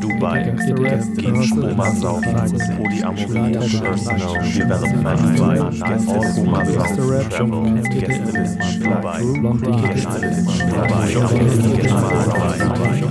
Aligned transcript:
Dubai, 0.00 0.54
Gehen 1.16 1.42
Spumas 1.42 2.00
saufen, 2.00 2.34
Polyamorie, 2.76 3.52
Personal 3.78 4.42
Development, 4.42 5.06
All 5.40 5.70
Pumas 6.34 6.72
saufen, 6.72 7.28
Travel, 7.28 7.82
Gästelisten, 7.90 8.82
Dubai, 8.82 9.20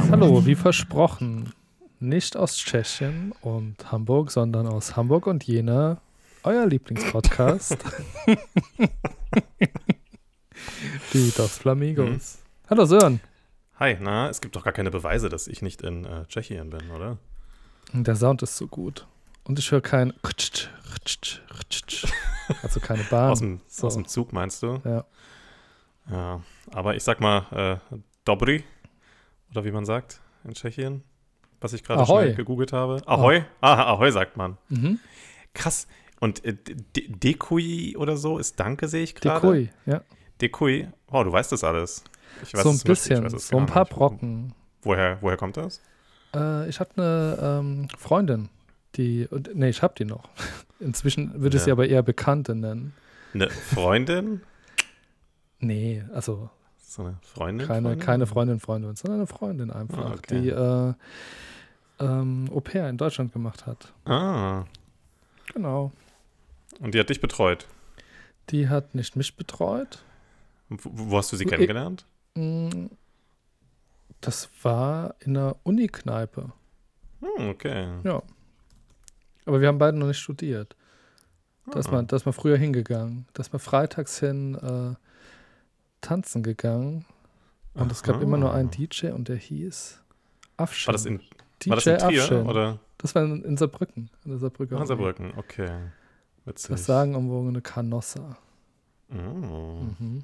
Hallo, 0.10 0.44
wie 0.46 0.56
versprochen, 0.56 1.54
nicht 2.00 2.36
aus 2.36 2.58
Tschechien 2.58 3.32
und 3.42 3.92
Hamburg, 3.92 4.32
sondern 4.32 4.66
aus 4.66 4.96
Hamburg 4.96 5.28
und 5.28 5.44
Jena, 5.44 6.02
euer 6.44 6.66
Lieblingspodcast. 6.66 7.78
Die 11.14 11.32
Dos 11.38 11.60
Flamigos. 11.60 12.40
Hallo 12.68 12.86
Sören. 12.86 13.20
Hi, 13.80 13.98
na, 14.00 14.30
es 14.30 14.40
gibt 14.42 14.56
doch 14.56 14.64
gar 14.64 14.74
keine 14.74 14.92
Beweise, 14.92 15.28
dass 15.30 15.48
ich 15.48 15.62
nicht 15.62 15.82
in 15.82 16.06
äh, 16.06 16.26
Tschechien 16.28 16.70
bin, 16.70 16.90
oder? 16.92 17.18
Der 17.94 18.16
Sound 18.16 18.42
ist 18.42 18.56
so 18.58 18.68
gut. 18.68 19.06
Und 19.44 19.60
ich 19.60 19.70
höre 19.72 19.82
kein 19.82 20.14
also 22.64 22.80
keine 22.80 23.04
Bahn. 23.04 23.32
Aus 23.32 23.40
dem, 23.40 23.62
So. 23.68 23.88
aus 23.88 23.96
dem 23.96 24.08
Zug 24.08 24.34
meinst 24.34 24.64
du? 24.64 24.82
Ja. 24.86 25.06
Ja, 26.10 26.42
aber 26.72 26.96
ich 26.96 27.04
sag 27.04 27.20
mal 27.20 27.82
äh, 27.92 27.98
Dobry, 28.26 28.64
oder 29.52 29.66
wie 29.66 29.72
man 29.72 29.86
sagt 29.86 30.22
in 30.44 30.54
Tschechien, 30.54 31.04
was 31.60 31.74
ich 31.74 31.84
gerade 31.84 32.06
schnell 32.06 32.36
gegoogelt 32.36 32.74
habe. 32.74 33.02
Ahoi? 33.08 33.44
Ah, 33.62 33.92
Ahoi 33.94 34.12
sagt 34.12 34.38
man. 34.38 34.58
Mhm. 34.70 35.00
Krass. 35.54 35.88
Und 36.20 36.46
äh, 36.46 36.54
De- 36.56 37.08
Dekui 37.10 37.96
oder 37.98 38.18
so 38.18 38.38
ist 38.38 38.60
Danke, 38.60 38.88
sehe 38.88 39.04
ich 39.04 39.16
gerade. 39.16 39.42
Dekui, 39.42 39.70
ja. 39.86 40.02
Dekui. 40.42 40.88
Wow, 41.08 41.24
du 41.24 41.32
weißt 41.32 41.52
das 41.52 41.64
alles. 41.64 42.04
So 42.44 42.70
ein 42.70 42.80
bisschen, 42.80 43.26
es 43.26 43.48
so 43.48 43.58
ein 43.58 43.66
paar. 43.66 43.86
Brocken. 43.86 44.54
Woher, 44.84 45.18
woher 45.22 45.38
kommt 45.38 45.58
das? 45.58 45.82
Äh, 46.36 46.68
ich 46.70 46.80
habe 46.80 46.90
eine 46.98 47.38
ähm, 47.42 47.88
Freundin, 47.98 48.50
die, 48.96 49.28
nee, 49.54 49.70
ich 49.70 49.82
habe 49.82 49.94
die 49.98 50.06
noch. 50.06 50.30
Inzwischen 50.80 51.42
würde 51.42 51.58
ich 51.58 51.64
sie 51.64 51.70
Ja. 51.70 51.74
aber 51.74 51.88
eher 51.88 52.04
Bekannte 52.04 52.54
nennen. 52.56 52.94
Eine 53.34 53.50
Freundin? 53.50 54.42
Nee, 55.60 56.04
also 56.14 56.50
So 56.78 57.04
eine 57.04 57.18
Freundin? 57.22 57.66
keine, 57.66 57.88
Freundin? 57.90 58.06
keine 58.06 58.28
Freundin, 58.28 58.60
Freundin, 58.60 58.96
sondern 58.96 59.20
eine 59.22 59.28
Freundin 59.28 59.72
einfach, 59.72 60.06
Ah, 60.12 60.14
okay. 60.14 60.42
die 60.42 60.50
äh, 60.50 60.94
ähm, 62.00 62.50
Au 62.54 62.60
pair 62.60 62.90
in 62.90 62.98
Deutschland 62.98 63.32
gemacht 63.34 63.66
hat. 63.66 63.94
Ah, 64.04 64.66
Genau. 65.54 65.92
und 66.82 66.94
die 66.94 67.00
hat 67.00 67.10
dich 67.10 67.22
betreut. 67.22 67.66
Die 68.50 68.68
hat 68.70 68.94
nicht 68.96 69.16
mich 69.16 69.36
betreut. 69.38 70.04
Wo, 70.70 70.90
wo 71.12 71.18
hast 71.18 71.32
du 71.32 71.38
sie 71.38 71.46
kennengelernt? 71.46 72.06
Das 74.22 74.50
war 74.64 75.16
in 75.20 75.38
einer 75.38 75.56
Unikneipe. 75.64 76.52
Hm, 77.22 77.50
okay. 77.50 77.88
Ja. 78.04 78.22
Aber 79.46 79.62
wir 79.62 79.68
haben 79.68 79.78
beide 79.78 79.98
noch 79.98 80.08
nicht 80.08 80.20
studiert. 80.20 80.76
Da 81.72 81.80
ist 81.80 81.88
Ah. 81.90 81.92
man, 81.94 82.08
da 82.08 82.16
ist 82.16 82.26
man 82.26 82.34
früher 82.34 82.58
hingegangen. 82.58 83.26
Da 83.34 83.42
ist 83.42 83.54
man 83.54 83.60
freitags 83.60 84.20
hin 84.20 84.56
äh, 84.56 84.96
tanzen 86.02 86.44
gegangen. 86.44 87.06
Und 87.74 87.92
es 87.92 88.04
gab 88.04 88.22
immer 88.22 88.38
nur 88.38 88.54
einen 88.54 88.70
DJ 88.72 89.08
und 89.08 89.28
der 89.28 89.36
hieß 89.36 90.02
Afshin. 90.58 90.88
War 90.88 90.94
das 90.94 91.06
in, 91.06 91.20
DJ 91.64 91.70
war 91.70 91.76
das 91.76 91.86
in 91.88 91.98
Trier 91.98 92.22
Afshin. 92.24 92.46
oder 92.48 92.80
Das 92.98 93.14
war 93.16 93.24
in, 93.24 93.44
in 93.44 93.58
Saarbrücken. 93.58 94.10
In 94.24 94.32
der 94.32 94.40
Saarbrücker 94.40 94.76
Uni. 94.76 94.80
Hansabrücken? 94.82 95.34
Okay. 95.38 95.70
Witzig. 96.46 96.70
Das 96.72 96.86
sagenumwogene 96.86 97.62
Canossa. 97.62 98.38
Oh. 99.12 99.16
Mhm. 99.16 100.24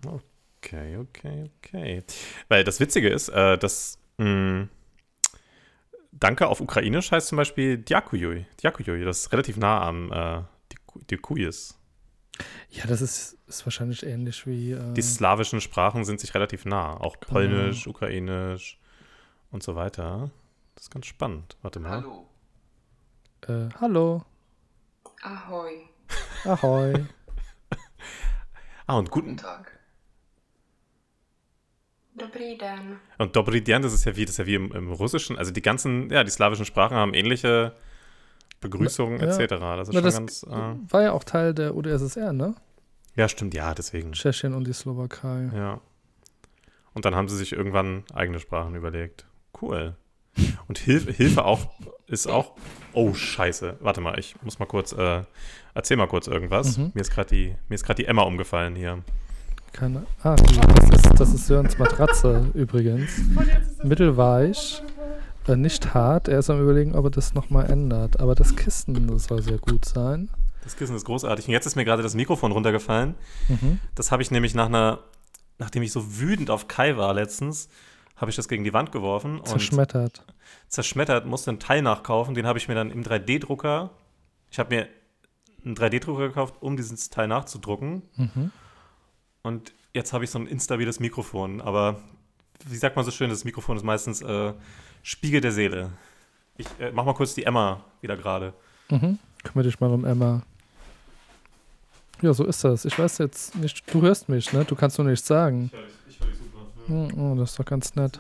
Okay, 0.63 0.97
okay, 0.97 1.49
okay. 1.57 2.03
Weil 2.47 2.63
das 2.63 2.79
Witzige 2.79 3.09
ist, 3.09 3.29
äh, 3.29 3.57
dass 3.57 3.97
mh, 4.17 4.67
Danke 6.11 6.47
auf 6.47 6.61
Ukrainisch 6.61 7.11
heißt 7.11 7.27
zum 7.29 7.37
Beispiel 7.37 7.77
Diakujui. 7.77 8.45
Diakujui, 8.61 9.03
das 9.03 9.19
ist 9.21 9.31
relativ 9.31 9.57
nah 9.57 9.81
am 9.81 10.11
äh, 10.11 10.44
Diku- 10.71 11.03
Dikujis. 11.09 11.77
Ja, 12.69 12.85
das 12.85 13.01
ist, 13.01 13.38
ist 13.47 13.66
wahrscheinlich 13.66 14.03
ähnlich 14.05 14.45
wie. 14.45 14.71
Äh, 14.73 14.94
Die 14.94 15.01
slawischen 15.01 15.61
Sprachen 15.61 16.05
sind 16.05 16.19
sich 16.19 16.33
relativ 16.35 16.66
nah. 16.66 16.94
Auch 16.95 17.19
Genau. 17.19 17.31
Polnisch, 17.33 17.88
Ukrainisch 17.88 18.79
und 19.51 19.63
so 19.63 19.75
weiter. 19.75 20.29
Das 20.75 20.83
ist 20.85 20.91
ganz 20.91 21.05
spannend. 21.07 21.57
Warte 21.61 21.79
mal. 21.79 21.91
Hallo. 22.03 22.27
äh, 23.47 23.69
hallo. 23.79 24.25
Ahoi. 25.23 25.88
Ahoi. 26.45 26.94
Ah, 28.88 28.97
und 28.97 29.09
Guten 29.11 29.27
guten. 29.29 29.38
Tag. 29.38 29.79
Dobrý 32.16 32.57
den. 32.57 32.97
Und 33.17 33.35
Dien, 33.67 33.81
das 33.81 33.94
ist 33.94 34.05
ja 34.05 34.16
wie, 34.16 34.25
das 34.25 34.33
ist 34.33 34.38
ja 34.39 34.45
wie 34.45 34.55
im, 34.55 34.72
im 34.73 34.91
Russischen. 34.91 35.38
Also 35.38 35.51
die 35.51 35.61
ganzen, 35.61 36.09
ja, 36.09 36.23
die 36.23 36.31
slawischen 36.31 36.66
Sprachen 36.66 36.97
haben 36.97 37.13
ähnliche 37.13 37.73
Begrüßungen 38.59 39.19
Ja. 39.19 39.27
etc. 39.27 39.49
Das 39.59 39.88
ist 39.89 39.94
Na, 39.94 40.01
schon 40.01 40.03
das 40.03 40.13
ganz. 40.16 40.44
Äh, 40.44 40.91
war 40.94 41.01
ja 41.01 41.11
auch 41.13 41.23
Teil 41.23 41.53
der 41.53 41.75
UdSSR, 41.75 42.33
ne? 42.33 42.55
ja, 43.16 43.27
stimmt, 43.27 43.53
ja, 43.53 43.73
deswegen. 43.73 44.11
Tschechien 44.13 44.53
und 44.53 44.66
die 44.67 44.73
Slowakei. 44.73 45.50
Ja. 45.53 45.81
Und 46.94 47.05
dann 47.05 47.16
haben 47.16 47.27
sie 47.29 47.38
sich 47.38 47.53
irgendwann 47.53 48.03
eigene 48.13 48.39
Sprachen 48.39 48.75
überlegt. 48.75 49.25
Cool. 49.61 49.95
Und 50.67 50.77
Hilf 50.77 51.13
Hilfe 51.16 51.44
auch 51.45 51.71
ist 52.07 52.27
auch. 52.27 52.55
Oh, 52.94 53.13
scheiße. 53.13 53.77
Warte 53.81 54.00
mal, 54.01 54.17
ich 54.19 54.35
muss 54.44 54.59
mal 54.59 54.66
kurz. 54.66 54.91
Äh, 54.94 55.23
erzähl 55.73 55.97
mal 55.97 56.07
kurz 56.07 56.27
irgendwas. 56.27 56.77
Mhm. 56.77 56.91
Mir 56.94 57.01
ist 57.01 57.11
gerade 57.11 57.29
die, 57.29 57.55
mir 57.69 57.75
ist 57.75 57.83
gerade 57.85 58.01
die 58.01 58.07
Emma 58.07 58.23
umgefallen 58.23 58.75
hier. 58.75 59.03
Keine. 59.73 60.05
Ah, 60.23 60.35
das 60.35 60.89
ist, 60.89 61.19
das 61.19 61.33
ist 61.33 61.47
Sörens 61.47 61.77
Matratze 61.77 62.49
übrigens. 62.53 63.09
Mittelweich. 63.83 64.83
Äh, 65.47 65.55
nicht 65.55 65.93
hart. 65.93 66.27
Er 66.27 66.39
ist 66.39 66.49
am 66.49 66.61
überlegen, 66.61 66.93
ob 66.95 67.05
er 67.05 67.11
das 67.11 67.33
nochmal 67.33 67.69
ändert. 67.71 68.19
Aber 68.19 68.35
das 68.35 68.55
Kissen 68.55 69.07
das 69.07 69.25
soll 69.25 69.41
sehr 69.41 69.57
gut 69.57 69.85
sein. 69.85 70.29
Das 70.63 70.75
Kissen 70.75 70.95
ist 70.95 71.05
großartig. 71.05 71.47
Und 71.47 71.53
jetzt 71.53 71.65
ist 71.65 71.75
mir 71.75 71.85
gerade 71.85 72.03
das 72.03 72.13
Mikrofon 72.13 72.51
runtergefallen. 72.51 73.15
Mhm. 73.47 73.79
Das 73.95 74.11
habe 74.11 74.21
ich 74.21 74.29
nämlich 74.29 74.53
nach 74.53 74.67
einer, 74.67 74.99
nachdem 75.57 75.81
ich 75.83 75.91
so 75.91 76.19
wütend 76.19 76.49
auf 76.51 76.67
Kai 76.67 76.97
war 76.97 77.13
letztens, 77.13 77.69
habe 78.15 78.29
ich 78.29 78.35
das 78.35 78.47
gegen 78.47 78.63
die 78.63 78.73
Wand 78.73 78.91
geworfen 78.91 79.39
und 79.39 79.47
Zerschmettert. 79.47 80.23
zerschmettert, 80.67 81.25
musste 81.25 81.49
einen 81.49 81.59
Teil 81.59 81.81
nachkaufen. 81.81 82.35
Den 82.35 82.45
habe 82.45 82.59
ich 82.59 82.67
mir 82.67 82.75
dann 82.75 82.91
im 82.91 83.01
3D-Drucker. 83.03 83.89
Ich 84.51 84.59
habe 84.59 84.75
mir 84.75 84.88
einen 85.65 85.75
3D-Drucker 85.75 86.27
gekauft, 86.27 86.55
um 86.59 86.77
dieses 86.77 87.09
Teil 87.09 87.27
nachzudrucken. 87.27 88.03
Mhm. 88.15 88.51
Und 89.44 89.74
jetzt 89.94 90.13
habe 90.13 90.24
ich 90.24 90.29
so 90.29 90.40
ein 90.40 90.47
instabiles 90.47 91.00
Mikrofon. 91.00 91.62
Aber 91.62 92.02
wie 92.66 92.78
sagt 92.78 92.96
man 92.96 93.06
so 93.06 93.12
schön, 93.12 93.29
das 93.29 93.44
Mikrofon 93.44 93.78
ist 93.78 93.84
meistens 93.84 94.22
äh, 94.22 94.53
Spiegel 95.03 95.41
der 95.41 95.52
Seele. 95.52 95.91
Ich 96.57 96.68
äh, 96.79 96.91
mach 96.91 97.06
mal 97.06 97.13
kurz 97.13 97.34
die 97.34 97.44
Emma 97.44 97.84
wieder 98.01 98.16
gerade. 98.18 98.53
Mhm. 98.90 99.18
Kümmere 99.44 99.68
dich 99.68 99.80
mal 99.80 99.90
um 99.91 100.06
Emma. 100.06 100.44
Ja, 102.22 102.34
so 102.34 102.46
ist 102.46 102.63
das. 102.63 102.85
Ich 102.85 103.00
weiß 103.00 103.18
jetzt 103.18 103.56
nicht, 103.56 103.91
du 103.91 104.01
hörst 104.03 104.30
mich, 104.30 104.53
ne? 104.53 104.63
Du 104.63 104.75
kannst 104.75 105.00
nur 105.00 105.07
nichts 105.07 105.25
sagen. 105.28 105.72
Ich 106.07 106.19
höre 106.19 106.28
dich 106.28 106.38
super. 106.38 106.59
Hm, 106.85 107.19
Oh, 107.19 107.35
das 107.35 107.51
ist 107.51 107.59
doch 107.59 107.66
ganz 107.66 107.96
nett. 107.96 108.19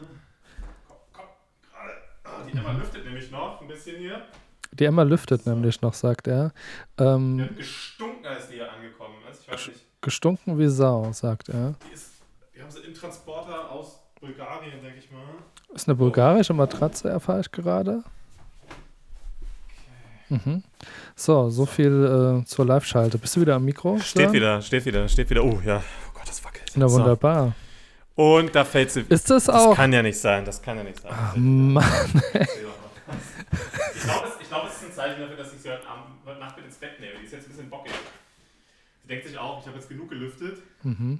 Ah, 2.23 2.29
die 2.51 2.57
Emma 2.57 2.71
lüftet 2.71 3.05
nämlich 3.05 3.29
noch 3.29 3.61
ein 3.61 3.67
bisschen 3.67 3.97
hier. 3.99 4.25
Die 4.71 4.85
Emma 4.85 5.03
lüftet 5.03 5.45
nämlich 5.45 5.81
noch, 5.81 5.93
sagt 5.93 6.27
er. 6.27 6.51
Ähm, 6.97 7.49
gestunken, 7.55 8.25
als 8.25 8.47
die 8.47 8.55
hier 8.55 8.71
angekommen 8.71 9.15
ist. 9.29 9.41
Ich 9.43 9.51
weiß 9.51 9.67
nicht. 9.67 9.85
Gestunken 10.01 10.57
wie 10.59 10.67
Sau, 10.67 11.11
sagt 11.13 11.49
er. 11.49 11.75
Die, 11.89 11.93
ist, 11.93 12.07
die 12.55 12.61
haben 12.61 12.71
sie 12.71 12.79
im 12.81 12.93
Transporter 12.93 13.69
aus 13.71 13.99
Bulgarien, 14.19 14.81
denke 14.83 14.99
ich 14.99 15.11
mal. 15.11 15.21
Ist 15.73 15.87
eine 15.87 15.95
bulgarische 15.95 16.53
Matratze, 16.53 17.09
erfahre 17.09 17.41
ich 17.41 17.51
gerade. 17.51 18.03
Mhm. 20.29 20.63
So, 21.15 21.49
so 21.49 21.65
viel 21.65 22.41
äh, 22.41 22.45
zur 22.45 22.65
Live-Schalte. 22.65 23.17
Bist 23.17 23.35
du 23.35 23.41
wieder 23.41 23.55
am 23.55 23.65
Mikro? 23.65 23.99
Steht 23.99 24.23
Sören? 24.23 24.33
wieder, 24.33 24.61
steht 24.61 24.85
wieder, 24.85 25.07
steht 25.07 25.29
wieder. 25.29 25.43
Oh 25.43 25.59
ja, 25.65 25.77
oh 26.07 26.11
Gott, 26.13 26.27
das 26.27 26.43
wackelt. 26.43 26.71
Na 26.75 26.87
So. 26.87 26.97
wunderbar. 26.99 27.53
Und 28.15 28.53
da 28.55 28.63
fällt 28.63 28.91
sie. 28.91 29.01
Ist 29.09 29.29
das 29.29 29.45
Das 29.45 29.55
auch? 29.55 29.75
kann 29.75 29.91
ja 29.91 30.01
nicht 30.01 30.19
sein, 30.19 30.45
das 30.45 30.61
kann 30.61 30.77
ja 30.77 30.83
nicht 30.83 31.01
sein. 31.01 31.11
Ach, 31.13 31.35
Mann. 31.35 31.83
Ich 32.33 34.01
glaube, 34.03 34.27
es, 34.41 34.47
glaub, 34.49 34.65
es 34.67 34.75
ist 34.75 34.83
ein 34.85 34.93
Zeichen 34.93 35.21
dafür, 35.21 35.35
dass 35.37 35.53
ich 35.53 35.61
sie 35.61 35.69
heute, 35.69 35.87
Abend, 35.87 36.05
heute 36.25 36.39
Nacht 36.39 36.55
mit 36.57 36.65
ins 36.65 36.75
Bett 36.75 36.99
nehme. 36.99 37.13
Die 37.19 37.25
ist 37.25 37.33
jetzt 37.33 37.45
ein 37.45 37.49
bisschen 37.49 37.69
bockig. 37.69 37.91
Sie 39.01 39.07
denkt 39.07 39.27
sich 39.27 39.37
auch, 39.37 39.59
ich 39.61 39.67
habe 39.67 39.77
jetzt 39.77 39.89
genug 39.89 40.09
gelüftet. 40.09 40.59
Mhm. 40.83 41.19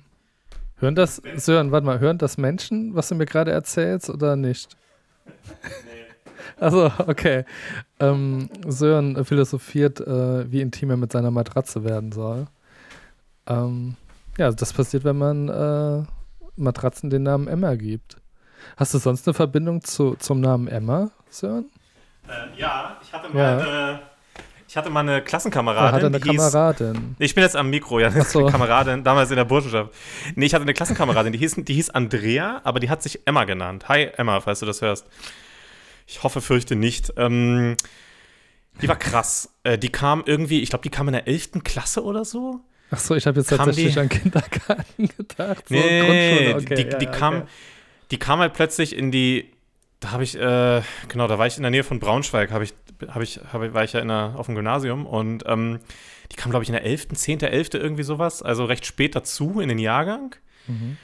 Hören 0.78 0.96
das, 0.96 1.22
Sören, 1.36 1.72
warte 1.72 1.86
mal, 1.86 2.00
hören 2.00 2.18
das 2.18 2.38
Menschen, 2.38 2.96
was 2.96 3.10
du 3.10 3.16
mir 3.16 3.26
gerade 3.26 3.52
erzählst 3.52 4.10
oder 4.10 4.36
nicht? 4.36 4.76
Nee. 5.46 6.32
Also, 6.58 6.92
okay. 7.08 7.46
Ähm, 8.00 8.50
Sören 8.68 9.24
philosophiert, 9.26 10.00
äh, 10.02 10.52
wie 10.52 10.62
intim 10.62 10.90
er 10.90 10.98
mit 10.98 11.12
seiner 11.12 11.32
Matratze 11.32 11.84
werden 11.84 12.12
soll. 12.12 12.48
Ähm, 13.48 13.96
ja, 14.38 14.52
das 14.52 14.74
passiert, 14.74 15.04
wenn 15.04 15.18
man 15.18 15.50
äh, 15.50 16.04
Matratzen 16.56 17.10
den 17.10 17.24
Namen 17.24 17.48
Emma 17.48 17.76
gibt. 17.76 18.18
Hast 18.78 18.94
du 18.94 18.98
sonst 19.00 19.28
eine 19.28 19.34
Verbindung 19.34 19.84
zu, 19.84 20.16
zum 20.16 20.40
Namen 20.42 20.68
Emma, 20.68 21.12
Sören? 21.30 21.70
Äh, 22.28 22.60
ja, 22.60 22.98
ich 23.02 23.12
hatte 23.14 23.36
Ja. 23.38 23.56
mal. 23.56 24.00
Äh, 24.06 24.11
Ich 24.72 24.78
hatte 24.78 24.90
mal 24.90 25.02
eine 25.02 25.16
Er 25.16 25.22
Klassenkameradin. 25.22 25.92
hatte 25.92 26.06
eine 26.06 26.18
hieß, 26.18 26.26
Kameradin. 26.38 27.16
Nee, 27.20 27.26
ich 27.26 27.36
bin 27.36 27.44
jetzt 27.44 27.58
am 27.58 27.70
Mikro, 27.70 28.00
ja. 28.00 28.10
Ach 28.18 28.26
so. 28.26 28.46
Kameradin, 28.48 29.04
damals 29.04 29.30
in 29.30 29.36
der 29.36 29.44
Burschenschaft. 29.44 29.92
Nee, 30.36 30.46
ich 30.46 30.54
hatte 30.54 30.62
eine 30.62 30.74
Klassenkameradin, 30.74 31.34
die 31.34 31.40
hieß, 31.40 31.56
die 31.58 31.74
hieß 31.74 31.90
Andrea, 31.90 32.62
aber 32.64 32.80
die 32.80 32.90
hat 32.90 33.04
sich 33.04 33.20
Emma 33.28 33.44
genannt. 33.44 33.90
Hi, 33.90 34.12
Emma, 34.16 34.40
falls 34.40 34.62
du 34.62 34.66
das 34.66 34.82
hörst. 34.82 35.08
Ich 36.08 36.24
hoffe, 36.24 36.40
fürchte 36.40 36.78
nicht. 36.78 37.12
Ähm, 37.18 37.76
die 38.82 38.88
war 38.88 38.96
krass. 38.96 39.50
Äh, 39.66 39.78
die 39.78 39.90
kam 39.90 40.24
irgendwie, 40.26 40.62
ich 40.62 40.70
glaube, 40.70 40.84
die 40.84 40.90
kam 40.90 41.10
in 41.10 41.16
der 41.16 41.28
11. 41.28 41.62
Klasse 41.66 42.02
oder 42.02 42.24
so. 42.24 42.62
Ach 42.92 43.00
so, 43.00 43.14
ich 43.16 43.28
habe 43.28 43.42
jetzt 43.42 43.50
tatsächlich 43.50 43.96
die- 43.96 44.00
an 44.00 44.08
Kindergarten 44.08 45.10
gedacht. 45.18 45.68
So 45.68 45.76
Nee, 45.76 46.00
Grundschule, 46.00 46.56
okay. 46.56 46.76
die, 46.76 46.84
die, 46.86 46.92
ja, 46.92 46.98
die, 46.98 47.06
kam, 47.08 47.34
okay. 47.40 47.46
die 48.12 48.20
kam 48.20 48.40
halt 48.40 48.54
plötzlich 48.54 48.96
in 48.96 49.12
die, 49.12 49.52
da 50.02 50.12
habe 50.12 50.24
ich, 50.24 50.36
äh, 50.38 50.82
genau, 51.08 51.28
da 51.28 51.40
war 51.40 51.48
ich 51.48 51.56
in 51.56 51.64
der 51.64 51.72
Nähe 51.72 51.84
von 51.86 52.00
Braunschweig, 52.00 52.52
habe 52.52 52.64
ich, 52.66 52.74
hab 53.08 53.22
ich, 53.22 53.40
hab, 53.54 53.62
ich- 53.64 53.74
war 53.74 53.84
ich 53.86 53.94
ja 53.94 54.02
in 54.02 54.10
der, 54.10 54.34
auf 54.36 54.48
dem 54.48 54.56
Gymnasium 54.56 55.06
und 55.06 55.44
ähm, 55.48 55.80
die 56.32 56.36
kam, 56.36 56.50
glaube 56.50 56.64
ich, 56.64 56.70
in 56.70 56.74
der 56.74 56.84
11., 56.84 57.08
10., 57.10 57.40
11., 57.42 57.70
irgendwie 57.76 58.04
sowas, 58.04 58.42
also 58.44 58.66
recht 58.66 58.86
spät 58.86 59.16
dazu 59.16 59.60
in 59.62 59.70
den 59.70 59.80
Jahrgang. 59.80 60.36
Mhm. 60.68 60.98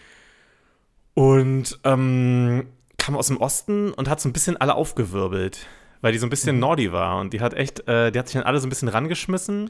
Und 1.14 1.80
ähm, 1.84 2.68
kam 2.98 3.16
aus 3.16 3.28
dem 3.28 3.38
Osten 3.38 3.92
und 3.94 4.10
hat 4.10 4.20
so 4.22 4.30
ein 4.30 4.34
bisschen 4.34 4.58
alle 4.58 4.76
aufgewirbelt, 4.76 5.66
weil 6.02 6.12
die 6.12 6.20
so 6.20 6.26
ein 6.28 6.30
bisschen 6.30 6.56
Mhm. 6.58 6.62
Nordi 6.62 6.92
war. 6.92 7.20
Und 7.20 7.34
die 7.34 7.42
hat 7.42 7.54
echt, 7.54 7.88
äh, 7.88 8.12
die 8.12 8.20
hat 8.20 8.28
sich 8.28 8.34
dann 8.36 8.44
alle 8.44 8.60
so 8.60 8.68
ein 8.68 8.70
bisschen 8.70 8.88
rangeschmissen, 8.88 9.70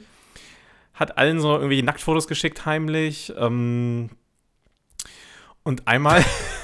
hat 0.94 1.18
allen 1.18 1.39
so 1.39 1.56
irgendwie 1.56 1.81
Nacktfotos 1.81 2.27
geschickt 2.27 2.65
heimlich. 2.65 3.33
Ähm, 3.38 4.09
und 5.63 5.88
einmal, 5.88 6.24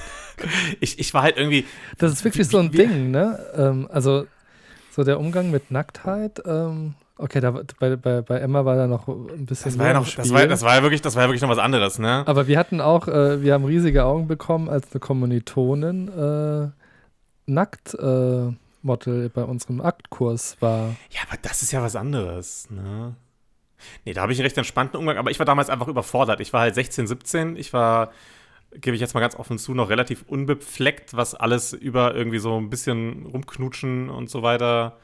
ich, 0.80 1.00
ich 1.00 1.14
war 1.14 1.24
halt 1.24 1.38
irgendwie, 1.38 1.66
Das 1.98 2.12
ist 2.12 2.24
wirklich 2.24 2.48
so 2.48 2.58
ein 2.60 2.72
Wie- 2.74 2.78
Ding, 2.78 3.12
ne? 3.12 3.40
Ähm, 3.56 3.88
also, 3.92 4.26
so 4.92 5.04
der 5.04 5.20
Umgang 5.20 5.52
mit 5.52 5.72
Nacktheit. 5.72 6.42
Ähm, 6.46 6.94
okay, 7.18 7.40
da, 7.42 7.52
bei, 7.80 7.96
bei, 7.96 8.22
bei 8.22 8.38
Emma 8.40 8.64
war 8.66 8.76
da 8.76 8.88
noch 8.88 9.08
ein 9.08 9.46
bisschen 9.46 9.72
das 9.72 9.80
war 9.80 9.88
ja 9.88 9.94
noch, 9.94 10.08
das 10.10 10.32
war, 10.34 10.48
das 10.48 10.62
war 10.62 10.76
ja 10.76 10.82
wirklich, 10.84 11.02
das 11.02 11.16
war 11.16 11.24
ja 11.24 11.30
wirklich 11.30 11.42
noch 11.42 11.50
was 11.50 11.58
anderes, 11.58 12.00
ne? 12.00 12.24
Aber 12.28 12.48
wir 12.48 12.58
hatten 12.60 12.80
auch, 12.82 13.08
äh, 13.08 13.42
wir 13.42 13.54
haben 13.54 13.66
riesige 13.66 14.06
Augen 14.06 14.28
bekommen, 14.28 14.70
als 14.70 14.92
eine 14.92 15.00
Kommilitonin 15.00 16.08
äh, 16.10 16.70
nackt 17.46 17.94
äh, 17.96 18.52
Model 18.82 19.30
bei 19.30 19.44
unserem 19.44 19.82
Aktkurs 19.82 20.58
war. 20.60 20.96
Ja, 21.10 21.22
aber 21.28 21.38
das 21.42 21.62
ist 21.64 21.72
ja 21.72 21.82
was 21.82 21.96
anderes, 21.96 22.70
ne? 22.70 23.16
Nee, 24.06 24.14
da 24.14 24.22
habe 24.22 24.32
ich 24.32 24.40
einen 24.40 24.46
recht 24.46 24.58
entspannten 24.58 24.98
Umgang, 24.98 25.18
aber 25.18 25.30
ich 25.32 25.40
war 25.40 25.46
damals 25.46 25.70
einfach 25.70 25.88
überfordert. 25.90 26.40
Ich 26.40 26.54
war 26.54 26.62
halt 26.62 26.76
16, 26.76 27.06
17, 27.08 27.56
ich 27.58 27.74
war, 27.74 28.12
gebe 28.80 28.96
ich 28.96 29.02
jetzt 29.02 29.14
mal 29.14 29.20
ganz 29.20 29.36
offen 29.36 29.58
zu, 29.58 29.74
noch 29.74 29.90
relativ 29.90 30.24
unbefleckt, 30.28 31.16
was 31.16 31.36
alles 31.36 31.74
über 31.74 32.16
irgendwie 32.16 32.40
so 32.40 32.58
ein 32.60 32.70
bisschen 32.70 33.26
rumknutschen 33.26 34.10
und 34.10 34.30
so 34.30 34.42
weiter 34.44 34.98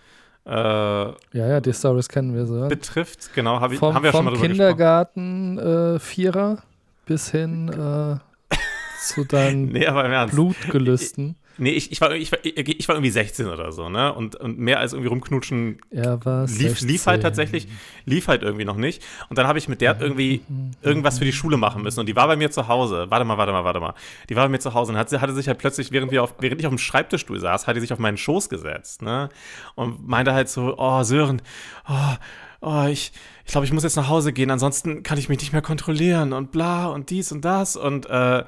äh, 0.45 0.51
Ja, 0.51 1.15
ja, 1.33 1.59
die 1.61 1.73
Stories 1.73 2.07
kennen 2.09 2.33
wir 2.35 2.45
so. 2.45 2.67
betrifft. 2.67 3.33
Genau, 3.33 3.59
hab 3.59 3.71
ich, 3.71 3.79
Vom, 3.79 3.93
haben 3.93 4.03
wir 4.03 4.11
ja 4.11 4.15
schon 4.15 4.25
mal 4.25 4.31
drüber 4.31 4.47
gesprochen. 4.47 4.57
Kindergarten 4.57 5.59
äh, 5.59 5.99
Vierer 5.99 6.63
bis 7.05 7.31
hin 7.31 7.69
äh, 7.69 8.55
zu 9.01 9.23
deinen 9.25 9.65
Nee. 9.71 9.85
Blutgelüsten. 10.31 11.35
Nee, 11.59 11.71
ich, 11.71 11.91
ich, 11.91 12.01
war, 12.01 12.11
ich, 12.13 12.31
war, 12.31 12.39
ich 12.43 12.87
war 12.87 12.95
irgendwie 12.95 13.09
16 13.11 13.47
oder 13.47 13.71
so, 13.71 13.89
ne? 13.89 14.13
Und, 14.13 14.35
und 14.37 14.57
mehr 14.57 14.79
als 14.79 14.93
irgendwie 14.93 15.09
rumknutschen 15.09 15.79
Er 15.91 16.23
war 16.25 16.47
lief, 16.47 16.81
lief 16.81 17.05
halt 17.05 17.21
16. 17.21 17.21
tatsächlich, 17.21 17.67
lief 18.05 18.27
halt 18.27 18.41
irgendwie 18.43 18.65
noch 18.65 18.77
nicht. 18.77 19.03
Und 19.29 19.37
dann 19.37 19.45
habe 19.47 19.59
ich 19.59 19.67
mit 19.67 19.81
der 19.81 19.99
irgendwie 20.01 20.41
irgendwas 20.81 21.19
für 21.19 21.25
die 21.25 21.33
Schule 21.33 21.57
machen 21.57 21.83
müssen. 21.83 21.99
Und 21.99 22.05
die 22.07 22.15
war 22.15 22.27
bei 22.27 22.35
mir 22.35 22.49
zu 22.51 22.67
Hause. 22.67 23.07
Warte 23.09 23.25
mal, 23.25 23.37
warte 23.37 23.51
mal, 23.51 23.63
warte 23.63 23.79
mal. 23.79 23.93
Die 24.29 24.35
war 24.35 24.45
bei 24.45 24.49
mir 24.49 24.59
zu 24.59 24.73
Hause 24.73 24.91
und 24.93 24.97
hat, 24.97 25.09
sie- 25.09 25.19
hatte 25.21 25.33
sich 25.33 25.47
halt 25.47 25.57
plötzlich, 25.59 25.91
während, 25.91 26.11
wir 26.11 26.23
auf, 26.23 26.35
während 26.39 26.59
ich 26.61 26.65
auf 26.67 26.73
dem 26.73 26.77
Schreibtischstuhl 26.79 27.39
saß, 27.39 27.67
hat 27.67 27.75
die 27.75 27.81
sich 27.81 27.93
auf 27.93 27.99
meinen 27.99 28.17
Schoß 28.17 28.49
gesetzt, 28.49 29.01
ne? 29.01 29.29
Und 29.75 30.07
meinte 30.07 30.33
halt 30.33 30.49
so, 30.49 30.75
oh, 30.77 31.03
Sören, 31.03 31.41
oh, 31.89 32.15
oh, 32.61 32.85
ich, 32.89 33.11
ich 33.45 33.51
glaube, 33.51 33.65
ich 33.65 33.73
muss 33.73 33.83
jetzt 33.83 33.95
nach 33.95 34.07
Hause 34.09 34.33
gehen, 34.33 34.51
ansonsten 34.51 35.03
kann 35.03 35.17
ich 35.17 35.29
mich 35.29 35.39
nicht 35.39 35.53
mehr 35.53 35.61
kontrollieren 35.61 36.33
und 36.33 36.51
bla 36.51 36.87
und 36.87 37.09
dies 37.09 37.31
und 37.31 37.43
das. 37.45 37.75
Und 37.75 38.05
äh, 38.09 38.43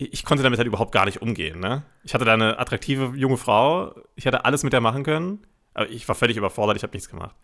ich 0.00 0.24
konnte 0.24 0.42
damit 0.42 0.58
halt 0.58 0.66
überhaupt 0.66 0.92
gar 0.92 1.04
nicht 1.04 1.20
umgehen, 1.20 1.60
ne? 1.60 1.82
Ich 2.04 2.14
hatte 2.14 2.24
da 2.24 2.32
eine 2.32 2.58
attraktive 2.58 3.12
junge 3.16 3.36
Frau, 3.36 3.94
ich 4.16 4.24
hätte 4.24 4.44
alles 4.44 4.62
mit 4.62 4.72
der 4.72 4.80
machen 4.80 5.04
können, 5.04 5.46
aber 5.74 5.90
ich 5.90 6.08
war 6.08 6.14
völlig 6.14 6.36
überfordert, 6.36 6.76
ich 6.76 6.82
habe 6.82 6.94
nichts 6.94 7.08
gemacht. 7.08 7.36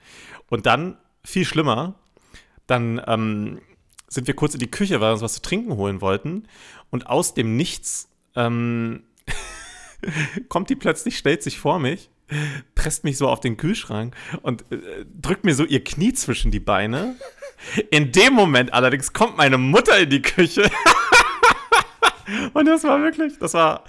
Und 0.49 0.65
dann, 0.65 0.97
viel 1.23 1.45
schlimmer, 1.45 1.95
dann 2.67 3.01
ähm, 3.07 3.61
sind 4.09 4.27
wir 4.27 4.35
kurz 4.35 4.55
in 4.55 4.61
die 4.61 4.71
Küche, 4.71 5.01
weil 5.01 5.09
wir 5.09 5.13
uns 5.13 5.23
was 5.23 5.35
zu 5.35 5.43
trinken 5.43 5.77
holen 5.77 6.01
wollten 6.01 6.49
und 6.91 7.09
aus 7.09 7.35
dem 7.35 7.57
Nichts 7.57 8.09
ähm, 8.35 9.05
kommt 10.49 10.71
die 10.71 10.77
plötzlich, 10.77 11.19
stellt 11.19 11.43
sich 11.43 11.59
vor 11.59 11.79
mich, 11.79 12.11
presst 12.75 13.05
mich 13.05 13.19
so 13.19 13.29
auf 13.29 13.41
den 13.41 13.57
Kühlschrank 13.57 14.17
und 14.43 14.65
äh, 14.73 15.05
drückt 15.21 15.45
mir 15.45 15.55
so 15.55 15.65
ihr 15.65 15.85
Knie 15.85 16.15
zwischen 16.15 16.51
die 16.51 16.61
Beine. 16.61 17.17
In 17.91 18.13
dem 18.13 18.33
Moment 18.33 18.73
allerdings 18.73 19.13
kommt 19.13 19.37
meine 19.37 19.59
Mutter 19.59 19.99
in 19.99 20.11
die 20.11 20.23
Küche. 20.23 20.71
Und 22.55 22.67
das 22.67 22.85
war 22.85 23.01
wirklich, 23.03 23.39
das 23.39 23.55
war. 23.55 23.85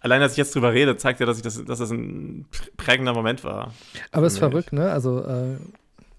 Allein, 0.00 0.20
dass 0.20 0.32
ich 0.32 0.38
jetzt 0.38 0.54
drüber 0.54 0.72
rede, 0.72 0.96
zeigt 0.98 1.20
ja, 1.20 1.26
dass, 1.26 1.38
ich 1.38 1.42
das, 1.42 1.64
dass 1.64 1.78
das 1.78 1.90
ein 1.90 2.46
prägender 2.76 3.14
Moment 3.14 3.42
war. 3.42 3.72
Aber 4.12 4.26
es 4.26 4.34
ist 4.34 4.38
verrückt, 4.38 4.72
ne? 4.72 4.90
Also 4.90 5.24
äh, 5.24 5.56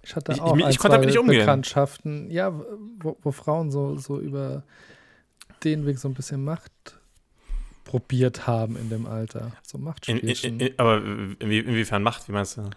ich 0.01 0.15
hatte 0.15 0.31
Ich- 0.33 0.41
auch 0.41 0.57
ich 0.57 0.65
ein, 0.65 0.75
konnte 0.77 0.97
zwei 0.97 1.05
nicht 1.05 1.17
umgehen. 1.19 1.39
Bekanntschaften, 1.41 2.31
ja, 2.31 2.51
wo, 2.99 3.15
wo 3.21 3.31
Frauen 3.31 3.69
so, 3.71 3.95
so 3.97 4.19
über 4.19 4.63
den 5.63 5.85
Weg 5.85 5.99
so 5.99 6.07
ein 6.07 6.15
bisschen 6.15 6.43
Macht 6.43 6.71
probiert 7.83 8.47
haben 8.47 8.75
in 8.75 8.89
dem 8.89 9.05
Alter. 9.05 9.51
So 9.61 9.77
In, 9.77 9.81
in, 9.81 9.85
Machtspielchen. 9.85 10.59
in, 10.59 10.73
aber 10.79 10.97
inwie, 11.39 11.59
inwiefern 11.59 12.01
Macht, 12.01 12.27
wie 12.27 12.31
meinst 12.31 12.57
du? 12.57 12.69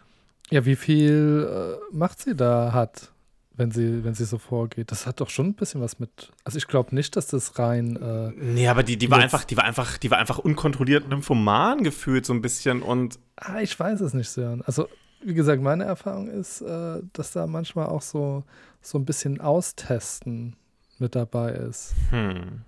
ja, 0.50 0.64
wie 0.67 0.76
viel 0.76 1.79
äh, 1.91 1.94
Macht 1.97 2.21
sie 2.21 2.35
da 2.37 2.73
hat, 2.73 3.11
wenn 3.59 3.73
sie, 3.73 4.05
wenn 4.05 4.15
sie 4.15 4.25
so 4.25 4.39
vorgeht. 4.39 4.91
Das 4.93 5.05
hat 5.07 5.21
doch 5.21 5.29
schon 5.31 5.49
ein 5.49 5.55
bisschen 5.55 5.81
was 5.81 5.99
mit. 5.99 6.33
Also 6.45 6.59
ich 6.59 6.69
glaube 6.69 6.95
nicht, 6.95 7.17
dass 7.17 7.27
das 7.27 7.59
rein 7.59 7.97
äh, 7.97 8.31
Nee, 8.37 8.69
aber 8.69 8.83
die, 8.85 8.97
die 8.97 9.11
war 9.11 9.19
einfach, 9.19 9.45
die 9.45 9.57
war 9.57 9.65
einfach, 9.65 9.99
die 9.99 10.11
war 10.11 10.19
einfach 10.19 10.39
unkontrolliert 10.39 11.09
nymphoman 11.09 11.83
gefühlt 11.83 12.25
so 12.25 12.33
ein 12.33 12.41
bisschen 12.41 12.83
und 12.83 13.19
Ah, 13.37 13.61
ich 13.61 13.79
weiß 13.79 14.01
es 14.01 14.15
nicht, 14.15 14.31
Sören. 14.31 14.63
Also, 14.63 14.89
wie 15.23 15.35
gesagt, 15.35 15.61
meine 15.61 15.85
Erfahrung 15.85 16.29
ist, 16.29 16.61
äh, 16.61 17.01
dass 17.13 17.33
da 17.33 17.47
manchmal 17.47 17.87
auch 17.87 18.03
so, 18.03 18.45
so 18.81 18.97
ein 18.99 19.05
bisschen 19.05 19.41
Austesten 19.41 20.57
mit 20.99 21.15
dabei 21.15 21.51
ist. 21.51 21.95
hm, 22.11 22.63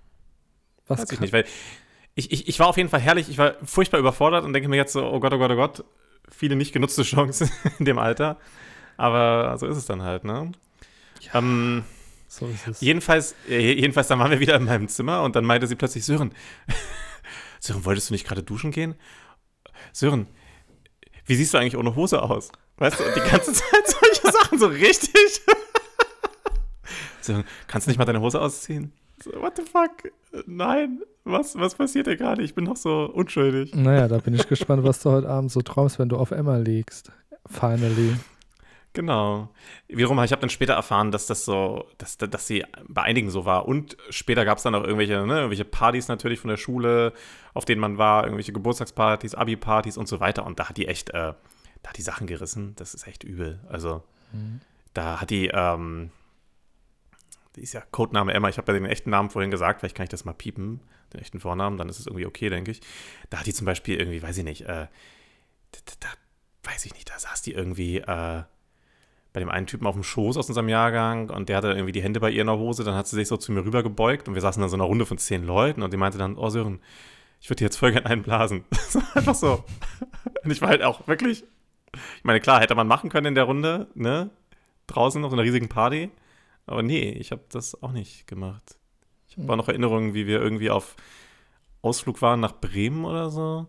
Was 0.87 1.01
weiß 1.01 1.11
ich 1.13 1.19
nicht, 1.21 1.33
weil 1.33 1.45
ich, 2.15 2.31
ich, 2.31 2.47
ich 2.49 2.59
war 2.59 2.67
auf 2.67 2.77
jeden 2.77 2.89
Fall 2.89 2.99
herrlich, 2.99 3.29
ich 3.29 3.37
war 3.37 3.55
furchtbar 3.63 3.99
überfordert 3.99 4.43
und 4.43 4.51
denke 4.53 4.67
mir 4.67 4.75
jetzt 4.75 4.93
so, 4.93 5.05
oh 5.05 5.19
Gott, 5.21 5.33
oh 5.33 5.37
Gott, 5.37 5.51
oh 5.51 5.55
Gott, 5.55 5.85
viele 6.29 6.57
nicht 6.57 6.73
genutzte 6.73 7.03
Chancen 7.03 7.49
in 7.79 7.85
dem 7.85 7.97
Alter. 7.97 8.37
Aber 8.97 9.57
so 9.57 9.65
ist 9.67 9.77
es 9.77 9.85
dann 9.85 10.01
halt, 10.03 10.25
ne? 10.25 10.51
Ja. 11.21 11.39
Ähm, 11.39 11.83
So 12.27 12.47
ist 12.47 12.67
es. 12.67 12.81
Jedenfalls, 12.81 13.35
äh, 13.49 13.73
jedenfalls, 13.73 14.07
dann 14.07 14.19
waren 14.19 14.31
wir 14.31 14.39
wieder 14.39 14.55
in 14.55 14.65
meinem 14.65 14.87
Zimmer 14.87 15.23
und 15.23 15.35
dann 15.35 15.45
meinte 15.45 15.67
sie 15.67 15.75
plötzlich, 15.75 16.05
Sören, 16.05 16.33
Sören, 17.59 17.83
wolltest 17.85 18.09
du 18.09 18.13
nicht 18.13 18.25
gerade 18.25 18.41
duschen 18.43 18.71
gehen? 18.71 18.95
Sören, 19.93 20.27
wie 21.25 21.35
siehst 21.35 21.53
du 21.53 21.57
eigentlich 21.57 21.77
ohne 21.77 21.95
Hose 21.95 22.21
aus? 22.21 22.51
Weißt 22.77 22.99
du, 22.99 23.03
und 23.03 23.15
die 23.15 23.29
ganze 23.29 23.53
Zeit 23.53 23.85
solche 23.87 24.31
Sachen 24.37 24.57
so 24.59 24.67
richtig. 24.67 25.11
Sören, 27.21 27.43
kannst 27.67 27.87
du 27.87 27.91
nicht 27.91 27.97
mal 27.97 28.05
deine 28.05 28.21
Hose 28.21 28.41
ausziehen? 28.41 28.93
So, 29.23 29.31
what 29.39 29.55
the 29.55 29.63
fuck? 29.63 30.11
Nein, 30.47 31.01
was, 31.23 31.55
was 31.55 31.75
passiert 31.75 32.07
hier 32.07 32.15
gerade? 32.17 32.41
Ich 32.41 32.55
bin 32.55 32.65
doch 32.65 32.77
so 32.77 33.05
unschuldig. 33.05 33.75
Naja, 33.75 34.07
da 34.07 34.17
bin 34.17 34.33
ich 34.33 34.47
gespannt, 34.47 34.83
was 34.83 34.99
du 35.01 35.11
heute 35.11 35.29
Abend 35.29 35.51
so 35.51 35.61
träumst, 35.61 35.99
wenn 35.99 36.09
du 36.09 36.17
auf 36.17 36.31
Emma 36.31 36.57
liegst. 36.57 37.11
Finally. 37.45 38.15
Genau. 38.93 39.49
Wiederum, 39.87 40.21
ich 40.23 40.31
habe 40.31 40.41
dann 40.41 40.49
später 40.49 40.73
erfahren, 40.73 41.11
dass 41.11 41.25
das 41.25 41.45
so, 41.45 41.87
dass, 41.97 42.17
dass 42.17 42.47
sie 42.47 42.65
bei 42.87 43.03
einigen 43.03 43.29
so 43.29 43.45
war. 43.45 43.65
Und 43.65 43.95
später 44.09 44.43
gab 44.43 44.57
es 44.57 44.63
dann 44.63 44.75
auch 44.75 44.83
irgendwelche, 44.83 45.25
ne, 45.25 45.35
irgendwelche 45.35 45.63
Partys 45.63 46.09
natürlich 46.09 46.39
von 46.39 46.49
der 46.49 46.57
Schule, 46.57 47.13
auf 47.53 47.63
denen 47.63 47.79
man 47.79 47.97
war, 47.97 48.23
irgendwelche 48.25 48.51
Geburtstagspartys, 48.51 49.35
Abi-Partys 49.35 49.97
und 49.97 50.07
so 50.07 50.19
weiter. 50.19 50.45
Und 50.45 50.59
da 50.59 50.67
hat 50.67 50.77
die 50.77 50.87
echt, 50.87 51.09
äh, 51.11 51.33
da 51.83 51.89
hat 51.89 51.97
die 51.97 52.01
Sachen 52.01 52.27
gerissen. 52.27 52.75
Das 52.75 52.93
ist 52.93 53.07
echt 53.07 53.23
übel. 53.23 53.61
Also, 53.69 54.03
da 54.93 55.21
hat 55.21 55.29
die, 55.29 55.47
ähm, 55.47 56.11
die 57.55 57.61
ist 57.61 57.73
ja 57.73 57.81
Codename 57.91 58.33
Emma. 58.33 58.49
Ich 58.49 58.57
habe 58.57 58.71
ja 58.71 58.77
den 58.79 58.89
echten 58.89 59.09
Namen 59.09 59.29
vorhin 59.29 59.51
gesagt, 59.51 59.79
vielleicht 59.79 59.95
kann 59.95 60.03
ich 60.03 60.09
das 60.09 60.25
mal 60.25 60.33
piepen, 60.33 60.81
den 61.13 61.21
echten 61.21 61.39
Vornamen, 61.39 61.77
dann 61.77 61.89
ist 61.89 61.99
es 61.99 62.07
irgendwie 62.07 62.25
okay, 62.25 62.49
denke 62.49 62.71
ich. 62.71 62.81
Da 63.29 63.39
hat 63.39 63.45
die 63.45 63.53
zum 63.53 63.65
Beispiel 63.65 63.97
irgendwie, 63.97 64.21
weiß 64.21 64.37
ich 64.37 64.43
nicht, 64.43 64.61
äh, 64.63 64.87
da, 65.71 65.79
da 65.99 66.07
weiß 66.63 66.85
ich 66.85 66.93
nicht, 66.93 67.09
da 67.09 67.19
saß 67.19 67.41
die 67.41 67.53
irgendwie, 67.53 67.97
äh, 67.97 68.43
bei 69.33 69.39
dem 69.39 69.49
einen 69.49 69.67
Typen 69.67 69.87
auf 69.87 69.95
dem 69.95 70.03
Schoß 70.03 70.37
aus 70.37 70.49
unserem 70.49 70.69
Jahrgang 70.69 71.29
und 71.29 71.47
der 71.47 71.57
hatte 71.57 71.69
irgendwie 71.69 71.93
die 71.93 72.03
Hände 72.03 72.19
bei 72.19 72.31
ihr 72.31 72.41
in 72.41 72.47
der 72.47 72.57
Hose, 72.57 72.83
dann 72.83 72.95
hat 72.95 73.07
sie 73.07 73.15
sich 73.15 73.27
so 73.27 73.37
zu 73.37 73.51
mir 73.51 73.63
rüber 73.63 73.81
gebeugt 73.81 74.27
und 74.27 74.33
wir 74.33 74.41
saßen 74.41 74.59
dann 74.59 74.69
so 74.69 74.75
in 74.75 74.81
einer 74.81 74.89
Runde 74.89 75.05
von 75.05 75.17
zehn 75.17 75.45
Leuten 75.45 75.81
und 75.83 75.93
die 75.93 75.97
meinte 75.97 76.17
dann, 76.17 76.37
oh 76.37 76.49
Sören, 76.49 76.81
ich 77.39 77.49
würde 77.49 77.57
dir 77.57 77.65
jetzt 77.65 77.77
voll 77.77 77.91
gerne 77.91 78.07
einblasen. 78.07 78.65
Einfach 79.15 79.35
so. 79.35 79.63
Und 80.43 80.51
ich 80.51 80.61
war 80.61 80.69
halt 80.69 80.83
auch 80.83 81.07
wirklich, 81.07 81.43
ich 81.93 82.23
meine, 82.23 82.39
klar, 82.39 82.59
hätte 82.59 82.75
man 82.75 82.87
machen 82.87 83.09
können 83.09 83.27
in 83.27 83.35
der 83.35 83.45
Runde, 83.45 83.87
ne? 83.95 84.29
Draußen 84.87 85.23
auf 85.23 85.31
so 85.31 85.35
einer 85.35 85.43
riesigen 85.43 85.69
Party. 85.69 86.11
Aber 86.65 86.83
nee, 86.83 87.09
ich 87.11 87.31
habe 87.31 87.41
das 87.49 87.81
auch 87.81 87.91
nicht 87.91 88.27
gemacht. 88.27 88.77
Ich 89.27 89.37
habe 89.37 89.51
auch 89.51 89.57
noch 89.57 89.69
Erinnerungen, 89.69 90.13
wie 90.13 90.27
wir 90.27 90.41
irgendwie 90.41 90.69
auf 90.69 90.95
Ausflug 91.81 92.21
waren 92.21 92.39
nach 92.39 92.53
Bremen 92.53 93.05
oder 93.05 93.29
so. 93.29 93.67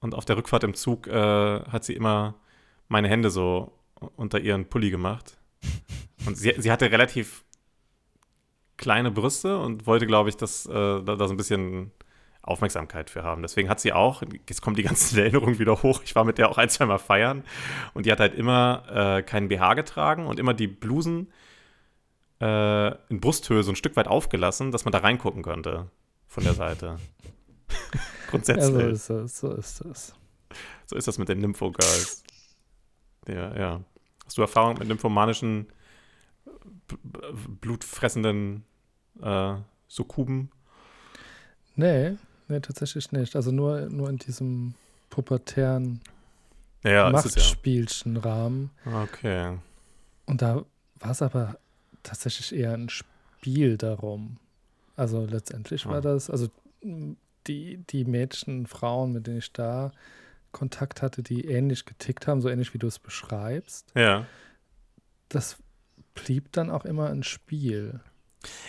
Und 0.00 0.14
auf 0.14 0.24
der 0.24 0.36
Rückfahrt 0.36 0.64
im 0.64 0.74
Zug 0.74 1.06
äh, 1.06 1.60
hat 1.60 1.84
sie 1.84 1.94
immer 1.94 2.34
meine 2.88 3.08
Hände 3.08 3.30
so 3.30 3.72
unter 4.16 4.40
ihren 4.40 4.66
Pulli 4.66 4.90
gemacht. 4.90 5.38
Und 6.26 6.36
sie, 6.36 6.54
sie 6.58 6.70
hatte 6.70 6.90
relativ 6.90 7.44
kleine 8.76 9.10
Brüste 9.10 9.58
und 9.58 9.86
wollte, 9.86 10.06
glaube 10.06 10.28
ich, 10.28 10.36
dass, 10.36 10.66
äh, 10.66 10.72
da, 10.72 11.00
da 11.00 11.28
so 11.28 11.34
ein 11.34 11.36
bisschen 11.36 11.92
Aufmerksamkeit 12.42 13.10
für 13.10 13.22
haben. 13.22 13.42
Deswegen 13.42 13.68
hat 13.68 13.80
sie 13.80 13.92
auch, 13.92 14.22
jetzt 14.48 14.62
kommt 14.62 14.78
die 14.78 14.82
ganze 14.82 15.20
Erinnerung 15.22 15.58
wieder 15.58 15.82
hoch, 15.82 16.02
ich 16.04 16.14
war 16.14 16.24
mit 16.24 16.38
der 16.38 16.50
auch 16.50 16.58
ein, 16.58 16.68
zwei 16.68 16.86
Mal 16.86 16.98
feiern 16.98 17.44
und 17.94 18.06
die 18.06 18.12
hat 18.12 18.20
halt 18.20 18.34
immer 18.34 18.84
äh, 19.18 19.22
keinen 19.22 19.48
BH 19.48 19.74
getragen 19.74 20.26
und 20.26 20.38
immer 20.38 20.54
die 20.54 20.66
Blusen 20.66 21.30
äh, 22.40 22.88
in 23.08 23.20
Brusthöhe 23.20 23.62
so 23.62 23.72
ein 23.72 23.76
Stück 23.76 23.96
weit 23.96 24.08
aufgelassen, 24.08 24.72
dass 24.72 24.84
man 24.84 24.92
da 24.92 24.98
reingucken 24.98 25.42
könnte 25.42 25.90
von 26.26 26.44
der 26.44 26.54
Seite. 26.54 26.98
Grundsätzlich. 28.30 28.72
Ja, 28.72 28.80
so 28.80 28.88
ist 28.88 29.10
das, 29.10 29.38
so 29.38 29.54
ist 29.54 29.84
das. 29.84 30.14
So 30.86 30.96
ist 30.96 31.06
das 31.06 31.18
mit 31.18 31.28
den 31.28 31.38
Nymphogirls. 31.38 32.24
Ja, 33.28 33.56
ja. 33.56 33.80
Hast 34.30 34.38
du 34.38 34.42
Erfahrung 34.42 34.78
mit 34.78 34.86
nymphomanischen, 34.86 35.66
b- 36.86 36.96
blutfressenden 37.60 38.62
äh, 39.20 39.54
Sukkuben? 39.88 40.52
Nee, 41.74 42.16
nee, 42.46 42.60
tatsächlich 42.60 43.10
nicht. 43.10 43.34
Also 43.34 43.50
nur, 43.50 43.88
nur 43.90 44.08
in 44.08 44.18
diesem 44.18 44.74
pubertären 45.08 46.00
Ja, 46.84 47.08
es 47.10 47.12
ja. 47.34 47.40
Machtspielchen-Rahmen. 47.40 48.70
Okay. 49.02 49.58
Und 50.26 50.42
da 50.42 50.64
war 51.00 51.10
es 51.10 51.22
aber 51.22 51.58
tatsächlich 52.04 52.54
eher 52.54 52.74
ein 52.74 52.88
Spiel 52.88 53.76
darum. 53.78 54.36
Also 54.94 55.26
letztendlich 55.26 55.86
Ah. 55.86 55.90
war 55.90 56.00
das, 56.02 56.30
also 56.30 56.46
die, 57.48 57.78
die 57.78 58.04
Mädchen, 58.04 58.68
Frauen, 58.68 59.10
mit 59.12 59.26
denen 59.26 59.38
ich 59.38 59.52
da 59.52 59.90
Kontakt 60.52 61.02
hatte, 61.02 61.22
die 61.22 61.46
ähnlich 61.46 61.84
getickt 61.84 62.26
haben, 62.26 62.40
so 62.40 62.48
ähnlich 62.48 62.74
wie 62.74 62.78
du 62.78 62.86
es 62.86 62.98
beschreibst, 62.98 63.92
Ja. 63.94 64.26
das 65.28 65.58
blieb 66.14 66.52
dann 66.52 66.70
auch 66.70 66.84
immer 66.84 67.08
ein 67.10 67.22
Spiel. 67.22 68.00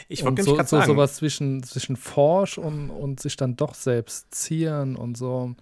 Ich 0.08 0.24
wollte 0.24 0.44
so, 0.44 0.58
so, 0.58 0.64
sagen. 0.64 0.86
sowas 0.86 1.16
zwischen, 1.16 1.64
zwischen 1.64 1.96
Forsch 1.96 2.58
und, 2.58 2.90
und 2.90 3.20
sich 3.20 3.38
dann 3.38 3.56
doch 3.56 3.74
selbst 3.74 4.34
zieren 4.34 4.96
und 4.96 5.18
so. 5.18 5.56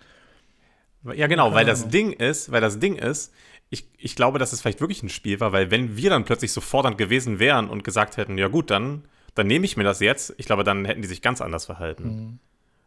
Ja, 1.14 1.28
genau, 1.28 1.54
weil 1.54 1.66
das. 1.66 1.88
Ding 1.90 2.12
ist, 2.12 2.52
weil 2.52 2.60
das 2.60 2.80
Ding 2.80 2.96
ist, 2.96 3.32
ich, 3.70 3.88
ich 3.98 4.16
glaube, 4.16 4.40
dass 4.40 4.52
es 4.52 4.62
vielleicht 4.62 4.82
wirklich 4.82 5.04
ein 5.04 5.10
Spiel 5.10 5.40
war, 5.40 5.52
weil 5.52 5.72
wenn 5.72 5.96
wir 5.96 6.10
dann 6.10 6.26
plötzlich 6.26 6.52
so 6.52 6.60
fordernd 6.60 6.98
gewesen 6.98 7.40
wären 7.40 7.70
und 7.70 7.84
gesagt 7.84 8.18
hätten, 8.18 8.38
ja 8.38 8.48
gut, 8.48 8.72
dann, 8.72 9.04
dann 9.36 9.48
nehme 9.48 9.66
ich 9.66 9.78
mir 9.78 9.84
das 9.84 10.00
jetzt, 10.00 10.34
ich 10.38 10.48
glaube, 10.48 10.64
dann 10.64 10.86
hätten 10.86 11.02
die 11.02 11.08
sich 11.08 11.22
ganz 11.22 11.40
anders 11.40 11.66
verhalten. 11.66 12.04
Hm. 12.04 12.40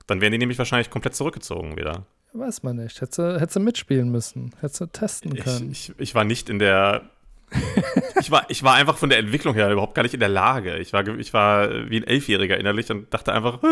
Dann 0.08 0.20
wären 0.20 0.32
die 0.32 0.38
nämlich 0.38 0.58
wahrscheinlich 0.58 0.90
komplett 0.90 1.14
zurückgezogen 1.14 1.76
wieder. 1.76 2.04
Weiß 2.32 2.62
man 2.62 2.76
nicht. 2.76 3.00
Hätte, 3.00 3.38
hätte 3.40 3.60
mitspielen 3.60 4.10
müssen. 4.10 4.54
Hätte 4.60 4.88
testen 4.88 5.34
Ich, 5.36 5.44
können. 5.44 5.70
ich, 5.70 5.92
ich 5.98 6.14
war 6.14 6.24
nicht 6.24 6.48
in 6.48 6.58
der. 6.58 7.02
ich, 8.20 8.30
war, 8.30 8.46
ich 8.48 8.62
war 8.62 8.74
einfach 8.74 8.96
von 8.96 9.10
der 9.10 9.18
Entwicklung 9.18 9.54
her 9.54 9.70
überhaupt 9.70 9.94
gar 9.94 10.02
nicht 10.02 10.14
in 10.14 10.20
der 10.20 10.30
Lage. 10.30 10.78
Ich 10.78 10.94
war, 10.94 11.06
ich 11.06 11.34
war 11.34 11.68
wie 11.90 11.98
ein 11.98 12.04
Elfjähriger 12.04 12.56
innerlich 12.58 12.90
und 12.90 13.12
dachte 13.12 13.32
einfach. 13.32 13.58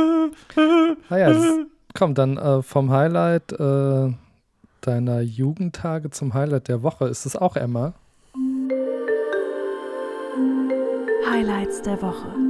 Ah 1.09 1.17
ja, 1.17 1.31
das, 1.31 1.45
komm, 1.95 2.15
dann 2.15 2.37
äh, 2.37 2.63
vom 2.63 2.91
Highlight 2.93 3.53
äh, 3.53 4.13
deiner 4.81 5.21
Jugendtage 5.21 6.11
zum 6.11 6.35
Highlight 6.35 6.69
der 6.69 6.83
Woche. 6.83 7.07
Ist 7.07 7.27
es 7.27 7.35
auch 7.35 7.57
Emma? 7.57 7.95
Highlights 11.29 11.83
der 11.83 12.01
Woche. 12.01 12.50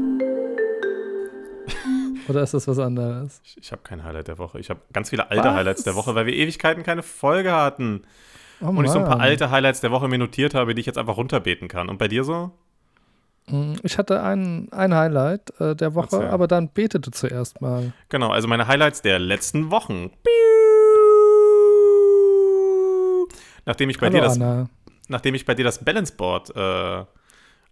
Oder 2.30 2.42
ist 2.42 2.54
das 2.54 2.68
was 2.68 2.78
anderes? 2.78 3.40
Ich, 3.44 3.56
ich 3.58 3.72
habe 3.72 3.82
kein 3.82 4.04
Highlight 4.04 4.28
der 4.28 4.38
Woche. 4.38 4.60
Ich 4.60 4.70
habe 4.70 4.80
ganz 4.92 5.10
viele 5.10 5.30
alte 5.30 5.44
Was? 5.48 5.54
Highlights 5.54 5.82
der 5.82 5.96
Woche, 5.96 6.14
weil 6.14 6.26
wir 6.26 6.34
Ewigkeiten 6.34 6.84
keine 6.84 7.02
Folge 7.02 7.52
hatten. 7.52 8.02
Oh 8.60 8.66
Und 8.66 8.84
ich 8.84 8.90
so 8.90 8.98
ein 9.00 9.04
paar 9.04 9.18
alte 9.20 9.50
Highlights 9.50 9.80
der 9.80 9.90
Woche 9.90 10.06
mir 10.06 10.18
notiert 10.18 10.54
habe, 10.54 10.74
die 10.74 10.80
ich 10.80 10.86
jetzt 10.86 10.98
einfach 10.98 11.16
runterbeten 11.16 11.66
kann. 11.66 11.88
Und 11.88 11.98
bei 11.98 12.06
dir 12.08 12.22
so? 12.22 12.52
Mm, 13.46 13.74
Ich 13.82 13.98
hatte 13.98 14.22
ein, 14.22 14.68
ein 14.70 14.94
Highlight 14.94 15.58
äh, 15.60 15.74
der 15.74 15.94
Woche, 15.94 16.16
Erzähl. 16.16 16.28
aber 16.28 16.46
dann 16.46 16.68
betete 16.72 17.10
zuerst 17.10 17.60
mal. 17.60 17.92
Genau, 18.10 18.30
also 18.30 18.46
meine 18.46 18.68
Highlights 18.68 19.02
der 19.02 19.18
letzten 19.18 19.70
Wochen. 19.72 20.10
Nachdem 23.66 23.90
ich 23.90 23.98
bei 23.98 24.06
Hallo 24.06 24.18
dir 24.18 24.22
das 24.22 24.34
Anna. 24.36 24.68
nachdem 25.08 25.34
ich 25.34 25.44
bei 25.44 25.54
dir 25.54 25.64
das 25.64 25.84
Balance 25.84 26.14
Board 26.16 26.54
äh, 26.56 27.04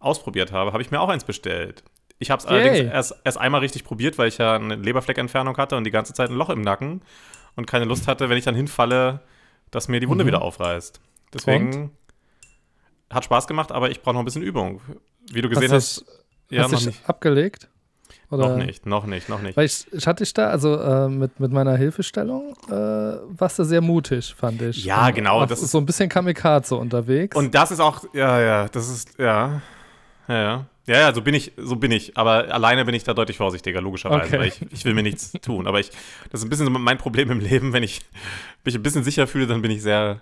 ausprobiert 0.00 0.52
habe, 0.52 0.72
habe 0.72 0.82
ich 0.82 0.90
mir 0.90 1.00
auch 1.00 1.08
eins 1.08 1.24
bestellt. 1.24 1.82
Ich 2.18 2.30
habe 2.30 2.40
es 2.40 2.46
allerdings 2.46 2.78
erst, 2.78 3.14
erst 3.25 3.38
einmal 3.38 3.60
richtig 3.60 3.84
probiert, 3.84 4.18
weil 4.18 4.28
ich 4.28 4.38
ja 4.38 4.54
eine 4.56 4.75
Leberfleckentfernung 4.75 5.56
hatte 5.56 5.76
und 5.76 5.84
die 5.84 5.90
ganze 5.90 6.12
Zeit 6.14 6.30
ein 6.30 6.37
Loch 6.37 6.50
im 6.50 6.62
Nacken 6.62 7.02
und 7.56 7.66
keine 7.66 7.84
Lust 7.84 8.08
hatte, 8.08 8.28
wenn 8.28 8.37
ich 8.38 8.44
dann 8.44 8.54
hinfalle, 8.56 9.20
dass 9.70 9.88
mir 9.88 10.00
die 10.00 10.08
Wunde 10.08 10.25
Mhm. 10.25 10.28
wieder 10.28 10.42
aufreißt. 10.42 11.00
Deswegen 11.32 11.92
hat 13.10 13.25
Spaß 13.25 13.46
gemacht, 13.46 13.70
aber 13.72 13.90
ich 13.90 14.02
brauche 14.02 14.14
noch 14.14 14.22
ein 14.22 14.25
bisschen 14.25 14.42
Übung. 14.42 14.80
Wie 15.30 15.42
du 15.42 15.48
gesehen 15.48 15.70
Hast 15.72 15.98
hast, 15.98 16.04
ja, 16.50 16.64
Hast 16.64 16.72
noch 16.72 16.84
nicht. 16.87 17.08
abgelegt? 17.08 17.68
Oder? 18.30 18.48
Noch 18.48 18.56
nicht, 18.56 18.84
noch 18.84 19.06
nicht, 19.06 19.28
noch 19.30 19.40
nicht. 19.40 19.56
Weil 19.56 19.64
ich, 19.66 19.87
ich 19.92 20.06
hatte 20.06 20.22
dich 20.25 20.34
da, 20.34 20.48
also 20.50 20.78
äh, 20.78 21.08
mit, 21.08 21.40
mit 21.40 21.50
meiner 21.50 21.76
Hilfestellung, 21.76 22.54
äh, 22.68 22.72
warst 22.72 23.58
du 23.58 23.64
sehr 23.64 23.80
mutig, 23.80 24.34
fand 24.34 24.60
ich. 24.60 24.84
Ja, 24.84 25.06
Und 25.06 25.14
genau, 25.14 25.46
das 25.46 25.62
ist- 25.62 25.70
so 25.70 25.78
ein 25.78 25.87
bisschen 25.87 26.08
Kamikaze 26.10 26.75
unterwegs. 26.76 27.34
Und 27.37 27.54
das 27.54 27.70
ist 27.70 27.80
auch, 27.80 28.04
ja, 28.12 28.38
ja, 28.40 28.68
das 28.68 28.88
ist, 28.90 29.18
ja, 29.18 29.62
ja, 30.26 30.42
ja. 30.42 30.66
Ja, 30.88 30.99
ja, 31.00 31.14
so 31.14 31.21
bin 31.23 31.35
ich, 31.35 31.52
so 31.57 31.76
bin 31.76 31.92
ich. 31.92 32.16
Aber 32.16 32.52
alleine 32.52 32.85
bin 32.85 32.95
ich 32.95 33.04
da 33.04 33.14
deutlich 33.14 33.37
vorsichtiger, 33.37 33.80
logischerweise, 33.80 34.25
Okay. 34.26 34.38
weil 34.38 34.49
ich, 34.49 34.61
ich 34.73 34.85
will 34.85 34.95
mir 34.95 35.02
nichts 35.02 35.33
tun. 35.42 35.66
Aber 35.66 35.78
ich, 35.80 35.90
das 36.30 36.40
ist 36.40 36.47
ein 36.47 36.50
bisschen 36.50 36.66
so 36.66 36.71
mein 36.73 36.99
Problem 36.99 37.30
im 37.30 37.40
Leben. 37.40 37.73
Wenn 37.73 37.83
ich 37.83 38.00
mich 38.64 38.75
ein 38.75 38.83
bisschen 38.83 39.04
sicher 39.04 39.26
fühle, 39.26 39.47
dann 39.47 39.62
bin 39.62 39.71
ich 39.71 39.83
sehr, 39.83 40.21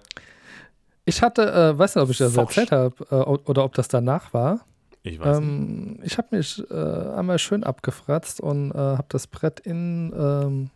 ich 1.04 1.22
hatte, 1.22 1.50
äh, 1.52 1.78
weißt 1.78 1.96
du, 1.96 2.00
ob 2.00 2.10
ich 2.10 2.18
das 2.18 2.34
Forsch. 2.34 2.56
erzählt 2.58 2.72
habe 2.72 2.94
äh, 3.10 3.14
oder 3.48 3.64
ob 3.64 3.74
das 3.74 3.86
danach 3.88 4.34
war. 4.34 4.60
ich 5.04 5.20
weiß 5.20 5.38
nicht. 5.40 5.48
Ähm, 5.48 5.98
ich 6.02 6.18
habe 6.18 6.36
mich 6.36 6.62
äh, 6.70 6.74
einmal 6.74 7.38
schön 7.38 7.62
abgefratzt 7.62 8.40
und 8.40 8.72
äh, 8.72 8.76
habe 8.76 9.06
das 9.08 9.28
Brett 9.28 9.60
in 9.60 10.12
ähm, 10.18 10.70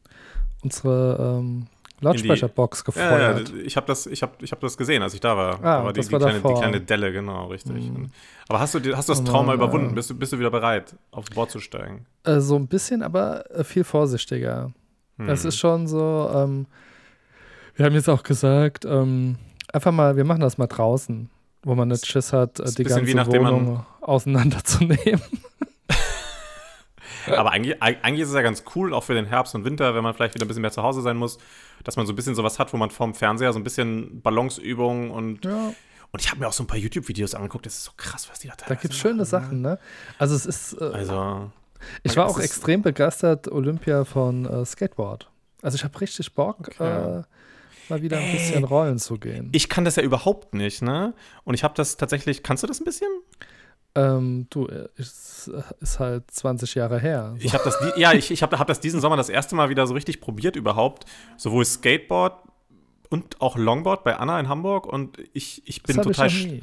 unsere 0.63 1.39
ähm, 1.41 1.67
Lautsprecherbox 2.00 2.85
Ja, 2.95 3.02
ja, 3.19 3.33
gefeuert. 3.33 3.52
ich 3.64 3.76
habe 3.76 3.87
das, 3.87 4.07
ich 4.07 4.23
hab, 4.23 4.42
ich 4.42 4.52
hab 4.52 4.61
das 4.61 4.76
gesehen, 4.76 5.02
als 5.02 5.14
ich 5.14 5.21
da 5.21 5.37
war. 5.37 5.59
Ah, 5.62 5.85
war 5.85 5.92
die, 5.92 6.00
das 6.00 6.07
die, 6.09 6.12
war 6.12 6.21
kleine, 6.21 6.40
die 6.40 6.54
kleine 6.54 6.80
Delle, 6.80 7.12
genau, 7.12 7.47
richtig. 7.49 7.90
Mhm. 7.90 8.11
Aber 8.49 8.61
hast 8.61 8.75
du, 8.75 8.97
hast 8.97 9.09
du 9.09 9.12
das 9.12 9.21
Oh 9.21 9.25
Trauma 9.25 9.49
Mann, 9.49 9.57
überwunden? 9.57 9.88
ja. 9.88 9.95
Bist 9.95 10.11
du, 10.11 10.14
bist 10.14 10.33
du 10.33 10.38
wieder 10.38 10.50
bereit, 10.50 10.97
aufs 11.11 11.30
Board 11.30 11.50
zu 11.50 11.61
steigen? 11.61 12.07
Äh, 12.25 12.40
so 12.40 12.57
ein 12.57 12.66
bisschen, 12.66 13.02
aber 13.02 13.50
äh, 13.50 13.64
viel 13.64 13.85
vorsichtiger. 13.85 14.73
Hm. 15.19 15.28
Es 15.28 15.45
ist 15.45 15.59
schon 15.59 15.87
so, 15.87 16.30
ähm, 16.35 16.66
wir 17.76 17.87
haben 17.87 17.95
jetzt 17.95 18.09
auch 18.09 18.23
gesagt, 18.23 18.85
ähm, 18.85 19.37
einfach 19.73 19.92
mal, 19.92 20.16
wir 20.16 20.25
machen 20.25 20.40
das 20.40 20.59
mal 20.59 20.66
draußen, 20.66 21.28
wo 21.62 21.75
man 21.75 21.88
nicht 21.88 22.07
Schiss 22.07 22.33
hat, 22.33 22.59
äh, 22.61 22.64
die 22.73 22.85
ganze 22.85 23.14
man- 23.14 23.26
Wohnung 23.26 23.87
auseinanderzunehmen. 24.00 25.21
Aber 27.39 27.53
eigentlich, 27.53 27.83
eig- 27.83 28.01
eigentlich 28.03 28.21
ist 28.23 28.29
es 28.31 28.35
ja 28.35 28.43
ganz 28.43 28.65
cool, 28.75 28.93
auch 28.95 29.05
für 29.05 29.15
den 29.15 29.27
Herbst 29.27 29.55
und 29.55 29.65
Winter, 29.65 29.95
wenn 29.95 30.03
man 30.03 30.15
vielleicht 30.15 30.35
wieder 30.35 30.45
ein 30.45 30.49
bisschen 30.49 30.63
mehr 30.63 30.73
zu 30.73 30.83
Hause 30.83 31.03
sein 31.03 31.17
muss, 31.17 31.39
dass 31.85 31.97
man 31.97 32.07
so 32.07 32.13
ein 32.13 32.17
bisschen 32.17 32.35
sowas 32.35 32.59
hat, 32.59 32.73
wo 32.73 32.77
man 32.77 32.91
vorm 32.91 33.15
Fernseher 33.15 33.53
so 33.53 33.59
ein 33.59 33.65
bisschen 33.65 34.21
Balanceübungen 34.23 35.11
und 35.11 35.45
ja, 35.45 35.73
Und 36.13 36.21
ich 36.23 36.31
habe 36.31 36.41
mir 36.41 36.49
auch 36.49 36.53
so 36.53 36.63
ein 36.65 36.67
paar 36.67 36.77
YouTube-Videos 36.79 37.35
angeguckt. 37.35 37.67
Das 37.67 37.75
ist 37.75 37.85
so 37.85 37.93
krass, 37.97 38.29
was 38.31 38.41
die 38.41 38.49
da 38.49 38.55
da 38.57 38.65
teilweise 38.67 38.83
gibt 38.83 38.95
es 38.95 39.01
schöne 39.01 39.15
machen, 39.19 39.27
Sachen, 39.27 39.61
ne? 39.63 39.79
Also 40.19 40.35
es 40.35 40.45
ist, 40.47 40.73
äh, 40.75 40.85
ne? 40.85 40.93
Also, 40.93 41.51
ich 42.03 42.17
war 42.17 42.27
auch 42.27 42.39
extrem 42.41 42.83
begeistert 42.83 43.51
Olympia 43.51 44.05
von 44.05 44.45
äh, 44.45 44.65
Skateboard. 44.67 45.31
Also 45.63 45.77
ich 45.77 45.85
habe 45.85 46.01
richtig 46.01 46.35
Bock, 46.35 46.69
Okay. 46.69 47.19
äh, 47.21 47.23
mal 47.89 48.03
wieder 48.03 48.19
ein 48.19 48.31
bisschen 48.33 48.65
rollen 48.65 48.99
zu 48.99 49.19
gehen. 49.19 49.49
ich 49.53 49.69
kann 49.69 49.85
das 49.85 49.97
ja 49.97 50.03
überhaupt 50.03 50.55
nicht, 50.55 50.81
ne? 50.83 51.15
Und 51.45 51.55
ich 51.55 51.65
habe 51.65 51.75
das 51.77 51.97
tatsächlich. 51.97 52.43
Kannst 52.43 52.63
du 52.63 52.67
das 52.67 52.81
ein 52.81 52.85
bisschen? 52.85 53.09
Ähm, 53.95 54.47
du, 54.51 54.67
äh, 54.69 54.89
ist, 54.97 55.51
ist 55.81 55.99
halt 55.99 56.31
20 56.31 56.75
Jahre 56.75 56.99
her. 57.01 57.35
Ich 57.39 57.53
habe 57.55 57.65
das, 57.65 57.77
ja, 57.97 58.13
ich, 58.13 58.31
ich 58.31 58.43
habe 58.43 58.59
hab 58.59 58.67
das 58.67 58.81
diesen 58.81 59.01
Sommer 59.01 59.17
das 59.17 59.29
erste 59.29 59.55
Mal 59.57 59.69
wieder 59.69 59.87
so 59.87 59.95
richtig 59.95 60.21
probiert 60.21 60.57
überhaupt. 60.57 61.05
Sowohl 61.37 61.65
Skateboard 61.65 62.35
und 63.09 63.41
auch 63.41 63.57
Longboard 63.57 64.05
bei 64.05 64.17
Anna 64.17 64.39
in 64.39 64.49
Hamburg. 64.49 64.87
Und 64.87 65.19
ich, 65.33 65.63
ich 65.67 65.83
bin 65.83 65.97
hab 65.97 66.05
total. 66.05 66.29
ich. 66.29 66.63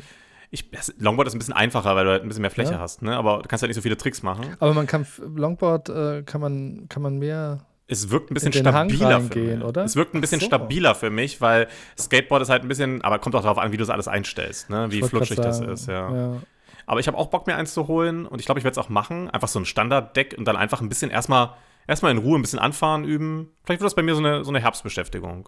Ich, 0.49 0.69
Longboard 0.97 1.27
ist 1.27 1.35
ein 1.35 1.39
bisschen 1.39 1.53
einfacher, 1.53 1.93
weil 1.97 2.05
du 2.05 2.11
halt 2.11 2.23
ein 2.23 2.29
bisschen 2.29 2.41
mehr 2.41 2.51
Fläche 2.51 2.71
Ja. 2.73 2.79
hast, 2.79 3.01
ne? 3.01 3.17
Aber 3.17 3.39
du 3.41 3.49
kannst 3.49 3.63
halt 3.63 3.69
nicht 3.69 3.75
so 3.75 3.81
viele 3.81 3.97
Tricks 3.97 4.23
machen. 4.23 4.55
Aber 4.59 4.73
man 4.73 4.87
kann, 4.87 5.05
Longboard 5.35 5.89
äh, 5.89 6.23
kann 6.23 6.39
man, 6.39 6.87
kann 6.87 7.01
man 7.03 7.17
mehr 7.17 7.65
Es 7.87 8.09
wirkt 8.09 8.31
ein 8.31 8.33
bisschen 8.33 8.53
stabiler 8.53 9.19
für 9.19 9.39
mich. 9.39 9.61
oder? 9.61 9.83
Es 9.83 9.97
wirkt 9.97 10.13
ein 10.13 10.21
bisschen 10.21 10.39
so. 10.39 10.45
stabiler 10.45 10.95
für 10.95 11.09
mich, 11.09 11.41
weil 11.41 11.67
Skateboard 11.99 12.43
ist 12.43 12.49
halt 12.49 12.61
ein 12.63 12.69
bisschen, 12.69 13.01
aber 13.01 13.19
kommt 13.19 13.35
auch 13.35 13.41
darauf 13.41 13.57
an, 13.57 13.73
wie 13.73 13.77
du 13.77 13.83
es 13.83 13.89
alles 13.89 14.07
einstellst, 14.07 14.69
ne? 14.69 14.87
Wie 14.89 15.01
flutschig 15.01 15.35
das 15.35 15.59
ist, 15.59 15.87
ja. 15.89 16.15
ja. 16.15 16.41
Aber 16.87 16.99
ich 16.99 17.07
habe 17.07 17.17
auch 17.17 17.27
Bock, 17.27 17.45
mir 17.45 17.55
eins 17.55 17.73
zu 17.73 17.87
holen 17.87 18.25
und 18.25 18.39
ich 18.39 18.45
glaube, 18.45 18.59
ich 18.59 18.63
werde 18.63 18.79
es 18.79 18.83
auch 18.83 18.89
machen. 18.89 19.29
Einfach 19.29 19.49
so 19.49 19.59
ein 19.59 19.65
Standarddeck 19.65 20.35
und 20.37 20.45
dann 20.45 20.55
einfach 20.55 20.81
ein 20.81 20.89
bisschen 20.89 21.11
erstmal 21.11 21.53
erstmal 21.85 22.11
in 22.11 22.17
Ruhe 22.17 22.39
ein 22.39 22.41
bisschen 22.41 22.59
anfahren, 22.59 23.03
üben. 23.03 23.51
Vielleicht 23.63 23.81
wird 23.81 23.87
das 23.87 23.95
bei 23.95 24.03
mir 24.03 24.15
so 24.15 24.19
eine, 24.19 24.43
so 24.43 24.49
eine 24.51 24.61
Herbstbeschäftigung. 24.61 25.47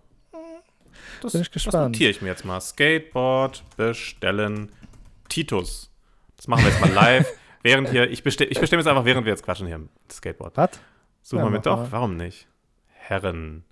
Das, 1.21 1.33
Bin 1.33 1.41
ich 1.41 1.49
Das 1.49 1.63
gespannt. 1.63 1.93
notiere 1.93 2.11
ich 2.11 2.21
mir 2.21 2.27
jetzt 2.27 2.45
mal. 2.45 2.59
Skateboard 2.61 3.63
bestellen. 3.77 4.71
Titus. 5.29 5.89
Das 6.35 6.47
machen 6.47 6.63
wir 6.63 6.71
jetzt 6.71 6.81
mal 6.81 6.91
live. 6.91 7.27
während 7.63 7.89
hier, 7.89 8.09
ich 8.09 8.23
bestelle 8.23 8.49
ich 8.49 8.59
bestell 8.59 8.79
jetzt 8.79 8.87
einfach, 8.87 9.05
während 9.05 9.25
wir 9.25 9.31
jetzt 9.31 9.43
quatschen 9.43 9.67
hier 9.67 9.77
im 9.77 9.89
Skateboard. 10.11 10.55
Was? 10.57 10.71
Suchen 11.21 11.43
wir 11.43 11.49
mit 11.49 11.65
doch. 11.65 11.77
mal. 11.77 11.91
Warum 11.91 12.17
nicht? 12.17 12.47
Herren. 12.87 13.63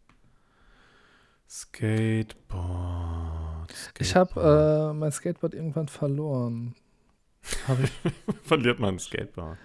Skateboard. 1.50 3.74
Ich 4.00 4.16
habe 4.16 4.90
äh, 4.92 4.94
mein 4.94 5.12
Skateboard 5.12 5.54
irgendwann 5.54 5.88
verloren. 5.88 6.76
Verliert 8.44 8.80
man 8.80 8.96
ein 8.96 9.00
Skateboard. 9.00 9.58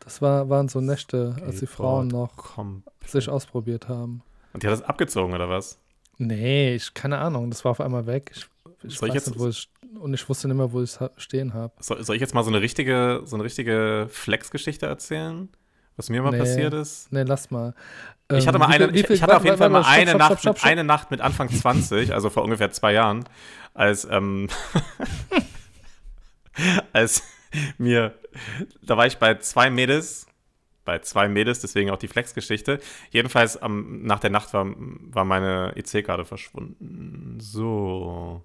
das 0.00 0.20
war, 0.22 0.48
waren 0.48 0.68
so 0.68 0.80
Nächte, 0.80 1.36
als 1.44 1.60
die 1.60 1.66
Frauen 1.66 2.08
noch 2.08 2.36
Komm. 2.36 2.82
sich 3.06 3.28
ausprobiert 3.28 3.88
haben. 3.88 4.22
Und 4.52 4.62
die 4.62 4.66
hat 4.66 4.72
das 4.74 4.82
abgezogen, 4.82 5.32
oder 5.34 5.48
was? 5.48 5.78
Nee, 6.18 6.74
ich, 6.74 6.92
keine 6.94 7.18
Ahnung, 7.18 7.50
das 7.50 7.64
war 7.64 7.70
auf 7.72 7.80
einmal 7.80 8.06
weg. 8.06 8.30
Ich, 8.34 8.46
ich 8.82 8.98
Soll 8.98 9.08
ich 9.08 9.14
jetzt- 9.14 9.28
nicht, 9.28 9.38
wo 9.38 9.48
ich, 9.48 9.70
und 9.98 10.12
ich 10.14 10.28
wusste 10.28 10.48
nicht 10.48 10.56
mehr, 10.56 10.70
wo 10.72 10.82
ich 10.82 10.90
es 10.90 11.10
stehen 11.16 11.54
habe. 11.54 11.72
Soll, 11.80 12.02
soll 12.04 12.16
ich 12.16 12.20
jetzt 12.20 12.34
mal 12.34 12.42
so 12.44 12.50
eine 12.50 12.60
richtige, 12.60 13.22
so 13.24 13.36
eine 13.36 13.44
richtige 13.44 14.06
Flex-Geschichte 14.10 14.86
erzählen? 14.86 15.48
Was 15.96 16.08
mir 16.08 16.22
mal 16.22 16.30
Nee. 16.30 16.38
passiert 16.38 16.72
ist? 16.74 17.12
Nee, 17.12 17.22
lass 17.24 17.50
mal. 17.50 17.74
Ich 18.32 18.46
hatte 18.46 18.56
Ähm, 18.56 18.60
mal 18.60 18.68
wie 18.70 18.74
eine, 18.74 18.88
viel- 18.92 19.04
viel- 19.06 19.16
ich 19.16 19.22
hatte 19.22 19.32
auf 19.32 19.36
warte, 19.38 19.46
jeden 19.48 19.58
Fall 19.58 19.68
mal 19.70 19.82
stopp, 19.82 19.92
eine 19.94 20.10
stopp, 20.10 20.18
Nacht, 20.20 20.40
stopp, 20.40 20.64
eine 20.64 20.84
Nacht 20.84 21.10
mit 21.10 21.20
Anfang 21.20 21.48
20, 21.50 22.14
also 22.14 22.30
vor 22.30 22.42
ungefähr 22.44 22.70
zwei 22.70 22.92
Jahren, 22.92 23.24
als, 23.74 24.06
ähm, 24.10 24.48
als 26.92 27.22
mir, 27.78 28.18
da 28.82 28.96
war 28.96 29.06
ich 29.06 29.18
bei 29.18 29.34
zwei 29.36 29.70
Mädels, 29.70 30.26
bei 30.84 30.98
zwei 31.00 31.28
Mädels, 31.28 31.60
deswegen 31.60 31.90
auch 31.90 31.98
die 31.98 32.08
Flex-Geschichte. 32.08 32.80
Jedenfalls 33.10 33.56
am, 33.56 34.02
nach 34.02 34.20
der 34.20 34.30
Nacht 34.30 34.52
war, 34.52 34.66
war 34.76 35.24
meine 35.24 35.74
EC-Karte 35.76 36.24
verschwunden. 36.24 37.38
So. 37.40 38.44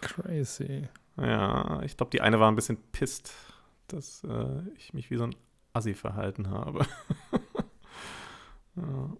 Crazy. 0.00 0.88
Ja, 1.16 1.82
ich 1.82 1.96
glaube, 1.96 2.10
die 2.10 2.20
eine 2.20 2.40
war 2.40 2.50
ein 2.50 2.56
bisschen 2.56 2.78
pisst, 2.92 3.34
dass 3.88 4.24
äh, 4.24 4.62
ich 4.76 4.94
mich 4.94 5.10
wie 5.10 5.16
so 5.16 5.24
ein 5.24 5.34
Assi 5.72 5.94
verhalten 5.94 6.50
habe. 6.50 6.86
ja. 8.76 9.10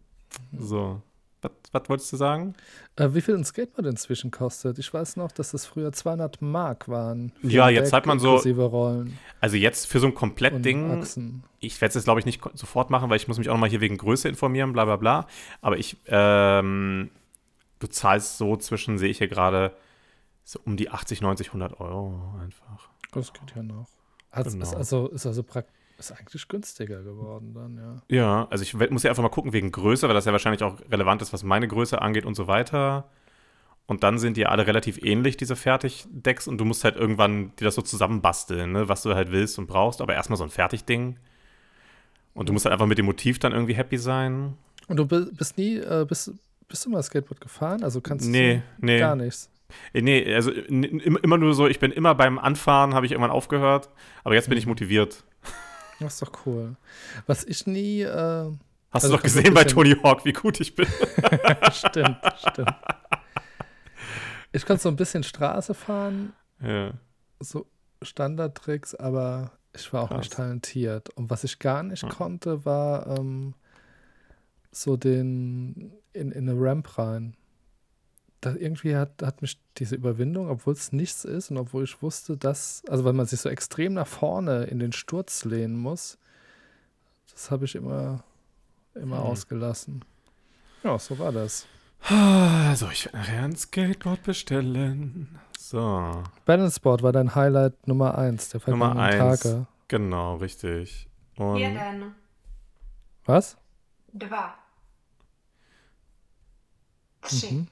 So. 0.56 1.02
Was, 1.42 1.50
was 1.72 1.88
wolltest 1.88 2.12
du 2.12 2.16
sagen? 2.16 2.54
Äh, 2.96 3.08
wie 3.12 3.20
viel 3.20 3.34
ein 3.37 3.44
Skateboard 3.44 3.87
inzwischen 3.87 4.30
kostet? 4.30 4.78
Ich 4.78 4.92
weiß 4.94 5.16
noch, 5.16 5.32
dass 5.32 5.50
das 5.50 5.66
früher 5.66 5.92
200 5.92 6.40
Mark 6.40 6.88
waren. 6.88 7.32
Ja, 7.42 7.68
jetzt 7.68 7.87
Deck 7.87 7.90
zahlt 7.90 8.06
man 8.06 8.18
so- 8.20 8.37
Rollen 8.37 9.18
Also 9.40 9.56
jetzt 9.56 9.87
für 9.87 9.99
so 10.00 10.06
ein 10.06 10.14
Komplettding, 10.14 11.02
ich 11.58 11.80
werde 11.80 11.88
es 11.90 11.94
jetzt 11.96 12.04
glaube 12.04 12.20
ich 12.20 12.26
nicht 12.26 12.40
sofort 12.54 12.90
machen, 12.90 13.11
weil 13.11 13.16
ich 13.16 13.28
muss 13.28 13.38
mich 13.38 13.49
auch 13.50 13.54
nochmal 13.54 13.70
hier 13.70 13.80
wegen 13.80 13.99
Größe 13.99 14.28
informieren, 14.28 14.72
bla 14.72 14.84
bla 14.84 14.96
bla. 14.96 15.26
Aber 15.61 15.76
ich, 15.78 15.96
ähm, 16.06 17.11
du 17.80 17.87
zahlst 17.88 18.38
so 18.38 18.56
zwischen, 18.56 18.99
sehe 18.99 19.11
ich 19.11 19.18
hier 19.18 19.28
gerade, 19.28 19.75
so 20.44 20.61
um 20.64 20.76
die 20.76 20.90
80, 20.90 21.20
90, 21.22 21.49
100 21.49 21.80
Euro 21.80 22.34
einfach. 22.40 22.88
Das 23.12 23.32
geht 23.32 23.54
ja 23.56 23.62
noch. 23.62 23.88
Hat, 24.30 24.46
Genau. 24.46 24.62
ist 24.64 24.75
also, 24.75 25.08
ist 25.08 25.26
also 25.26 25.42
prakt 25.42 25.70
ist 26.11 26.12
eigentlich 26.18 26.49
günstiger 26.49 27.02
geworden 27.02 27.52
dann, 27.54 27.76
ja. 27.76 27.97
Ja, 28.09 28.47
also 28.50 28.62
ich 28.62 28.75
muss 28.90 29.02
ja 29.02 29.11
einfach 29.11 29.23
mal 29.23 29.28
gucken 29.28 29.52
wegen 29.52 29.71
Größe, 29.73 30.06
weil 30.09 30.14
das 30.14 30.25
ja 30.25 30.32
wahrscheinlich 30.32 30.62
auch 30.62 30.78
relevant 30.90 31.23
ist, 31.23 31.32
was 31.32 31.42
meine 31.42 31.68
Größe 31.68 32.00
angeht 32.00 32.25
und 32.26 32.35
so 32.35 32.47
weiter. 32.47 33.09
Und 33.87 34.02
dann 34.04 34.18
sind 34.18 34.37
die 34.37 34.47
alle 34.47 34.66
relativ 34.66 35.02
ähnlich, 35.02 35.37
diese 35.37 35.56
Fertigdecks, 35.56 36.47
und 36.49 36.59
du 36.59 36.64
musst 36.64 36.85
halt 36.85 36.97
irgendwann 36.97 37.54
dir 37.56 37.64
das 37.64 37.75
so 37.75 37.82
zusammenbasteln, 37.82 38.73
ne, 38.73 38.88
was 38.88 39.02
du 39.02 39.14
halt 39.14 39.32
willst 39.32 39.59
und 39.59 39.66
brauchst, 39.66 40.00
aber 40.00 40.14
erstmal 40.14 40.37
so 40.37 40.44
ein 40.44 40.50
Fertigding. 40.50 41.16
Und 42.35 42.49
du 42.49 42.52
musst 42.52 42.64
halt 42.64 42.73
einfach 42.73 42.87
mit 42.87 42.99
dem 42.99 43.06
Motiv 43.06 43.38
dann 43.38 43.52
irgendwie 43.52 43.75
happy 43.75 43.99
sein. 43.99 44.54
Und 44.88 44.97
du 44.97 45.06
bi- 45.06 45.26
bist 45.32 45.59
nie, 45.59 45.76
äh, 45.76 46.06
bist, 46.09 46.32
bist 46.68 46.87
du 46.87 46.90
mal 46.90 47.02
Skateboard 47.02 47.40
gefahren? 47.40 47.82
Also 47.82 48.00
kannst 48.00 48.28
Nee, 48.28 48.62
du 48.78 48.87
nee. 48.87 48.99
gar 48.99 49.16
nichts. 49.16 49.50
Äh, 49.92 50.00
Nee, 50.02 50.35
also 50.35 50.50
immer 50.50 51.38
nur 51.38 51.54
so, 51.54 51.66
ich 51.66 51.78
bin 51.80 51.92
immer 51.92 52.14
beim 52.14 52.38
Anfahren, 52.38 52.94
habe 52.94 53.04
ich 53.06 53.12
irgendwann 53.12 53.30
aufgehört, 53.30 53.88
aber 54.25 54.35
jetzt 54.35 54.49
bin 54.49 54.56
ich 54.59 54.66
motiviert. 54.66 55.25
Das 56.02 56.14
ist 56.14 56.23
doch 56.23 56.47
cool. 56.47 56.76
Was 57.26 57.44
ich 57.44 57.66
nie, 57.66 58.02
äh, 58.02 58.50
Hast 58.90 59.04
Also 59.04 59.09
du 59.09 59.12
doch 59.14 59.21
du 59.21 59.25
gesehen 59.25 59.54
bei 59.54 59.64
Tony 59.64 59.94
Hawk, 60.02 60.25
wie 60.26 60.32
gut 60.32 60.61
ich 60.61 60.75
bin. 60.75 60.87
stimmt, 61.73 62.18
stimmt. 62.49 62.75
Ich 64.52 64.66
konnte 64.66 64.82
so 64.82 64.88
ein 64.90 64.97
bisschen 64.97 65.23
Straße 65.23 65.73
fahren, 65.73 66.35
ja. 66.61 66.92
so 67.40 67.66
Standardtricks, 68.02 68.94
aber 68.94 69.52
ich 69.75 69.90
war 69.94 70.02
auch 70.02 70.09
Krass. 70.09 70.18
nicht 70.18 70.32
talentiert. 70.35 71.09
Und 71.11 71.30
was 71.30 71.44
ich 71.44 71.59
gar 71.59 71.82
nicht 71.82 72.02
Hm. 72.02 72.11
konnte, 72.11 72.64
war 72.66 73.06
ähm, 73.18 73.54
so 74.71 74.97
den 74.99 75.92
in, 76.12 76.30
in 76.32 76.49
eine 76.49 76.61
Ramp 76.61 76.99
rein. 76.99 77.35
Da 78.42 78.54
irgendwie 78.56 78.96
hat, 78.96 79.22
hat 79.22 79.40
mich 79.40 79.59
diese 79.78 79.94
Überwindung, 79.94 80.48
obwohl 80.50 80.74
es 80.74 80.90
nichts 80.92 81.24
ist 81.24 81.50
und 81.52 81.59
obwohl 81.59 81.85
ich 81.85 82.02
wusste, 82.02 82.37
dass, 82.37 82.83
also 82.88 83.05
weil 83.05 83.12
man 83.12 83.24
sich 83.24 83.40
so 83.40 83.48
extrem 83.48 83.94
nach 83.94 84.07
vorne 84.09 84.64
in 84.64 84.81
den 84.81 84.90
Sturz 84.92 85.44
lehnen 85.44 85.76
muss, 85.76 86.18
das 87.33 87.52
habe 87.52 87.64
ich 87.66 87.76
immer, 87.76 88.24
immer 88.96 89.18
Hm. 89.18 89.22
ausgelassen. 89.22 90.05
Ja, 90.83 90.98
so 90.98 91.18
war 91.20 91.31
das. 91.31 91.68
Also, 92.09 92.88
ich 92.90 93.05
werde 93.07 93.18
nachher 93.18 93.42
ein 93.44 93.55
Skateboard 93.55 94.24
bestellen. 94.24 95.38
So. 95.57 96.24
Balanceboard 96.44 97.05
war 97.05 97.12
dein 97.12 97.37
Highlight 97.37 97.87
Nummer 97.87 98.18
eins 98.18 98.48
der 98.48 98.61
Nummer 98.66 98.87
vergangenen 98.92 99.31
eins. 99.31 99.42
Tage. 99.42 99.66
Genau, 99.87 100.35
richtig. 100.38 101.09
Und 101.37 101.59
Jeden, 101.59 102.14
Was? 103.24 103.57
dva, 104.12 104.55
tři, 107.20 107.52
Mhm. 107.52 107.66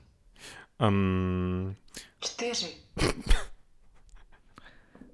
Ähm, 0.80 1.76
čtyři, 2.20 2.66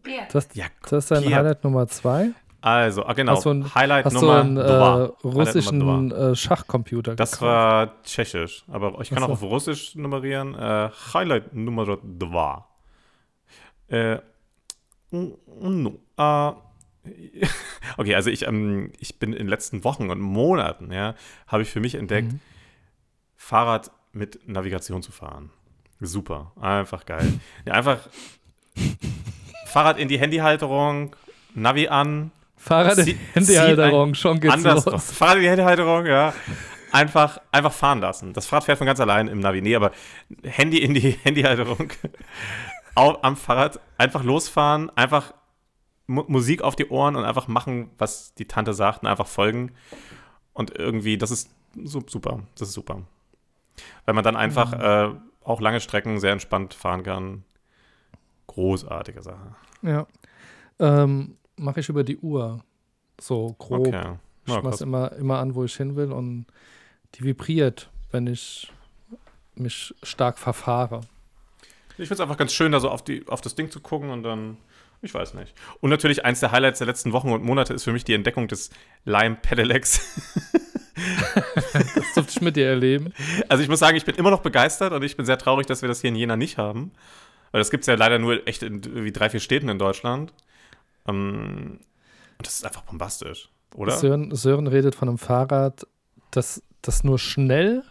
pět, 0.02 0.32
Das, 0.32 0.48
ja, 0.54 0.66
das 0.82 0.92
ist 1.04 1.10
dein 1.10 1.22
Pierre. 1.22 1.36
Highlight 1.36 1.64
Nummer 1.64 1.86
zwei? 1.88 2.30
also, 2.60 3.04
ah, 3.06 3.12
genau. 3.12 3.32
Hast 3.36 3.44
du 3.44 3.50
ein- 3.50 3.74
Highlight 3.74 4.04
Hast 4.06 4.16
du 4.16 4.20
Nummer 4.20 4.40
einen 4.40 4.56
äh, 4.56 4.60
zwei. 4.66 5.04
Russischen 5.28 5.80
zwei. 6.10 6.16
äh, 6.30 6.34
Schachcomputer 6.36 7.14
Das 7.16 7.32
gekauft? 7.32 7.42
war 7.48 8.02
tschechisch, 8.02 8.64
aber 8.68 9.00
ich 9.00 9.10
kann 9.10 9.18
Ach 9.22 9.24
auch 9.28 9.30
auf 9.32 9.42
Russisch 9.42 9.94
nummerieren. 9.94 10.54
Äh, 10.54 10.90
Highlight 11.14 11.54
Nummer 11.54 11.84
2. 11.86 12.64
Äh, 13.88 14.18
no, 15.10 15.98
äh, 16.16 16.52
okay, 17.98 18.14
also 18.16 18.30
ich, 18.30 18.46
ähm, 18.48 18.90
ich 18.98 19.18
bin 19.20 19.32
in 19.32 19.38
den 19.38 19.48
letzten 19.48 19.84
Wochen 19.84 20.10
und 20.10 20.20
Monaten, 20.20 20.90
ja, 20.92 21.14
habe 21.46 21.62
ich 21.62 21.70
für 21.70 21.78
mich 21.80 21.94
entdeckt, 21.94 22.32
Mhm. 22.32 22.40
Fahrrad 23.36 23.92
mit 24.12 24.40
Navigation 24.48 25.02
zu 25.02 25.12
fahren. 25.12 25.50
Super, 26.00 26.52
einfach 26.60 27.06
geil. 27.06 27.32
Ja, 27.64 27.74
einfach 27.74 27.98
Fahrrad 29.66 29.98
in 29.98 30.08
die 30.08 30.18
Handyhalterung, 30.18 31.14
Navi 31.54 31.88
an, 31.88 32.30
Fahrrad 32.56 32.98
in 32.98 33.04
Zie- 33.04 33.18
Handyhalterung, 33.34 34.14
schon 34.14 34.40
geht's 34.40 34.54
andersrum. 34.54 34.92
los. 34.94 35.10
Fahrrad 35.12 35.36
in 35.36 35.42
die 35.42 35.48
Handyhalterung, 35.50 36.06
ja. 36.06 36.32
Einfach, 36.92 37.40
einfach 37.52 37.72
fahren 37.72 38.00
lassen. 38.00 38.32
Das 38.32 38.46
Fahrrad 38.46 38.64
fährt 38.64 38.78
von 38.78 38.86
ganz 38.86 39.00
allein 39.00 39.28
im 39.28 39.40
Navi. 39.40 39.60
Nee, 39.60 39.74
aber 39.76 39.90
Handy 40.44 40.78
in 40.78 40.94
die 40.94 41.10
Handyhalterung. 41.22 41.90
Am 42.94 43.36
Fahrrad 43.36 43.80
einfach 43.98 44.22
losfahren, 44.22 44.90
einfach 44.96 45.34
Mu 46.06 46.24
Musik 46.28 46.62
auf 46.62 46.76
die 46.76 46.88
Ohren 46.88 47.16
und 47.16 47.24
einfach 47.24 47.48
machen, 47.48 47.90
was 47.98 48.32
die 48.34 48.46
Tante 48.46 48.72
sagt 48.72 49.02
und 49.02 49.08
einfach 49.08 49.26
folgen. 49.26 49.72
Und 50.54 50.70
irgendwie, 50.78 51.18
das 51.18 51.30
ist 51.30 51.50
so, 51.84 52.02
super. 52.06 52.40
Das 52.56 52.68
ist 52.68 52.74
super. 52.74 53.02
Weil 54.06 54.14
man 54.14 54.24
dann 54.24 54.36
einfach 54.36 54.72
äh, 54.72 55.14
auch 55.46 55.60
lange 55.60 55.80
Strecken 55.80 56.18
sehr 56.20 56.32
entspannt 56.32 56.74
fahren 56.74 57.02
kann. 57.02 57.44
Großartige 58.48 59.22
Sache. 59.22 59.54
Ja. 59.82 60.06
Ähm, 60.78 61.36
Mache 61.56 61.80
ich 61.80 61.88
über 61.88 62.04
die 62.04 62.18
Uhr. 62.18 62.62
So 63.20 63.54
grob. 63.58 63.86
Okay. 63.88 64.14
Ich 64.44 64.52
Ja, 64.52 64.60
krass. 64.60 64.80
immer, 64.80 65.12
immer 65.12 65.38
an, 65.38 65.54
wo 65.54 65.64
ich 65.64 65.74
hin 65.76 65.96
will 65.96 66.12
und 66.12 66.46
die 67.14 67.24
vibriert, 67.24 67.90
wenn 68.10 68.26
ich 68.26 68.70
mich 69.54 69.94
stark 70.02 70.38
verfahre. 70.38 71.00
Ich 71.90 72.08
finde 72.08 72.14
es 72.14 72.20
einfach 72.20 72.36
ganz 72.36 72.52
schön, 72.52 72.72
da 72.72 72.80
so 72.80 72.90
auf, 72.90 73.02
die, 73.02 73.26
auf 73.26 73.40
das 73.40 73.54
Ding 73.54 73.70
zu 73.70 73.80
gucken 73.80 74.10
und 74.10 74.22
dann, 74.22 74.58
ich 75.00 75.14
weiß 75.14 75.32
nicht. 75.34 75.54
Und 75.80 75.88
natürlich 75.88 76.26
eins 76.26 76.40
der 76.40 76.52
Highlights 76.52 76.78
der 76.78 76.86
letzten 76.86 77.12
Wochen 77.12 77.32
und 77.32 77.42
Monate 77.42 77.72
ist 77.72 77.84
für 77.84 77.92
mich 77.92 78.04
die 78.04 78.12
Entdeckung 78.12 78.48
des 78.48 78.68
Lime 79.04 79.36
Pedelecs. 79.40 80.52
Das 81.94 82.14
durfte 82.14 82.30
ich 82.30 82.40
mit 82.40 82.56
dir 82.56 82.66
erleben. 82.68 83.12
Also 83.48 83.62
ich 83.62 83.68
muss 83.68 83.78
sagen, 83.78 83.96
ich 83.96 84.04
bin 84.04 84.14
immer 84.16 84.30
noch 84.30 84.40
begeistert 84.40 84.92
und 84.92 85.02
ich 85.02 85.16
bin 85.16 85.26
sehr 85.26 85.38
traurig, 85.38 85.66
dass 85.66 85.82
wir 85.82 85.88
das 85.88 86.00
hier 86.00 86.08
in 86.08 86.16
Jena 86.16 86.36
nicht 86.36 86.58
haben. 86.58 86.92
Weil 87.52 87.60
das 87.60 87.70
gibt 87.70 87.82
es 87.82 87.86
ja 87.86 87.94
leider 87.94 88.18
nur 88.18 88.46
echt 88.48 88.62
in 88.62 88.82
irgendwie 88.82 89.12
drei, 89.12 89.30
vier 89.30 89.40
Städten 89.40 89.68
in 89.68 89.78
Deutschland. 89.78 90.32
Ähm, 91.06 91.78
und 92.38 92.46
das 92.46 92.54
ist 92.56 92.64
einfach 92.66 92.82
bombastisch, 92.82 93.48
oder? 93.74 93.92
Sören, 93.92 94.34
Sören 94.34 94.66
redet 94.66 94.94
von 94.94 95.08
einem 95.08 95.18
Fahrrad, 95.18 95.86
das, 96.30 96.62
das 96.82 97.04
nur 97.04 97.18
schnell 97.18 97.82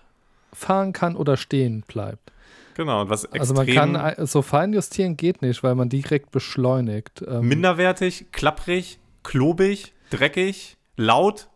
fahren 0.53 0.93
kann 0.93 1.15
oder 1.15 1.37
stehen 1.37 1.83
bleibt. 1.87 2.31
Genau, 2.75 3.01
und 3.01 3.09
was 3.09 3.23
extrem 3.23 3.39
Also 3.41 3.53
man 3.53 3.67
kann 3.67 3.95
ein- 3.95 4.25
so 4.25 4.41
fein 4.41 4.73
justieren 4.73 5.15
geht 5.17 5.41
nicht, 5.41 5.63
weil 5.63 5.75
man 5.75 5.87
direkt 5.89 6.31
beschleunigt. 6.31 7.23
Ähm, 7.25 7.47
minderwertig, 7.47 8.25
klapprig, 8.33 8.99
klobig, 9.23 9.93
dreckig, 10.09 10.75
laut 10.97 11.47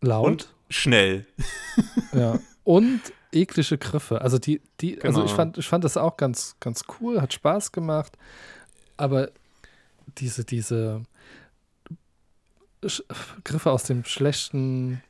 laut. 0.00 0.26
und 0.26 0.54
schnell. 0.68 1.26
Ja. 2.12 2.38
Und 2.64 3.00
eklige 3.32 3.78
Griffe. 3.78 4.20
Also 4.20 4.38
die, 4.38 4.60
die, 4.80 5.00
also 5.02 5.20
Genau. 5.20 5.30
ich 5.30 5.36
fand, 5.36 5.58
ich 5.58 5.68
fand 5.68 5.84
das 5.84 5.96
auch 5.96 6.16
ganz, 6.16 6.56
ganz 6.60 6.84
cool, 7.00 7.20
hat 7.20 7.32
Spaß 7.32 7.72
gemacht. 7.72 8.16
Aber 8.96 9.30
diese, 10.18 10.44
diese 10.44 11.02
Sch 12.86 13.02
Griffe 13.44 13.70
aus 13.70 13.84
dem 13.84 14.04
schlechten 14.04 15.02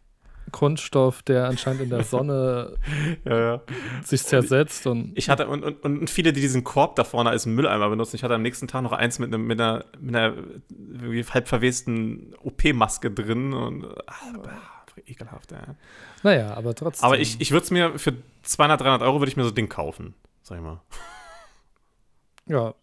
Grundstoff, 0.53 1.22
der 1.22 1.46
anscheinend 1.46 1.83
in 1.83 1.90
der 1.90 2.03
Sonne 2.05 2.76
Ja, 3.24 3.38
ja. 3.38 3.61
sich 4.05 4.22
zersetzt 4.24 4.87
und 4.87 5.12
Ich 5.16 5.29
hatte, 5.31 5.46
und, 5.48 5.62
und, 5.62 5.83
und 5.85 6.11
viele, 6.11 6.33
die 6.33 6.40
diesen 6.40 6.64
Korb 6.64 6.96
da 6.96 7.05
vorne 7.05 7.31
als 7.31 7.46
Mülleimer 7.46 7.88
benutzen, 7.88 8.16
ich 8.16 8.24
hatte 8.24 8.35
am 8.35 8.42
nächsten 8.42 8.66
Tag 8.68 8.83
noch 8.83 8.92
eins 8.92 9.18
mit, 9.18 9.33
einem, 9.33 9.46
mit 9.46 9.61
einer, 9.61 9.85
mit 10.00 10.14
einer 10.16 10.35
halb 11.33 11.48
verwesten 11.48 12.35
OP-Maske 12.42 13.11
drin 13.11 13.53
und 13.53 13.85
ah, 14.07 14.14
ekelhaft, 15.07 15.53
ja. 15.53 15.75
naja, 16.23 16.55
aber 16.55 16.75
trotzdem. 16.75 17.05
Aber 17.07 17.19
ich, 17.19 17.41
ich 17.41 17.51
würde 17.51 17.65
es 17.65 17.71
mir 17.71 17.99
für 17.99 18.15
200, 18.43 18.81
300 18.81 19.03
Euro 19.03 19.21
würde 19.21 19.31
ich 19.31 19.37
mir 19.37 19.45
so 19.45 19.51
ein 19.51 19.55
Ding 19.55 19.69
kaufen, 19.69 20.15
sag 20.43 20.59
ich 20.59 20.63
mal. 20.65 20.81
ja. 22.47 22.75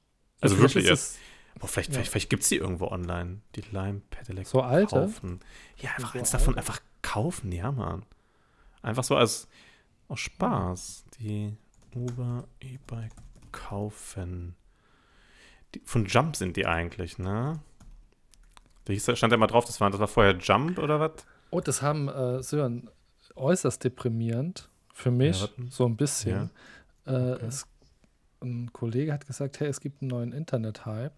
Also 0.41 0.57
wirklich 0.59 0.85
ist 0.85 0.91
es 0.91 1.17
Boah, 1.59 1.67
vielleicht 1.67 1.89
Ja. 1.89 1.93
vielleicht, 1.95 2.11
vielleicht 2.11 2.29
gibt 2.29 2.43
es 2.43 2.49
die 2.49 2.57
irgendwo 2.57 2.87
online, 2.87 3.41
die 3.55 3.61
Lime 3.71 4.01
Pedelec. 4.11 4.45
So 4.47 4.61
alte? 4.61 4.95
Kaufen. 4.95 5.39
Ja, 5.77 5.91
einfach 5.91 6.13
So 6.13 6.19
eins 6.19 6.29
davon 6.31 6.49
alte? 6.55 6.59
einfach 6.59 6.81
kaufen, 7.01 7.51
ja, 7.51 7.71
Mann. 7.71 8.05
Einfach 8.83 9.03
so 9.03 9.15
als 9.15 9.47
aus 10.07 10.19
Spaß. 10.19 11.05
Die 11.19 11.57
Uber 11.95 12.47
E-Bike 12.59 13.11
kaufen. 13.51 14.55
Die, 15.73 15.81
von 15.83 16.05
Jump 16.05 16.35
sind 16.35 16.55
die 16.57 16.65
eigentlich, 16.67 17.17
ne? 17.17 17.59
Da 18.85 19.15
stand 19.15 19.31
ja 19.31 19.37
mal 19.37 19.47
drauf, 19.47 19.65
das 19.65 19.81
war, 19.81 19.89
das 19.89 19.99
war 19.99 20.07
vorher 20.07 20.37
Jump 20.37 20.77
oder 20.79 20.99
was? 20.99 21.11
Oh, 21.49 21.61
das 21.61 21.81
haben 21.81 22.07
äh, 22.09 22.41
Sören 22.43 22.89
äußerst 23.35 23.83
deprimierend 23.83 24.69
für 24.93 25.11
mich, 25.11 25.41
Ja, 25.41 25.47
so 25.69 25.85
ein 25.85 25.95
bisschen. 25.97 26.49
Äh, 27.05 27.11
Okay. 27.33 27.45
es, 27.47 27.67
ein 28.41 28.71
Kollege 28.73 29.13
hat 29.13 29.25
gesagt, 29.27 29.59
hey, 29.59 29.67
es 29.67 29.79
gibt 29.79 30.01
einen 30.01 30.09
neuen 30.09 30.31
Internet-Hype. 30.33 31.13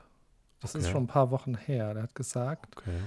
Das 0.62 0.76
ist 0.76 0.86
Okay. 0.86 0.92
schon 0.92 1.04
ein 1.04 1.08
paar 1.08 1.32
Wochen 1.32 1.56
her. 1.56 1.94
Der 1.94 2.04
hat 2.04 2.16
gesagt, 2.16 2.78
Okay. 2.78 2.98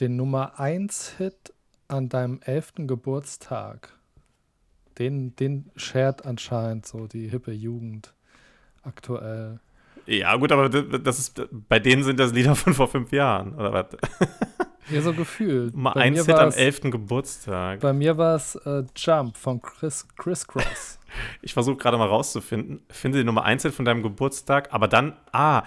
den 0.00 0.16
Nummer 0.16 0.58
1-Hit 0.60 1.52
an 1.88 2.08
deinem 2.08 2.40
11. 2.42 2.72
Geburtstag, 2.86 3.92
den, 4.98 5.34
den 5.36 5.70
shared 5.76 6.24
anscheinend 6.24 6.86
so 6.86 7.06
die 7.06 7.28
hippe 7.28 7.52
Jugend 7.52 8.14
aktuell. 8.82 9.60
Ja, 10.06 10.36
gut, 10.36 10.52
aber 10.52 10.68
das 10.68 11.02
das 11.02 11.18
ist, 11.18 11.40
bei 11.68 11.78
denen 11.78 12.02
sind 12.04 12.18
das 12.20 12.32
Lieder 12.32 12.54
von 12.54 12.74
vor 12.74 12.88
fünf 12.88 13.10
Jahren, 13.12 13.54
oder 13.54 13.72
was? 13.72 13.86
Ja, 14.90 15.00
so 15.00 15.12
gefühlt. 15.14 15.74
Mal 15.76 15.92
ein 15.94 16.14
Hit 16.14 16.28
am 16.28 16.36
war's- 16.36 16.56
11. 16.56 16.90
Geburtstag. 16.90 17.80
Bei 17.80 17.92
mir 17.92 18.16
war 18.18 18.36
es 18.36 18.54
äh, 18.56 18.84
Jump 18.96 19.36
von 19.36 19.60
Chris, 19.62 20.06
Chris 20.16 20.46
Cross. 20.46 20.98
Ich 21.42 21.54
versuche 21.54 21.76
gerade 21.76 21.96
mal 21.96 22.08
rauszufinden. 22.08 22.82
Finde 22.90 23.18
die 23.18 23.24
Nummer 23.24 23.44
1 23.44 23.62
Hit 23.62 23.72
von 23.72 23.84
deinem 23.84 24.02
Geburtstag, 24.02 24.74
aber 24.74 24.88
dann, 24.88 25.16
ah, 25.30 25.62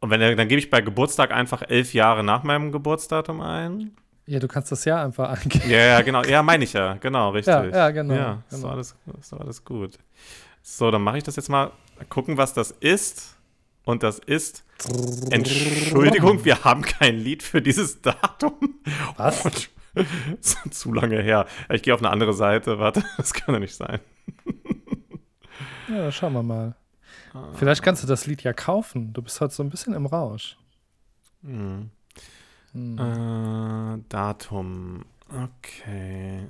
und 0.00 0.08
wenn, 0.08 0.20
dann 0.38 0.48
gebe 0.48 0.58
ich 0.58 0.70
bei 0.70 0.80
Geburtstag 0.80 1.32
einfach 1.32 1.60
elf 1.68 1.92
Jahre 1.92 2.24
nach 2.24 2.44
meinem 2.44 2.72
Geburtsdatum 2.72 3.42
ein. 3.42 3.90
ja, 4.24 4.38
du 4.38 4.48
kannst 4.48 4.72
das 4.72 4.86
Jahr 4.86 5.04
einfach 5.04 5.28
eingeben. 5.42 5.68
Ja, 5.68 5.76
ja, 5.80 6.00
genau. 6.00 6.22
Ja, 6.24 6.42
meine 6.42 6.64
ich 6.64 6.72
ja. 6.72 6.94
Genau, 6.94 7.28
richtig. 7.28 7.52
Ja, 7.52 7.66
ja, 7.66 7.90
genau, 7.90 8.14
Ja, 8.14 8.42
ist, 8.48 8.54
genau. 8.56 8.68
doch 8.68 8.72
alles, 8.72 8.96
ist 9.20 9.32
doch 9.34 9.40
alles 9.40 9.62
gut. 9.66 9.98
So, 10.62 10.90
dann 10.90 11.02
mache 11.02 11.18
ich 11.18 11.24
das 11.24 11.36
jetzt 11.36 11.50
mal. 11.50 11.72
Gucken, 12.08 12.38
was 12.38 12.54
das 12.54 12.70
ist. 12.70 13.36
Und 13.84 14.02
das 14.02 14.18
ist. 14.18 14.64
Entschuldigung, 15.30 16.44
wir 16.44 16.64
haben 16.64 16.82
kein 16.82 17.18
Lied 17.18 17.42
für 17.42 17.60
dieses 17.60 18.00
Datum. 18.00 18.80
Was? 19.16 19.44
Und, 19.44 19.70
ist 20.40 20.72
zu 20.72 20.92
lange 20.92 21.20
her. 21.20 21.46
Ich 21.68 21.82
gehe 21.82 21.92
auf 21.92 22.00
eine 22.00 22.10
andere 22.10 22.32
Seite. 22.32 22.78
Warte, 22.78 23.02
das 23.16 23.34
kann 23.34 23.54
ja 23.54 23.60
nicht 23.60 23.74
sein. 23.74 24.00
Ja, 25.88 26.12
schauen 26.12 26.32
wir 26.32 26.42
mal. 26.42 26.76
Ah. 27.34 27.48
Vielleicht 27.54 27.82
kannst 27.82 28.02
du 28.02 28.06
das 28.06 28.26
Lied 28.26 28.42
ja 28.42 28.52
kaufen. 28.52 29.12
Du 29.12 29.22
bist 29.22 29.40
heute 29.40 29.54
so 29.54 29.62
ein 29.62 29.70
bisschen 29.70 29.94
im 29.94 30.06
Rausch. 30.06 30.56
Hm. 31.42 31.90
Hm. 32.72 32.98
Äh, 32.98 34.04
Datum. 34.08 35.04
Okay. 35.28 36.46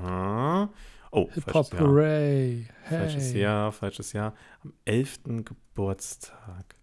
Oh, 1.10 1.28
Hip-Hop 1.32 1.52
falsches 1.52 1.72
Jahr. 1.72 1.88
Hooray. 1.88 2.68
Hey. 2.82 2.98
Falsches 2.98 3.32
Jahr, 3.32 3.72
falsches 3.72 4.12
Jahr. 4.12 4.34
Am 4.62 4.72
11. 4.84 5.20
Geburtstag. 5.44 6.76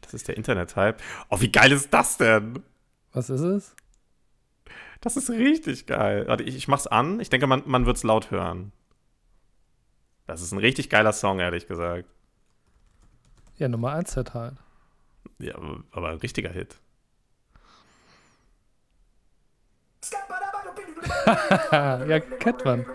Das 0.00 0.14
ist 0.14 0.28
der 0.28 0.36
Internet-Hype. 0.36 1.00
Oh, 1.28 1.40
wie 1.40 1.52
geil 1.52 1.70
ist 1.72 1.92
das 1.92 2.16
denn? 2.16 2.62
Was 3.12 3.30
ist 3.30 3.40
es? 3.40 3.76
Das 5.00 5.16
ist 5.16 5.30
richtig 5.30 5.86
geil. 5.86 6.26
Warte, 6.26 6.42
ich, 6.42 6.56
ich 6.56 6.66
mach's 6.66 6.86
an. 6.86 7.20
Ich 7.20 7.30
denke, 7.30 7.46
man, 7.46 7.62
man 7.66 7.86
wird's 7.86 8.02
laut 8.02 8.30
hören. 8.30 8.72
Das 10.26 10.42
ist 10.42 10.52
ein 10.52 10.58
richtig 10.58 10.90
geiler 10.90 11.12
Song, 11.12 11.38
ehrlich 11.38 11.66
gesagt. 11.66 12.08
Ja, 13.56 13.68
Nummer 13.68 13.92
1 13.92 14.14
Hit 14.14 14.34
halt. 14.34 14.54
Ja, 15.38 15.54
aber, 15.54 15.84
aber 15.92 16.08
ein 16.10 16.18
richtiger 16.18 16.50
Hit. 16.50 16.78
ja, 21.72 22.20
kennt 22.20 22.64
man. 22.64 22.86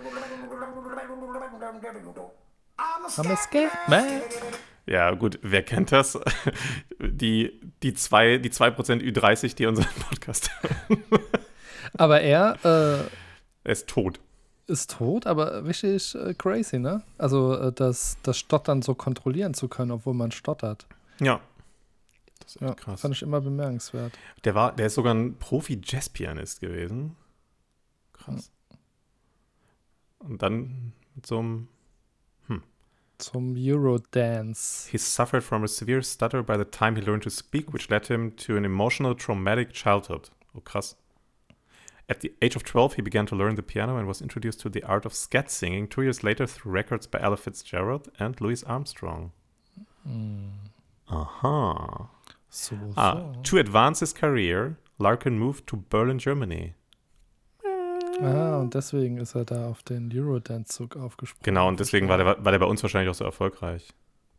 I'm 3.17 3.31
a 3.31 3.35
scared 3.35 3.71
man. 3.87 4.21
Ja, 4.85 5.11
gut, 5.11 5.39
wer 5.41 5.63
kennt 5.63 5.91
das? 5.91 6.19
Die, 6.99 7.59
die, 7.81 7.93
zwei, 7.93 8.37
die 8.37 8.49
2% 8.49 9.01
Ü30, 9.01 9.55
die 9.55 9.65
unseren 9.65 9.87
Podcast 10.09 10.49
hören. 10.61 11.03
Aber 11.97 12.21
er 12.21 12.57
äh, 12.63 12.99
Er 13.65 13.71
ist 13.71 13.87
tot. 13.87 14.19
ist 14.67 14.91
tot, 14.91 15.25
aber 15.27 15.65
richtig 15.65 16.15
äh, 16.15 16.33
crazy, 16.33 16.79
ne? 16.79 17.03
Also 17.17 17.55
äh, 17.57 17.71
das, 17.73 18.17
das 18.23 18.37
Stottern 18.39 18.81
so 18.81 18.95
kontrollieren 18.95 19.53
zu 19.53 19.67
können, 19.67 19.91
obwohl 19.91 20.13
man 20.13 20.31
stottert. 20.31 20.85
Ja. 21.19 21.39
Das 22.39 22.55
ist 22.55 22.61
Ja, 22.61 22.73
krass. 22.73 23.01
fand 23.01 23.15
ich 23.15 23.21
immer 23.21 23.39
bemerkenswert. 23.41 24.13
Der, 24.43 24.55
war, 24.55 24.73
der 24.75 24.87
ist 24.87 24.95
sogar 24.95 25.13
ein 25.13 25.37
Profi-Jazz-Pianist 25.39 26.59
gewesen. 26.61 27.15
Krass. 28.13 28.51
Und 30.19 30.41
dann 30.41 30.93
mit 31.15 31.25
so 31.25 31.39
einem. 31.39 31.67
Zum 33.23 33.55
Eurodance. 33.55 34.87
He 34.89 34.97
suffered 34.97 35.43
from 35.43 35.63
a 35.63 35.67
severe 35.67 36.01
stutter 36.01 36.43
by 36.43 36.57
the 36.57 36.65
time 36.65 36.95
he 36.95 37.01
learned 37.01 37.23
to 37.23 37.29
speak, 37.29 37.71
which 37.73 37.89
led 37.89 38.07
him 38.07 38.31
to 38.31 38.57
an 38.57 38.65
emotional, 38.65 39.15
traumatic 39.15 39.71
childhood. 39.71 40.29
Oh, 40.55 40.61
krass. 40.61 40.95
At 42.09 42.19
the 42.19 42.33
age 42.41 42.55
of 42.57 42.63
12, 42.63 42.95
he 42.95 43.01
began 43.01 43.25
to 43.27 43.35
learn 43.35 43.55
the 43.55 43.63
piano 43.63 43.95
and 43.97 44.07
was 44.07 44.21
introduced 44.21 44.59
to 44.61 44.69
the 44.69 44.83
art 44.83 45.05
of 45.05 45.13
scat 45.13 45.49
singing 45.49 45.87
two 45.87 46.01
years 46.01 46.23
later 46.23 46.45
through 46.45 46.73
records 46.73 47.07
by 47.07 47.19
Ella 47.21 47.37
Fitzgerald 47.37 48.09
and 48.19 48.39
Louis 48.41 48.61
Armstrong. 48.63 49.31
So, 52.49 52.77
Ah, 52.97 53.13
so. 53.33 53.33
to 53.43 53.57
advance 53.57 54.01
his 54.01 54.13
career, 54.13 54.77
Larkin 54.99 55.39
moved 55.39 55.65
to 55.67 55.77
Berlin, 55.89 56.19
Germany. 56.19 56.73
Ah, 58.25 58.59
und 58.59 58.73
deswegen 58.73 59.17
ist 59.17 59.35
er 59.35 59.45
da 59.45 59.67
auf 59.67 59.83
den 59.83 60.11
Eurodance-Zug 60.13 60.95
aufgesprungen. 60.95 61.43
Genau, 61.43 61.67
und 61.67 61.79
deswegen 61.79 62.07
war 62.07 62.17
der, 62.17 62.43
war 62.43 62.51
der 62.51 62.59
bei 62.59 62.65
uns 62.65 62.81
wahrscheinlich 62.83 63.09
auch 63.09 63.15
so 63.15 63.25
erfolgreich. 63.25 63.89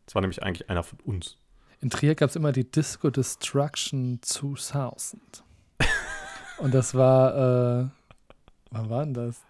Das 0.05 0.15
war 0.15 0.21
nämlich 0.21 0.43
eigentlich 0.43 0.69
einer 0.69 0.83
von 0.83 0.99
uns. 1.05 1.37
In 1.81 1.89
Trier 1.89 2.15
gab 2.15 2.29
es 2.29 2.35
immer 2.35 2.51
die 2.51 2.69
Disco 2.69 3.09
Destruction 3.09 4.19
2000. 4.21 5.43
und 6.59 6.73
das 6.73 6.95
war, 6.95 7.81
äh, 7.83 7.87
wann 8.71 8.89
war 8.89 9.03
denn 9.03 9.13
das? 9.13 9.41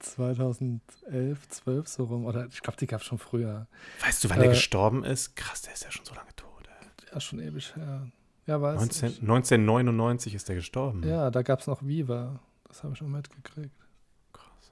2011, 0.00 1.48
12 1.48 1.88
so 1.88 2.04
rum. 2.04 2.24
Oder 2.24 2.46
ich 2.46 2.60
glaube, 2.62 2.76
die 2.78 2.86
gab 2.86 3.00
es 3.00 3.06
schon 3.06 3.18
früher. 3.18 3.66
Weißt 4.04 4.22
du, 4.24 4.30
wann 4.30 4.38
der 4.38 4.48
Äh, 4.48 4.52
gestorben 4.52 5.04
ist? 5.04 5.36
Krass, 5.36 5.62
der 5.62 5.72
ist 5.72 5.84
ja 5.84 5.90
schon 5.90 6.04
so 6.04 6.14
lange 6.14 6.34
tot. 6.36 6.50
Ey. 6.80 7.12
Ja, 7.12 7.20
schon 7.20 7.40
ewig 7.40 7.74
her. 7.76 8.06
Ja, 8.46 8.60
weiß 8.60 8.78
19, 8.80 9.08
ich. 9.08 9.20
1999 9.22 10.34
ist 10.34 10.48
der 10.48 10.56
gestorben. 10.56 11.02
Ja, 11.06 11.30
da 11.30 11.42
gab 11.42 11.60
es 11.60 11.66
noch 11.66 11.84
Viva. 11.84 12.40
Das 12.76 12.84
habe 12.84 12.92
ich 12.92 12.98
schon 12.98 13.10
mitgekriegt. 13.10 13.74
Krass. 14.34 14.70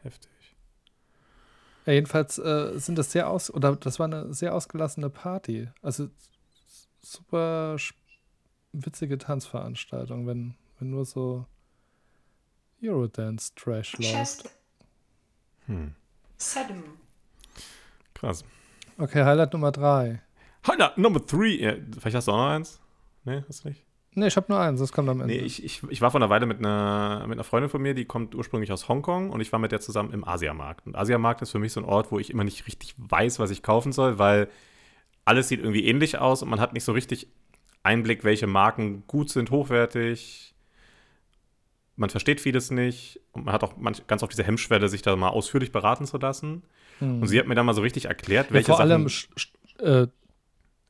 Heftig. 0.00 0.30
Ja, 1.84 1.92
jedenfalls 1.92 2.38
äh, 2.38 2.78
sind 2.78 2.96
das 2.96 3.12
sehr 3.12 3.28
aus 3.28 3.52
oder 3.52 3.76
das 3.76 3.98
war 3.98 4.06
eine 4.06 4.32
sehr 4.32 4.54
ausgelassene 4.54 5.10
Party. 5.10 5.68
Also 5.82 6.08
super 7.02 7.76
witzige 8.72 9.18
Tanzveranstaltung, 9.18 10.26
wenn, 10.26 10.54
wenn 10.78 10.88
nur 10.88 11.04
so 11.04 11.44
Eurodance-Trash 12.82 13.98
läuft. 13.98 14.48
Hm. 15.66 15.94
Krass. 18.14 18.42
Okay, 18.96 19.22
Highlight 19.22 19.52
Nummer 19.52 19.70
drei. 19.70 20.22
Highlight 20.66 20.96
Number 20.96 21.26
three. 21.26 21.56
Ja, 21.62 21.74
vielleicht 21.98 22.16
hast 22.16 22.28
du 22.28 22.32
auch 22.32 22.38
noch 22.38 22.48
eins? 22.48 22.80
Nee, 23.24 23.44
hast 23.46 23.64
du 23.64 23.68
nicht? 23.68 23.83
Nee, 24.16 24.28
ich 24.28 24.36
habe 24.36 24.46
nur 24.48 24.60
eins, 24.60 24.78
das 24.78 24.92
kommt 24.92 25.08
am 25.08 25.20
Ende. 25.20 25.34
Nee, 25.34 25.40
ich, 25.40 25.64
ich, 25.64 25.82
ich 25.88 26.00
war 26.00 26.10
vor 26.10 26.20
einer 26.20 26.30
Weile 26.30 26.46
mit 26.46 26.58
einer, 26.58 27.24
mit 27.26 27.36
einer 27.36 27.44
Freundin 27.44 27.68
von 27.68 27.82
mir, 27.82 27.94
die 27.94 28.04
kommt 28.04 28.34
ursprünglich 28.34 28.70
aus 28.70 28.88
Hongkong 28.88 29.30
und 29.30 29.40
ich 29.40 29.50
war 29.52 29.58
mit 29.58 29.72
der 29.72 29.80
zusammen 29.80 30.12
im 30.12 30.26
Asiamarkt. 30.26 30.86
Und 30.86 30.96
Asiamarkt 30.96 31.42
ist 31.42 31.50
für 31.50 31.58
mich 31.58 31.72
so 31.72 31.80
ein 31.80 31.86
Ort, 31.86 32.12
wo 32.12 32.18
ich 32.18 32.30
immer 32.30 32.44
nicht 32.44 32.66
richtig 32.66 32.94
weiß, 32.96 33.40
was 33.40 33.50
ich 33.50 33.62
kaufen 33.62 33.92
soll, 33.92 34.18
weil 34.18 34.48
alles 35.24 35.48
sieht 35.48 35.60
irgendwie 35.60 35.86
ähnlich 35.86 36.18
aus 36.18 36.42
und 36.42 36.48
man 36.48 36.60
hat 36.60 36.74
nicht 36.74 36.84
so 36.84 36.92
richtig 36.92 37.28
Einblick, 37.82 38.24
welche 38.24 38.46
Marken 38.46 39.04
gut 39.06 39.30
sind, 39.30 39.50
hochwertig. 39.50 40.54
Man 41.96 42.10
versteht 42.10 42.40
vieles 42.40 42.70
nicht 42.70 43.20
und 43.32 43.46
man 43.46 43.54
hat 43.54 43.64
auch 43.64 43.76
manch, 43.76 44.06
ganz 44.06 44.22
oft 44.22 44.32
diese 44.32 44.44
Hemmschwelle, 44.44 44.88
sich 44.88 45.02
da 45.02 45.14
mal 45.16 45.28
ausführlich 45.28 45.72
beraten 45.72 46.06
zu 46.06 46.18
lassen. 46.18 46.62
Hm. 47.00 47.22
Und 47.22 47.28
sie 47.28 47.38
hat 47.38 47.46
mir 47.46 47.54
dann 47.54 47.66
mal 47.66 47.74
so 47.74 47.82
richtig 47.82 48.06
erklärt, 48.06 48.48
ja, 48.48 48.54
welche 48.54 48.66
vor 48.66 48.76
Sachen 48.76 48.90
allem 48.90 49.08
äh, 49.78 50.06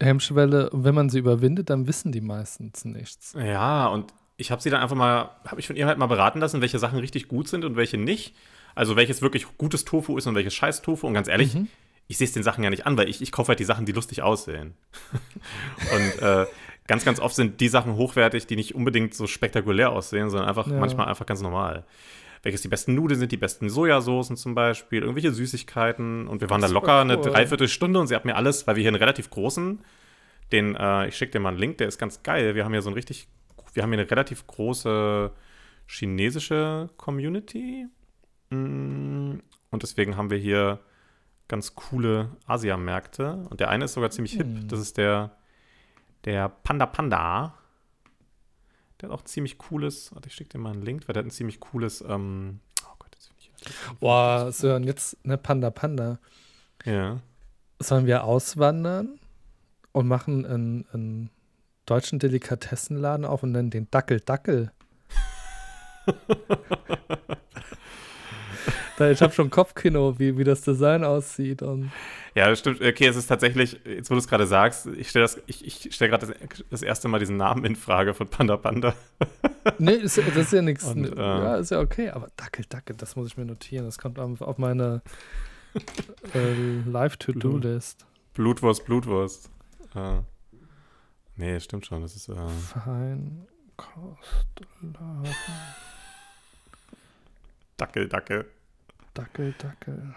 Hemmschwelle, 0.01 0.71
wenn 0.73 0.95
man 0.95 1.09
sie 1.09 1.19
überwindet, 1.19 1.71
dann 1.71 1.87
wissen 1.87 2.13
die 2.13 2.21
meistens 2.21 2.85
nichts. 2.85 3.35
Ja, 3.39 3.87
und 3.87 4.13
ich 4.37 4.51
habe 4.51 4.61
sie 4.61 4.71
dann 4.71 4.81
einfach 4.83 4.97
mal, 4.97 5.31
habe 5.47 5.61
ich 5.61 5.67
von 5.67 5.77
ihr 5.77 5.87
halt 5.87 5.99
mal 5.99 6.07
beraten 6.07 6.41
lassen, 6.41 6.61
welche 6.61 6.79
Sachen 6.79 6.99
richtig 6.99 7.29
gut 7.29 7.49
sind 7.49 7.65
und 7.65 7.77
welche 7.77 7.97
nicht. 7.99 8.35
Also 8.75 8.97
welches 8.97 9.23
wirklich 9.23 9.47
gutes 9.57 9.85
Tofu 9.85 10.17
ist 10.19 10.27
und 10.27 10.35
welches 10.35 10.55
scheiß 10.55 10.83
Tofu. 10.83 11.07
Und 11.07 11.15
ganz 11.15 11.29
ehrlich, 11.29 11.55
Mhm. 11.55 11.69
ich 12.09 12.19
sehe 12.19 12.27
es 12.27 12.33
den 12.33 12.43
Sachen 12.43 12.65
ja 12.65 12.71
nicht 12.71 12.87
an, 12.87 12.97
weil 12.99 13.09
ich, 13.09 13.23
ich 13.23 13.31
kaufe 13.31 13.49
halt 13.49 13.61
die 13.61 13.65
Sachen, 13.65 13.87
die 13.87 13.93
lustig 13.93 14.23
aussehen. 14.23 14.75
und 15.95 16.23
äh, 16.23 16.47
ganz, 16.89 17.05
ganz 17.05 17.21
oft 17.21 17.37
sind 17.37 17.61
die 17.61 17.69
Sachen 17.69 17.95
hochwertig, 17.95 18.47
die 18.49 18.57
nicht 18.57 18.75
unbedingt 18.75 19.15
so 19.15 19.27
spektakulär 19.29 19.91
aussehen, 19.93 20.29
sondern 20.31 20.49
einfach 20.49 20.67
Ja. 20.67 20.79
manchmal 20.81 21.07
einfach 21.07 21.27
ganz 21.27 21.41
normal. 21.41 21.85
Welches 22.45 22.61
die 22.61 22.69
besten 22.69 22.95
Nudeln 22.95 23.19
sind, 23.19 23.33
die 23.33 23.39
besten 23.39 23.69
Sojasoßen 23.69 24.37
zum 24.37 24.55
Beispiel, 24.55 25.01
irgendwelche 25.01 25.33
Süßigkeiten. 25.33 26.29
Und 26.29 26.41
wir 26.43 26.51
waren 26.51 26.61
da 26.61 26.67
locker 26.67 27.01
eine 27.01 27.17
cool. 27.17 27.23
Dreiviertelstunde 27.23 27.99
und 27.99 28.07
sie 28.07 28.15
hat 28.15 28.27
mir 28.27 28.37
alles, 28.37 28.67
weil 28.67 28.77
wir 28.77 28.83
hier 28.83 28.91
einen 28.91 28.99
relativ 28.99 29.31
großen, 29.31 29.81
den, 30.53 30.77
äh, 30.77 31.09
ich 31.09 31.17
schicke 31.17 31.33
dir 31.33 31.41
mal 31.41 31.49
einen 31.49 31.59
Link, 31.59 31.79
der 31.79 31.89
ist 31.89 31.99
ganz 31.99 32.23
geil. 32.23 32.55
Wir 32.55 32.65
haben 32.65 32.73
hier 32.73 32.83
so 32.83 32.91
ein 32.91 32.95
richtig, 32.95 33.29
wir 33.73 33.83
haben 33.83 33.91
hier 33.91 34.01
eine 34.01 34.11
relativ 34.11 34.47
große 34.47 35.33
chinesische 35.87 36.91
Community. 36.99 37.87
Mm, 38.51 39.39
Und 39.71 39.83
deswegen 39.83 40.17
haben 40.17 40.31
wir 40.31 40.39
hier 40.39 40.81
ganz 41.49 41.75
coole 41.75 42.37
Asiamärkte. 42.47 43.47
Und 43.51 43.61
der 43.61 43.71
eine 43.71 43.87
ist 43.87 43.95
sogar 43.95 44.11
ziemlich 44.11 44.35
hip. 44.35 44.47
Hm. 44.47 44.69
Das 44.69 44.81
ist 44.81 44.99
der, 44.99 45.37
der 46.25 46.49
Panda 46.49 46.87
Panda. 46.87 47.55
Der 49.01 49.09
hat 49.09 49.19
auch 49.19 49.25
ziemlich 49.25 49.59
cooles, 49.59 50.15
warte, 50.15 50.29
ich 50.29 50.35
schicke 50.35 50.51
dir 50.51 50.59
mal 50.59 50.73
einen 50.73 50.83
Link, 50.83 51.09
weil 51.09 51.15
der 51.15 51.21
hat 51.21 51.27
ein 51.27 51.31
ziemlich 51.31 51.61
cooles, 51.61 52.03
ähm, 52.07 52.61
oh 52.85 52.95
Gott, 52.99 53.11
jetzt 53.15 53.27
finde 53.27 53.41
ich 53.41 53.99
Boah, 53.99 54.53
Sören, 54.53 54.85
jetzt 54.85 55.17
ne 55.25 55.37
Panda 55.37 55.71
Panda. 55.71 56.19
Ja. 56.85 57.21
Sollen 57.81 58.07
wir 58.07 58.25
auswandern 58.25 59.19
und 59.93 60.07
machen 60.07 60.47
einen, 60.47 60.87
einen 60.93 61.31
deutschen 61.87 62.19
Delikatessenladen 62.19 63.27
auf 63.27 63.43
und 63.43 63.53
nennen 63.53 63.71
den 63.71 63.91
Dackel 63.91 64.21
Dackel? 64.21 64.73
ich 68.99 69.23
habe 69.23 69.33
schon 69.33 69.51
Kopfkino, 69.51 70.19
wie, 70.19 70.39
wie 70.39 70.45
das 70.45 70.61
Design 70.61 71.05
aussieht. 71.05 71.63
Und 71.63 71.91
Ja, 72.35 72.49
das 72.49 72.61
stimmt. 72.61 72.81
Okay, 72.81 73.07
es 73.07 73.17
ist 73.17 73.27
tatsächlich, 73.27 73.81
jetzt 73.85 74.11
wo 74.11 74.15
du 74.15 74.19
es 74.19 74.29
gerade 74.29 74.47
sagst, 74.47 74.87
ich 74.87 75.11
stelle 75.11 75.29
ich, 75.47 75.65
ich 75.67 75.95
stell 75.95 76.09
gerade 76.09 76.27
das, 76.27 76.37
das 76.71 76.83
erste 76.83 77.09
Mal 77.09 77.19
diesen 77.19 77.37
Namen 77.37 77.65
in 77.65 77.77
Frage 77.77 78.15
von 78.15 78.29
Panda 78.29 78.57
Panda. 78.57 78.95
nee, 79.79 79.99
das 80.01 80.17
ist 80.19 80.53
ja 80.53 80.63
nichts. 80.63 80.85
Und, 80.85 81.05
äh, 81.05 81.17
ja, 81.17 81.57
ist 81.57 81.71
ja 81.71 81.81
okay, 81.81 82.11
aber 82.11 82.29
Dackel 82.37 82.65
Dackel, 82.69 82.97
das 82.97 83.17
muss 83.17 83.29
ich 83.29 83.37
mir 83.37 83.45
notieren. 83.45 83.85
Das 83.85 83.99
kommt 83.99 84.19
auf, 84.19 84.41
auf 84.41 84.59
meine 84.59 85.03
äh, 86.35 86.89
Live-To-Do-List. 86.89 88.07
Blutwurst, 88.35 88.85
Blutwurst. 88.85 89.51
Äh, 89.95 90.21
nee, 91.37 91.59
stimmt 91.61 91.87
schon. 91.87 92.03
Das 92.03 92.15
ist, 92.17 92.29
äh, 92.29 92.35
Feinkostladen. 92.73 93.49
Dackel, 97.77 98.09
Dackel. 98.09 98.47
Dackel 99.15 99.55
Dackel. 99.59 100.15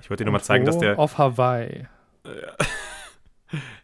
Ich 0.00 0.08
wollte 0.10 0.22
dir 0.24 0.26
nur 0.26 0.32
mal 0.38 0.42
zeigen, 0.42 0.64
dass 0.64 0.78
der. 0.78 0.98
Auf 0.98 1.18
Hawaii. 1.18 1.86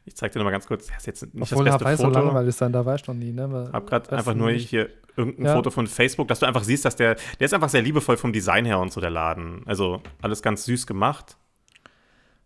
Ich 0.04 0.14
zeig 0.14 0.30
dir 0.30 0.38
noch 0.38 0.44
mal 0.44 0.52
ganz 0.52 0.66
kurz. 0.68 0.86
Das 0.86 0.98
ist 0.98 1.06
jetzt 1.06 1.34
nicht 1.34 1.52
Obwohl 1.52 1.64
das 1.64 1.74
beste 1.74 1.84
Hawaii 1.86 1.96
so 1.96 2.04
Foto. 2.04 2.18
langweilig 2.20 2.54
sein, 2.54 2.72
da 2.72 2.86
war 2.86 2.94
ich 2.94 3.04
noch 3.08 3.14
nie, 3.14 3.32
ne? 3.32 3.64
Ich 3.66 3.72
habe 3.74 3.84
gerade 3.86 4.16
einfach 4.16 4.34
nur 4.34 4.52
nicht? 4.52 4.68
hier 4.68 4.88
irgendein 5.16 5.46
Ja. 5.46 5.54
Foto 5.56 5.70
von 5.70 5.88
Facebook, 5.88 6.28
dass 6.28 6.38
du 6.38 6.46
einfach 6.46 6.62
siehst, 6.62 6.84
dass 6.84 6.94
der, 6.94 7.16
der 7.40 7.46
ist 7.46 7.52
einfach 7.52 7.68
sehr 7.68 7.82
liebevoll 7.82 8.16
vom 8.16 8.32
Design 8.32 8.64
her 8.64 8.78
und 8.78 8.92
so, 8.92 9.00
der 9.00 9.10
Laden. 9.10 9.62
Also 9.66 10.00
alles 10.22 10.40
ganz 10.42 10.64
süß 10.66 10.86
gemacht. 10.86 11.36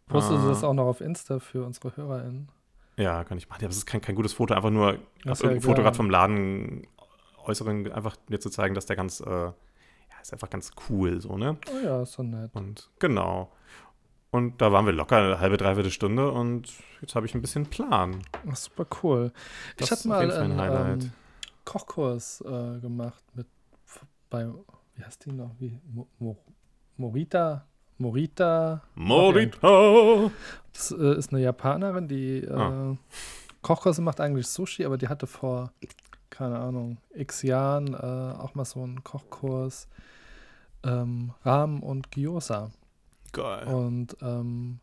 Postest 0.09 0.43
du 0.43 0.47
Ah. 0.47 0.49
das 0.49 0.65
auch 0.65 0.73
noch 0.73 0.87
auf 0.87 1.03
Insta 1.03 1.39
für 1.41 1.63
unsere 1.67 1.95
HörerInnen? 1.95 2.49
Ja, 2.97 3.23
kann 3.25 3.37
ich 3.37 3.49
machen. 3.51 3.61
Ja, 3.61 3.67
aber 3.67 3.73
es 3.73 3.77
ist 3.77 3.87
kein, 3.87 4.01
kein 4.01 4.15
gutes 4.15 4.33
Foto, 4.33 4.55
einfach 4.55 4.71
nur 4.71 4.93
auf 4.93 4.97
ist 5.33 5.43
ja 5.43 5.51
irgendein 5.51 5.61
Foto 5.61 5.83
gerade 5.83 5.97
vom 5.97 6.09
Laden 6.09 6.87
äußeren, 7.45 7.93
einfach 7.93 8.17
mir 8.29 8.41
zu 8.41 8.49
zeigen, 8.49 8.75
dass 8.75 8.87
der 8.87 8.97
ganz, 8.97 9.21
äh, 9.21 9.51
ist 10.23 10.33
einfach 10.33 10.51
ganz 10.51 10.71
cool, 10.89 11.21
so, 11.21 11.37
ne? 11.37 11.57
Oh 11.73 11.85
ja, 11.85 12.03
ist 12.03 12.13
so 12.13 12.23
nett. 12.23 12.51
Und 12.55 12.91
genau. 12.99 13.51
Und 14.33 14.61
da 14.61 14.71
waren 14.71 14.87
wir 14.87 14.93
locker 14.93 15.17
eine 15.17 15.41
halbe, 15.41 15.57
dreiviertel 15.57 15.91
Stunde 15.91 16.31
und 16.31 16.73
jetzt 17.01 17.15
habe 17.17 17.27
ich 17.27 17.35
ein 17.35 17.41
bisschen 17.41 17.67
Plan. 17.67 18.23
Ach, 18.49 18.55
super 18.57 18.87
cool. 19.03 19.33
Das 19.77 19.87
ich 19.89 19.93
hatte 19.93 20.09
mal 20.09 20.31
einen 20.31 20.57
Highlight. 20.61 21.03
ähm, 21.05 21.13
Kochkurs 21.65 22.41
äh, 22.43 22.79
gemacht 22.81 23.25
mit 23.35 23.47
bei, 24.29 24.47
wie 24.95 25.03
heißt 25.05 25.25
die 25.27 25.33
noch? 25.33 25.51
Wie, 25.59 25.81
Mo, 25.93 26.07
Mo, 26.21 26.37
Morita? 26.97 27.67
Morita? 27.99 28.83
Morita! 28.95 30.31
Das 30.73 30.93
äh, 30.93 31.17
ist 31.19 31.33
eine 31.33 31.43
Japanerin, 31.43 32.07
die 32.07 32.39
äh, 32.45 32.53
Ah. 32.53 32.97
Kochkurse 33.63 34.01
macht 34.01 34.21
eigentlich 34.21 34.47
Sushi, 34.47 34.85
aber 34.85 34.97
die 34.97 35.09
hatte 35.09 35.27
vor, 35.27 35.73
keine 36.31 36.59
Ahnung, 36.59 36.99
x 37.13 37.43
Jahren 37.43 37.93
äh, 37.95 37.97
auch 38.39 38.55
mal 38.55 38.65
so 38.65 38.83
einen 38.83 39.03
Kochkurs 39.05 39.89
ähm, 40.85 41.33
Ramen 41.45 41.81
und 41.83 42.11
Gyoza. 42.11 42.71
Geil. 43.33 43.67
Und 43.67 44.17
ähm, 44.23 44.81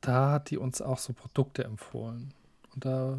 da 0.00 0.32
hat 0.32 0.50
die 0.50 0.58
uns 0.58 0.80
auch 0.80 0.98
so 0.98 1.12
Produkte 1.12 1.64
empfohlen. 1.64 2.32
Und 2.74 2.84
da 2.84 3.18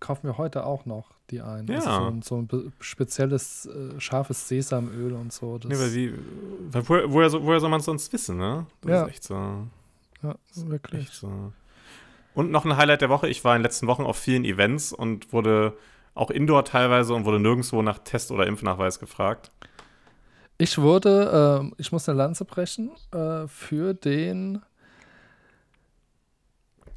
kaufen 0.00 0.24
wir 0.26 0.38
heute 0.38 0.64
auch 0.66 0.86
noch 0.86 1.12
die 1.30 1.40
ein. 1.40 1.68
Also 1.70 1.88
Ja. 1.88 1.96
so, 1.98 2.06
ein, 2.06 2.22
so 2.22 2.36
ein 2.38 2.72
spezielles 2.80 3.66
äh, 3.66 3.98
scharfes 4.00 4.48
Sesamöl 4.48 5.12
und 5.14 5.32
so. 5.32 5.58
Das, 5.58 5.70
Nee, 5.70 5.78
weil 5.78 5.94
wie, 5.94 6.14
weil 6.72 6.88
woher, 6.88 7.12
woher, 7.12 7.32
woher 7.42 7.60
soll 7.60 7.70
man 7.70 7.80
es 7.80 7.86
sonst 7.86 8.12
wissen, 8.12 8.36
ne? 8.36 8.66
Das 8.82 8.90
Ja. 8.90 9.02
ist 9.04 9.08
echt 9.10 9.24
so. 9.24 9.34
ja, 10.22 10.34
wirklich. 10.56 11.10
So. 11.10 11.52
Und 12.34 12.50
noch 12.50 12.64
ein 12.64 12.76
Highlight 12.76 13.00
der 13.00 13.10
Woche. 13.10 13.28
Ich 13.28 13.44
war 13.44 13.54
in 13.54 13.60
den 13.60 13.64
letzten 13.64 13.86
Wochen 13.86 14.02
auf 14.02 14.16
vielen 14.16 14.44
Events 14.44 14.92
und 14.92 15.32
wurde 15.32 15.76
auch 16.14 16.30
indoor 16.30 16.64
teilweise 16.64 17.14
und 17.14 17.24
wurde 17.24 17.40
nirgendwo 17.40 17.82
nach 17.82 17.98
Test- 17.98 18.30
oder 18.30 18.46
Impfnachweis 18.46 18.98
gefragt. 19.00 19.50
Ich 20.58 20.78
wurde, 20.78 21.58
ähm, 21.60 21.74
ich 21.78 21.90
muss 21.92 22.08
eine 22.08 22.18
Lanze 22.18 22.44
brechen 22.44 22.90
äh, 23.12 23.46
für 23.48 23.94
den 23.94 24.62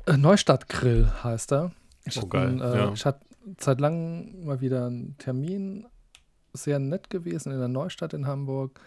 äh, 0.05 0.15
Neustadt-Grill 0.17 1.11
heißt 1.23 1.51
er. 1.53 1.71
Ich 2.05 2.17
Oh, 2.17 2.21
hatte 2.21 2.29
geil, 2.29 2.47
einen, 2.47 2.61
äh, 2.61 2.77
ja. 2.77 2.93
Ich 2.93 3.05
hatte 3.05 3.25
seit 3.59 3.79
langem 3.81 4.45
mal 4.45 4.61
wieder 4.61 4.85
einen 4.85 5.17
Termin, 5.17 5.87
sehr 6.53 6.79
nett 6.79 7.09
gewesen 7.09 7.51
in 7.51 7.59
der 7.59 7.67
Neustadt 7.67 8.13
in 8.13 8.27
Hamburg. 8.27 8.79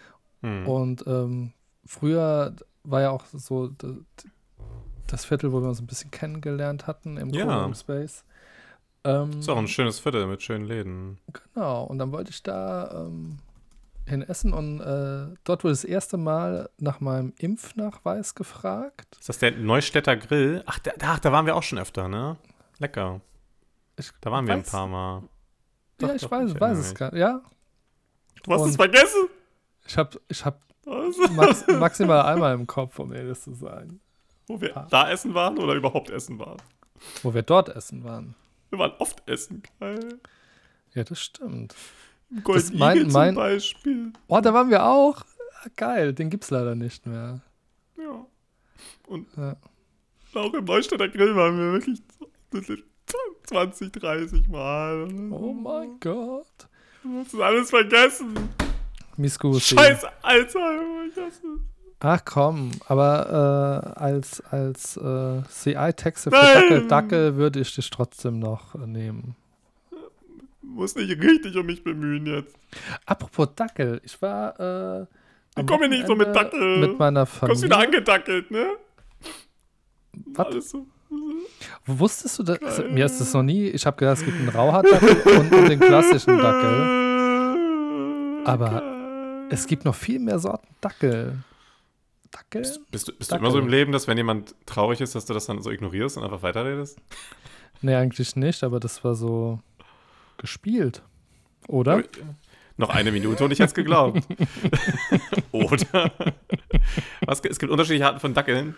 Hm. 0.42 0.66
Und 0.66 1.04
ähm, 1.06 1.52
früher 1.84 2.54
war 2.82 3.00
ja 3.02 3.10
auch 3.10 3.26
so 3.26 3.70
das 5.06 5.24
Viertel, 5.24 5.52
wo 5.52 5.60
wir 5.60 5.68
uns 5.68 5.80
ein 5.80 5.86
bisschen 5.86 6.10
kennengelernt 6.10 6.86
hatten 6.86 7.16
im 7.16 7.30
Ja. 7.30 7.44
Coworking 7.44 7.74
Space. 7.74 8.24
Ähm, 9.02 9.40
Ist 9.40 9.48
auch 9.48 9.56
ein 9.56 9.68
schönes 9.68 9.98
Viertel 9.98 10.26
mit 10.26 10.42
schönen 10.42 10.64
Läden. 10.66 11.18
Genau, 11.54 11.84
und 11.84 11.98
dann 11.98 12.12
wollte 12.12 12.30
ich 12.30 12.42
da 12.42 13.06
ähm, 13.06 13.38
hin 14.06 14.22
essen 14.22 14.52
und 14.52 14.80
äh, 14.80 15.34
dort 15.44 15.62
wurde 15.64 15.72
das 15.72 15.84
erste 15.84 16.16
Mal 16.16 16.68
nach 16.78 17.00
meinem 17.00 17.32
Impfnachweis 17.38 18.34
gefragt. 18.34 19.16
Ist 19.20 19.28
das 19.28 19.38
der 19.38 19.52
Neustädter 19.52 20.16
Grill? 20.16 20.62
Ach, 20.66 20.78
da, 20.80 20.92
ach, 21.02 21.18
da 21.20 21.30
waren 21.32 21.46
wir 21.46 21.54
auch 21.56 21.62
schon 21.62 21.78
öfter, 21.78 22.08
ne? 22.08 22.36
Lecker. 22.78 23.20
Ich 23.98 24.10
Da 24.20 24.30
waren 24.30 24.46
wir 24.46 24.54
ein 24.54 24.62
paar 24.64 24.86
Mal. 24.86 25.22
ja, 26.00 26.08
Doch, 26.08 26.14
ich 26.14 26.22
doch, 26.22 26.30
weiß, 26.30 26.50
ich 26.52 26.60
weiß 26.60 26.78
es 26.78 26.94
gar 26.94 27.10
nicht. 27.12 27.20
Ja, 27.20 27.42
Du 28.42 28.52
hast 28.52 28.60
es 28.62 28.66
Und- 28.68 28.76
vergessen? 28.76 29.28
ich 29.86 29.98
habe 29.98 30.20
ich 30.28 30.44
hab 30.44 30.60
max, 31.32 31.66
maximal 31.68 32.22
einmal 32.22 32.54
im 32.54 32.66
Kopf, 32.66 32.98
um 32.98 33.12
ehrlich 33.12 33.38
zu 33.38 33.52
sein, 33.54 34.00
Wo 34.46 34.60
wir 34.60 34.76
Ah. 34.76 34.86
da 34.90 35.10
essen 35.10 35.34
waren 35.34 35.58
oder 35.58 35.74
überhaupt 35.74 36.10
essen 36.10 36.38
waren? 36.38 36.56
wo 37.22 37.32
wir 37.34 37.42
dort 37.42 37.68
essen 37.70 38.02
waren. 38.04 38.34
Wir 38.70 38.78
waren 38.78 38.92
oft 38.98 39.26
essen, 39.28 39.62
geil. 39.78 40.20
Ja, 40.94 41.04
das 41.04 41.20
stimmt. 41.20 41.74
Golden 42.44 42.78
mein- 42.78 43.08
mein- 43.08 43.34
zum 43.34 43.42
Beispiel. 43.42 44.12
Oh, 44.28 44.40
da 44.40 44.54
waren 44.54 44.70
wir 44.70 44.84
auch. 44.84 45.22
Geil, 45.76 46.12
den 46.14 46.30
gibt's 46.30 46.50
leider 46.50 46.74
nicht 46.74 47.06
mehr. 47.06 47.40
Ja. 47.98 48.24
Und 49.08 49.26
Ja. 49.36 49.56
auch 50.34 50.54
im 50.54 50.64
Neustädter 50.64 51.08
Grill 51.08 51.34
waren 51.36 51.58
wir 51.58 51.72
wirklich 51.72 52.02
20, 53.46 53.92
30 53.92 54.48
Mal. 54.48 55.08
Oh 55.32 55.52
mein 55.52 55.98
Gott. 56.00 56.68
Du 57.02 57.18
hast 57.18 57.34
das 57.34 57.40
alles 57.40 57.70
vergessen. 57.70 58.34
Miscusi. 59.16 59.60
Scheiß 59.74 60.04
Alzheimer. 60.22 61.04
Ich 61.08 61.16
hasse 61.16 61.46
es. 61.46 61.60
Ach 62.02 62.24
komm, 62.24 62.70
aber 62.86 63.92
äh, 63.96 64.00
als, 64.00 64.40
als 64.50 64.96
äh, 64.96 65.42
CI-Texte 65.50 66.30
für! 66.30 66.36
Dackel, 66.36 66.88
Dackel 66.88 67.36
würde 67.36 67.60
ich 67.60 67.74
dich 67.74 67.90
trotzdem 67.90 68.38
noch 68.38 68.74
äh, 68.74 68.86
nehmen. 68.86 69.36
Muss 70.74 70.94
nicht 70.94 71.10
richtig 71.20 71.56
um 71.56 71.66
mich 71.66 71.82
bemühen 71.84 72.26
jetzt. 72.26 72.56
Apropos 73.06 73.48
Dackel, 73.56 74.00
ich 74.04 74.20
war. 74.22 74.58
Äh, 74.60 75.06
Ich 75.60 75.66
komme 75.66 75.88
nicht 75.88 76.06
so 76.06 76.14
mit 76.14 76.28
Dackel. 76.34 76.78
Mit 76.78 76.98
meiner 76.98 77.26
Kommst 77.26 77.62
wieder 77.62 77.74
Familie. 77.76 77.98
angedackelt, 77.98 78.50
ne? 78.50 78.66
Was? 80.32 80.46
Alles 80.46 80.70
so. 80.70 80.86
Wusstest 81.86 82.38
du 82.38 82.42
das? 82.44 82.62
Also, 82.62 82.84
mir 82.84 83.04
ist 83.06 83.20
das 83.20 83.34
noch 83.34 83.42
nie. 83.42 83.66
Ich 83.68 83.84
habe 83.84 83.96
gedacht, 83.96 84.18
es 84.18 84.24
gibt 84.24 84.38
einen 84.38 84.48
Rauhaardackel 84.48 85.16
und, 85.40 85.52
und 85.52 85.68
den 85.68 85.80
klassischen 85.80 86.38
Dackel. 86.38 87.00
Aber 88.44 88.70
Geil. 88.70 89.46
Es 89.50 89.66
gibt 89.66 89.84
noch 89.84 89.94
viel 89.96 90.20
mehr 90.20 90.38
Sorten 90.38 90.68
Dackel. 90.80 91.38
Dackel? 92.30 92.60
Bist, 92.62 92.90
bist, 92.92 93.08
du, 93.08 93.12
bist 93.12 93.30
du 93.30 93.34
Dackel. 93.34 93.44
immer 93.44 93.50
so 93.52 93.58
im 93.58 93.66
Leben, 93.68 93.90
dass 93.90 94.06
wenn 94.06 94.16
jemand 94.16 94.54
traurig 94.66 95.00
ist, 95.00 95.16
dass 95.16 95.26
du 95.26 95.34
das 95.34 95.46
dann 95.46 95.60
so 95.62 95.70
ignorierst 95.70 96.16
und 96.16 96.22
einfach 96.24 96.42
weiterredest? 96.44 96.96
Nee, 97.82 97.96
eigentlich 97.96 98.36
nicht, 98.36 98.62
aber 98.62 98.78
das 98.78 99.02
war 99.02 99.16
so. 99.16 99.58
Gespielt. 100.40 101.02
Oder? 101.68 102.02
Noch 102.76 102.90
eine 102.90 103.12
Minute 103.12 103.44
und 103.44 103.50
ich 103.52 103.58
hätte 103.58 103.68
es 103.68 103.74
geglaubt. 103.74 104.22
Oder? 105.52 106.10
Was, 107.26 107.40
es 107.40 107.58
gibt 107.58 107.70
unterschiedliche 107.70 108.06
Arten 108.06 108.20
von 108.20 108.34
Dackeln. 108.34 108.74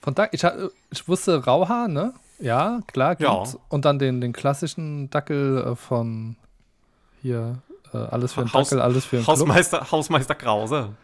Von 0.00 0.14
Dac 0.14 0.30
ich, 0.34 0.42
ich 0.90 1.08
wusste 1.08 1.44
Rauhaar, 1.44 1.86
ne? 1.88 2.12
Ja, 2.40 2.80
klar, 2.88 3.16
Ja. 3.20 3.44
Und 3.68 3.84
dann 3.84 4.00
den, 4.00 4.20
den 4.20 4.32
klassischen 4.32 5.08
Dackel 5.10 5.58
äh, 5.64 5.76
von 5.76 6.34
hier, 7.22 7.62
äh, 7.94 7.98
alles 7.98 8.32
für 8.32 8.40
den 8.42 8.52
Haus- 8.52 8.70
Dackel, 8.70 8.82
alles 8.82 9.04
für 9.04 9.16
den 9.16 9.24
Club. 9.24 9.36
Hausmeister, 9.38 9.90
Hausmeister 9.92 10.34
Krause. 10.34 10.94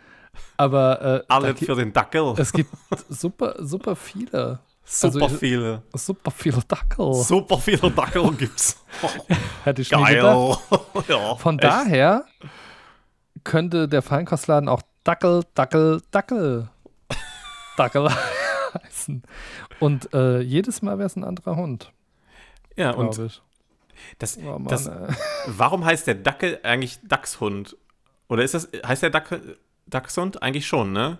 Aber 0.56 1.24
äh, 1.30 1.52
gi- 1.54 1.64
für 1.64 1.76
den 1.76 1.92
Dackel. 1.92 2.34
es 2.38 2.52
gibt 2.52 2.70
super, 3.08 3.54
super 3.60 3.94
viele. 3.94 4.58
Super 4.90 5.24
also 5.24 5.36
viele. 5.36 5.82
Super 5.94 6.30
viele 6.30 6.62
Dackel. 6.66 7.12
Super 7.12 7.58
viele 7.58 7.90
Dackel 7.90 8.32
gibt's. 8.32 8.82
Hätte 9.64 9.82
ich. 9.82 9.90
Geil. 9.90 10.16
ja, 11.08 11.34
Von 11.36 11.58
echt. 11.58 11.64
daher 11.64 12.24
könnte 13.44 13.86
der 13.86 14.00
Feinkostladen 14.00 14.68
auch 14.68 14.80
Dackel, 15.04 15.44
Dackel, 15.54 16.00
Dackel, 16.10 16.68
Dackel 17.76 18.08
heißen. 18.82 19.22
Und 19.78 20.12
äh, 20.14 20.40
jedes 20.40 20.80
Mal 20.80 20.98
wäre 20.98 21.06
es 21.06 21.16
ein 21.16 21.24
anderer 21.24 21.56
Hund, 21.56 21.92
Ja, 22.76 22.92
und 22.92 23.18
ich. 23.18 23.42
das, 24.18 24.38
Oh 24.38 24.58
Mann, 24.58 24.68
das, 24.68 24.90
warum 25.46 25.84
heißt 25.84 26.06
der 26.06 26.14
Dackel 26.14 26.60
eigentlich 26.62 26.98
Dachshund? 27.02 27.76
Oder 28.28 28.42
ist 28.42 28.54
das, 28.54 28.68
heißt 28.86 29.02
der 29.02 29.10
Dackel, 29.10 29.58
Dachshund? 29.86 30.42
Eigentlich 30.42 30.66
schon, 30.66 30.92
ne? 30.92 31.18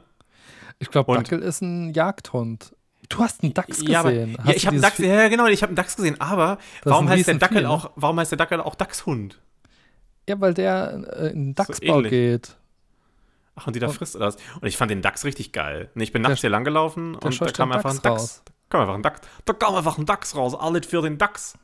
ich 0.79 0.91
glaube, 0.91 1.15
Dackel 1.15 1.41
ist 1.41 1.61
ein 1.61 1.93
Jagdhund. 1.93 2.75
Du 3.09 3.19
hast 3.21 3.43
einen 3.43 3.55
Dachs 3.55 3.81
Ja, 3.87 4.01
aber, 4.01 4.11
gesehen. 4.13 4.37
ja, 4.45 4.53
ich 4.55 4.67
habe 4.67 4.77
dieses 4.77 4.89
Dachs, 4.91 4.99
ja, 4.99 5.29
genau, 5.29 5.47
ich 5.47 5.63
habe 5.63 5.71
einen 5.71 5.77
Dachs 5.77 5.97
gesehen, 5.97 6.21
aber 6.21 6.59
warum 6.85 7.09
heißt 7.09 7.27
der 7.29 7.35
Dackel 7.37 7.63
ne? 7.63 7.71
auch, 7.71 7.91
warum 7.97 8.19
heißt 8.21 8.33
der 8.33 8.37
Dackel 8.39 8.61
auch 8.61 8.75
Dachshund? 8.75 9.41
Ja, 10.29 10.39
weil 10.41 10.53
der 10.55 11.05
äh, 11.17 11.29
in 11.29 11.47
den 11.47 11.55
Dachsbau 11.55 11.97
ähnlich. 11.97 12.11
geht. 12.11 12.57
Ach, 13.57 13.67
und 13.67 13.75
die 13.75 13.81
da 13.81 13.87
Und- 13.89 13.95
frisst 13.95 14.15
oder 14.15 14.27
was? 14.27 14.37
Und 14.61 14.67
ich 14.69 14.77
fand 14.77 14.91
den 14.91 15.01
Dachs 15.03 15.25
richtig 15.25 15.53
geil. 15.53 15.91
Nee, 15.95 16.05
ich 16.05 16.13
bin 16.13 16.23
nachts 16.23 16.41
hier 16.43 16.51
lang 16.51 16.65
gelaufen 16.65 17.15
und 17.15 17.41
da 17.41 17.47
kam 17.51 17.73
einfach 17.73 17.91
ein 17.91 18.03
Dachs. 18.03 18.43
Da 18.45 18.53
kam 18.71 18.81
einfach 18.83 18.95
ein 18.95 19.03
Dachs. 19.03 19.21
Da 19.47 19.53
kam 19.55 19.75
einfach 19.75 19.97
ein 19.99 20.05
Dachs 20.07 20.37
raus. 20.37 20.55
Alles 20.55 20.87
für 20.87 21.01
den 21.03 21.17
Dachs. 21.19 21.55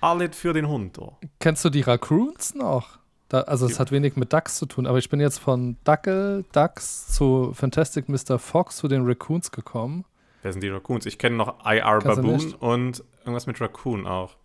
Alles 0.00 0.36
für 0.36 0.52
den 0.52 0.66
Hund. 0.68 0.98
Oh. 0.98 1.16
Kennst 1.38 1.64
du 1.64 1.70
die 1.70 1.82
Raccoons 1.82 2.54
noch? 2.54 2.98
Da, 3.28 3.42
also 3.42 3.66
es 3.66 3.78
hat 3.78 3.92
wenig 3.92 4.16
mit 4.16 4.32
Dachs 4.32 4.56
zu 4.56 4.66
tun, 4.66 4.86
aber 4.86 4.98
ich 4.98 5.08
bin 5.08 5.20
jetzt 5.20 5.38
von 5.38 5.76
Dackel, 5.84 6.44
Dachs 6.50 7.06
zu 7.14 7.52
Fantastic 7.54 8.08
Mr. 8.08 8.40
Fox 8.40 8.76
zu 8.78 8.88
den 8.88 9.06
Raccoons 9.06 9.52
gekommen. 9.52 10.04
Wer 10.42 10.52
sind 10.52 10.62
die 10.62 10.68
Raccoons? 10.68 11.06
Ich 11.06 11.18
kenne 11.18 11.36
noch 11.36 11.64
IR 11.66 11.98
Baboon 12.00 12.54
und 12.54 13.04
irgendwas 13.20 13.46
mit 13.46 13.60
Raccoon 13.60 14.06
auch. 14.06 14.36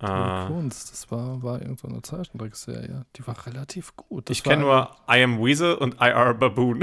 Die 0.00 0.06
Äh, 0.06 0.10
Raccoons, 0.10 0.90
das 0.90 1.10
war, 1.10 1.42
war 1.42 1.60
irgendeine 1.60 2.02
Zeichentrickserie. 2.02 3.04
Die 3.16 3.26
war 3.26 3.46
relativ 3.46 3.96
gut. 3.96 4.28
Das 4.28 4.36
ich 4.36 4.44
kenne 4.44 4.62
nur 4.62 4.90
I 5.10 5.22
Am 5.22 5.42
Weasel 5.44 5.74
und 5.74 6.00
IR 6.00 6.34
Baboon. 6.34 6.80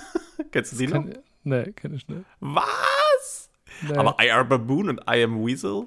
Kennst 0.52 0.72
du 0.72 0.76
die 0.76 0.86
noch? 0.88 1.04
Nee, 1.44 1.72
kenn 1.72 1.94
ich 1.94 2.06
nicht. 2.08 2.24
Was? 2.40 3.50
Nee, 3.82 3.96
Aber 3.96 4.16
IR 4.22 4.44
Baboon 4.44 4.88
und 4.88 5.00
I 5.08 5.22
Am 5.24 5.44
Weasel? 5.44 5.86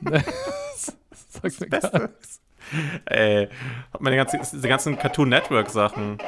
nee. 0.00 0.22
Sag 1.30 1.60
mir 1.60 1.68
gar 1.68 1.98
nichts. 2.08 2.40
Ey, 3.06 3.48
meine 4.00 4.16
ganze, 4.16 4.38
diese 4.38 4.68
ganzen 4.68 4.98
Cartoon 4.98 5.28
Network 5.30 5.70
Sachen. 5.70 6.18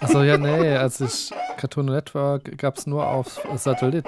Achso, 0.00 0.22
ja, 0.22 0.38
nee, 0.38 0.74
als 0.76 1.00
ich 1.00 1.30
Cartoon 1.60 1.86
Network 1.86 2.56
gab 2.58 2.78
es 2.78 2.86
nur 2.86 3.06
auf 3.06 3.40
Satellit. 3.56 4.06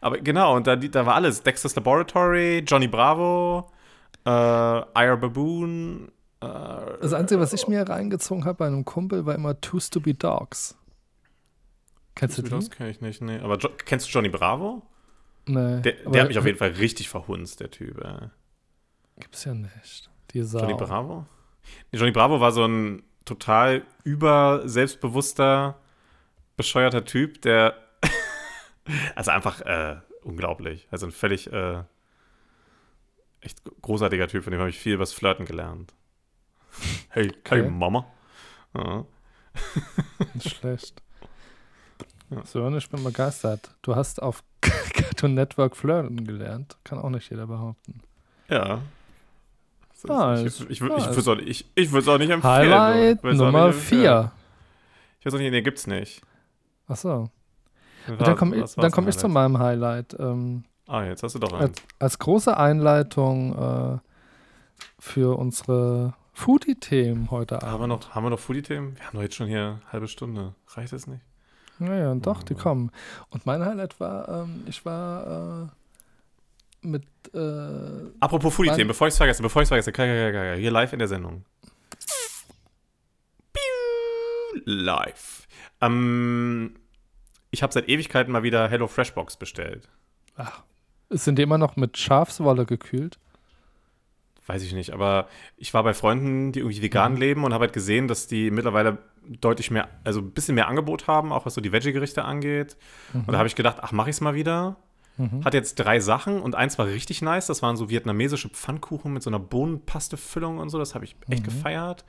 Aber 0.00 0.18
genau, 0.18 0.56
und 0.56 0.66
da, 0.66 0.76
da 0.76 1.04
war 1.04 1.14
alles. 1.14 1.42
Dexter's 1.42 1.74
Laboratory, 1.76 2.64
Johnny 2.66 2.88
Bravo, 2.88 3.70
äh, 4.24 4.30
IR 4.30 5.16
Baboon. 5.18 6.10
Äh, 6.40 6.46
Das 7.02 7.12
Einzige, 7.12 7.38
was 7.40 7.52
ich 7.52 7.68
mir 7.68 7.86
reingezogen 7.86 8.46
habe 8.46 8.54
bei 8.58 8.66
einem 8.66 8.86
Kumpel, 8.86 9.26
war 9.26 9.34
immer 9.34 9.60
Two 9.60 9.78
Stupid 9.78 10.24
Dogs. 10.24 10.74
Kennst 12.14 12.38
du 12.38 12.42
die? 12.42 12.50
das 12.50 12.70
kenne 12.70 12.88
ich 12.90 13.00
nicht, 13.02 13.20
nee. 13.20 13.38
Aber 13.40 13.58
jo 13.58 13.68
kennst 13.84 14.06
du 14.08 14.10
Johnny 14.10 14.30
Bravo? 14.30 14.82
Nee. 15.46 15.80
Der, 15.82 15.92
der 15.92 16.20
hat 16.22 16.28
mich 16.28 16.38
auf 16.38 16.46
jeden 16.46 16.58
Fall 16.58 16.70
richtig 16.70 17.08
verhunzt, 17.10 17.60
der 17.60 17.70
Typ. 17.70 18.02
Äh. 18.02 18.28
Gibt's 19.18 19.44
ja 19.44 19.52
nicht. 19.54 20.10
Die 20.32 20.42
Sau. 20.42 20.60
Johnny 20.60 20.74
Bravo? 20.74 21.26
Nee, 21.92 21.98
Johnny 21.98 22.12
Bravo 22.12 22.40
war 22.40 22.52
so 22.52 22.64
ein 22.64 23.02
total 23.26 23.82
über 24.02 24.62
selbstbewusster, 24.66 25.76
bescheuerter 26.60 27.04
Typ, 27.04 27.42
der 27.42 27.74
also 29.14 29.30
einfach 29.30 29.60
äh, 29.62 29.96
unglaublich. 30.22 30.86
Also 30.90 31.06
ein 31.06 31.12
völlig 31.12 31.52
äh, 31.52 31.82
echt 33.40 33.58
großartiger 33.82 34.28
Typ, 34.28 34.44
von 34.44 34.50
dem 34.52 34.60
habe 34.60 34.70
ich 34.70 34.78
viel 34.78 34.94
übers 34.94 35.12
Flirten 35.12 35.44
gelernt. 35.46 35.92
Hey, 37.12 37.28
Okay. 37.28 37.62
hey 37.62 37.70
Mama. 37.70 38.06
Ja. 38.74 39.04
Nicht 40.34 40.56
schlecht. 40.56 41.02
Ja. 42.30 42.44
So, 42.46 42.68
ich 42.76 42.88
bin 42.88 43.02
begeistert. 43.02 43.74
Du 43.82 43.96
hast 43.96 44.22
auf 44.22 44.44
Cartoon 44.60 45.34
Network 45.34 45.76
flirten 45.76 46.24
gelernt. 46.24 46.76
Kann 46.84 47.00
auch 47.00 47.10
nicht 47.10 47.28
jeder 47.30 47.46
behaupten. 47.48 48.00
ja. 48.48 48.82
Nice, 50.04 50.40
ich 50.40 50.46
ich, 50.46 50.70
ich, 50.70 50.70
ich 50.70 50.88
nice. 50.88 51.06
würde 51.08 51.20
es 51.20 51.28
auch, 51.28 51.36
ich, 51.38 51.66
ich 51.74 52.08
auch 52.08 52.18
nicht 52.18 52.30
empfehlen. 52.30 52.72
Highlight 52.72 53.18
Ich 53.24 53.36
Nummer 53.36 53.66
nicht 53.66 53.74
empfehlen. 53.76 54.02
4. 54.02 54.32
Ich 55.18 55.26
weiß 55.26 55.34
auch 55.34 55.38
nicht, 55.38 55.50
nee, 55.50 55.60
gibt's 55.62 55.86
nicht. 55.86 56.22
Achso. 56.90 57.30
Was- 58.06 58.18
Dann 58.18 58.36
komme 58.36 58.56
ich, 58.56 58.74
dann 58.74 58.90
komm 58.90 59.08
ich 59.08 59.16
zu 59.16 59.28
meinem 59.28 59.58
Highlight. 59.58 60.16
Ähm, 60.18 60.64
Ah, 60.88 61.04
jetzt 61.04 61.22
hast 61.22 61.34
du 61.36 61.38
doch 61.38 61.52
als, 61.52 61.70
eins. 61.70 61.82
als 62.00 62.18
große 62.18 62.56
Einleitung 62.56 63.54
äh, 63.56 63.98
für 64.98 65.38
unsere 65.38 66.14
Foodie-Themen 66.32 67.30
heute 67.30 67.56
Abend. 67.56 67.70
Haben 67.70 67.80
wir 67.82 67.86
noch, 67.86 68.10
haben 68.14 68.24
wir 68.24 68.30
noch 68.30 68.40
Foodie-Themen? 68.40 68.96
Wir 68.96 69.06
haben 69.06 69.14
doch 69.16 69.22
jetzt 69.22 69.36
schon 69.36 69.46
hier 69.46 69.60
eine 69.60 69.92
halbe 69.92 70.08
Stunde. 70.08 70.54
Reicht 70.74 70.92
das 70.92 71.06
nicht? 71.06 71.22
Naja, 71.78 72.12
doch, 72.16 72.42
die 72.42 72.54
Ja. 72.54 72.60
kommen. 72.60 72.90
Und 73.30 73.46
mein 73.46 73.64
Highlight 73.64 74.00
war, 74.00 74.28
ähm, 74.28 74.64
ich 74.66 74.84
war 74.84 75.68
äh, 76.82 76.86
mit 76.86 77.04
äh, 77.34 78.10
Apropos 78.18 78.52
Foodie-Themen, 78.54 78.88
bevor 78.88 79.06
ich 79.06 79.12
es 79.12 79.18
vergesse, 79.18 79.42
bevor 79.42 79.62
ich 79.62 79.70
es 79.70 79.84
vergesse, 79.84 80.56
hier 80.58 80.70
live 80.72 80.92
in 80.92 80.98
der 80.98 81.08
Sendung. 81.08 81.44
Live. 84.64 85.46
Ähm, 85.80 86.74
ich 87.50 87.62
habe 87.62 87.72
seit 87.72 87.88
Ewigkeiten 87.88 88.32
mal 88.32 88.42
wieder 88.42 88.68
Hello 88.68 88.86
Freshbox 88.86 89.36
bestellt. 89.36 89.88
ach, 90.36 90.62
sind 91.10 91.38
die 91.38 91.42
immer 91.42 91.58
noch 91.58 91.76
mit 91.76 91.98
Schafswolle 91.98 92.64
gekühlt? 92.66 93.18
Weiß 94.46 94.62
ich 94.62 94.72
nicht, 94.72 94.92
aber 94.92 95.28
ich 95.56 95.74
war 95.74 95.82
bei 95.82 95.92
Freunden, 95.94 96.52
die 96.52 96.60
irgendwie 96.60 96.82
vegan 96.82 97.14
Mhm. 97.14 97.18
leben 97.20 97.44
und 97.44 97.52
habe 97.52 97.64
halt 97.64 97.72
gesehen, 97.72 98.08
dass 98.08 98.26
die 98.26 98.50
mittlerweile 98.50 98.98
deutlich 99.40 99.70
mehr, 99.70 99.88
also 100.04 100.20
ein 100.20 100.30
bisschen 100.30 100.54
mehr 100.54 100.68
Angebot 100.68 101.06
haben, 101.08 101.32
auch 101.32 101.46
was 101.46 101.54
so 101.54 101.60
die 101.60 101.72
Veggie-Gerichte 101.72 102.24
angeht. 102.24 102.76
Und 103.12 103.30
da 103.30 103.38
habe 103.38 103.46
ich 103.48 103.54
gedacht, 103.54 103.78
ach, 103.80 103.92
mache 103.92 104.10
ich 104.10 104.16
es 104.16 104.20
mal 104.20 104.34
wieder. 104.34 104.76
Mhm. 105.18 105.44
Hat 105.44 105.52
jetzt 105.54 105.74
drei 105.76 106.00
Sachen 106.00 106.40
und 106.40 106.54
eins 106.54 106.78
war 106.78 106.86
richtig 106.86 107.20
nice. 107.22 107.46
Das 107.46 107.60
waren 107.62 107.76
so 107.76 107.90
vietnamesische 107.90 108.48
Pfannkuchen 108.48 109.12
mit 109.12 109.22
so 109.22 109.30
einer 109.30 109.38
Bohnenpaste-Füllung 109.40 110.58
und 110.58 110.70
so. 110.70 110.78
Das 110.78 110.94
habe 110.94 111.04
ich 111.04 111.16
echt 111.28 111.42
Mhm. 111.42 111.44
gefeiert. 111.46 112.04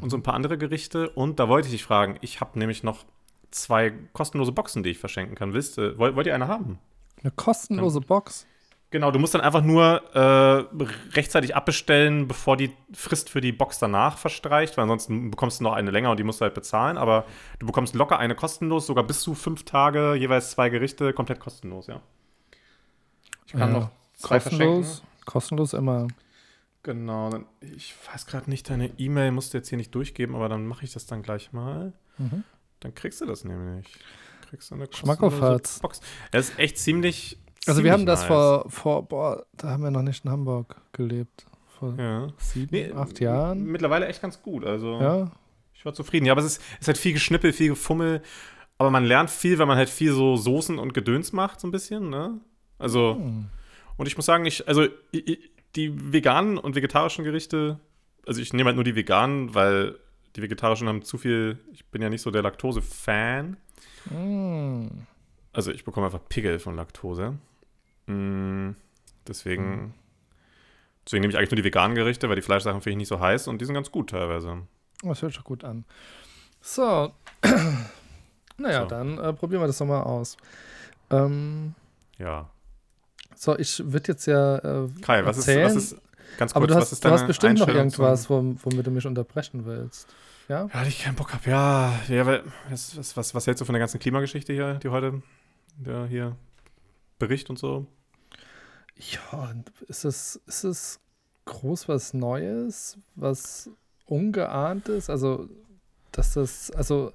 Und 0.00 0.10
so 0.10 0.16
ein 0.16 0.22
paar 0.22 0.34
andere 0.34 0.58
Gerichte. 0.58 1.08
Und 1.10 1.38
da 1.40 1.48
wollte 1.48 1.66
ich 1.68 1.72
dich 1.72 1.84
fragen, 1.84 2.16
ich 2.20 2.40
habe 2.40 2.58
nämlich 2.58 2.82
noch 2.82 3.04
zwei 3.50 3.90
kostenlose 4.12 4.52
Boxen, 4.52 4.82
die 4.82 4.90
ich 4.90 4.98
verschenken 4.98 5.34
kann. 5.36 5.52
Willst, 5.52 5.78
du- 5.78 5.96
wollt, 5.98 6.16
wollt 6.16 6.26
ihr 6.26 6.34
eine 6.34 6.48
haben? 6.48 6.78
Eine 7.22 7.30
kostenlose 7.30 8.00
Box. 8.00 8.46
Genau, 8.90 9.10
du 9.10 9.18
musst 9.18 9.34
dann 9.34 9.40
einfach 9.40 9.62
nur 9.62 10.02
äh, 10.14 10.78
rechtzeitig 11.14 11.56
abbestellen, 11.56 12.28
bevor 12.28 12.56
die 12.56 12.70
Frist 12.92 13.28
für 13.28 13.40
die 13.40 13.50
Box 13.50 13.78
danach 13.80 14.18
verstreicht, 14.18 14.76
weil 14.76 14.82
ansonsten 14.84 15.30
bekommst 15.32 15.58
du 15.58 15.64
noch 15.64 15.72
eine 15.72 15.90
länger 15.90 16.10
und 16.12 16.18
die 16.18 16.22
musst 16.22 16.40
du 16.40 16.44
halt 16.44 16.54
bezahlen. 16.54 16.96
Aber 16.96 17.24
du 17.58 17.66
bekommst 17.66 17.94
locker 17.96 18.18
eine 18.18 18.34
kostenlos, 18.36 18.86
sogar 18.86 19.02
bis 19.04 19.20
zu 19.20 19.34
fünf 19.34 19.64
Tage, 19.64 20.14
jeweils 20.14 20.52
zwei 20.52 20.68
Gerichte, 20.68 21.12
komplett 21.12 21.40
kostenlos, 21.40 21.88
ja. 21.88 22.00
Ich 23.46 23.52
kann 23.52 23.60
Ja, 23.72 23.78
noch 23.80 23.90
zwei 24.14 24.38
verschenken. 24.38 24.82
kostenlos. 24.82 25.02
Kostenlos 25.24 25.72
immer. 25.72 26.06
Genau, 26.84 27.30
dann, 27.30 27.46
ich 27.60 27.94
weiß 28.12 28.26
gerade 28.26 28.48
nicht, 28.48 28.70
deine 28.70 28.90
E-Mail 28.98 29.32
musst 29.32 29.52
du 29.52 29.58
jetzt 29.58 29.68
hier 29.70 29.78
nicht 29.78 29.92
durchgeben, 29.94 30.36
aber 30.36 30.48
dann 30.48 30.66
mache 30.66 30.84
ich 30.84 30.92
das 30.92 31.06
dann 31.06 31.22
gleich 31.22 31.52
mal. 31.52 31.92
Mhm. 32.18 32.44
Dann 32.80 32.94
kriegst 32.94 33.20
du 33.20 33.26
das 33.26 33.44
nämlich. 33.44 33.86
Kriegst 34.48 34.70
du 34.70 34.76
eine 34.76 34.86
Schmackofatz. 34.92 35.80
Box. 35.80 36.00
Das 36.30 36.50
ist 36.50 36.58
echt 36.58 36.78
ziemlich. 36.78 37.38
Also 37.66 37.82
wir 37.82 37.90
ziemlich 37.90 37.92
haben 37.92 38.06
das 38.06 38.20
nice. 38.20 38.28
vor, 38.28 38.70
vor, 38.70 39.08
boah, 39.08 39.46
da 39.56 39.70
haben 39.70 39.82
wir 39.82 39.90
noch 39.90 40.02
nicht 40.02 40.24
in 40.24 40.30
Hamburg 40.30 40.80
gelebt. 40.92 41.46
Vor 41.78 41.94
Ja. 41.98 42.28
sieben, 42.38 42.68
Nee, 42.70 42.92
acht 42.92 43.18
Jahren. 43.18 43.64
Mittlerweile 43.64 44.06
echt 44.06 44.20
ganz 44.22 44.40
gut. 44.42 44.64
Also 44.64 45.00
Ja, 45.00 45.30
ich 45.72 45.84
war 45.86 45.94
zufrieden. 45.94 46.26
Ja, 46.26 46.32
aber 46.32 46.42
es 46.42 46.46
ist, 46.58 46.62
es 46.74 46.80
ist 46.82 46.86
halt 46.88 46.98
viel 46.98 47.14
Geschnippel, 47.14 47.52
viel 47.54 47.68
Gefummel. 47.70 48.22
Aber 48.76 48.90
man 48.90 49.04
lernt 49.04 49.30
viel, 49.30 49.58
wenn 49.58 49.68
man 49.68 49.78
halt 49.78 49.88
viel 49.88 50.12
so 50.12 50.36
Soßen 50.36 50.78
und 50.78 50.92
Gedöns 50.92 51.32
macht, 51.32 51.60
so 51.60 51.66
ein 51.66 51.70
bisschen, 51.70 52.10
ne? 52.10 52.40
Also, 52.78 53.14
Hm. 53.16 53.46
und 53.96 54.06
ich 54.06 54.16
muss 54.16 54.26
sagen, 54.26 54.44
ich, 54.44 54.68
also 54.68 54.82
i- 54.84 54.90
i- 55.14 55.50
die 55.76 56.12
veganen 56.12 56.58
und 56.58 56.76
vegetarischen 56.76 57.24
Gerichte, 57.24 57.78
also 58.26 58.40
ich 58.40 58.52
nehme 58.52 58.68
halt 58.68 58.76
nur 58.76 58.84
die 58.84 58.96
veganen, 58.96 59.54
weil 59.54 59.98
die 60.36 60.42
vegetarischen 60.42 60.88
haben 60.88 61.02
zu 61.02 61.18
viel, 61.18 61.58
ich 61.72 61.84
bin 61.86 62.02
ja 62.02 62.10
nicht 62.10 62.22
so 62.22 62.30
der 62.30 62.42
Laktose-Fan. 62.42 63.56
Mm. 64.10 64.86
Also 65.52 65.70
ich 65.70 65.84
bekomme 65.84 66.06
einfach 66.06 66.28
Pickel 66.28 66.58
von 66.58 66.74
Laktose. 66.74 67.38
Mm, 68.06 68.70
deswegen 69.26 69.94
Deswegen 71.06 71.20
nehme 71.20 71.32
ich 71.32 71.38
eigentlich 71.38 71.50
nur 71.50 71.56
die 71.56 71.64
veganen 71.64 71.94
Gerichte, 71.94 72.28
weil 72.28 72.36
die 72.36 72.42
Fleischsachen 72.42 72.80
finde 72.80 72.92
ich 72.92 72.96
nicht 72.96 73.08
so 73.08 73.20
heiß 73.20 73.48
und 73.48 73.60
die 73.60 73.64
sind 73.66 73.74
ganz 73.74 73.90
gut 73.90 74.10
teilweise. 74.10 74.62
Das 75.02 75.20
hört 75.20 75.34
sich 75.34 75.44
gut 75.44 75.64
an. 75.64 75.84
So. 76.60 77.12
naja, 78.56 78.82
So. 78.82 78.88
dann 78.88 79.18
äh, 79.18 79.32
probieren 79.34 79.62
wir 79.62 79.66
das 79.66 79.78
doch 79.78 79.86
mal 79.86 80.02
aus. 80.02 80.36
Ähm, 81.10 81.74
Ja. 82.18 82.48
So, 83.36 83.58
ich 83.58 83.82
würde 83.84 84.12
jetzt 84.12 84.26
ja 84.26 84.56
äh, 84.58 84.88
Kai, 85.02 85.24
was 85.24 85.38
ist, 85.38 85.48
erzählen, 85.48 85.66
was 85.66 85.76
ist, 85.76 85.96
ganz 86.38 86.52
kurz, 86.52 86.56
aber 86.56 86.66
du 86.66 86.74
was 86.74 86.80
hast, 86.82 86.92
ist 86.92 87.04
du 87.04 87.08
deine 87.08 87.20
hast 87.20 87.26
bestimmt 87.26 87.58
noch 87.58 87.68
irgendwas, 87.68 88.28
wom- 88.28 88.56
womit 88.62 88.86
du 88.86 88.90
mich 88.90 89.06
unterbrechen 89.06 89.64
willst. 89.64 90.08
Ja? 90.48 90.68
Ja, 90.72 90.82
ich 90.84 91.02
keinen 91.02 91.14
Bock 91.16 91.32
habe. 91.32 91.48
Ja, 91.50 91.94
ja 92.08 92.26
weil, 92.26 92.42
was, 92.68 92.96
was, 92.96 93.16
was, 93.16 93.34
was 93.34 93.46
hältst 93.46 93.60
du 93.60 93.64
von 93.64 93.72
der 93.72 93.80
ganzen 93.80 93.98
Klimageschichte 93.98 94.52
hier, 94.52 94.74
die 94.74 94.88
heute 94.88 95.22
der 95.76 96.06
hier 96.06 96.36
Bericht 97.18 97.50
und 97.50 97.58
so? 97.58 97.86
Ja, 98.96 99.52
ist 99.88 100.04
es, 100.04 100.40
ist 100.46 100.64
es 100.64 101.00
groß 101.46 101.88
was 101.88 102.14
Neues, 102.14 102.96
was 103.16 103.70
Ungeahntes? 104.06 105.10
Also, 105.10 105.48
dass 106.12 106.34
das, 106.34 106.70
also, 106.70 107.12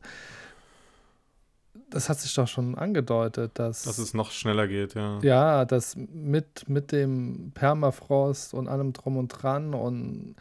das 1.90 2.10
hat 2.10 2.20
sich 2.20 2.34
doch 2.34 2.48
schon 2.48 2.76
angedeutet, 2.76 3.52
dass, 3.56 3.84
Dass 3.84 3.98
es 3.98 4.14
noch 4.14 4.32
schneller 4.32 4.68
geht, 4.68 4.94
ja. 4.94 5.20
ja, 5.22 5.66
dass 5.66 5.96
mit, 5.96 6.68
mit 6.70 6.92
dem 6.92 7.52
Permafrost 7.54 8.54
und 8.54 8.68
allem 8.68 8.94
drum 8.94 9.18
und 9.18 9.30
dran 9.30 9.74
und 9.74 10.36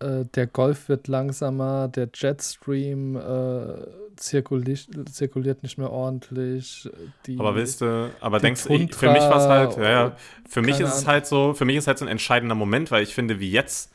äh, 0.00 0.24
der 0.34 0.46
Golf 0.46 0.88
wird 0.88 1.08
langsamer, 1.08 1.88
der 1.88 2.08
Jetstream 2.12 3.16
äh, 3.16 3.86
zirkuli 4.16 4.76
zirkuliert 5.10 5.62
nicht 5.62 5.78
mehr 5.78 5.90
ordentlich. 5.90 6.88
Die, 7.26 7.38
Aber 7.38 7.54
willst 7.54 7.80
du, 7.80 8.10
aber 8.20 8.40
denkst 8.40 8.64
du, 8.64 8.88
für 8.88 9.10
mich 9.10 9.22
war 9.22 9.36
es 9.36 9.46
halt, 9.46 9.76
ja, 9.76 9.90
ja, 9.90 10.16
für 10.48 10.62
mich 10.62 10.80
ist 10.80 10.88
es 10.88 10.94
Ahnung. 10.98 11.06
halt 11.06 11.26
so, 11.26 11.54
für 11.54 11.64
mich 11.64 11.76
ist 11.76 11.86
halt 11.86 11.98
so 11.98 12.04
ein 12.04 12.10
entscheidender 12.10 12.54
Moment, 12.54 12.90
weil 12.90 13.02
ich 13.02 13.14
finde, 13.14 13.38
wie 13.40 13.50
jetzt 13.50 13.92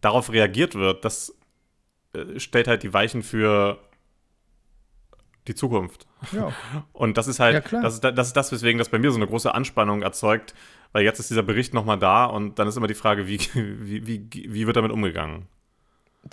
darauf 0.00 0.32
reagiert 0.32 0.74
wird, 0.74 1.04
das 1.04 1.34
äh, 2.14 2.38
stellt 2.38 2.68
halt 2.68 2.82
die 2.82 2.92
Weichen 2.92 3.22
für 3.22 3.78
die 5.48 5.54
Zukunft. 5.54 6.06
ja, 6.32 6.52
Und 6.92 7.16
das 7.18 7.26
ist 7.28 7.40
halt, 7.40 7.70
Ja, 7.72 7.80
das, 7.82 7.94
ist, 7.94 8.04
da- 8.04 8.12
das 8.12 8.28
ist 8.28 8.36
das, 8.36 8.52
weswegen 8.52 8.78
das 8.78 8.88
bei 8.88 8.98
mir 8.98 9.10
so 9.10 9.16
eine 9.16 9.26
große 9.26 9.54
Anspannung 9.54 10.02
erzeugt, 10.02 10.54
weil 10.92 11.04
jetzt 11.04 11.18
ist 11.20 11.30
dieser 11.30 11.42
Bericht 11.42 11.74
nochmal 11.74 11.98
da 11.98 12.24
und 12.26 12.58
dann 12.58 12.68
ist 12.68 12.76
immer 12.76 12.86
die 12.86 12.94
Frage, 12.94 13.26
wie, 13.26 13.38
wie, 13.54 14.06
wie, 14.06 14.28
wie 14.32 14.66
wird 14.66 14.76
damit 14.76 14.92
umgegangen? 14.92 15.46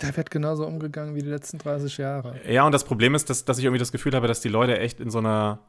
der 0.00 0.16
wird 0.16 0.28
genauso 0.32 0.66
umgegangen 0.66 1.14
wie 1.14 1.22
die 1.22 1.28
letzten 1.28 1.58
30 1.58 1.98
Jahre. 1.98 2.34
Ja, 2.48 2.66
und 2.66 2.72
das 2.72 2.82
Problem 2.82 3.14
ist, 3.14 3.30
dass, 3.30 3.44
dass 3.44 3.58
ich 3.58 3.64
irgendwie 3.64 3.78
das 3.78 3.92
Gefühl 3.92 4.12
habe, 4.16 4.26
dass 4.26 4.40
die 4.40 4.48
Leute 4.48 4.76
echt 4.80 4.98
in 4.98 5.08
so 5.08 5.18
einer, 5.18 5.60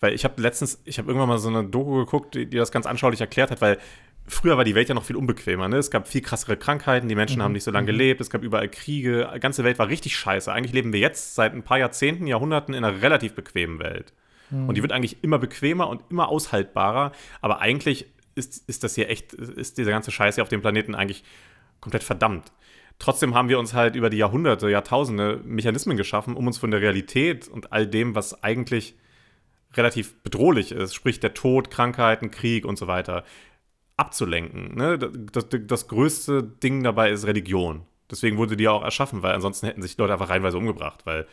weil 0.00 0.14
ich 0.14 0.24
habe 0.24 0.42
letztens, 0.42 0.80
ich 0.84 0.98
habe 0.98 1.06
irgendwann 1.06 1.28
mal 1.28 1.38
so 1.38 1.48
eine 1.48 1.62
Doku 1.62 1.98
geguckt, 2.04 2.34
die, 2.34 2.46
die 2.46 2.56
das 2.56 2.72
ganz 2.72 2.86
anschaulich 2.86 3.20
erklärt 3.20 3.52
hat, 3.52 3.60
weil 3.60 3.78
früher 4.28 4.56
war 4.56 4.64
die 4.64 4.74
Welt 4.74 4.88
ja 4.88 4.94
noch 4.94 5.04
viel 5.04 5.16
unbequemer. 5.16 5.68
Ne? 5.68 5.76
Es 5.76 5.90
gab 5.90 6.08
viel 6.08 6.20
krassere 6.20 6.56
Krankheiten, 6.56 7.08
die 7.08 7.14
Menschen 7.14 7.42
haben 7.42 7.52
nicht 7.52 7.64
so 7.64 7.70
lange 7.70 7.86
gelebt, 7.86 8.20
es 8.20 8.30
gab 8.30 8.42
überall 8.42 8.68
Kriege, 8.68 9.30
die 9.34 9.40
ganze 9.40 9.64
Welt 9.64 9.78
war 9.78 9.88
richtig 9.88 10.16
scheiße. 10.16 10.52
Eigentlich 10.52 10.72
leben 10.72 10.92
wir 10.92 11.00
jetzt 11.00 11.34
seit 11.34 11.54
ein 11.54 11.62
paar 11.62 11.78
Jahrzehnten, 11.78 12.26
Jahrhunderten 12.26 12.74
in 12.74 12.84
einer 12.84 13.02
relativ 13.02 13.34
bequemen 13.34 13.78
Welt. 13.78 14.12
Und 14.50 14.76
die 14.76 14.82
wird 14.82 14.92
eigentlich 14.92 15.22
immer 15.22 15.38
bequemer 15.38 15.88
und 15.88 16.02
immer 16.08 16.28
aushaltbarer, 16.28 17.12
aber 17.42 17.60
eigentlich 17.60 18.06
ist, 18.34 18.66
ist 18.68 18.82
das 18.82 18.94
hier 18.94 19.10
echt, 19.10 19.34
ist 19.34 19.76
diese 19.76 19.90
ganze 19.90 20.10
Scheiße 20.10 20.36
hier 20.36 20.42
auf 20.42 20.48
dem 20.48 20.62
Planeten 20.62 20.94
eigentlich 20.94 21.22
komplett 21.80 22.02
verdammt. 22.02 22.52
Trotzdem 22.98 23.34
haben 23.34 23.48
wir 23.48 23.58
uns 23.58 23.74
halt 23.74 23.94
über 23.94 24.10
die 24.10 24.16
Jahrhunderte, 24.16 24.70
Jahrtausende 24.70 25.40
Mechanismen 25.44 25.96
geschaffen, 25.96 26.34
um 26.34 26.46
uns 26.46 26.58
von 26.58 26.70
der 26.70 26.80
Realität 26.80 27.46
und 27.46 27.72
all 27.72 27.86
dem, 27.86 28.14
was 28.14 28.42
eigentlich 28.42 28.94
relativ 29.74 30.20
bedrohlich 30.22 30.72
ist, 30.72 30.94
sprich 30.94 31.20
der 31.20 31.34
Tod, 31.34 31.70
Krankheiten, 31.70 32.30
Krieg 32.30 32.64
und 32.64 32.78
so 32.78 32.86
weiter, 32.86 33.24
abzulenken. 33.98 34.76
Ne? 34.76 34.98
Das, 34.98 35.48
das, 35.48 35.60
das 35.66 35.88
größte 35.88 36.42
Ding 36.42 36.82
dabei 36.82 37.10
ist 37.10 37.26
Religion. 37.26 37.82
Deswegen 38.10 38.38
wurde 38.38 38.56
die 38.56 38.64
ja 38.64 38.70
auch 38.70 38.82
erschaffen, 38.82 39.22
weil 39.22 39.34
ansonsten 39.34 39.66
hätten 39.66 39.82
sich 39.82 39.98
Leute 39.98 40.14
einfach 40.14 40.30
reihenweise 40.30 40.56
umgebracht, 40.56 41.04
weil 41.04 41.26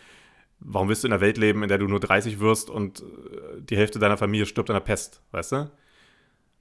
warum 0.60 0.90
willst 0.90 1.04
du 1.04 1.08
in 1.08 1.14
einer 1.14 1.22
Welt 1.22 1.38
leben, 1.38 1.64
in 1.64 1.70
der 1.70 1.78
du 1.78 1.88
nur 1.88 2.00
30 2.00 2.40
wirst 2.40 2.70
und 2.70 3.02
äh, 3.02 3.62
die 3.62 3.78
Hälfte 3.78 4.00
deiner 4.00 4.18
Familie 4.18 4.46
stirbt 4.46 4.70
an 4.70 4.76
der 4.76 4.82
Pest, 4.82 5.22
weißt 5.32 5.52
du? 5.54 5.72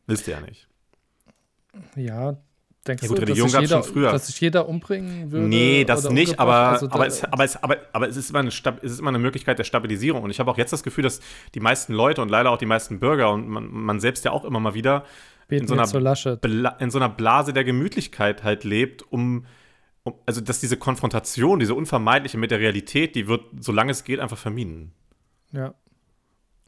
Willst 0.07 0.27
du 0.27 0.33
ja 0.33 0.41
nicht. 0.41 0.69
Ja, 1.97 2.37
denkst 2.87 3.03
Ja 3.03 3.09
gut, 3.09 3.19
du, 3.19 3.23
Religion 3.23 3.47
dass, 3.47 3.53
sich 3.53 3.71
jeder, 3.71 3.83
schon 3.83 3.93
früher. 3.93 4.13
dass 4.13 4.27
sich 4.27 4.41
jeder 4.41 4.69
umbringen 4.69 5.33
würde? 5.33 5.47
Nee, 5.47 5.85
das 5.85 6.09
nicht, 6.11 6.39
aber, 6.39 6.55
Also 6.55 6.91
aber, 6.91 7.07
es, 7.07 7.25
aber, 7.25 7.45
es, 7.45 7.57
aber, 7.63 7.79
aber 7.93 8.09
es, 8.09 8.17
ist 8.17 8.31
immer 8.31 8.41
eine 8.41 8.51
es 8.51 8.93
ist 8.93 9.01
immer 9.01 9.09
eine 9.09 9.19
Möglichkeit 9.19 9.59
der 9.59 9.65
Stabilisierung. 9.65 10.23
Und 10.23 10.31
ich 10.31 10.39
habe 10.39 10.51
auch 10.51 10.59
jetzt 10.59 10.73
das 10.73 10.83
Gefühl, 10.83 11.03
dass 11.03 11.21
die 11.55 11.61
meisten 11.61 11.95
Leute 11.95 12.23
und 12.23 12.29
leider 12.29 12.51
auch 12.51 12.59
die 12.59 12.67
meisten 12.67 13.01
Bürger 13.01 13.33
und 13.33 13.49
man, 13.49 13.69
man 13.71 14.01
selbst 14.01 14.25
ja 14.25 14.33
auch 14.33 14.45
immer 14.45 14.61
mal 14.61 14.75
wieder 14.75 15.05
in 15.49 15.66
so 15.66 15.74
einer 15.74 15.84
in 16.80 16.90
so 16.90 16.99
einer 16.99 17.09
Blase 17.09 17.53
der 17.53 17.64
Gemütlichkeit 17.64 18.42
halt 18.45 18.64
lebt, 18.64 19.03
um, 19.12 19.47
um 20.03 20.14
also 20.26 20.40
dass 20.40 20.61
diese 20.61 20.76
Konfrontation, 20.76 21.61
diese 21.61 21.74
unvermeidliche 21.74 22.38
mit 22.38 22.51
der 22.51 22.61
Realität, 22.61 23.14
die 23.14 23.28
wird, 23.28 23.42
solange 23.61 23.92
es 23.92 24.05
geht, 24.05 24.20
einfach 24.20 24.38
vermieden. 24.38 24.92
Ja. 25.53 25.74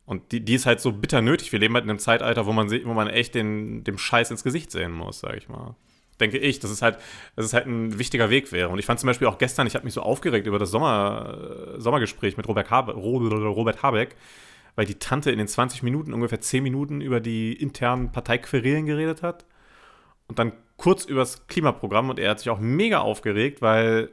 Und 0.05 0.31
die, 0.31 0.45
die 0.45 0.55
ist 0.55 0.67
halt 0.67 0.81
so 0.81 0.93
bitter 0.93 1.21
nötig. 1.21 1.51
Wir 1.51 1.59
leben 1.59 1.75
halt 1.75 1.85
in 1.85 1.91
einem 1.91 1.99
Zeitalter, 1.99 2.47
wo 2.47 2.53
man, 2.53 2.71
wo 2.71 2.95
man 2.95 3.09
echt 3.09 3.35
den, 3.35 3.83
dem 3.83 3.99
Scheiß 3.99 4.31
ins 4.31 4.45
Gesicht 4.45 4.71
sehen 4.71 4.93
muss, 4.93 5.19
sag 5.19 5.37
ich 5.37 5.49
mal. 5.49 5.75
Denke 6.21 6.39
ich, 6.39 6.61
dass 6.61 6.71
es 6.71 6.81
halt, 6.81 6.99
dass 7.35 7.45
es 7.45 7.53
halt 7.53 7.67
ein 7.67 7.99
wichtiger 7.99 8.31
Weg 8.31 8.53
wäre. 8.53 8.69
Und 8.69 8.79
ich 8.79 8.87
fand 8.87 9.01
zum 9.01 9.09
Beispiel 9.09 9.27
auch 9.27 9.37
gestern, 9.39 9.67
ich 9.67 9.75
habe 9.75 9.85
mich 9.85 9.95
so 9.95 10.03
aufgeregt 10.03 10.47
über 10.47 10.59
das 10.61 10.71
Sommer, 10.71 11.75
äh, 11.77 11.81
Sommergespräch 11.81 12.37
mit 12.37 12.47
Robert, 12.49 12.71
Habe, 12.71 12.95
Ro- 12.95 13.19
Robert 13.19 13.83
Habeck, 13.83 14.17
weil 14.77 14.87
die 14.87 14.99
Tante 14.99 15.31
in 15.31 15.39
den 15.39 15.49
20 15.49 15.83
Minuten 15.83 16.13
ungefähr 16.13 16.41
10 16.41 16.63
Minuten 16.63 17.01
über 17.01 17.21
die 17.21 17.55
internen 17.55 18.13
Parteiquerelen 18.13 18.87
geredet 18.87 19.23
hat. 19.23 19.47
Und 20.29 20.39
dann 20.39 20.53
kurz 20.77 21.05
über 21.05 21.21
das 21.21 21.47
Klimaprogramm 21.47 22.11
und 22.11 22.19
er 22.19 22.31
hat 22.31 22.39
sich 22.41 22.51
auch 22.51 22.61
mega 22.61 23.01
aufgeregt, 23.01 23.63
weil 23.63 24.11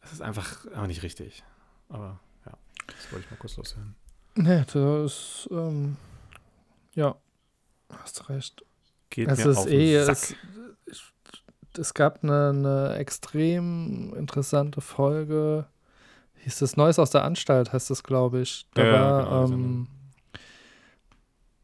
es 0.00 0.12
ist 0.12 0.22
einfach, 0.22 0.66
einfach 0.66 0.86
nicht 0.86 1.02
richtig. 1.02 1.44
Aber 1.90 2.18
ja, 2.46 2.52
das 2.86 3.12
wollte 3.12 3.26
ich 3.26 3.30
mal 3.30 3.36
kurz 3.36 3.56
loswerden. 3.56 3.94
Nee, 4.34 4.64
das 4.72 5.48
ähm, 5.50 5.96
ja, 6.94 7.16
hast 7.92 8.28
recht. 8.30 8.64
Geht 9.10 9.28
Es 9.28 9.38
mir 9.38 9.50
ist 9.50 9.56
auf 9.58 9.68
eh, 9.68 9.96
es, 9.96 10.34
es 11.76 11.94
gab 11.94 12.22
eine, 12.22 12.50
eine 12.50 12.94
extrem 12.96 14.14
interessante 14.14 14.80
Folge. 14.80 15.66
Hieß 16.44 16.58
das 16.60 16.76
Neues 16.76 16.98
aus 16.98 17.10
der 17.10 17.24
Anstalt, 17.24 17.72
heißt 17.72 17.90
das, 17.90 18.02
glaube 18.02 18.40
ich. 18.40 18.66
Da 18.74 18.82
Ja, 18.82 18.88
ja, 18.88 18.92
war, 18.92 19.24
genau, 19.24 19.46
die 19.46 19.52
ähm, 19.54 19.86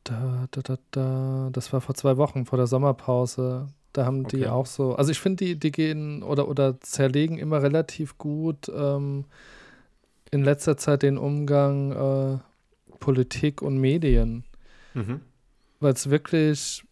da, 0.05 0.47
da, 0.51 0.61
da, 0.63 0.79
da, 0.91 1.49
das 1.53 1.73
war 1.73 1.81
vor 1.81 1.95
zwei 1.95 2.17
Wochen, 2.17 2.45
vor 2.45 2.59
der 2.59 2.67
Sommerpause. 2.67 3.69
Da 3.93 4.05
haben 4.05 4.27
die 4.27 4.39
Okay. 4.41 4.49
auch 4.49 4.67
so, 4.67 4.97
also 4.97 5.11
ich 5.13 5.21
finde, 5.21 5.45
die, 5.45 5.57
die 5.59 5.71
gehen 5.71 6.23
oder, 6.23 6.49
oder 6.49 6.81
zerlegen 6.81 7.39
immer 7.39 7.63
relativ 7.63 8.19
gut 8.19 8.69
ähm, 8.75 9.25
in 10.31 10.43
letzter 10.43 10.77
Zeit 10.77 11.03
den 11.03 11.17
Umgang 11.17 11.93
äh, 11.93 12.39
Politik 12.99 13.63
und 13.63 13.79
Medien 13.79 14.45
Mhm. 14.97 15.21
weil 15.81 15.93
es 15.95 16.09
wirklich 16.09 16.85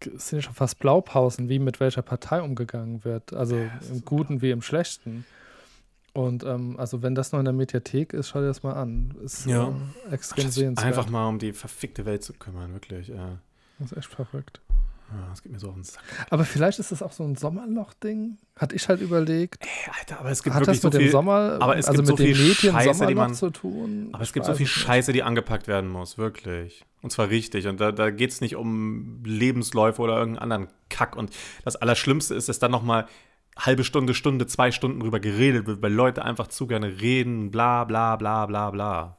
es 0.00 0.28
sind 0.28 0.38
ja 0.38 0.42
schon 0.42 0.54
fast 0.54 0.78
Blaupausen, 0.78 1.48
wie 1.48 1.58
mit 1.58 1.80
welcher 1.80 2.02
Partei 2.02 2.40
umgegangen 2.40 3.04
wird. 3.04 3.32
Also 3.32 3.68
im 3.90 4.04
Guten 4.04 4.42
wie 4.42 4.52
im 4.52 4.62
Schlechten. 4.62 5.24
Und 6.14 6.42
ähm, 6.44 6.76
also 6.78 7.02
wenn 7.02 7.14
das 7.14 7.32
noch 7.32 7.38
in 7.38 7.44
der 7.44 7.54
Mediathek 7.54 8.12
ist, 8.12 8.28
schau 8.28 8.40
dir 8.40 8.46
das 8.46 8.62
mal 8.62 8.72
an. 8.72 9.14
Ist 9.24 9.46
Ja. 9.46 9.72
äh, 10.10 10.14
extrem 10.14 10.50
sehenswert. 10.50 10.86
einfach 10.86 11.08
mal 11.08 11.28
um 11.28 11.38
die 11.38 11.52
verfickte 11.52 12.06
Welt 12.06 12.24
zu 12.24 12.32
kümmern, 12.32 12.72
wirklich. 12.72 13.08
Ja. 13.08 13.38
Das 13.78 13.92
ist 13.92 13.98
echt 13.98 14.08
verrückt. 14.12 14.60
Ja, 15.10 15.26
das 15.30 15.42
geht 15.42 15.52
mir 15.52 15.58
so 15.58 15.68
auf 15.68 15.74
den 15.74 15.84
Sack. 15.84 16.02
Aber 16.28 16.44
vielleicht 16.44 16.78
ist 16.80 16.92
das 16.92 17.02
auch 17.02 17.12
so 17.12 17.24
ein 17.24 17.34
Sommerloch-Ding. 17.34 18.36
Hatte 18.56 18.74
ich 18.76 18.88
halt 18.90 19.00
überlegt. 19.00 19.62
Ey, 19.64 19.90
Alter, 19.98 20.20
aber 20.20 20.30
es 20.30 20.42
gibt 20.42 20.54
Hat 20.54 20.62
wirklich 20.62 20.78
das 20.78 20.82
so 20.82 20.88
mit 20.88 20.94
dem 20.94 21.02
viel. 21.02 21.10
Sommer, 21.12 21.56
aber 21.60 21.78
es 21.78 21.86
also 21.86 22.02
gibt 22.02 22.08
mit 22.10 22.18
so 22.18 22.24
den 22.24 22.34
viel 22.34 22.48
Medien 22.48 22.72
Scheiße, 22.74 23.06
die 23.06 23.14
man- 23.14 23.34
zu 23.34 23.48
tun? 23.50 24.08
Aber 24.12 24.22
es 24.22 24.32
gibt 24.34 24.44
so 24.44 24.52
viel 24.54 24.66
es. 24.66 24.72
Scheiße, 24.72 25.12
die 25.14 25.22
angepackt 25.22 25.66
werden 25.66 25.88
muss, 25.88 26.18
wirklich. 26.18 26.84
Und 27.00 27.10
zwar 27.10 27.30
richtig. 27.30 27.68
Und 27.68 27.80
da, 27.80 27.90
da 27.92 28.10
geht 28.10 28.32
es 28.32 28.40
nicht 28.42 28.56
um 28.56 29.22
Lebensläufe 29.24 30.02
oder 30.02 30.18
irgendeinen 30.18 30.52
anderen 30.52 30.72
Kack. 30.90 31.16
Und 31.16 31.30
das 31.64 31.76
Allerschlimmste 31.76 32.34
ist, 32.34 32.48
dass 32.50 32.58
dann 32.58 32.72
nochmal 32.72 33.06
halbe 33.58 33.84
Stunde, 33.84 34.14
Stunde, 34.14 34.46
zwei 34.46 34.70
Stunden 34.70 35.00
drüber 35.00 35.20
geredet 35.20 35.66
wird, 35.66 35.82
weil 35.82 35.92
Leute 35.92 36.24
einfach 36.24 36.46
zu 36.46 36.66
gerne 36.66 37.00
reden, 37.00 37.50
bla 37.50 37.84
bla 37.84 38.16
bla 38.16 38.46
bla 38.46 38.70
bla. 38.70 39.18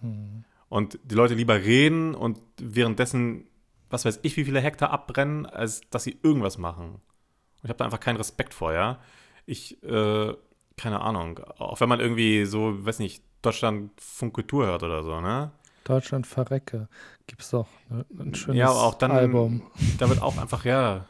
Hm. 0.00 0.44
Und 0.68 0.98
die 1.02 1.14
Leute 1.14 1.34
lieber 1.34 1.56
reden 1.56 2.14
und 2.14 2.38
währenddessen, 2.60 3.48
was 3.88 4.04
weiß 4.04 4.20
ich, 4.22 4.36
wie 4.36 4.44
viele 4.44 4.60
Hektar 4.60 4.90
abbrennen, 4.90 5.46
als 5.46 5.80
dass 5.90 6.04
sie 6.04 6.18
irgendwas 6.22 6.58
machen. 6.58 6.94
Und 6.94 7.64
ich 7.64 7.68
habe 7.68 7.78
da 7.78 7.84
einfach 7.84 8.00
keinen 8.00 8.18
Respekt 8.18 8.54
vor, 8.54 8.72
ja. 8.72 9.00
Ich, 9.46 9.82
äh, 9.82 10.34
keine 10.76 11.00
Ahnung, 11.00 11.40
auch 11.58 11.80
wenn 11.80 11.88
man 11.88 12.00
irgendwie 12.00 12.44
so, 12.44 12.84
weiß 12.84 13.00
nicht, 13.00 13.24
Deutschland 13.42 13.90
Funk 14.00 14.34
Kultur 14.34 14.66
hört 14.66 14.82
oder 14.82 15.02
so, 15.02 15.20
ne? 15.20 15.50
Deutschland 15.84 16.26
verrecke. 16.26 16.88
Gibt's 17.26 17.50
doch 17.50 17.66
ne? 17.88 18.04
ein 18.18 18.34
schönes 18.34 18.58
ja, 18.58 18.68
auch 18.68 18.94
dann, 18.94 19.10
Album. 19.10 19.62
da 19.98 20.08
wird 20.08 20.22
auch 20.22 20.38
einfach, 20.38 20.64
ja, 20.64 21.06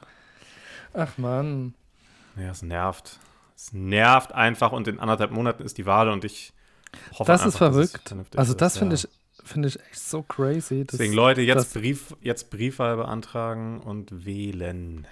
Ach 0.92 1.18
man. 1.18 1.74
Ja, 2.36 2.50
es 2.50 2.62
nervt. 2.62 3.18
Es 3.56 3.72
nervt 3.72 4.32
einfach 4.32 4.72
und 4.72 4.88
in 4.88 4.98
anderthalb 5.00 5.30
Monaten 5.32 5.62
ist 5.62 5.76
die 5.78 5.86
Wahl 5.86 6.08
und 6.08 6.24
ich 6.24 6.52
hoffe 7.18 7.24
Das 7.32 7.40
ist 7.44 7.46
einfach, 7.56 7.58
dass 7.68 7.76
es 7.76 7.90
verrückt. 7.90 8.08
vernünftig 8.08 8.38
Also 8.38 8.52
ist, 8.52 8.60
das 8.60 8.74
ja. 8.74 8.78
finde 8.80 8.96
ich 8.96 9.08
finde 9.44 9.68
ich 9.68 9.80
echt 9.80 9.98
so 9.98 10.22
crazy. 10.22 10.84
dass- 10.84 10.98
Deswegen, 10.98 11.14
Leute, 11.14 11.40
jetzt, 11.40 11.56
das- 11.56 11.72
Brief, 11.72 12.14
jetzt 12.20 12.50
Briefwahl 12.50 12.96
beantragen 12.96 13.80
und 13.80 14.24
wählen. 14.26 15.06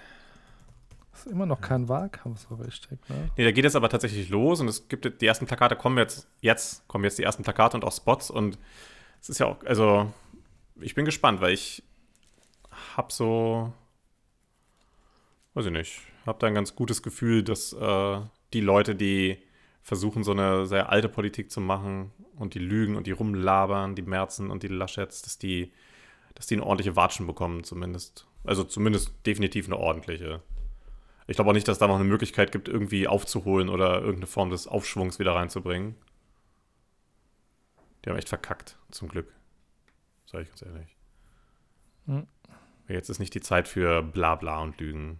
ist 1.13 1.25
immer 1.27 1.45
noch 1.47 1.61
kein 1.61 1.89
Wahlkampf 1.89 2.45
so 2.47 2.55
richtig, 2.55 2.99
ne? 3.09 3.29
Nee, 3.37 3.43
da 3.43 3.51
geht 3.51 3.65
es 3.65 3.75
aber 3.75 3.89
tatsächlich 3.89 4.29
los 4.29 4.61
und 4.61 4.67
es 4.67 4.87
gibt 4.87 5.21
die 5.21 5.25
ersten 5.25 5.45
Plakate 5.47 5.75
kommen 5.75 5.97
jetzt, 5.97 6.27
jetzt 6.41 6.87
kommen 6.87 7.03
jetzt 7.03 7.17
die 7.17 7.23
ersten 7.23 7.43
Plakate 7.43 7.75
und 7.75 7.83
auch 7.83 7.91
Spots 7.91 8.29
und 8.31 8.57
es 9.19 9.29
ist 9.29 9.39
ja 9.39 9.47
auch, 9.47 9.57
also 9.65 10.11
ich 10.79 10.95
bin 10.95 11.05
gespannt, 11.05 11.41
weil 11.41 11.53
ich 11.53 11.83
hab 12.95 13.11
so, 13.11 13.73
weiß 15.55 15.65
ich 15.65 15.71
nicht, 15.71 15.99
hab 16.29 16.39
da 16.39 16.47
ein 16.47 16.53
ganz 16.53 16.75
gutes 16.75 17.03
Gefühl, 17.03 17.43
dass 17.43 17.73
äh, 17.73 18.21
die 18.53 18.61
Leute, 18.61 18.95
die 18.95 19.39
versuchen, 19.81 20.23
so 20.23 20.31
eine 20.31 20.65
sehr 20.67 20.89
alte 20.91 21.09
Politik 21.09 21.51
zu 21.51 21.59
machen 21.59 22.11
und 22.35 22.53
die 22.53 22.59
lügen 22.59 22.95
und 22.95 23.07
die 23.07 23.11
rumlabern, 23.11 23.95
die 23.95 24.03
Merzen 24.03 24.51
und 24.51 24.63
die 24.63 24.67
Laschets, 24.67 25.23
dass 25.23 25.37
die, 25.39 25.73
dass 26.35 26.47
die 26.47 26.55
eine 26.55 26.65
ordentliche 26.65 26.95
Watschen 26.95 27.27
bekommen, 27.27 27.63
zumindest. 27.63 28.27
Also 28.45 28.63
zumindest 28.63 29.13
definitiv 29.25 29.65
eine 29.65 29.77
ordentliche. 29.77 30.41
Ich 31.27 31.35
glaube 31.35 31.49
auch 31.49 31.53
nicht, 31.53 31.67
dass 31.67 31.79
da 31.79 31.87
noch 31.87 31.95
eine 31.95 32.05
Möglichkeit 32.05 32.51
gibt, 32.51 32.69
irgendwie 32.69 33.07
aufzuholen 33.07 33.67
oder 33.67 33.95
irgendeine 33.99 34.27
Form 34.27 34.49
des 34.49 34.67
Aufschwungs 34.67 35.19
wieder 35.19 35.35
reinzubringen. 35.35 35.95
Die 38.03 38.09
haben 38.09 38.17
echt 38.17 38.29
verkackt, 38.29 38.77
zum 38.91 39.09
Glück. 39.09 39.33
Sag 40.25 40.43
ich 40.43 40.49
ganz 40.49 40.61
ehrlich. 40.61 40.95
Hm. 42.05 42.27
Jetzt 42.87 43.09
ist 43.09 43.19
nicht 43.19 43.33
die 43.35 43.41
Zeit 43.41 43.67
für 43.67 44.01
Blabla 44.01 44.61
und 44.61 44.79
Lügen. 44.79 45.19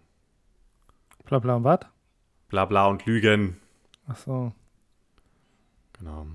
Bla 1.29 1.37
bla 1.37 1.57
und 1.57 1.63
was? 1.63 1.81
Blabla 2.47 2.87
und 2.87 3.05
Lügen. 3.05 3.57
Ach 4.07 4.15
so. 4.15 4.51
Genau. 5.93 6.25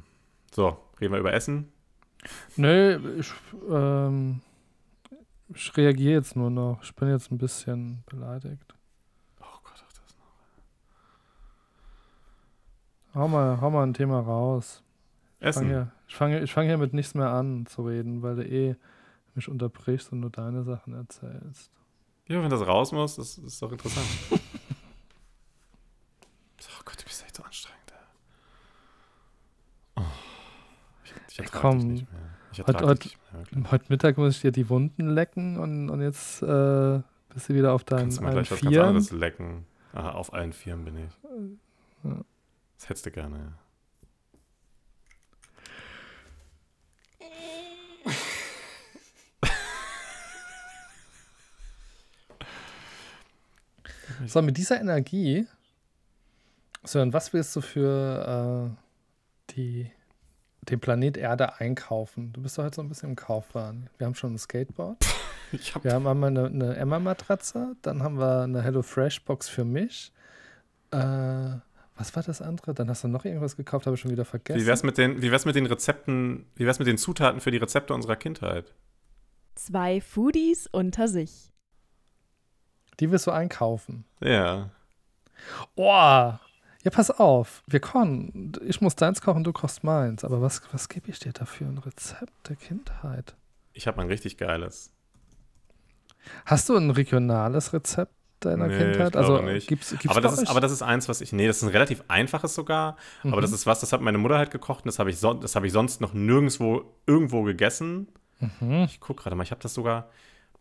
So, 0.53 0.79
reden 1.01 1.15
wir 1.15 1.19
über 1.19 1.33
Essen. 1.33 1.73
Nö, 2.55 3.19
ich, 3.19 3.33
ähm, 3.69 4.41
ich 5.49 5.77
reagiere 5.77 6.13
jetzt 6.13 6.37
nur 6.37 6.49
noch. 6.49 6.81
Ich 6.85 6.95
bin 6.95 7.09
jetzt 7.09 7.33
ein 7.33 7.39
bisschen 7.39 8.05
beleidigt. 8.07 8.73
Oh 9.41 9.59
Gott, 9.65 9.85
ach 9.85 9.93
das 9.93 10.17
noch. 13.15 13.21
Hau 13.21 13.27
mal, 13.27 13.61
hau 13.61 13.71
mal 13.71 13.83
ein 13.83 13.95
Thema 13.95 14.21
raus. 14.21 14.85
Ich 15.41 15.47
Essen. 15.49 15.67
hier, 15.67 15.91
ich 16.07 16.15
fange, 16.15 16.41
ich 16.41 16.53
fange 16.53 16.69
hier 16.69 16.79
mit 16.79 16.95
nichts 16.95 17.15
mehr 17.15 17.31
an 17.31 17.67
zu 17.67 17.85
reden, 17.85 18.23
weil 18.23 18.37
du 18.37 18.47
eh 18.47 18.77
mich 19.35 19.49
unterbrichst 19.49 20.13
und 20.13 20.21
nur 20.21 20.31
deine 20.31 20.63
Sachen 20.63 20.95
erzählst. 20.95 21.73
Ja, 22.29 22.41
wenn 22.41 22.51
das 22.51 22.65
raus 22.65 22.93
muss, 22.93 23.17
das 23.17 23.39
ist 23.39 23.61
doch 23.61 23.73
interessant. 23.73 24.07
oh 26.85 26.87
Gott, 26.87 27.01
du 27.01 27.05
bist 27.05 27.25
echt 27.25 27.37
so 27.37 27.43
anstrengend. 27.43 27.93
ey. 27.93 27.99
Oh, 29.97 30.03
ich, 31.35 31.39
ertrage 31.47 31.79
Komm. 31.79 31.89
nicht 31.89 32.13
mehr. 32.13 32.21
Ich 32.53 32.59
Heute- 32.61 32.73
ertrage 32.73 32.93
nicht 33.05 33.19
mehr. 33.33 33.41
wirklich. 33.43 33.71
Heute 33.73 33.85
Mittag 33.89 34.19
muss 34.19 34.37
ich 34.37 34.41
dir 34.43 34.53
die 34.53 34.69
Wunden 34.69 35.09
lecken 35.09 35.59
und, 35.59 35.91
und 35.91 36.01
jetzt 36.01 36.43
äh, 36.43 37.01
bist 37.33 37.49
du 37.49 37.55
wieder 37.55 37.73
auf 37.73 37.85
deinen 37.85 38.01
Kannst 38.03 38.19
du 38.19 38.23
mal 38.23 38.33
gleich 38.33 38.51
was 38.51 38.61
ganz 38.61 38.77
anderes 38.77 39.11
lecken? 39.11 39.67
Aha, 39.93 40.11
auf 40.13 40.33
allen 40.33 40.53
Vieren 40.53 40.85
bin 40.85 40.97
ich. 40.97 41.13
Ja. 42.05 42.21
Das 42.79 42.89
hättest 42.89 43.07
du 43.07 43.11
gerne, 43.11 43.39
ja. 43.39 43.53
So, 54.27 54.43
mit 54.43 54.57
dieser 54.57 54.81
Energie, 54.81 55.47
Sören, 56.85 57.13
was 57.13 57.33
willst 57.33 57.55
du 57.57 57.61
für 57.61 58.71
äh, 58.71 59.53
die, 59.55 59.91
den 60.71 60.81
Planet 60.81 61.17
Erde 61.17 61.61
einkaufen? 61.61 62.33
Du 62.33 62.43
bist 62.43 62.59
doch 62.59 62.65
heute 62.65 62.77
so 62.77 62.83
ein 62.83 62.89
bisschen 62.89 63.11
im 63.11 63.17
Kaufwahn. 63.17 63.89
Wir 63.99 64.07
haben 64.07 64.15
schon 64.15 64.35
ein 64.35 64.39
Skateboard, 64.39 65.05
Ich 65.53 65.75
hab, 65.75 65.85
wir 65.85 65.93
haben 65.93 66.07
einmal 66.07 66.31
eine, 66.31 66.47
eine 66.47 66.77
Emma-Matratze, 66.77 67.77
dann 67.83 68.03
haben 68.03 68.19
wir 68.19 68.43
eine 68.43 68.63
HelloFresh-Box 68.63 69.49
für 69.49 69.65
mich. 69.65 70.13
Äh, 70.91 70.97
was 71.97 72.17
war 72.17 72.23
das 72.23 72.43
andere? 72.43 72.75
Dann 72.75 72.89
hast 72.91 73.05
du 73.05 73.09
noch 73.09 73.25
irgendwas 73.25 73.57
gekauft, 73.57 73.87
habe 73.87 73.95
ich 73.95 74.01
schon 74.01 74.11
wieder 74.11 74.25
vergessen. 74.25 74.61
wie 74.61 74.67
wär's 74.67 74.83
mit 74.83 74.99
den, 74.99 75.23
wie 75.23 75.31
wär's 75.31 75.45
mit 75.45 75.55
den 75.55 75.67
Rezepten, 75.67 76.47
wie 76.57 76.67
wär's 76.67 76.79
mit 76.79 76.89
den 76.89 76.99
Zutaten 76.99 77.41
für 77.41 77.51
die 77.51 77.59
Rezepte 77.59 77.95
unserer 77.95 78.17
Kindheit? 78.17 78.75
Zwei 79.55 80.01
Foodies 80.01 80.67
unter 80.67 81.07
sich. 81.07 81.53
Die 83.01 83.11
willst 83.11 83.27
du 83.27 83.31
einkaufen. 83.31 84.05
Ja. 84.21 84.71
Oh, 85.77 86.33
ja, 86.85 86.91
pass 86.91 87.11
auf. 87.11 87.63
Wir 87.67 87.81
kochen. 87.81 88.53
Ich 88.67 88.81
muss 88.81 88.95
deins 88.95 89.21
kochen, 89.21 89.43
du 89.43 89.53
kochst 89.53 89.83
meins. 89.85 90.23
Aber 90.25 90.41
was, 90.43 90.63
was 90.73 90.89
gebe 90.89 91.11
ich 91.11 91.19
dir 91.19 91.33
dafür? 91.33 91.67
Ein 91.67 91.79
Rezept 91.79 92.49
der 92.49 92.57
Kindheit. 92.57 93.35
Ich 93.73 93.87
habe 93.87 94.01
ein 94.01 94.07
richtig 94.09 94.37
geiles. 94.37 94.93
Hast 96.47 96.69
du 96.69 96.77
ein 96.77 96.91
regionales 96.91 97.73
Rezept 97.73 98.13
deiner 98.41 98.67
Nee, 98.67 98.77
Kindheit? 98.79 99.07
ich 99.09 99.13
glaube 99.13 99.19
also 99.19 99.43
nicht. 99.43 99.67
gibt's, 99.69 99.91
gibt's 99.91 100.09
aber, 100.09 100.21
das 100.21 100.39
ist, 100.39 100.49
aber 100.49 100.61
das 100.61 100.73
ist 100.73 100.83
eins, 100.83 101.09
was 101.09 101.21
ich. 101.21 101.33
Nee, 101.33 101.47
das 101.47 101.59
ist 101.59 101.63
ein 101.65 101.69
relativ 101.71 102.05
einfaches 102.09 102.55
sogar. 102.55 102.97
Aber 103.23 103.37
Mhm. 103.39 103.41
das 103.43 103.53
ist 103.53 103.67
was, 103.67 103.81
das 103.81 103.93
hat 103.93 104.01
meine 104.01 104.19
Mutter 104.19 104.39
halt 104.39 104.51
gekocht 104.51 104.85
und 104.85 104.87
das 104.89 104.99
habe 104.99 105.11
ich, 105.11 105.21
das 105.21 105.57
hab 105.57 105.65
ich 105.65 105.73
sonst 105.73 106.01
noch 106.01 106.13
nirgendwo 106.15 106.85
irgendwo 107.07 107.43
gegessen. 107.43 108.09
Mhm. 108.61 108.83
Ich 108.85 109.01
gucke 109.01 109.23
gerade 109.23 109.37
mal, 109.37 109.43
ich 109.45 109.51
habe 109.51 109.63
das 109.63 109.75
sogar, 109.75 110.11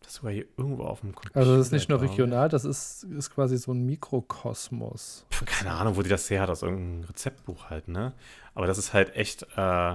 das 0.04 0.14
sogar 0.14 0.32
hier 0.32 0.46
irgendwo 0.56 0.84
auf 0.84 1.00
dem 1.00 1.14
Computer. 1.14 1.36
Also 1.38 1.56
das 1.56 1.66
ist 1.66 1.72
nicht 1.72 1.88
nur 1.88 2.00
regional, 2.00 2.48
das 2.48 2.64
ist, 2.64 3.04
ist 3.04 3.30
quasi 3.30 3.56
so 3.58 3.72
ein 3.72 3.84
Mikrokosmos. 3.86 5.26
Pff, 5.30 5.44
Keine 5.46 5.72
Ahnung, 5.72 5.96
wo 5.96 6.02
die 6.02 6.08
das 6.10 6.28
her 6.30 6.42
hat, 6.42 6.50
aus 6.50 6.62
irgendeinem 6.62 7.04
Rezeptbuch 7.04 7.70
halt, 7.70 7.88
ne? 7.88 8.12
Aber 8.54 8.66
das 8.66 8.78
ist 8.78 8.92
halt 8.92 9.14
echt, 9.16 9.42
äh, 9.56 9.92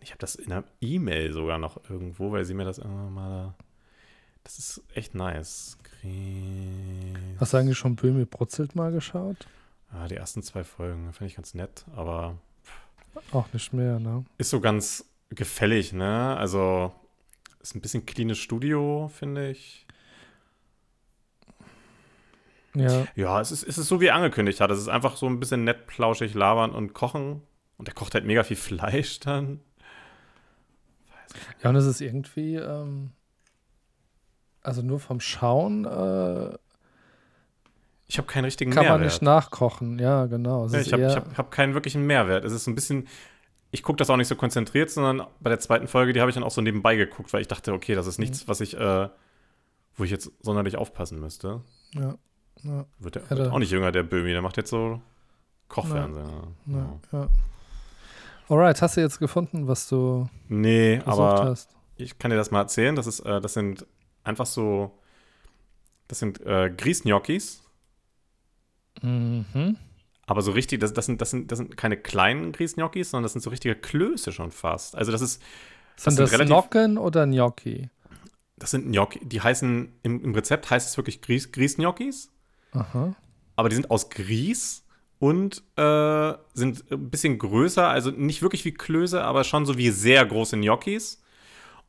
ich 0.00 0.10
habe 0.10 0.18
das 0.18 0.34
in 0.36 0.52
einer 0.52 0.64
E-Mail 0.80 1.32
sogar 1.32 1.58
noch 1.58 1.78
irgendwo, 1.90 2.32
weil 2.32 2.44
sie 2.44 2.54
mir 2.54 2.64
das 2.64 2.78
immer 2.78 3.10
mal, 3.10 3.54
das 4.44 4.58
ist 4.58 4.82
echt 4.94 5.14
nice. 5.14 5.76
Gries- 6.02 7.16
Hast 7.38 7.52
du 7.52 7.56
eigentlich 7.58 7.78
schon 7.78 7.96
Böhmi 7.96 8.24
Brutzelt 8.24 8.74
mal 8.74 8.92
geschaut? 8.92 9.46
Ah, 9.92 10.06
die 10.08 10.14
ersten 10.16 10.42
zwei 10.42 10.62
Folgen 10.64 11.12
finde 11.12 11.26
ich 11.30 11.36
ganz 11.36 11.52
nett, 11.54 11.84
aber 11.96 12.36
Auch 13.32 13.52
nicht 13.52 13.72
mehr, 13.72 13.98
ne? 13.98 14.24
ist 14.38 14.50
so 14.50 14.60
ganz 14.60 15.04
gefällig, 15.30 15.92
ne? 15.92 16.36
Also 16.36 16.92
ist 17.60 17.74
ein 17.74 17.80
bisschen 17.80 18.06
cleanes 18.06 18.38
Studio, 18.38 19.10
finde 19.14 19.50
ich. 19.50 19.86
Ja. 22.74 23.06
Ja, 23.16 23.40
es 23.40 23.50
ist, 23.50 23.64
es 23.64 23.78
ist 23.78 23.88
so, 23.88 24.00
wie 24.00 24.06
er 24.06 24.14
angekündigt 24.14 24.60
hat. 24.60 24.70
Es 24.70 24.78
ist 24.78 24.88
einfach 24.88 25.16
so 25.16 25.26
ein 25.26 25.40
bisschen 25.40 25.64
nett, 25.64 25.86
plauschig, 25.86 26.34
labern 26.34 26.70
und 26.72 26.92
kochen. 26.94 27.42
Und 27.76 27.88
er 27.88 27.94
kocht 27.94 28.14
halt 28.14 28.24
mega 28.24 28.42
viel 28.44 28.56
Fleisch 28.56 29.20
dann. 29.20 29.60
Ja, 31.62 31.70
und 31.70 31.76
es 31.76 31.86
ist 31.86 32.00
irgendwie, 32.00 32.56
ähm, 32.56 33.10
also 34.62 34.82
nur 34.82 34.98
vom 34.98 35.20
Schauen 35.20 35.84
äh, 35.84 36.56
Ich 38.08 38.18
habe 38.18 38.26
keinen 38.26 38.44
richtigen 38.44 38.72
kann 38.72 38.84
man 38.84 38.94
Mehrwert. 38.94 39.12
nicht 39.12 39.22
nachkochen. 39.22 39.98
Ja, 39.98 40.26
genau. 40.26 40.66
Ja, 40.68 40.80
ich 40.80 40.92
habe 40.92 41.14
hab, 41.14 41.38
hab 41.38 41.50
keinen 41.50 41.74
wirklichen 41.74 42.04
Mehrwert. 42.06 42.44
Es 42.44 42.52
ist 42.52 42.64
so 42.64 42.70
ein 42.70 42.74
bisschen, 42.74 43.06
ich 43.70 43.82
gucke 43.82 43.96
das 43.98 44.10
auch 44.10 44.16
nicht 44.16 44.28
so 44.28 44.36
konzentriert, 44.36 44.90
sondern 44.90 45.26
bei 45.40 45.50
der 45.50 45.60
zweiten 45.60 45.86
Folge, 45.88 46.12
die 46.12 46.20
habe 46.20 46.30
ich 46.30 46.34
dann 46.34 46.42
auch 46.44 46.50
so 46.50 46.60
nebenbei 46.60 46.96
geguckt, 46.96 47.32
weil 47.32 47.40
ich 47.40 47.48
dachte, 47.48 47.72
okay, 47.72 47.94
das 47.94 48.06
ist 48.06 48.18
Mhm. 48.18 48.22
nichts, 48.24 48.48
was 48.48 48.60
ich, 48.60 48.76
äh, 48.76 49.08
wo 49.96 50.04
ich 50.04 50.10
jetzt 50.10 50.30
sonderlich 50.40 50.76
aufpassen 50.76 51.20
müsste. 51.20 51.62
ja, 51.94 52.16
ja, 52.62 52.84
Wird 52.98 53.14
der 53.14 53.30
wird 53.30 53.50
auch 53.52 53.58
nicht 53.58 53.70
jünger, 53.70 53.90
der 53.92 54.02
Böhmi, 54.02 54.30
der 54.32 54.42
macht 54.42 54.56
jetzt 54.56 54.70
so 54.70 55.00
Kochfernsehen. 55.68 56.26
Ja. 56.66 56.74
ja, 56.76 57.00
ja. 57.12 57.28
Alright, 58.48 58.82
hast 58.82 58.96
du 58.96 59.00
jetzt 59.00 59.18
gefunden, 59.20 59.68
was 59.68 59.88
du 59.88 60.28
Nee, 60.48 61.00
aber 61.06 61.44
hast? 61.44 61.70
ich 61.96 62.18
kann 62.18 62.30
dir 62.32 62.36
das 62.36 62.50
mal 62.50 62.60
erzählen. 62.62 62.96
Das, 62.96 63.06
ist, 63.06 63.20
äh, 63.20 63.40
das 63.40 63.54
sind 63.54 63.86
einfach 64.24 64.46
so, 64.46 64.90
das 66.08 66.18
sind 66.18 66.40
äh, 66.44 66.70
Grießgnocchis, 66.76 67.62
Mhm. 69.02 69.76
Aber 70.30 70.42
so 70.42 70.52
richtig, 70.52 70.80
das, 70.80 70.92
das, 70.92 71.06
sind, 71.06 71.20
das, 71.20 71.30
sind, 71.30 71.50
das 71.50 71.58
sind 71.58 71.76
keine 71.76 71.96
kleinen 71.96 72.52
Grießgnocchis, 72.52 73.10
sondern 73.10 73.24
das 73.24 73.32
sind 73.32 73.42
so 73.42 73.50
richtige 73.50 73.74
Klöße 73.74 74.32
schon 74.32 74.50
fast. 74.52 74.94
Also 74.96 75.10
das 75.12 75.20
ist, 75.20 75.42
Sind 75.96 76.12
sind 76.14 76.20
das 76.20 76.32
relativ- 76.32 76.50
Nocken 76.50 76.98
oder 76.98 77.26
Gnocchi? 77.26 77.90
das 78.56 78.70
sind 78.72 78.92
Gnocchi, 78.92 79.20
die 79.24 79.40
heißen, 79.40 79.92
im, 80.02 80.22
im 80.22 80.34
Rezept 80.34 80.70
heißt 80.70 80.88
es 80.88 80.96
wirklich 80.98 81.22
Grieß, 81.22 81.50
Grießgnocchis, 81.50 82.30
Aha. 82.72 83.14
aber 83.56 83.68
die 83.70 83.74
sind 83.74 83.90
aus 83.90 84.10
Grieß 84.10 84.84
und 85.18 85.62
äh, 85.76 86.32
sind 86.54 86.84
ein 86.92 87.10
bisschen 87.10 87.38
größer, 87.38 87.88
also 87.88 88.10
nicht 88.10 88.42
wirklich 88.42 88.64
wie 88.66 88.72
Klöße, 88.72 89.22
aber 89.24 89.44
schon 89.44 89.64
so 89.66 89.78
wie 89.78 89.90
sehr 89.90 90.24
große 90.26 90.56
Gnocchis. 90.58 91.22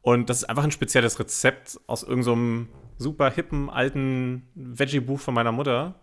Und 0.02 0.30
das 0.30 0.38
ist 0.39 0.44
einfach 0.50 0.64
ein 0.64 0.72
spezielles 0.72 1.20
Rezept 1.20 1.80
aus 1.88 2.04
irgendeinem 2.04 2.70
super 2.98 3.30
hippen 3.30 3.70
alten 3.70 4.48
Veggie-Buch 4.56 5.20
von 5.20 5.34
meiner 5.34 5.52
Mutter. 5.52 5.96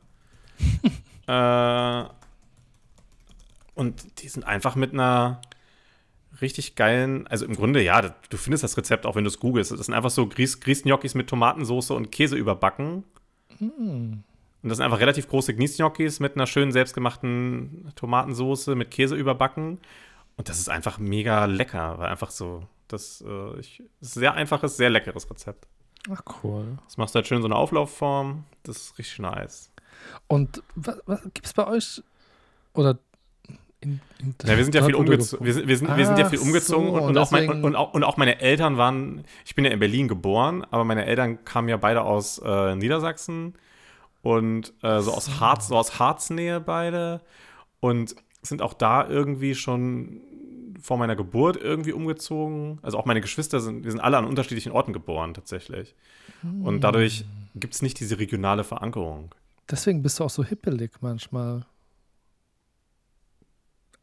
äh, 1.26 2.05
und 3.79 4.20
die 4.22 4.29
sind 4.29 4.45
einfach 4.45 4.74
mit 4.74 4.93
einer 4.93 5.41
richtig 6.41 6.74
geilen, 6.74 7.29
also 7.29 7.45
im 7.45 7.55
Grunde, 7.55 7.81
ja, 7.81 8.03
du 8.03 8.37
findest 8.37 8.64
das 8.64 8.76
Rezept 8.76 9.07
auch, 9.07 9.14
wenn 9.14 9.22
du 9.22 9.29
es 9.29 9.39
googelst. 9.39 9.70
Das 9.70 9.87
sind 9.87 9.95
einfach 9.95 10.11
so 10.11 10.26
Grieß, 10.26 10.59
Grießgnocchis 10.59 11.14
mit 11.14 11.29
Tomatensauce 11.29 11.93
und 11.93 12.11
Käse 12.11 12.37
überbacken. 12.37 13.05
Und 13.61 14.24
das 14.62 14.79
sind 14.79 14.85
einfach 14.85 14.99
relativ 14.99 15.29
große 15.29 15.55
Grießgnocchis 15.55 16.18
mit 16.18 16.35
einer 16.35 16.49
schönen 16.49 16.72
selbstgemachten 16.72 17.93
Tomatensauce 17.95 18.66
mit 18.68 18.91
Käse 18.91 19.14
überbacken. 19.14 19.79
Und 20.37 20.49
das 20.49 20.59
ist 20.59 20.68
einfach 20.68 20.99
mega 20.99 21.45
lecker, 21.45 22.01
weil 22.01 22.09
einfach 22.09 22.31
so, 22.31 22.64
Das 22.89 23.22
äh, 23.24 23.61
ich, 23.61 23.81
ist 24.01 24.16
ein 24.16 24.20
sehr 24.20 24.35
einfaches, 24.35 24.76
sehr 24.76 24.91
leckeres 24.91 25.31
Rezept. 25.31 25.68
Ach, 26.11 26.22
cool. 26.43 26.79
Das 26.85 26.97
machst 26.97 27.14
du 27.14 27.18
halt 27.18 27.29
schön 27.29 27.37
in 27.37 27.43
so 27.43 27.49
eine 27.49 27.57
Auflaufform. 27.57 28.45
Das 28.64 28.76
ist 28.76 28.99
richtig 28.99 29.20
nice. 29.20 29.70
Und 30.26 30.64
was, 30.74 31.01
was 31.07 31.22
gibt 31.22 31.47
es 31.47 31.53
bei 31.53 31.66
euch? 31.68 32.03
Oder 32.74 32.99
in, 33.81 34.01
in 34.18 34.35
Ja, 34.45 34.57
wir 34.57 34.64
sind 34.64 34.74
ja 34.74 34.85
viel 34.85 34.95
umgezogen. 34.95 35.45
Wir 35.45 35.55
sind, 35.55 35.68
wir, 35.68 35.76
sind, 35.76 35.97
wir 35.97 36.07
sind 36.07 36.18
ja 36.18 36.29
viel 36.29 36.39
umgezogen 36.39 36.89
so, 36.89 36.95
und, 36.95 37.03
und 37.05 37.18
auch 37.18 37.31
mein, 37.31 37.64
und, 37.64 37.74
und 37.74 38.05
auch 38.05 38.16
meine 38.16 38.41
Eltern 38.41 38.76
waren, 38.76 39.24
ich 39.45 39.55
bin 39.55 39.64
ja 39.64 39.70
in 39.70 39.79
Berlin 39.79 40.09
geboren, 40.09 40.64
aber 40.70 40.85
meine 40.85 41.07
Eltern 41.07 41.45
kamen 41.45 41.68
ja 41.68 41.76
beide 41.76 42.03
aus 42.03 42.39
äh, 42.45 42.74
Niedersachsen 42.74 43.55
und 44.22 44.72
äh, 44.83 45.01
so 45.01 45.12
aus 45.12 45.41
Harz, 45.41 45.68
so 45.68 45.76
aus 45.76 45.99
Harznähe 45.99 46.61
beide 46.61 47.20
und 47.81 48.16
sind 48.43 48.62
auch 48.62 48.74
da 48.74 49.09
irgendwie 49.09 49.55
schon 49.55 50.20
vor 50.81 50.97
meiner 50.97 51.16
Geburt 51.16 51.57
irgendwie 51.57 51.93
umgezogen. 51.93 52.79
Also 52.83 52.99
auch 52.99 53.05
meine 53.05 53.20
Geschwister 53.20 53.61
sind, 53.61 53.85
wir 53.85 53.91
sind 53.91 54.01
alle 54.01 54.16
an 54.16 54.24
unterschiedlichen 54.24 54.72
Orten 54.72 54.93
geboren 54.93 55.35
tatsächlich. 55.35 55.95
Und 56.62 56.83
dadurch 56.83 57.24
gibt 57.57 57.74
es 57.74 57.83
nicht 57.83 57.99
diese 57.99 58.18
regionale 58.18 58.64
Verankerung. 58.64 59.35
Deswegen 59.70 60.03
bist 60.03 60.20
du 60.20 60.24
auch 60.24 60.31
so 60.31 60.45
hippelig 60.45 60.93
manchmal. 61.01 61.66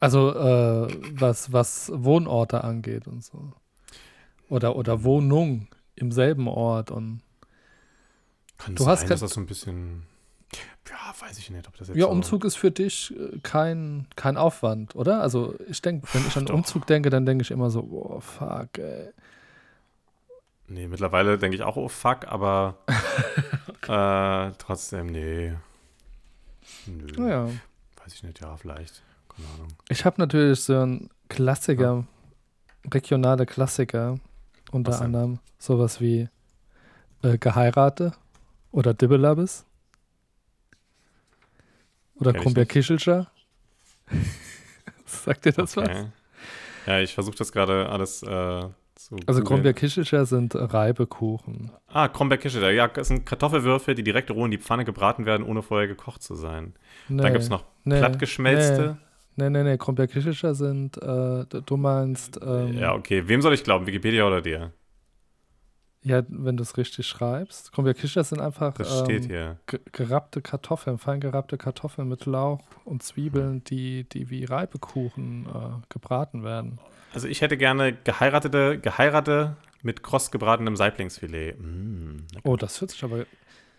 Also, 0.06 0.32
äh, 0.32 1.00
was, 1.18 1.52
was 1.52 1.90
Wohnorte 1.92 2.62
angeht 2.62 3.08
und 3.08 3.24
so. 3.24 3.52
Oder, 4.48 4.76
oder 4.76 5.02
Wohnung 5.02 5.66
im 5.96 6.12
selben 6.12 6.46
Ort 6.46 6.92
und 6.92 7.22
Kann 8.56 8.76
Du 8.76 8.84
sein, 8.84 8.92
hast 8.92 9.10
dass 9.10 9.18
das 9.18 9.32
so 9.32 9.40
ein 9.40 9.46
bisschen, 9.46 10.04
ja, 10.88 11.12
weiß 11.18 11.38
ich 11.38 11.50
nicht, 11.50 11.66
ob 11.66 11.76
das 11.76 11.88
jetzt 11.88 11.96
Ja, 11.96 12.06
Umzug 12.06 12.44
ist 12.44 12.54
für 12.54 12.70
dich 12.70 13.16
äh, 13.16 13.40
kein, 13.42 14.06
kein 14.14 14.36
Aufwand, 14.36 14.94
oder? 14.94 15.22
Also 15.22 15.56
ich 15.68 15.82
denke, 15.82 16.06
wenn 16.12 16.24
ich 16.24 16.36
an 16.36 16.46
Doch. 16.46 16.54
Umzug 16.54 16.86
denke, 16.86 17.10
dann 17.10 17.26
denke 17.26 17.42
ich 17.42 17.50
immer 17.50 17.70
so, 17.70 17.82
boah, 17.82 18.20
fuck, 18.20 18.78
ey. 18.78 19.10
Nee, 20.68 20.86
mittlerweile 20.86 21.36
denke 21.36 21.56
ich 21.56 21.64
auch, 21.64 21.74
oh 21.74 21.88
fuck, 21.88 22.28
aber 22.28 22.76
äh, 23.88 24.52
trotzdem, 24.58 25.06
nee. 25.06 25.54
Nö. 26.86 27.06
Naja. 27.18 27.48
Weiß 28.04 28.14
ich 28.14 28.22
nicht, 28.22 28.40
ja, 28.40 28.56
vielleicht. 28.56 29.02
Keine 29.36 29.48
Ahnung. 29.54 29.68
Ich 29.88 30.04
habe 30.04 30.20
natürlich 30.20 30.60
so 30.62 30.78
einen 30.78 31.10
Klassiker, 31.28 32.06
regionale 32.92 33.46
Klassiker, 33.46 34.18
unter 34.72 34.92
Was 34.92 34.98
denn? 34.98 35.06
anderem 35.06 35.38
sowas 35.58 36.00
wie 36.00 36.28
äh, 37.22 37.38
Geheirate 37.38 38.12
oder 38.72 38.94
Dibbelabis 38.94 39.64
oder 42.16 42.32
nicht. 42.32 42.68
Kischelscher. 42.68 43.26
Sagt 45.06 45.44
dir 45.44 45.52
das 45.52 45.76
was? 45.76 45.88
Okay. 45.88 46.06
Ja, 46.86 47.00
ich 47.00 47.14
versuche 47.14 47.36
das 47.36 47.52
gerade 47.52 47.88
alles 47.88 48.22
äh, 48.22 48.26
zu. 48.26 49.16
Also 49.26 49.40
googeln. 49.40 49.44
Krumbär 49.44 49.74
Kischelscher 49.74 50.24
sind 50.24 50.54
Reibekuchen. 50.54 51.72
Ah, 51.88 52.08
Kronberg-Kischel. 52.08 52.74
Ja, 52.74 52.88
das 52.88 53.08
sind 53.08 53.26
Kartoffelwürfel, 53.26 53.94
die 53.94 54.04
direkt 54.04 54.30
roh 54.30 54.44
in 54.44 54.50
die 54.50 54.58
Pfanne 54.58 54.84
gebraten 54.84 55.26
werden, 55.26 55.44
ohne 55.44 55.62
vorher 55.62 55.88
gekocht 55.88 56.22
zu 56.22 56.34
sein. 56.34 56.74
Nee, 57.08 57.22
Dann 57.22 57.32
gibt 57.32 57.42
es 57.42 57.50
noch 57.50 57.64
nee, 57.84 57.98
plattgeschmelzte. 57.98 58.98
Nee, 59.36 59.50
nee, 59.50 59.62
nee, 59.62 59.76
Krumbär 59.76 60.06
Kischelscher 60.08 60.54
sind, 60.54 60.96
äh, 60.96 61.44
du 61.44 61.76
meinst, 61.76 62.40
ähm, 62.42 62.72
Ja, 62.78 62.94
okay. 62.94 63.28
Wem 63.28 63.42
soll 63.42 63.52
ich 63.54 63.64
glauben? 63.64 63.86
Wikipedia 63.86 64.26
oder 64.26 64.40
dir? 64.40 64.72
ja, 66.02 66.22
wenn 66.28 66.56
du 66.56 66.62
es 66.62 66.76
richtig 66.76 67.06
schreibst. 67.06 67.72
Krumbär 67.72 67.92
Kischelscher 67.94 68.22
sind 68.24 68.40
einfach 68.40 68.74
Das 68.74 69.00
steht 69.00 69.24
ähm, 69.24 69.28
hier. 69.30 69.56
ge- 69.66 69.80
gerappte 69.90 70.40
Kartoffeln, 70.40 70.98
fein 70.98 71.18
gerappte 71.20 71.58
Kartoffeln 71.58 72.08
mit 72.08 72.26
Lauch 72.26 72.60
und 72.84 73.02
Zwiebeln, 73.02 73.64
die, 73.64 74.04
die 74.08 74.30
wie 74.30 74.44
Reibekuchen 74.44 75.46
äh, 75.46 75.82
gebraten 75.88 76.44
werden. 76.44 76.78
Also 77.12 77.26
ich 77.26 77.40
hätte 77.40 77.56
gerne 77.56 77.92
geheiratete, 77.92 78.78
geheiratete 78.78 79.56
mit 79.82 80.02
kross 80.04 80.30
gebratenem 80.30 80.76
Saiblingsfilet. 80.76 81.56
Mm. 81.58 82.18
Oh, 82.44 82.56
das 82.56 82.80
hört 82.80 82.92
sich 82.92 83.02
aber, 83.02 83.24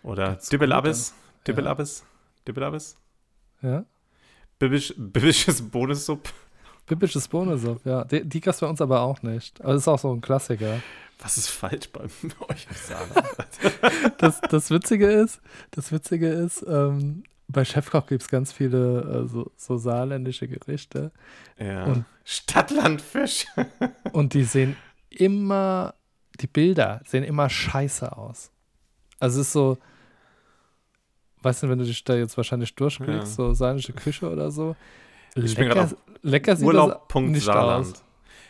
Oder 0.02 0.26
ganz 0.32 0.48
Dibbelabis. 0.50 1.10
Ja. 1.10 1.44
Dibbelabis. 1.46 2.04
Dibbelabis. 2.46 2.96
ja. 3.62 3.84
Bibisch, 4.58 4.94
bibisches 4.96 5.62
Bohnensuppe. 5.62 6.30
Bibisches 6.86 7.28
Bohnensupp, 7.28 7.84
ja. 7.84 8.04
Die, 8.04 8.24
die 8.24 8.40
gab's 8.40 8.60
bei 8.60 8.66
uns 8.66 8.80
aber 8.80 9.02
auch 9.02 9.22
nicht. 9.22 9.60
Aber 9.60 9.74
das 9.74 9.82
ist 9.82 9.88
auch 9.88 9.98
so 9.98 10.12
ein 10.12 10.20
Klassiker. 10.20 10.80
Was 11.20 11.36
ist 11.36 11.48
falsch 11.48 11.88
bei 11.90 12.04
euch? 12.48 12.66
Das, 14.18 14.40
das 14.40 14.70
Witzige 14.70 15.06
ist, 15.10 15.40
das 15.72 15.92
Witzige 15.92 16.28
ist, 16.28 16.64
ähm, 16.68 17.24
bei 17.48 17.64
Chefkoch 17.64 18.06
gibt 18.06 18.22
es 18.22 18.28
ganz 18.28 18.52
viele 18.52 19.24
äh, 19.24 19.28
so, 19.28 19.50
so 19.56 19.76
saarländische 19.76 20.48
Gerichte 20.48 21.12
ja. 21.58 21.84
Und- 21.84 22.04
Stadtlandfisch. 22.24 23.46
und 24.12 24.34
die 24.34 24.44
sehen 24.44 24.76
immer, 25.10 25.94
die 26.40 26.46
Bilder 26.46 27.00
sehen 27.06 27.24
immer 27.24 27.48
scheiße 27.48 28.16
aus. 28.16 28.50
Also 29.18 29.40
es 29.40 29.46
ist 29.48 29.52
so, 29.52 29.78
weißt 31.48 31.62
du, 31.62 31.68
wenn 31.70 31.78
du 31.78 31.84
dich 31.84 32.04
da 32.04 32.14
jetzt 32.14 32.36
wahrscheinlich 32.36 32.74
durchklickst, 32.74 33.38
Ja. 33.38 33.44
so 33.46 33.52
saarländische 33.54 33.92
Küche 33.94 34.30
oder 34.30 34.50
so, 34.50 34.76
Ich 35.34 35.54
bin 35.54 35.64
lecker, 35.68 35.74
gerade 35.74 35.96
lecker 36.22 36.56
sieht 36.56 36.68
das 36.68 36.74
nicht 37.18 37.48
aus. 37.48 37.92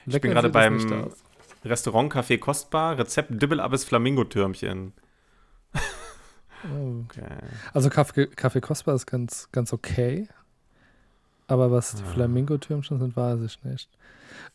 Ich 0.06 0.12
Lecker 0.12 0.22
bin 0.22 0.30
gerade 0.32 0.48
beim. 0.50 1.10
Restaurant 1.64 2.12
Café 2.12 2.38
Kostbar. 2.38 2.98
Rezept 2.98 3.30
Dibbelabis 3.42 3.84
Flamingo-Türmchen. 3.84 4.92
Oh. 6.64 7.04
Okay. 7.04 7.22
Also 7.72 7.88
Kaffee, 7.88 8.26
Kaffee 8.26 8.60
Kostbar 8.60 8.96
ist 8.96 9.06
ganz, 9.06 9.48
ganz 9.52 9.72
okay. 9.72 10.26
Aber 11.46 11.70
was 11.70 11.94
die 11.94 12.02
Ah. 12.02 12.06
Flamingo-Türmchen 12.14 12.98
sind, 12.98 13.16
weiß 13.16 13.42
ich 13.42 13.62
nicht. 13.62 13.88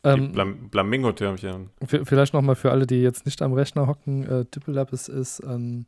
Ähm, 0.03 0.33
Blam 0.33 0.69
Flamingo-Türmchen. 0.69 1.69
vielleicht 1.85 2.33
nochmal 2.33 2.55
für 2.55 2.71
alle, 2.71 2.85
die 2.87 3.01
jetzt 3.01 3.25
nicht 3.25 3.41
am 3.41 3.53
Rechner 3.53 3.87
hocken, 3.87 4.23
äh, 4.27 4.43
Dippelabis 4.45 5.07
ist, 5.07 5.41
ähm, 5.45 5.85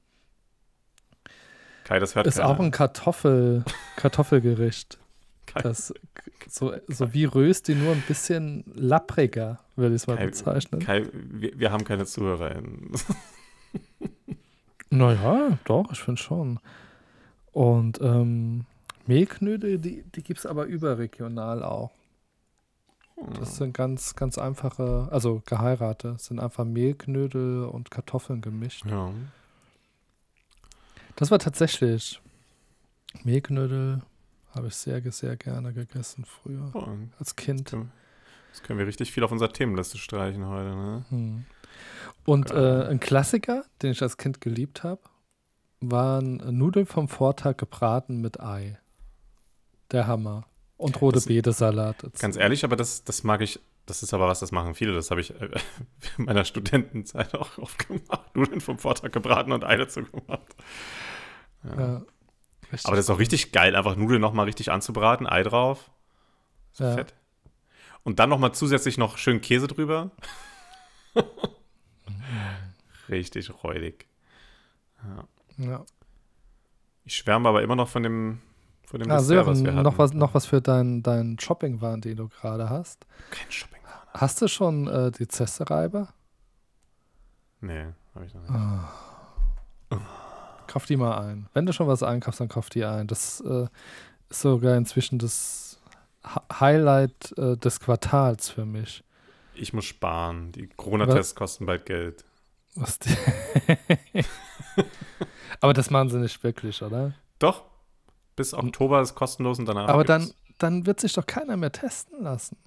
Kai, 1.86 2.00
das 2.00 2.16
hört 2.16 2.28
ist 2.28 2.38
keiner. 2.38 2.50
auch 2.50 2.60
ein 2.60 2.72
Kartoffel, 2.72 3.64
Kartoffelgericht. 3.96 5.00
Das 5.54 5.94
so, 6.50 6.74
so 6.88 7.14
wie 7.14 7.24
Rösti, 7.24 7.76
nur 7.76 7.94
ein 7.94 8.04
bisschen 8.08 8.66
lappriger, 8.74 9.60
würde 9.78 9.96
ich 9.96 10.02
es 10.02 10.08
mal 10.08 10.18
Kai, 10.18 10.26
bezeichnen. 10.26 10.82
Kai 10.82 11.06
wir, 11.14 11.58
wir 11.58 11.72
haben 11.72 11.86
keine 11.86 12.06
ZuhörerInnen. 12.06 12.92
Naja, 14.92 15.58
doch, 15.66 15.92
ich 15.92 16.00
finde 16.00 16.22
schon. 16.22 16.60
Und 17.52 18.00
ähm, 18.02 18.66
Mehlknödel, 19.08 19.78
die, 19.78 20.04
die 20.04 20.24
gibt 20.24 20.40
es 20.40 20.46
aber 20.46 20.66
überregional 20.66 21.64
auch. 21.64 21.92
Das 23.40 23.58
sind 23.58 23.74
ganz, 23.74 24.16
ganz 24.16 24.38
einfache, 24.38 25.08
also 25.12 25.42
geheirate, 25.46 26.14
das 26.14 26.26
sind 26.26 26.40
einfach 26.40 26.66
Mehlknödel 26.66 27.64
und 27.66 27.92
Kartoffeln 27.92 28.42
gemischt. 28.42 28.86
Ja. 28.86 29.12
Das 31.16 31.32
war 31.32 31.40
tatsächlich 31.40 32.22
Mehlknödel, 33.24 34.02
habe 34.54 34.68
ich 34.68 34.76
sehr, 34.76 35.02
sehr 35.12 35.36
gerne 35.38 35.74
gegessen 35.74 36.26
früher, 36.26 36.70
Oh, 36.74 36.88
als 37.20 37.36
Kind. 37.36 37.74
das 38.52 38.64
können 38.64 38.80
wir 38.80 38.88
richtig 38.88 39.12
viel 39.12 39.24
auf 39.24 39.32
unserer 39.32 39.52
Themenliste 39.52 39.98
streichen 39.98 40.46
heute, 40.48 40.70
ne? 40.76 41.06
Hm. 41.10 41.46
Und 42.26 42.50
Geil. 42.50 42.82
äh, 42.84 42.88
ein 42.90 43.00
Klassiker, 43.00 43.64
den 43.82 43.92
ich 43.92 44.02
als 44.02 44.18
Kind 44.18 44.42
geliebt 44.42 44.84
habe, 44.84 45.02
waren 45.82 46.38
Nudeln 46.58 46.86
vom 46.86 47.08
Vortag 47.08 47.58
gebraten 47.58 48.22
mit 48.22 48.40
Ei. 48.40 48.80
Der 49.92 50.08
Hammer. 50.08 50.46
Und 50.78 51.00
rote 51.00 51.22
Beete-Salat. 51.22 52.06
Ganz 52.20 52.36
ehrlich, 52.36 52.66
aber 52.66 52.76
das, 52.76 53.04
das 53.06 53.24
mag 53.24 53.42
ich, 53.42 53.60
das 53.86 54.02
ist 54.04 54.14
aber 54.14 54.28
was, 54.28 54.40
das 54.40 54.52
machen 54.52 54.74
viele. 54.76 54.94
Das 54.94 55.12
habe 55.12 55.22
ich 55.22 55.32
äh, 55.40 55.50
in 56.18 56.26
meiner 56.26 56.46
Studentenzeit 56.46 57.34
auch 57.36 57.58
oft 57.58 57.88
gemacht. 57.88 58.36
Nudeln 58.36 58.62
vom 58.62 58.78
Vortag 58.80 59.12
gebraten 59.12 59.52
und 59.52 59.64
Ei 59.64 59.78
dazu 59.78 60.04
gemacht. 60.04 60.56
Ja. 61.64 61.76
Ja, 61.80 62.02
richtig 62.72 62.86
Aber 62.88 62.96
das 62.96 63.06
ist 63.06 63.10
auch 63.10 63.20
richtig 63.20 63.52
geil, 63.52 63.76
einfach 63.76 63.96
Nudeln 63.96 64.22
nochmal 64.22 64.46
richtig 64.46 64.72
anzubraten, 64.72 65.28
Ei 65.28 65.44
drauf. 65.44 65.90
So 66.74 66.84
Ja. 66.84 66.94
fett. 66.96 67.14
Und 68.04 68.20
dann 68.20 68.30
nochmal 68.30 68.54
zusätzlich 68.54 68.98
noch 69.00 69.18
schön 69.18 69.42
Käse 69.42 69.68
drüber. 69.68 70.12
richtig 73.10 73.64
räudig. 73.64 74.08
Ja. 75.58 75.86
Ich 77.04 77.16
schwärme 77.16 77.50
aber 77.50 77.62
immer 77.64 77.76
noch 77.76 77.88
von 77.88 78.04
dem, 78.04 78.42
von 78.88 79.00
dem 79.00 79.10
Ah, 79.12 79.18
Dessert, 79.18 79.46
was 79.46 79.58
wir 79.60 79.66
Sören, 79.66 79.76
hatten. 79.78 79.84
noch 79.84 79.98
was, 79.98 80.14
noch 80.14 80.34
was 80.34 80.46
für 80.46 80.62
deinen 80.62 81.04
dein 81.04 81.38
Shopping-Wahn, 81.40 82.02
den 82.02 82.18
du 82.18 82.28
gerade 82.30 82.70
hast. 82.70 83.06
Kein 83.32 83.52
Shopping. 83.52 83.75
Hast 84.16 84.42
du 84.42 84.48
schon 84.48 84.88
äh, 84.88 85.12
die 85.12 85.28
Zeste-Reiber? 85.28 86.08
Nee, 87.62 87.86
habe 88.14 88.26
ich 88.26 88.34
noch 88.34 88.42
nicht. 88.42 88.52
Ah. 88.52 88.92
Kauf 90.68 90.86
die 90.86 90.98
mal 90.98 91.18
ein. 91.20 91.48
Wenn 91.54 91.66
du 91.66 91.74
schon 91.74 91.88
was 91.88 92.04
einkaufst, 92.04 92.40
dann 92.40 92.50
kauf 92.50 92.70
die 92.70 92.84
ein. 92.86 93.08
Das 93.08 93.42
äh, 93.42 93.68
ist 94.30 94.42
sogar 94.42 94.76
inzwischen 94.78 95.20
das 95.20 95.80
Hi- 96.24 96.42
Highlight 96.60 97.38
äh, 97.38 97.56
des 97.58 97.80
Quartals 97.80 98.50
für 98.50 98.66
mich. 98.66 99.04
Ich 99.54 99.74
muss 99.74 99.86
sparen. 99.86 100.52
Die 100.52 100.68
Corona-Tests 100.68 101.36
kosten 101.36 101.66
bald 101.66 101.86
Geld. 101.86 102.26
Was 102.76 103.00
Aber 105.62 105.74
das 105.74 105.90
machen 105.90 106.10
sie 106.10 106.20
nicht 106.20 106.44
wirklich, 106.44 106.82
oder? 106.82 107.14
Doch. 107.40 107.64
Bis 108.36 108.54
Oktober 108.54 109.02
ist 109.02 109.16
kostenlos 109.16 109.60
und 109.60 109.66
danach. 109.66 109.88
Aber 109.88 110.04
dann, 110.04 110.30
dann 110.58 110.86
wird 110.86 111.00
sich 111.00 111.14
doch 111.14 111.26
keiner 111.26 111.56
mehr 111.56 111.72
testen 111.72 112.22
lassen. 112.24 112.58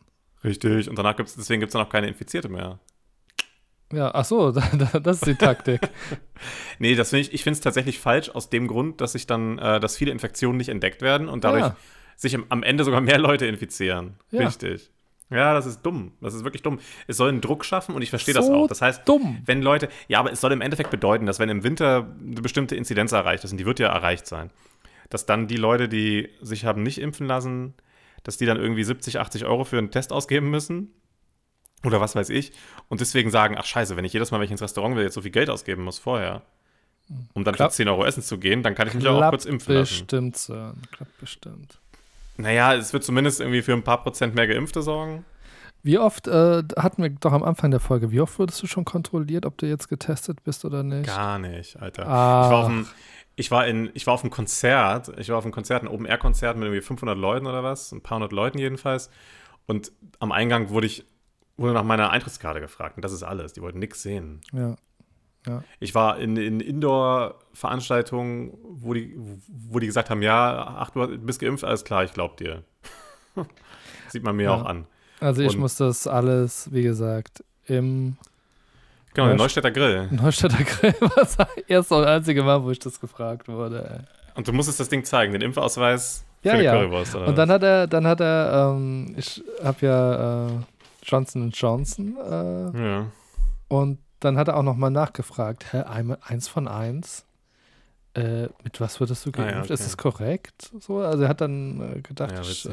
Richtig. 0.44 0.88
Und 0.88 0.98
danach 0.98 1.16
gibt 1.16 1.28
es, 1.28 1.34
deswegen 1.36 1.60
gibt 1.60 1.70
es 1.70 1.72
dann 1.74 1.82
auch 1.86 1.90
keine 1.90 2.06
Infizierte 2.08 2.48
mehr. 2.48 2.78
Ja, 3.92 4.10
ach 4.14 4.24
so, 4.24 4.52
da- 4.52 4.68
da- 4.92 5.00
das 5.00 5.16
ist 5.18 5.26
die 5.26 5.34
Taktik. 5.34 5.80
Nee, 6.78 6.94
das 6.94 7.10
find 7.10 7.22
ich, 7.26 7.34
ich 7.34 7.42
finde 7.42 7.54
es 7.56 7.60
tatsächlich 7.60 7.98
falsch 7.98 8.30
aus 8.30 8.48
dem 8.50 8.68
Grund, 8.68 9.00
dass 9.00 9.12
sich 9.12 9.26
dann, 9.26 9.58
äh, 9.58 9.80
dass 9.80 9.96
viele 9.96 10.12
Infektionen 10.12 10.56
nicht 10.56 10.68
entdeckt 10.68 11.02
werden 11.02 11.28
und 11.28 11.42
dadurch 11.42 11.64
Ja. 11.64 11.76
sich 12.14 12.36
am, 12.36 12.44
am 12.50 12.62
Ende 12.62 12.84
sogar 12.84 13.00
mehr 13.00 13.18
Leute 13.18 13.46
infizieren. 13.46 14.14
Ja. 14.30 14.46
Richtig. 14.46 14.92
Ja, 15.30 15.52
das 15.54 15.66
ist 15.66 15.82
dumm. 15.82 16.12
Das 16.20 16.34
ist 16.34 16.44
wirklich 16.44 16.62
dumm. 16.62 16.78
Es 17.08 17.16
soll 17.16 17.30
einen 17.30 17.40
Druck 17.40 17.64
schaffen 17.64 17.96
und 17.96 18.02
ich 18.02 18.10
verstehe 18.10 18.34
das 18.34 18.46
So 18.46 18.54
auch. 18.54 18.66
Das 18.68 18.80
heißt, 18.80 19.06
dumm. 19.08 19.42
wenn 19.44 19.60
Leute, 19.62 19.88
ja, 20.06 20.20
aber 20.20 20.30
es 20.30 20.40
soll 20.40 20.52
im 20.52 20.60
Endeffekt 20.60 20.90
bedeuten, 20.92 21.26
dass 21.26 21.40
wenn 21.40 21.48
im 21.48 21.64
Winter 21.64 22.06
eine 22.20 22.40
bestimmte 22.40 22.76
Inzidenz 22.76 23.10
erreicht 23.10 23.42
ist, 23.42 23.50
und 23.50 23.58
die 23.58 23.66
wird 23.66 23.80
ja 23.80 23.88
erreicht 23.88 24.28
sein, 24.28 24.50
dass 25.10 25.26
dann 25.26 25.48
die 25.48 25.56
Leute, 25.56 25.88
die 25.88 26.28
sich 26.40 26.64
haben 26.64 26.84
nicht 26.84 26.98
impfen 27.00 27.26
lassen, 27.26 27.74
dass 28.22 28.36
die 28.36 28.46
dann 28.46 28.58
irgendwie 28.58 28.84
70, 28.84 29.18
80 29.18 29.44
Euro 29.44 29.64
für 29.64 29.78
einen 29.78 29.90
Test 29.90 30.12
ausgeben 30.12 30.50
müssen. 30.50 30.92
Oder 31.84 32.00
was 32.00 32.16
weiß 32.16 32.30
ich. 32.30 32.52
Und 32.88 33.00
deswegen 33.00 33.30
sagen, 33.30 33.56
ach 33.56 33.64
scheiße, 33.64 33.96
wenn 33.96 34.04
ich 34.04 34.12
jedes 34.12 34.30
Mal, 34.30 34.38
wenn 34.38 34.46
ich 34.46 34.50
ins 34.50 34.62
Restaurant 34.62 34.96
will, 34.96 35.04
jetzt 35.04 35.14
so 35.14 35.22
viel 35.22 35.30
Geld 35.30 35.48
ausgeben 35.48 35.84
muss 35.84 35.98
vorher, 35.98 36.42
um 37.34 37.44
dann 37.44 37.54
Klappt. 37.54 37.72
für 37.72 37.76
10 37.76 37.88
Euro 37.88 38.04
essen 38.04 38.22
zu 38.22 38.38
gehen, 38.38 38.62
dann 38.62 38.74
kann 38.74 38.88
ich 38.88 38.94
mich 38.94 39.06
auch 39.06 39.18
Klappt 39.18 39.30
kurz 39.30 39.44
impfen 39.44 39.74
lassen. 39.74 40.00
bestimmt, 40.00 40.36
Sören. 40.36 40.82
Klappt 40.90 41.18
bestimmt. 41.18 41.78
Naja, 42.36 42.74
es 42.74 42.92
wird 42.92 43.04
zumindest 43.04 43.40
irgendwie 43.40 43.62
für 43.62 43.72
ein 43.72 43.82
paar 43.82 44.02
Prozent 44.02 44.34
mehr 44.34 44.46
Geimpfte 44.46 44.82
sorgen. 44.82 45.24
Wie 45.82 45.98
oft, 45.98 46.26
äh, 46.26 46.62
hatten 46.76 47.02
wir 47.02 47.10
doch 47.10 47.32
am 47.32 47.42
Anfang 47.42 47.70
der 47.70 47.80
Folge, 47.80 48.10
wie 48.10 48.20
oft 48.20 48.38
wurdest 48.38 48.62
du 48.62 48.66
schon 48.66 48.84
kontrolliert, 48.84 49.46
ob 49.46 49.56
du 49.58 49.66
jetzt 49.66 49.88
getestet 49.88 50.42
bist 50.44 50.64
oder 50.64 50.82
nicht? 50.82 51.06
Gar 51.06 51.38
nicht, 51.38 51.80
Alter. 51.80 52.06
Ah. 52.08 52.44
Ich 52.44 52.50
war, 52.50 52.58
auf 52.60 52.66
einem, 52.66 52.86
ich, 53.36 53.50
war 53.50 53.66
in, 53.66 53.90
ich 53.94 54.06
war 54.06 54.14
auf 54.14 54.22
einem 54.22 54.30
Konzert, 54.30 55.12
ich 55.18 55.28
war 55.28 55.38
auf 55.38 55.44
einem 55.44 55.52
Konzert, 55.52 55.82
ein 55.82 55.88
Open-Air-Konzert 55.88 56.56
mit 56.56 56.66
irgendwie 56.66 56.82
500 56.82 57.16
Leuten 57.16 57.46
oder 57.46 57.62
was, 57.62 57.92
ein 57.92 58.02
paar 58.02 58.16
hundert 58.16 58.32
Leuten 58.32 58.58
jedenfalls. 58.58 59.08
Und 59.66 59.92
am 60.18 60.32
Eingang 60.32 60.70
wurde 60.70 60.86
ich 60.86 61.04
wurde 61.56 61.72
nach 61.74 61.82
meiner 61.84 62.10
Eintrittskarte 62.10 62.60
gefragt. 62.60 62.96
Und 62.96 63.04
das 63.04 63.12
ist 63.12 63.24
alles. 63.24 63.52
Die 63.52 63.60
wollten 63.62 63.80
nichts 63.80 64.00
sehen. 64.02 64.40
Ja. 64.52 64.76
Ich 65.80 65.94
war 65.94 66.18
in, 66.18 66.36
in 66.36 66.60
Indoor-Veranstaltungen, 66.60 68.52
wo 68.62 68.94
die, 68.94 69.16
wo 69.48 69.78
die 69.78 69.86
gesagt 69.86 70.10
haben, 70.10 70.22
ja, 70.22 70.76
ach, 70.78 70.90
du 70.90 71.06
bist 71.18 71.40
geimpft, 71.40 71.64
alles 71.64 71.84
klar, 71.84 72.04
ich 72.04 72.12
glaub 72.12 72.36
dir. 72.36 72.64
Sieht 74.08 74.22
man 74.22 74.36
mir 74.36 74.44
Ja. 74.44 74.54
auch 74.54 74.64
an. 74.64 74.86
Also 75.20 75.42
ich 75.42 75.54
Und- 75.54 75.60
muss 75.60 75.76
das 75.76 76.06
alles, 76.06 76.68
wie 76.72 76.82
gesagt, 76.82 77.42
im 77.66 78.16
Genau, 79.14 79.28
der 79.28 79.36
Neustädter 79.36 79.70
Grill. 79.72 80.08
Neustädter 80.12 80.62
Grill 80.62 80.94
war 81.00 81.10
das 81.16 81.36
erste 81.66 81.94
und 81.96 82.04
einzige 82.04 82.42
Mal, 82.42 82.62
wo 82.62 82.70
ich 82.70 82.78
das 82.78 83.00
gefragt 83.00 83.48
wurde. 83.48 84.04
Und 84.34 84.46
du 84.46 84.52
musstest 84.52 84.78
das 84.78 84.88
Ding 84.88 85.02
zeigen, 85.04 85.32
den 85.32 85.42
Impfausweis 85.42 86.24
Ja, 86.42 86.52
für 86.52 86.58
die 86.58 86.64
ja. 86.64 86.72
Currywurst. 86.72 87.16
Oder 87.16 87.26
Und 87.28 87.36
dann 87.36 87.50
hat 87.50 87.62
er, 87.64 87.86
dann 87.88 88.06
hat 88.06 88.20
er, 88.20 88.70
ähm, 88.76 89.14
ich 89.16 89.42
habe 89.64 89.86
ja 89.86 90.46
äh, 90.46 90.50
Johnson 91.02 91.50
Johnson 91.50 92.16
äh, 92.24 92.78
ja. 92.80 93.06
und 93.68 93.98
dann 94.20 94.36
hat 94.36 94.48
er 94.48 94.56
auch 94.56 94.62
nochmal 94.62 94.90
nachgefragt, 94.90 95.72
hä, 95.72 95.82
eins 96.22 96.46
von 96.46 96.68
eins? 96.68 97.24
Äh, 98.18 98.48
mit 98.64 98.80
was 98.80 98.98
würdest 99.00 99.24
du 99.26 99.30
Ah, 99.36 99.40
ja, 99.40 99.50
geimpft? 99.52 99.70
Ist 99.70 99.80
okay. 99.80 99.84
das 99.84 99.96
korrekt? 99.96 100.70
So, 100.80 100.98
also 100.98 101.22
er 101.22 101.28
hat 101.28 101.40
dann 101.40 101.98
äh, 101.98 102.00
gedacht, 102.00 102.32
Ja, 102.32 102.40
ich 102.40 102.66
äh, 102.68 102.72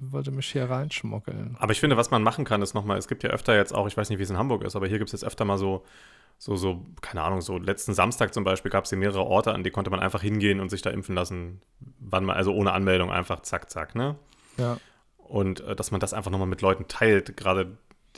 wollte 0.00 0.30
mich 0.30 0.46
hier 0.50 0.68
reinschmuggeln. 0.70 1.56
Aber 1.58 1.72
ich 1.72 1.80
finde, 1.80 1.96
was 1.96 2.10
man 2.10 2.22
machen 2.22 2.44
kann, 2.44 2.62
ist 2.62 2.74
nochmal, 2.74 2.96
es 2.98 3.08
gibt 3.08 3.22
ja 3.22 3.30
öfter 3.30 3.54
jetzt 3.56 3.74
auch, 3.74 3.86
ich 3.86 3.96
weiß 3.96 4.08
nicht, 4.10 4.18
wie 4.18 4.22
es 4.22 4.30
in 4.30 4.38
Hamburg 4.38 4.64
ist, 4.64 4.76
aber 4.76 4.86
hier 4.86 4.98
gibt 4.98 5.08
es 5.08 5.12
jetzt 5.12 5.24
öfter 5.24 5.44
mal 5.44 5.58
so, 5.58 5.84
so, 6.38 6.56
so, 6.56 6.82
keine 7.00 7.22
Ahnung, 7.22 7.40
so 7.40 7.58
letzten 7.58 7.94
Samstag 7.94 8.32
zum 8.34 8.44
Beispiel 8.44 8.70
gab 8.70 8.84
es 8.84 8.90
hier 8.90 8.98
mehrere 8.98 9.24
Orte, 9.24 9.52
an 9.54 9.62
die 9.64 9.70
konnte 9.70 9.90
man 9.90 10.00
einfach 10.00 10.22
hingehen 10.22 10.60
und 10.60 10.68
sich 10.70 10.82
da 10.82 10.90
impfen 10.90 11.14
lassen, 11.14 11.60
wann 11.98 12.24
man, 12.24 12.36
also 12.36 12.52
ohne 12.54 12.72
Anmeldung 12.72 13.10
einfach 13.10 13.40
zack, 13.40 13.70
zack, 13.70 13.94
ne? 13.94 14.16
Ja. 14.56 14.78
Und 15.18 15.60
äh, 15.60 15.74
dass 15.74 15.90
man 15.90 16.00
das 16.00 16.14
einfach 16.14 16.30
nochmal 16.30 16.46
mit 16.48 16.62
Leuten 16.62 16.86
teilt, 16.88 17.36
gerade 17.36 17.76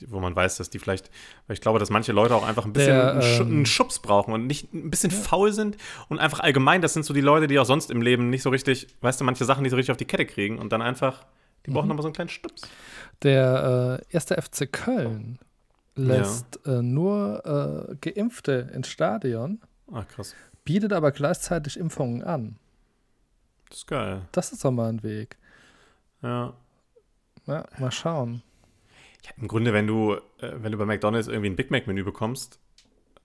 wo 0.08 0.20
man 0.20 0.34
weiß, 0.36 0.56
dass 0.58 0.70
die 0.70 0.78
vielleicht, 0.78 1.10
weil 1.46 1.54
ich 1.54 1.60
glaube, 1.60 1.78
dass 1.78 1.90
manche 1.90 2.12
Leute 2.12 2.34
auch 2.34 2.46
einfach 2.46 2.64
ein 2.64 2.72
bisschen 2.72 2.94
Der, 2.96 3.12
einen, 3.12 3.22
Schu 3.22 3.42
ähm, 3.42 3.48
einen 3.50 3.66
Schubs 3.66 3.98
brauchen 3.98 4.32
und 4.32 4.46
nicht 4.46 4.72
ein 4.72 4.90
bisschen 4.90 5.10
faul 5.10 5.52
sind 5.52 5.76
und 6.08 6.18
einfach 6.18 6.40
allgemein, 6.40 6.82
das 6.82 6.92
sind 6.94 7.04
so 7.04 7.12
die 7.14 7.20
Leute, 7.20 7.46
die 7.46 7.58
auch 7.58 7.64
sonst 7.66 7.90
im 7.90 8.02
Leben 8.02 8.30
nicht 8.30 8.42
so 8.42 8.50
richtig, 8.50 8.86
weißt 9.00 9.20
du, 9.20 9.24
manche 9.24 9.44
Sachen 9.44 9.62
nicht 9.62 9.70
so 9.70 9.76
richtig 9.76 9.90
auf 9.92 9.96
die 9.96 10.04
Kette 10.04 10.26
kriegen 10.26 10.58
und 10.58 10.70
dann 10.72 10.82
einfach, 10.82 11.24
die 11.66 11.70
Mhm. 11.70 11.74
brauchen 11.74 11.88
nochmal 11.88 12.02
so 12.02 12.08
einen 12.08 12.14
kleinen 12.14 12.28
Stups. 12.30 12.62
Der 13.22 14.00
äh, 14.10 14.14
erste 14.14 14.40
FC 14.40 14.70
Köln 14.72 15.38
lässt 15.96 16.60
äh, 16.66 16.80
nur 16.82 17.88
äh, 17.92 17.96
Geimpfte 18.10 18.70
ins 18.72 18.88
Stadion, 18.88 19.60
Ah, 19.92 20.04
krass. 20.04 20.34
bietet 20.64 20.92
aber 20.92 21.10
gleichzeitig 21.12 21.76
Impfungen 21.78 22.22
an. 22.22 22.56
Das 23.68 23.78
ist 23.78 23.86
geil. 23.86 24.22
Das 24.32 24.52
ist 24.52 24.64
doch 24.64 24.70
mal 24.70 24.88
ein 24.88 25.02
Weg. 25.02 25.36
Ja. 26.22 26.52
Ja, 27.46 27.64
mal 27.78 27.90
schauen. 27.90 28.42
Ja 29.36 29.42
Im 29.42 29.48
Grunde, 29.48 29.72
wenn 29.72 29.86
du, 29.86 30.14
äh, 30.38 30.52
wenn 30.56 30.72
du 30.72 30.78
bei 30.78 30.84
McDonalds 30.84 31.28
irgendwie 31.28 31.50
ein 31.50 31.56
Big 31.56 31.70
Mac-Menü 31.70 32.04
bekommst, 32.04 32.58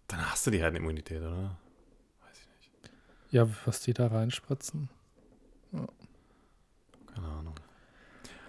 dann 0.08 0.30
hast 0.32 0.46
du 0.46 0.52
die 0.52 0.62
halt 0.62 0.72
eine 0.72 0.80
Immunität, 0.80 1.22
oder? 1.22 1.58
Ja, 3.32 3.48
was 3.66 3.82
die 3.82 3.94
da 3.94 4.08
reinspritzen. 4.08 4.90
Keine 7.16 7.28
Ahnung. 7.28 7.56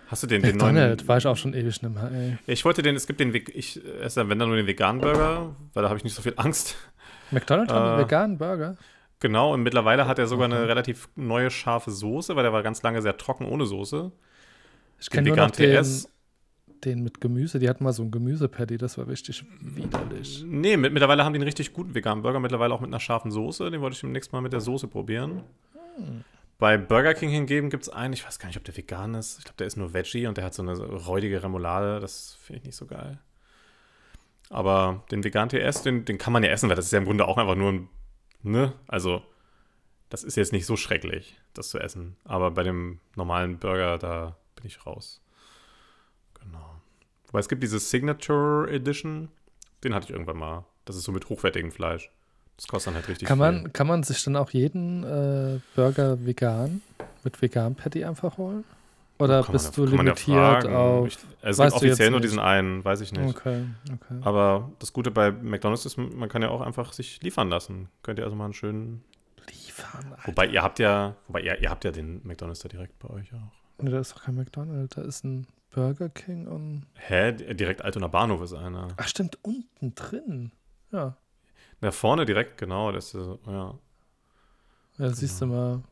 Hast 0.08 0.22
du 0.22 0.26
den, 0.26 0.42
den 0.42 0.56
neuen. 0.58 0.74
McDonald's 0.74 1.08
war 1.08 1.18
ich 1.18 1.26
auch 1.26 1.36
schon 1.36 1.54
ewig 1.54 1.80
nicht 1.82 1.94
mehr, 1.94 2.10
ey. 2.12 2.30
Ja, 2.46 2.52
Ich 2.52 2.64
wollte 2.64 2.82
den, 2.82 2.94
es 2.94 3.06
gibt 3.06 3.20
den, 3.20 3.34
ich 3.34 3.82
esse 3.84 4.20
dann, 4.20 4.28
wenn 4.28 4.38
dann 4.38 4.48
nur 4.48 4.56
den 4.56 4.66
veganen 4.66 5.00
Burger, 5.00 5.56
weil 5.72 5.82
da 5.82 5.88
habe 5.88 5.96
ich 5.96 6.04
nicht 6.04 6.14
so 6.14 6.22
viel 6.22 6.34
Angst. 6.36 6.76
McDonald's 7.30 7.72
hat 7.72 7.80
einen 7.80 7.96
Äh, 7.96 7.98
veganen 7.98 8.36
Burger. 8.38 8.76
Genau, 9.20 9.54
und 9.54 9.62
mittlerweile 9.62 10.06
hat 10.06 10.18
er 10.18 10.26
sogar 10.26 10.44
eine 10.46 10.56
Okay. 10.56 10.66
relativ 10.66 11.08
neue 11.16 11.50
scharfe 11.50 11.90
Soße, 11.90 12.36
weil 12.36 12.42
der 12.42 12.52
war 12.52 12.62
ganz 12.62 12.82
lange 12.82 13.00
sehr 13.00 13.16
trocken 13.16 13.46
ohne 13.46 13.64
Soße. 13.64 14.12
Ich 15.00 15.08
kenne 15.10 15.28
nur 15.28 15.36
noch 15.38 15.50
veganen 15.50 15.56
den, 15.56 15.72
TS. 15.80 16.08
Den 16.84 17.02
mit 17.02 17.20
Gemüse. 17.20 17.58
Die 17.58 17.68
hatten 17.68 17.84
mal 17.84 17.92
so 17.92 18.02
ein 18.02 18.10
Gemüsepatty, 18.10 18.78
das 18.78 18.98
war 18.98 19.06
richtig 19.08 19.44
widerlich. 19.60 20.44
Nee, 20.46 20.76
mit, 20.76 20.92
mittlerweile 20.92 21.24
haben 21.24 21.32
die 21.32 21.38
einen 21.38 21.44
richtig 21.44 21.72
guten 21.72 21.94
veganen 21.94 22.22
Burger, 22.22 22.40
mittlerweile 22.40 22.74
auch 22.74 22.80
mit 22.80 22.88
einer 22.88 23.00
scharfen 23.00 23.30
Soße. 23.30 23.70
Den 23.70 23.80
wollte 23.80 23.94
ich 23.94 24.00
demnächst 24.00 24.32
mal 24.32 24.40
mit 24.40 24.52
der 24.52 24.60
Soße 24.60 24.88
probieren. 24.88 25.42
Bei 26.58 26.76
Burger 26.78 27.14
King 27.14 27.30
hingegen 27.30 27.70
gibt 27.70 27.84
es 27.84 27.88
einen, 27.88 28.14
ich 28.14 28.24
weiß 28.24 28.38
gar 28.38 28.46
nicht, 28.46 28.56
ob 28.56 28.64
der 28.64 28.76
vegan 28.76 29.14
ist. 29.14 29.38
Ich 29.38 29.44
glaube, 29.44 29.56
der 29.58 29.66
ist 29.66 29.76
nur 29.76 29.92
Veggie 29.92 30.26
und 30.26 30.36
der 30.36 30.44
hat 30.44 30.54
so 30.54 30.62
eine 30.62 30.76
räudige 30.76 31.42
Remoulade. 31.42 32.00
Das 32.00 32.38
finde 32.40 32.60
ich 32.60 32.66
nicht 32.66 32.76
so 32.76 32.86
geil. 32.86 33.18
Aber 34.50 35.04
den 35.10 35.24
vegan 35.24 35.48
TS, 35.48 35.82
den, 35.82 36.04
den 36.04 36.18
kann 36.18 36.32
man 36.32 36.42
ja 36.42 36.50
essen, 36.50 36.68
weil 36.68 36.76
das 36.76 36.86
ist 36.86 36.92
ja 36.92 36.98
im 36.98 37.06
Grunde 37.06 37.26
auch 37.26 37.38
einfach 37.38 37.56
nur 37.56 37.72
ein, 37.72 37.88
ne? 38.42 38.72
Also, 38.86 39.22
das 40.10 40.22
ist 40.22 40.36
jetzt 40.36 40.52
nicht 40.52 40.66
so 40.66 40.76
schrecklich, 40.76 41.40
das 41.54 41.70
zu 41.70 41.78
essen. 41.78 42.16
Aber 42.24 42.50
bei 42.52 42.62
dem 42.62 43.00
normalen 43.16 43.58
Burger, 43.58 43.98
da 43.98 44.36
bin 44.54 44.66
ich 44.66 44.86
raus. 44.86 45.23
Wobei 47.34 47.40
es 47.40 47.48
gibt 47.48 47.64
diese 47.64 47.80
Signature 47.80 48.70
Edition, 48.70 49.28
den 49.82 49.92
hatte 49.92 50.04
ich 50.04 50.12
irgendwann 50.12 50.36
mal. 50.36 50.64
Das 50.84 50.94
ist 50.94 51.02
so 51.02 51.10
mit 51.10 51.28
hochwertigem 51.28 51.72
Fleisch. 51.72 52.08
Das 52.56 52.68
kostet 52.68 52.92
dann 52.92 52.94
halt 52.94 53.08
richtig 53.08 53.26
Kann 53.26 53.38
viel. 53.38 53.44
man, 53.62 53.72
kann 53.72 53.88
man 53.88 54.04
sich 54.04 54.22
dann 54.22 54.36
auch 54.36 54.50
jeden 54.50 55.02
äh, 55.02 55.58
Burger 55.74 56.24
vegan 56.24 56.80
mit 57.24 57.42
vegan 57.42 57.74
Patty 57.74 58.04
einfach 58.04 58.38
holen? 58.38 58.62
Oder 59.18 59.42
Kann 59.42 59.50
bist 59.50 59.76
ja- 59.76 59.84
du 59.84 59.96
man 59.96 60.06
ja 60.06 60.12
limitiert 60.12 60.36
fragen. 60.38 60.74
auf. 60.76 61.08
Ich, 61.08 61.18
also 61.42 61.64
Weißt 61.64 61.72
du 61.74 61.76
offiziell 61.78 62.12
nur 62.12 62.20
diesen 62.20 62.38
einen, 62.38 62.84
weiß 62.84 63.00
ich 63.00 63.10
nicht. 63.10 63.36
Okay, 63.36 63.64
okay. 63.92 64.20
Aber 64.22 64.70
das 64.78 64.92
Gute 64.92 65.10
bei 65.10 65.32
McDonalds 65.32 65.86
ist, 65.86 65.96
man 65.96 66.28
kann 66.28 66.40
ja 66.40 66.50
auch 66.50 66.60
einfach 66.60 66.92
sich 66.92 67.20
liefern 67.20 67.48
lassen. 67.48 67.88
Könnt 68.04 68.20
ihr 68.20 68.24
also 68.26 68.36
mal 68.36 68.44
einen 68.44 68.54
schönen. 68.54 69.02
Liefern. 69.50 70.12
Alter. 70.12 70.22
Wobei 70.28 70.46
ihr 70.46 70.62
habt 70.62 70.78
ja, 70.78 71.16
wobei 71.26 71.40
ihr, 71.40 71.60
ihr 71.60 71.68
habt 71.68 71.82
ja 71.84 71.90
den 71.90 72.20
McDonalds 72.22 72.60
da 72.60 72.68
direkt 72.68 72.96
bei 73.00 73.10
euch 73.10 73.34
auch. 73.34 73.82
Nee, 73.82 73.90
da 73.90 73.98
ist 73.98 74.12
doch 74.14 74.22
kein 74.22 74.36
McDonald's, 74.36 74.94
da 74.94 75.02
ist 75.02 75.24
ein 75.24 75.48
Burger 75.74 76.08
King 76.08 76.46
und. 76.46 76.86
Hä? 76.94 77.32
Direkt 77.32 77.82
Altona 77.82 78.06
Bahnhof 78.08 78.42
ist 78.42 78.52
einer. 78.54 78.88
Ach, 78.96 79.08
stimmt, 79.08 79.38
unten 79.42 79.94
drin. 79.94 80.52
Ja. 80.92 81.16
Da 81.80 81.90
vorne 81.90 82.24
direkt, 82.24 82.56
genau. 82.58 82.92
Das 82.92 83.12
ist, 83.14 83.28
ja. 83.46 83.74
Ja, 84.98 85.10
siehst 85.10 85.40
du 85.42 85.46
mal. 85.46 85.82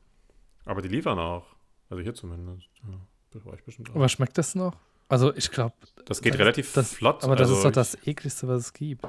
Aber 0.65 0.81
die 0.81 0.89
liefern 0.89 1.19
auch. 1.19 1.45
Also 1.91 2.03
hier 2.03 2.15
zumindest. 2.15 2.69
Ja. 2.89 2.95
Das 3.33 3.45
war 3.45 3.55
ich 3.55 3.65
bestimmt 3.65 3.91
auch. 3.91 3.97
Aber 3.97 4.09
schmeckt 4.09 4.39
das 4.39 4.55
noch? 4.55 4.75
Also, 5.09 5.35
ich 5.35 5.51
glaube. 5.51 5.75
Das 6.07 6.23
geht 6.23 6.35
das- 6.35 6.41
relativ 6.41 6.73
das- 6.73 6.95
flott. 6.95 7.25
Aber 7.25 7.35
das 7.37 7.49
also 7.49 7.57
ist 7.57 7.65
doch 7.65 7.71
ich- 7.71 7.75
das 7.75 8.07
ekligste, 8.07 8.49
was 8.49 8.61
es 8.67 8.73
gibt. 8.73 9.05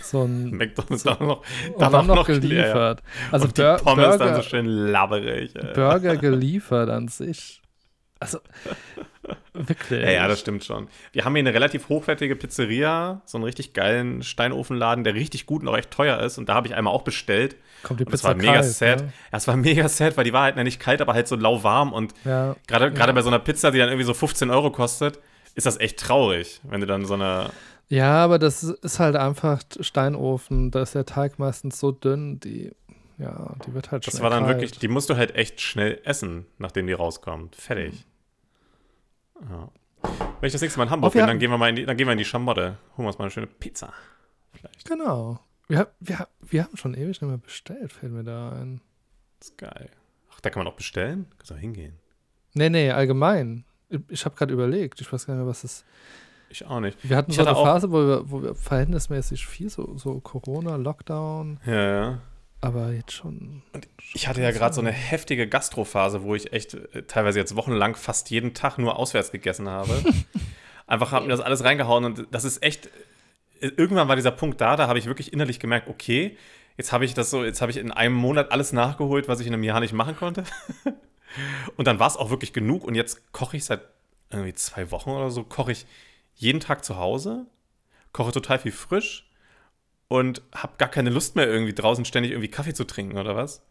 So 0.00 0.22
ein. 0.24 0.50
McDonalds 0.56 1.02
so- 1.02 1.10
dann 1.10 1.26
noch, 1.28 1.44
dann 1.78 1.92
noch 1.92 2.06
noch 2.06 2.28
leer, 2.28 2.36
ja. 2.36 2.40
geliefert. 2.40 3.02
Also, 3.30 3.46
und 3.46 3.58
die 3.58 3.62
Pommes 3.84 3.84
Burger, 4.06 4.18
dann 4.18 4.36
so 4.36 4.42
schön 4.42 4.64
labberig. 4.66 5.54
ey. 5.54 5.74
Burger 5.74 6.16
geliefert 6.28 6.88
an 6.88 7.08
sich. 7.08 7.60
Also, 8.18 8.38
wirklich. 9.68 10.02
Ja, 10.02 10.10
ja, 10.10 10.28
das 10.28 10.40
stimmt 10.40 10.64
schon. 10.64 10.88
Wir 11.12 11.24
haben 11.24 11.34
hier 11.34 11.40
eine 11.40 11.54
relativ 11.54 11.88
hochwertige 11.88 12.36
Pizzeria, 12.36 13.22
so 13.24 13.38
einen 13.38 13.44
richtig 13.44 13.72
geilen 13.72 14.22
Steinofenladen, 14.22 15.04
der 15.04 15.14
richtig 15.14 15.46
gut 15.46 15.62
und 15.62 15.68
auch 15.68 15.76
echt 15.76 15.90
teuer 15.90 16.20
ist. 16.20 16.38
Und 16.38 16.48
da 16.48 16.54
habe 16.54 16.66
ich 16.66 16.74
einmal 16.74 16.92
auch 16.92 17.02
bestellt. 17.02 17.56
Kommt 17.82 18.00
die 18.00 18.04
Und 18.04 18.12
das 18.12 18.22
Pizza 18.22 18.28
war 18.30 18.36
mega 18.36 18.52
kalt, 18.54 18.64
sad. 18.66 19.00
Ne? 19.02 19.12
Ja, 19.32 19.38
es 19.38 19.46
war 19.48 19.56
mega 19.58 19.88
sad, 19.88 20.16
weil 20.16 20.24
die 20.24 20.32
war 20.32 20.42
halt 20.42 20.56
nicht 20.56 20.80
kalt, 20.80 21.00
aber 21.00 21.14
halt 21.14 21.28
so 21.28 21.36
lauwarm. 21.36 21.92
Und 21.92 22.12
Ja, 22.24 22.56
gerade 22.66 22.92
gerade 22.92 23.12
bei 23.12 23.22
so 23.22 23.28
einer 23.28 23.38
Pizza, 23.38 23.70
die 23.70 23.78
dann 23.78 23.88
irgendwie 23.88 24.06
so 24.06 24.14
15 24.14 24.50
Euro 24.50 24.70
kostet, 24.70 25.20
ist 25.54 25.66
das 25.66 25.78
echt 25.78 25.98
traurig, 26.00 26.60
wenn 26.64 26.80
du 26.80 26.86
dann 26.86 27.04
so 27.06 27.14
eine. 27.14 27.50
ja, 27.88 28.12
aber 28.24 28.38
das 28.40 28.62
ist 28.64 28.98
halt 28.98 29.14
einfach 29.14 29.62
Steinofen. 29.80 30.70
Da 30.72 30.82
ist 30.82 30.94
der 30.94 31.06
Teig 31.06 31.38
meistens 31.38 31.78
so 31.78 31.92
dünn, 31.92 32.40
die, 32.40 32.72
ja, 33.18 33.54
die 33.64 33.72
wird 33.74 33.92
halt 33.92 34.04
Das 34.06 34.14
schnell 34.14 34.22
war 34.24 34.30
dann 34.30 34.46
kalt. 34.46 34.56
wirklich, 34.56 34.78
die 34.78 34.88
musst 34.88 35.10
du 35.10 35.16
halt 35.16 35.36
echt 35.36 35.60
schnell 35.60 36.00
essen, 36.04 36.46
nachdem 36.58 36.86
die 36.88 36.92
rauskommt. 36.94 37.54
Fertig. 37.54 38.04
Ja. 39.40 39.70
Wenn 40.40 40.46
ich 40.46 40.52
das 40.52 40.60
nächste 40.60 40.78
Mal 40.78 40.84
in 40.84 40.90
Hamburg 40.90 41.12
bin, 41.12 41.26
dann 41.26 41.38
gehen 41.38 41.50
wir 41.50 41.58
mal 41.58 41.70
in 41.70 41.76
die, 41.76 41.86
dann 41.86 41.96
gehen 41.96 42.06
wir 42.06 42.12
in 42.12 42.18
die 42.18 42.24
Schamotte. 42.24 42.78
Holen 42.96 43.04
wir 43.04 43.06
uns 43.06 43.18
mal 43.18 43.24
eine 43.24 43.30
schöne 43.30 43.46
Pizza. 43.46 43.92
Vielleicht. 44.52 44.84
Genau. 44.84 45.40
Wir, 45.68 45.88
wir, 46.00 46.28
wir 46.42 46.64
haben 46.64 46.76
schon 46.76 46.94
ewig 46.94 47.20
nicht 47.20 47.22
mehr 47.22 47.38
bestellt, 47.38 47.92
fällt 47.92 48.12
mir 48.12 48.24
da 48.24 48.52
ein. 48.52 48.80
Das 49.38 49.48
ist 49.48 49.58
geil. 49.58 49.88
Ach, 50.32 50.40
da 50.40 50.50
kann 50.50 50.62
man 50.62 50.72
auch 50.72 50.76
bestellen? 50.76 51.26
Kannst 51.38 51.50
du 51.50 51.54
auch 51.54 51.58
hingehen. 51.58 51.94
Nee, 52.52 52.68
nee, 52.68 52.90
allgemein. 52.90 53.64
Ich, 54.08 54.24
habe 54.24 54.36
gerade 54.36 54.52
überlegt, 54.52 55.00
ich 55.00 55.10
weiß 55.12 55.26
gar 55.26 55.34
nicht 55.34 55.40
mehr, 55.40 55.48
was 55.48 55.64
es 55.64 55.84
Ich 56.50 56.64
auch 56.66 56.80
nicht. 56.80 56.98
Wir 57.08 57.16
hatten 57.16 57.30
Ich 57.30 57.36
so 57.36 57.42
hatte 57.42 57.56
eine 57.56 57.64
Phase, 57.64 57.90
wo 57.90 58.06
wir, 58.06 58.30
wo 58.30 58.42
wir 58.42 58.54
verhältnismäßig 58.54 59.46
viel 59.46 59.70
so, 59.70 59.96
so 59.96 60.20
Corona, 60.20 60.76
Lockdown, 60.76 61.60
Ja, 61.64 61.72
ja. 61.72 62.18
Aber 62.64 62.92
jetzt 62.92 63.12
schon. 63.12 63.62
Ich 64.14 64.26
hatte 64.26 64.40
ja 64.40 64.50
gerade 64.50 64.74
so 64.74 64.80
eine 64.80 64.90
heftige 64.92 65.46
Gastrophase, 65.46 66.22
wo 66.22 66.34
ich 66.34 66.52
echt 66.52 66.74
äh, 66.74 67.02
teilweise 67.02 67.38
jetzt 67.38 67.56
wochenlang 67.56 67.94
fast 67.94 68.30
jeden 68.30 68.54
Tag 68.54 68.78
nur 68.78 68.98
auswärts 68.98 69.32
gegessen 69.32 69.68
habe. 69.68 70.02
Einfach 70.86 71.12
habe 71.12 71.26
mir 71.26 71.30
das 71.30 71.40
alles 71.40 71.62
reingehauen 71.62 72.04
und 72.04 72.26
das 72.30 72.44
ist 72.44 72.62
echt. 72.62 72.88
äh, 73.60 73.68
Irgendwann 73.76 74.08
war 74.08 74.16
dieser 74.16 74.30
Punkt 74.30 74.60
da, 74.60 74.76
da 74.76 74.88
habe 74.88 74.98
ich 74.98 75.06
wirklich 75.06 75.32
innerlich 75.32 75.60
gemerkt, 75.60 75.88
okay, 75.88 76.36
jetzt 76.76 76.92
habe 76.92 77.04
ich 77.04 77.14
das 77.14 77.30
so, 77.30 77.44
jetzt 77.44 77.60
habe 77.60 77.70
ich 77.70 77.76
in 77.76 77.92
einem 77.92 78.14
Monat 78.14 78.50
alles 78.50 78.72
nachgeholt, 78.72 79.28
was 79.28 79.40
ich 79.40 79.46
in 79.46 79.52
einem 79.52 79.62
Jahr 79.62 79.80
nicht 79.80 79.92
machen 79.92 80.16
konnte. 80.16 80.44
Und 81.76 81.86
dann 81.86 81.98
war 81.98 82.06
es 82.06 82.16
auch 82.16 82.30
wirklich 82.30 82.52
genug 82.52 82.84
und 82.84 82.94
jetzt 82.94 83.32
koche 83.32 83.56
ich 83.56 83.64
seit 83.64 83.80
irgendwie 84.30 84.54
zwei 84.54 84.92
Wochen 84.92 85.10
oder 85.10 85.30
so, 85.30 85.42
koche 85.42 85.72
ich 85.72 85.84
jeden 86.36 86.60
Tag 86.60 86.84
zu 86.84 86.96
Hause, 86.96 87.46
koche 88.12 88.30
total 88.30 88.60
viel 88.60 88.70
frisch 88.70 89.23
und 90.18 90.42
habe 90.54 90.74
gar 90.78 90.88
keine 90.88 91.10
Lust 91.10 91.34
mehr 91.36 91.48
irgendwie 91.48 91.74
draußen 91.74 92.04
ständig 92.04 92.32
irgendwie 92.32 92.50
Kaffee 92.50 92.74
zu 92.74 92.84
trinken 92.84 93.18
oder 93.18 93.34
was. 93.36 93.62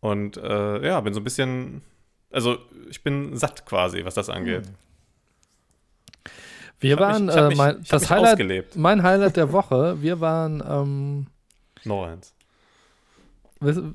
Und 0.00 0.36
äh, 0.38 0.86
ja, 0.86 1.00
bin 1.00 1.12
so 1.14 1.20
ein 1.20 1.24
bisschen, 1.24 1.82
also 2.30 2.58
ich 2.88 3.02
bin 3.02 3.36
satt 3.36 3.66
quasi, 3.66 4.04
was 4.04 4.14
das 4.14 4.28
angeht. 4.30 4.64
Wir 6.78 6.98
waren, 6.98 7.26
mich- 7.26 7.36
äh, 7.36 7.48
mich- 7.48 7.58
mein, 7.58 7.80
ich 7.82 7.92
hab 7.92 8.00
das 8.00 8.10
Highlight, 8.10 8.32
ausgelebt. 8.32 8.76
mein 8.76 9.02
Highlight 9.02 9.36
der 9.36 9.52
Woche, 9.52 10.00
wir 10.00 10.20
waren, 10.20 10.62
ähm, 10.66 11.26
Noch 11.84 12.06
eins. 12.06 12.34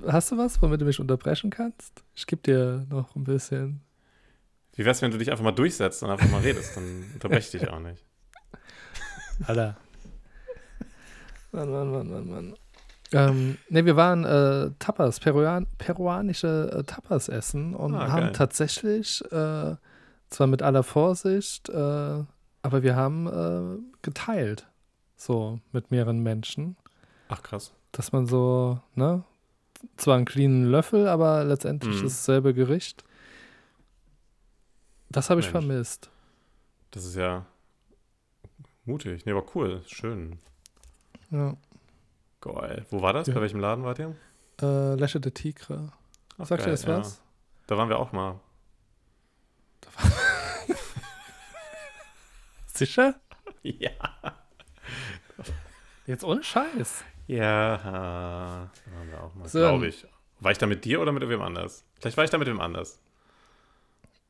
hast 0.07 0.31
du 0.31 0.37
was, 0.37 0.61
womit 0.61 0.81
du 0.81 0.85
mich 0.85 0.99
unterbrechen 0.99 1.49
kannst? 1.49 2.03
Ich 2.13 2.27
gebe 2.27 2.41
dir 2.43 2.85
noch 2.89 3.15
ein 3.15 3.23
bisschen. 3.23 3.81
Wie 4.75 4.85
wär's, 4.85 5.01
wenn 5.01 5.09
du 5.11 5.17
dich 5.17 5.31
einfach 5.31 5.43
mal 5.43 5.51
durchsetzt 5.51 6.03
und 6.03 6.11
einfach 6.11 6.29
mal 6.29 6.41
redest? 6.41 6.75
Dann 6.77 7.09
unterbreche 7.13 7.55
ich 7.55 7.61
dich 7.61 7.69
auch 7.69 7.79
nicht. 7.79 8.03
Alter. 9.47 9.77
Mann, 11.55 11.71
Mann, 11.71 11.91
Mann, 11.91 12.09
Mann, 12.09 12.29
Mann. 12.29 12.55
Ähm, 13.11 13.57
ne, 13.69 13.85
wir 13.85 13.95
waren 13.95 14.23
äh, 14.25 14.71
Tapas, 14.79 15.19
Peruan, 15.19 15.67
peruanische 15.77 16.71
äh, 16.73 16.83
Tapas 16.83 17.29
essen 17.29 17.75
und 17.75 17.93
Ah, 17.95 18.09
haben 18.11 18.21
geil. 18.27 18.31
tatsächlich, 18.33 19.23
äh, 19.31 19.75
zwar 20.29 20.47
mit 20.47 20.61
aller 20.63 20.83
Vorsicht, 20.83 21.69
äh, 21.69 21.73
aber 22.63 22.81
wir 22.83 22.95
haben 22.95 23.27
äh, 23.27 23.77
geteilt. 24.01 24.67
So, 25.15 25.59
mit 25.71 25.91
mehreren 25.91 26.23
Menschen. 26.23 26.75
Ach 27.29 27.41
krass. 27.41 27.73
Dass 27.91 28.11
man 28.11 28.25
so, 28.25 28.79
ne, 28.95 29.23
zwar 29.97 30.17
einen 30.17 30.25
cleanen 30.25 30.65
Löffel, 30.65 31.07
aber 31.07 31.43
letztendlich 31.45 31.97
Mhm. 31.99 32.03
dasselbe 32.03 32.53
Gericht. 32.53 33.03
Das 35.09 35.29
habe 35.29 35.39
ich 35.39 35.47
vermisst. 35.47 36.09
Das 36.91 37.05
ist 37.05 37.15
ja 37.15 37.45
mutig. 38.83 39.25
Nee, 39.25 39.31
aber 39.31 39.45
cool. 39.55 39.81
Schön. 39.87 40.39
Ja. 41.35 41.57
Geil. 42.41 42.85
Wo 42.91 43.01
war 43.01 43.13
das? 43.13 43.27
Ja. 43.27 43.33
Bei 43.33 43.41
welchem 43.41 43.59
Laden 43.59 43.83
wart 43.83 43.99
ihr? 43.99 44.15
Äh, 44.61 44.95
Läche 44.95 45.19
de 45.19 45.31
Tigre. 45.31 45.91
Ach, 46.37 46.45
Sagt 46.45 46.61
geil, 46.61 46.69
ihr 46.69 46.71
das 46.71 46.83
ja. 46.83 46.97
was? 46.99 47.21
Da 47.67 47.77
waren 47.77 47.89
wir 47.89 47.99
auch 47.99 48.11
mal. 48.11 48.39
Sicher? 52.67 53.15
Ja. 53.63 53.89
Jetzt 56.05 56.23
ohne 56.23 56.43
Scheiß. 56.43 57.03
Ja, 57.27 57.77
da 57.77 58.69
waren 58.95 59.09
wir 59.09 59.23
auch 59.23 59.33
mal, 59.35 59.47
So. 59.47 59.59
glaube 59.59 59.87
ich. 59.87 60.05
War 60.39 60.51
ich 60.51 60.57
da 60.59 60.67
mit 60.67 60.85
dir 60.85 61.01
oder 61.01 61.11
mit 61.11 61.27
wem 61.27 61.41
anders? 61.41 61.83
Vielleicht 61.99 62.17
war 62.17 62.23
ich 62.23 62.29
da 62.29 62.37
mit 62.37 62.47
wem 62.47 62.61
anders. 62.61 62.99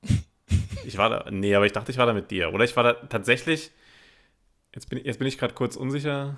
Ich 0.85 0.99
war 0.99 1.09
da, 1.09 1.31
nee, 1.31 1.55
aber 1.55 1.65
ich 1.65 1.71
dachte, 1.71 1.91
ich 1.91 1.97
war 1.97 2.05
da 2.05 2.13
mit 2.13 2.29
dir. 2.29 2.53
Oder 2.53 2.63
ich 2.63 2.75
war 2.75 2.83
da 2.83 2.93
tatsächlich, 2.93 3.71
jetzt 4.71 4.87
bin, 4.87 5.03
jetzt 5.03 5.17
bin 5.17 5.27
ich 5.27 5.39
gerade 5.39 5.55
kurz 5.55 5.75
unsicher, 5.75 6.37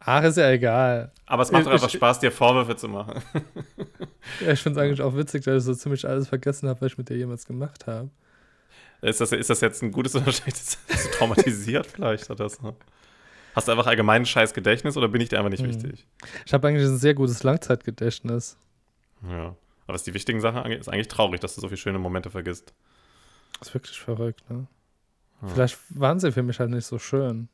Ach, 0.00 0.22
ist 0.22 0.36
ja 0.36 0.50
egal. 0.50 1.12
aber 1.26 1.42
es 1.42 1.50
macht 1.50 1.66
doch 1.66 1.72
einfach 1.72 1.88
ich- 1.88 1.94
Spaß, 1.94 2.20
dir 2.20 2.30
Vorwürfe 2.32 2.76
zu 2.76 2.88
machen. 2.88 3.20
Ja, 4.44 4.52
ich 4.52 4.60
finde 4.60 4.78
es 4.78 4.84
eigentlich 4.86 5.00
auch 5.00 5.16
witzig, 5.16 5.44
dass 5.44 5.62
ich 5.62 5.64
so 5.64 5.74
ziemlich 5.74 6.06
alles 6.06 6.28
vergessen 6.28 6.68
habe, 6.68 6.80
was 6.82 6.92
ich 6.92 6.98
mit 6.98 7.08
dir 7.08 7.16
jemals 7.16 7.46
gemacht 7.46 7.86
habe. 7.86 8.10
Ist 9.00 9.22
das, 9.22 9.32
ist 9.32 9.48
das 9.48 9.60
jetzt 9.62 9.82
ein 9.82 9.90
gutes 9.90 10.14
oder 10.14 10.30
schlechtes? 10.32 10.76
Bist 10.86 11.06
du 11.06 11.10
traumatisiert 11.16 11.86
vielleicht 11.86 12.28
oder 12.30 12.46
so? 12.50 12.76
Hast 13.54 13.66
du 13.68 13.72
einfach 13.72 13.86
allgemein 13.86 14.22
ein 14.22 14.26
scheiß 14.26 14.52
Gedächtnis 14.52 14.98
oder 14.98 15.08
bin 15.08 15.22
ich 15.22 15.30
dir 15.30 15.38
einfach 15.38 15.50
nicht 15.50 15.62
Mhm. 15.62 15.68
wichtig? 15.68 16.06
Ich 16.44 16.52
habe 16.52 16.68
eigentlich 16.68 16.86
ein 16.86 16.98
sehr 16.98 17.14
gutes 17.14 17.42
Langzeitgedächtnis. 17.42 18.58
Ja. 19.26 19.56
Aber 19.86 19.94
was 19.94 20.02
die 20.02 20.12
wichtigen 20.12 20.42
Sachen 20.42 20.58
angeht, 20.58 20.80
ist 20.80 20.88
eigentlich 20.88 21.08
traurig, 21.08 21.40
dass 21.40 21.54
du 21.54 21.62
so 21.62 21.68
viele 21.68 21.78
schöne 21.78 21.98
Momente 21.98 22.30
vergisst. 22.30 22.74
Das 23.58 23.68
ist 23.68 23.74
wirklich 23.74 23.98
verrückt, 23.98 24.48
ne? 24.50 24.66
Ja. 25.40 25.48
Vielleicht 25.48 25.78
waren 25.88 26.20
sie 26.20 26.32
für 26.32 26.42
mich 26.42 26.60
halt 26.60 26.68
nicht 26.70 26.84
so 26.86 26.98
schön. 26.98 27.48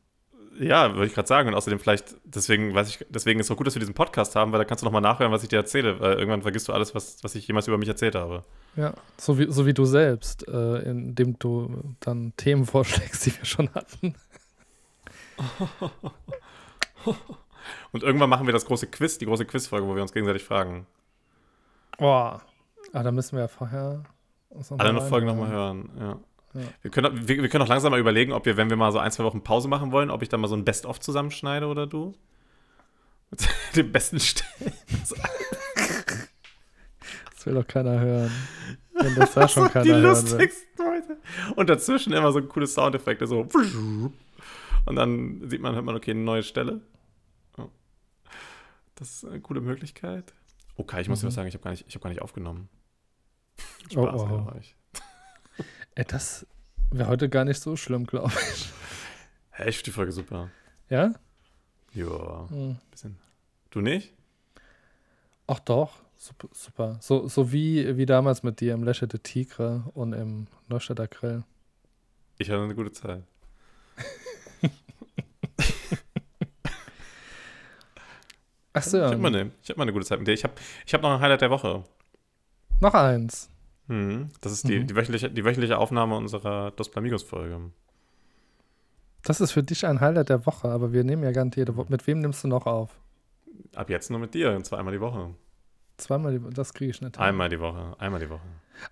Ja, 0.58 0.94
würde 0.94 1.06
ich 1.06 1.14
gerade 1.14 1.26
sagen. 1.26 1.48
Und 1.48 1.54
außerdem 1.54 1.78
vielleicht, 1.80 2.16
deswegen 2.24 2.74
weiß 2.74 2.88
ich, 2.88 3.06
deswegen 3.08 3.40
ist 3.40 3.44
es 3.44 3.48
so 3.48 3.56
gut, 3.56 3.66
dass 3.66 3.74
wir 3.74 3.80
diesen 3.80 3.94
Podcast 3.94 4.36
haben, 4.36 4.52
weil 4.52 4.58
da 4.58 4.64
kannst 4.64 4.82
du 4.82 4.86
nochmal 4.86 5.02
nachhören, 5.02 5.32
was 5.32 5.42
ich 5.42 5.48
dir 5.48 5.56
erzähle, 5.56 5.98
weil 6.00 6.14
irgendwann 6.14 6.42
vergisst 6.42 6.68
du 6.68 6.72
alles, 6.72 6.94
was, 6.94 7.22
was 7.22 7.34
ich 7.34 7.46
jemals 7.46 7.66
über 7.66 7.78
mich 7.78 7.88
erzählt 7.88 8.14
habe. 8.14 8.44
Ja, 8.76 8.94
so 9.16 9.38
wie, 9.38 9.50
so 9.50 9.66
wie 9.66 9.74
du 9.74 9.84
selbst, 9.84 10.46
äh, 10.48 10.78
indem 10.82 11.38
du 11.38 11.94
dann 12.00 12.32
Themen 12.36 12.66
vorschlägst, 12.66 13.26
die 13.26 13.36
wir 13.36 13.44
schon 13.44 13.68
hatten. 13.74 14.14
Und 17.92 18.02
irgendwann 18.02 18.30
machen 18.30 18.46
wir 18.46 18.52
das 18.52 18.66
große 18.66 18.86
Quiz, 18.88 19.18
die 19.18 19.26
große 19.26 19.44
Quizfolge, 19.44 19.86
wo 19.86 19.94
wir 19.94 20.02
uns 20.02 20.12
gegenseitig 20.12 20.44
fragen. 20.44 20.86
Boah. 21.98 22.42
Ah, 22.92 23.02
da 23.02 23.10
müssen 23.12 23.36
wir 23.36 23.42
ja 23.42 23.48
vorher. 23.48 24.04
Alle 24.78 24.92
noch 24.92 25.08
Folgen 25.08 25.26
nochmal 25.26 25.50
hören. 25.50 25.90
Ja. 25.98 26.18
Ja. 26.54 26.60
Wir, 26.82 26.90
können, 26.90 27.28
wir, 27.28 27.42
wir 27.42 27.48
können 27.48 27.64
auch 27.64 27.68
langsam 27.68 27.90
mal 27.90 27.98
überlegen, 28.00 28.32
ob 28.32 28.46
wir, 28.46 28.56
wenn 28.56 28.70
wir 28.70 28.76
mal 28.76 28.92
so 28.92 28.98
ein, 28.98 29.10
zwei 29.10 29.24
Wochen 29.24 29.42
Pause 29.42 29.68
machen 29.68 29.90
wollen, 29.92 30.10
ob 30.10 30.22
ich 30.22 30.28
dann 30.28 30.40
mal 30.40 30.48
so 30.48 30.54
ein 30.56 30.64
Best-of 30.64 31.00
zusammenschneide 31.00 31.66
oder 31.66 31.86
du. 31.86 32.14
Mit 33.30 33.48
den 33.76 33.90
besten 33.92 34.20
Stellen. 34.20 34.72
Das 37.34 37.46
will 37.46 37.54
doch 37.54 37.66
keiner 37.66 37.98
hören. 38.00 38.30
Wenn 38.94 39.14
das 39.16 39.34
da 39.34 39.48
schon 39.48 39.68
keiner 39.68 39.84
die 39.84 39.90
hören 39.90 40.02
lustigsten 40.04 40.68
Leute. 40.84 41.16
Und 41.56 41.68
dazwischen 41.68 42.12
immer 42.12 42.32
so 42.32 42.40
coole 42.42 42.66
Soundeffekte, 42.66 43.26
so. 43.26 43.48
Und 44.86 44.96
dann 44.96 45.48
sieht 45.48 45.60
man, 45.60 45.74
hört 45.74 45.84
man, 45.84 45.96
okay, 45.96 46.12
eine 46.12 46.20
neue 46.20 46.42
Stelle. 46.42 46.80
Das 48.96 49.10
ist 49.10 49.24
eine 49.24 49.40
coole 49.40 49.60
Möglichkeit. 49.60 50.32
Okay, 50.76 51.00
ich 51.00 51.08
muss 51.08 51.18
dir 51.20 51.24
Mhm. 51.24 51.28
was 51.28 51.34
sagen, 51.34 51.48
ich 51.48 51.54
habe 51.54 51.64
gar, 51.64 51.70
nicht- 51.72 51.84
ich 51.88 51.94
hab 51.96 52.02
gar 52.02 52.10
nicht 52.10 52.22
aufgenommen. 52.22 52.68
Oh, 53.96 54.06
Spaß, 54.06 54.20
oh. 54.22 54.46
ja, 54.52 54.56
ich. 54.60 54.76
Ey, 55.94 56.04
das 56.04 56.46
wäre 56.90 57.08
heute 57.08 57.28
gar 57.28 57.44
nicht 57.44 57.60
so 57.60 57.76
schlimm, 57.76 58.06
glaube 58.06 58.32
ich. 58.54 58.70
Hey, 59.50 59.68
ich 59.68 59.76
finde 59.76 59.84
die 59.86 59.90
Folge 59.92 60.12
super. 60.12 60.50
Ja? 60.90 61.14
Ja, 61.92 62.48
Hm. 62.48 62.76
bisschen. 62.90 63.16
Du 63.70 63.80
nicht? 63.80 64.12
Ach 65.46 65.60
doch, 65.60 65.92
super. 66.16 66.48
super. 66.52 66.98
So, 67.00 67.28
so 67.28 67.52
wie, 67.52 67.96
wie 67.96 68.06
damals 68.06 68.42
mit 68.42 68.60
dir 68.60 68.74
im 68.74 68.82
Läche 68.82 69.06
de 69.06 69.20
Tigre 69.20 69.84
und 69.94 70.12
im 70.12 70.46
Neustädter 70.68 71.06
Grill. 71.06 71.44
Ich 72.38 72.50
hatte 72.50 72.62
eine 72.62 72.74
gute 72.74 72.90
Zeit. 72.92 73.22
Ach 78.72 78.82
so, 78.82 78.96
Ich 78.96 79.02
ja. 79.02 79.06
habe 79.10 79.18
mal, 79.18 79.28
eine- 79.34 79.50
ich 79.62 79.70
hab 79.70 79.76
mal 79.76 79.84
eine 79.84 79.92
gute 79.92 80.04
Zeit 80.04 80.18
mit 80.18 80.26
dir. 80.28 80.32
Ich 80.32 80.42
habe 80.44 80.54
ich 80.84 80.94
hab 80.94 81.02
noch 81.02 81.12
ein 81.14 81.20
Highlight 81.20 81.42
der 81.42 81.50
Woche. 81.50 81.84
noch 82.80 82.94
eins. 82.94 83.48
Mhm. 83.86 84.28
Das 84.40 84.52
ist 84.52 84.66
die, 84.68 84.80
Mhm. 84.80 84.86
die, 84.86 84.96
wöchentliche, 84.96 85.30
die 85.30 85.44
wöchentliche 85.44 85.78
Aufnahme 85.78 86.16
unserer 86.16 86.70
Dos 86.72 86.90
Plamigos-Folge. 86.90 87.60
Das 89.22 89.40
ist 89.40 89.52
für 89.52 89.62
dich 89.62 89.86
ein 89.86 90.00
Highlight 90.00 90.28
der 90.28 90.44
Woche, 90.46 90.68
aber 90.68 90.92
wir 90.92 91.04
nehmen 91.04 91.22
ja 91.22 91.32
gar 91.32 91.44
nicht 91.44 91.56
jede 91.56 91.76
Woche. 91.76 91.86
Mit 91.90 92.06
wem 92.06 92.20
nimmst 92.20 92.44
du 92.44 92.48
noch 92.48 92.66
auf? 92.66 92.90
Ab 93.74 93.88
jetzt 93.90 94.10
nur 94.10 94.20
mit 94.20 94.34
dir, 94.34 94.52
und 94.52 94.64
zwar 94.66 94.78
einmal 94.78 94.92
die 94.94 95.00
Woche. 95.00 95.30
Zweimal 95.96 96.32
die 96.32 96.42
Woche, 96.42 96.52
das 96.52 96.74
kriege 96.74 96.90
ich 96.90 97.00
nicht. 97.00 97.16
hin. 97.16 97.24
Einmal 97.24 97.48
die 97.48 97.60
Woche, 97.60 97.94
einmal 97.98 98.20
die 98.20 98.28
Woche. 98.28 98.42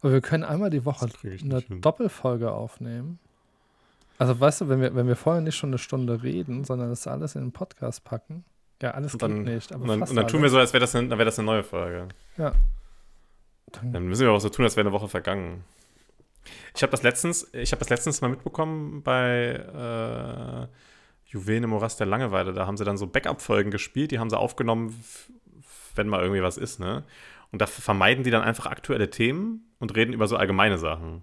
Aber 0.01 0.12
wir 0.12 0.20
können 0.20 0.45
einmal 0.45 0.70
die 0.70 0.84
Woche 0.84 1.09
eine 1.22 1.59
hin. 1.59 1.80
Doppelfolge 1.80 2.53
aufnehmen. 2.53 3.18
Also 4.18 4.38
weißt 4.38 4.61
du, 4.61 4.68
wenn 4.68 4.80
wir, 4.80 4.95
wenn 4.95 5.09
wir 5.09 5.16
vorher 5.16 5.43
nicht 5.43 5.57
schon 5.57 5.70
eine 5.70 5.78
Stunde 5.78 6.22
reden, 6.22 6.62
sondern 6.64 6.90
das 6.90 7.07
alles 7.09 7.34
in 7.34 7.43
den 7.43 7.53
Podcast 7.53 8.05
packen. 8.05 8.45
Ja, 8.80 8.93
alles 8.93 9.14
Und 9.14 9.22
dann, 9.22 9.45
geht 9.45 9.55
nicht. 9.55 9.72
Aber 9.72 9.82
und 9.82 9.88
dann, 9.88 10.03
und 10.03 10.14
dann 10.14 10.28
tun 10.28 10.43
wir 10.43 10.49
so, 10.49 10.59
als 10.59 10.72
wäre 10.72 10.80
das, 10.80 10.95
eine- 10.95 11.16
wär 11.18 11.24
das 11.24 11.38
eine 11.38 11.47
neue 11.47 11.64
Folge. 11.64 12.09
Dann, 12.36 12.53
Dann 13.82 14.06
müssen 14.06 14.22
wir 14.26 14.32
auch 14.32 14.40
so 14.40 14.48
tun, 14.48 14.64
als 14.64 14.76
wäre 14.76 14.86
eine 14.86 14.92
Woche 14.94 15.08
vergangen. 15.08 15.64
Ich 16.74 16.82
habe 16.82 16.90
das 16.90 17.02
letztens, 17.02 17.48
ich 17.52 17.72
habe 17.72 17.78
das 17.80 17.88
letztens 17.88 18.20
mal 18.20 18.28
mitbekommen 18.28 19.02
bei 19.02 19.52
äh, 19.54 20.66
Juwelen 21.30 21.64
im 21.64 21.70
Morast 21.70 22.00
der 22.00 22.06
Langeweile. 22.06 22.52
Da 22.52 22.66
haben 22.66 22.76
sie 22.76 22.84
dann 22.84 22.96
so 22.98 23.06
Backup-Folgen 23.06 23.70
gespielt, 23.70 24.10
die 24.10 24.18
haben 24.18 24.28
sie 24.30 24.38
aufgenommen, 24.38 25.02
wenn 25.94 26.08
mal 26.08 26.20
irgendwie 26.22 26.42
was 26.42 26.56
ist, 26.58 26.80
ne? 26.80 27.04
Und 27.52 27.60
da 27.60 27.66
vermeiden 27.66 28.24
die 28.24 28.30
dann 28.30 28.42
einfach 28.42 28.66
aktuelle 28.66 29.10
Themen 29.10 29.70
und 29.78 29.94
reden 29.94 30.12
über 30.14 30.26
so 30.26 30.36
allgemeine 30.36 30.78
Sachen. 30.78 31.22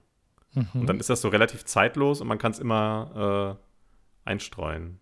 mhm. 0.53 0.67
Und 0.73 0.87
dann 0.87 0.99
ist 0.99 1.09
das 1.09 1.21
so 1.21 1.29
relativ 1.29 1.65
zeitlos 1.65 2.21
und 2.21 2.27
man 2.27 2.37
kann 2.37 2.51
es 2.51 2.59
immer 2.59 3.57
äh, 4.25 4.29
einstreuen. 4.29 4.99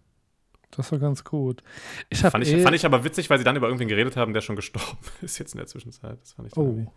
Das 0.71 0.91
war 0.91 0.99
ganz 0.99 1.23
gut. 1.23 1.63
Ich 2.09 2.19
Fand 2.21 2.45
ich, 2.45 2.53
eh, 2.53 2.61
fand 2.61 2.75
ich 2.75 2.85
aber 2.85 3.03
witzig, 3.03 3.29
weil 3.29 3.37
sie 3.37 3.43
dann 3.43 3.55
über 3.55 3.67
irgendwen 3.67 3.87
geredet 3.87 4.15
haben, 4.17 4.33
der 4.33 4.41
schon 4.41 4.55
gestorben 4.55 4.97
ist 5.21 5.37
jetzt 5.37 5.53
in 5.53 5.57
der 5.59 5.67
Zwischenzeit. 5.67 6.17
Das 6.21 6.33
fand 6.33 6.47
ich 6.47 6.57
Oh, 6.57 6.63
irgendwie- 6.63 6.87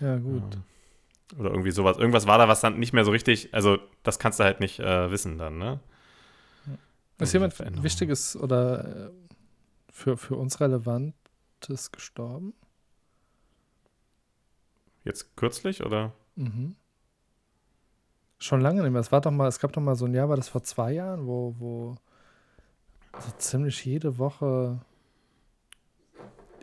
ja 0.00 0.16
gut. 0.18 0.54
Ja. 0.54 1.38
Oder 1.38 1.50
irgendwie 1.50 1.70
sowas. 1.70 1.98
Irgendwas 1.98 2.26
war 2.26 2.38
da, 2.38 2.48
was 2.48 2.60
dann 2.60 2.78
nicht 2.78 2.92
mehr 2.92 3.04
so 3.04 3.10
richtig, 3.10 3.54
also 3.54 3.78
das 4.02 4.18
kannst 4.18 4.38
du 4.38 4.44
halt 4.44 4.60
nicht 4.60 4.80
äh, 4.80 5.10
wissen 5.10 5.38
dann, 5.38 5.58
ne? 5.58 5.80
Ist 7.18 7.32
jemand. 7.32 7.82
Wichtiges 7.82 8.36
oder 8.36 9.06
äh, 9.06 9.10
für, 9.90 10.16
für 10.16 10.36
uns 10.36 10.60
Relevantes 10.60 11.92
gestorben? 11.92 12.52
Jetzt 15.04 15.36
kürzlich 15.36 15.84
oder? 15.84 16.12
Mhm. 16.34 16.76
Schon 18.38 18.60
lange 18.60 18.82
nicht 18.82 18.90
mehr. 18.90 19.00
Es 19.00 19.12
war 19.12 19.20
doch 19.20 19.30
mal, 19.30 19.48
es 19.48 19.60
gab 19.60 19.72
doch 19.72 19.80
mal 19.80 19.94
so 19.94 20.06
ein 20.06 20.14
Jahr, 20.14 20.28
war 20.28 20.36
das 20.36 20.48
vor 20.48 20.64
zwei 20.64 20.92
Jahren, 20.92 21.26
wo, 21.26 21.54
wo 21.58 21.94
so 23.20 23.30
ziemlich 23.38 23.84
jede 23.84 24.18
Woche 24.18 24.80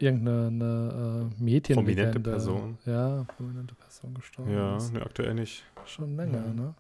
irgendeine 0.02 0.48
eine, 0.48 1.30
äh, 1.40 1.44
Medienlegende. 1.44 1.74
Prominente 1.76 2.20
Person. 2.20 2.78
Ja, 2.86 3.24
prominente 3.38 3.76
Person 3.76 4.14
gestorben 4.14 4.52
Ja, 4.52 4.78
ist. 4.78 4.94
ne, 4.94 5.02
aktuell 5.02 5.34
nicht. 5.34 5.64
Schon 5.86 6.16
länger, 6.16 6.46
Ja. 6.46 6.54
ne? 6.54 6.74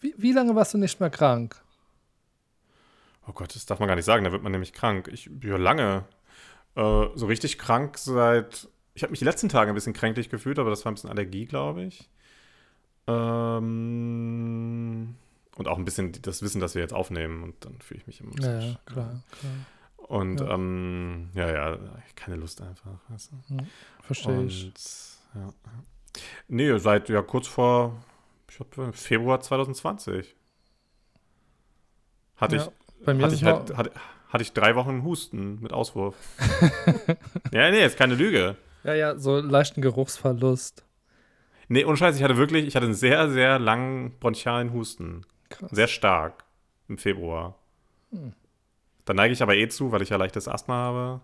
Wie, 0.00 0.14
wie 0.18 0.32
lange 0.32 0.54
warst 0.54 0.74
du 0.74 0.78
nicht 0.78 0.98
mehr 1.00 1.10
krank? 1.10 1.62
Oh 3.28 3.32
Gott, 3.32 3.54
das 3.54 3.66
darf 3.66 3.78
man 3.78 3.86
gar 3.88 3.94
nicht 3.96 4.04
sagen, 4.04 4.24
da 4.24 4.32
wird 4.32 4.42
man 4.42 4.50
nämlich 4.52 4.72
krank. 4.72 5.08
Ich, 5.12 5.30
ja, 5.42 5.56
lange. 5.56 6.04
Äh, 6.74 7.06
so 7.14 7.26
richtig 7.26 7.58
krank 7.58 7.96
seit. 7.98 8.68
Ich 8.94 9.02
habe 9.02 9.10
mich 9.12 9.18
die 9.20 9.24
letzten 9.24 9.48
Tage 9.48 9.70
ein 9.70 9.74
bisschen 9.74 9.92
kränklich 9.92 10.28
gefühlt, 10.30 10.58
aber 10.58 10.70
das 10.70 10.84
war 10.84 10.90
ein 10.90 10.94
bisschen 10.96 11.10
Allergie, 11.10 11.46
glaube 11.46 11.84
ich. 11.84 12.08
Ähm, 13.80 15.14
und 15.56 15.68
auch 15.68 15.78
ein 15.78 15.84
bisschen 15.84 16.12
das 16.22 16.42
Wissen, 16.42 16.60
dass 16.60 16.74
wir 16.74 16.82
jetzt 16.82 16.92
aufnehmen 16.94 17.42
und 17.42 17.64
dann 17.64 17.80
fühle 17.80 18.00
ich 18.00 18.06
mich 18.06 18.20
immer 18.20 18.32
Ja, 18.40 18.60
ja, 18.60 18.76
klar, 18.86 19.22
klar. 19.30 19.52
Und 20.10 20.40
Ja. 20.40 20.54
ähm, 20.54 21.30
ja, 21.34 21.52
ja, 21.52 21.78
keine 22.16 22.34
Lust 22.34 22.60
einfach. 22.60 22.98
Weißt 23.10 23.30
du? 23.30 23.58
Verstehe 24.02 24.42
ich. 24.42 24.64
Und, 24.64 25.40
ja. 25.40 25.46
ja. 25.46 25.82
Nee, 26.48 26.78
seit 26.80 27.08
ja 27.08 27.22
kurz 27.22 27.46
vor, 27.46 27.96
ich 28.48 28.56
glaube, 28.56 28.92
Februar 28.92 29.40
2020. 29.40 30.34
Hatte 32.34 32.56
Ja, 32.56 32.64
ich, 32.64 33.04
Bei 33.04 33.14
mir 33.14 33.22
hatte 33.22 33.36
ich, 33.36 33.44
halt, 33.44 33.76
hatte, 33.76 33.92
hatte 34.30 34.42
ich 34.42 34.52
drei 34.52 34.74
Wochen 34.74 35.04
Husten 35.04 35.60
mit 35.60 35.72
Auswurf. 35.72 36.16
ja, 37.52 37.70
nee, 37.70 37.84
ist 37.84 37.96
keine 37.96 38.16
Lüge. 38.16 38.56
ja, 38.82 38.94
ja, 38.94 39.16
so 39.16 39.38
leichten 39.38 39.80
Geruchsverlust. 39.80 40.84
Nee, 41.68 41.84
ohne 41.84 41.96
Scheiß, 41.96 42.16
ich 42.16 42.24
hatte 42.24 42.36
wirklich, 42.36 42.66
ich 42.66 42.74
hatte 42.74 42.86
einen 42.86 42.94
sehr, 42.96 43.30
sehr 43.30 43.60
langen 43.60 44.18
bronchialen 44.18 44.72
Husten. 44.72 45.24
Krass. 45.50 45.70
Sehr 45.70 45.86
stark 45.86 46.42
im 46.88 46.98
Februar. 46.98 47.54
Hm. 48.10 48.32
Da 49.10 49.14
neige 49.14 49.32
ich 49.32 49.42
aber 49.42 49.56
eh 49.56 49.66
zu, 49.66 49.90
weil 49.90 50.02
ich 50.02 50.10
ja 50.10 50.16
leichtes 50.16 50.46
Asthma 50.46 50.74
habe. 50.74 51.20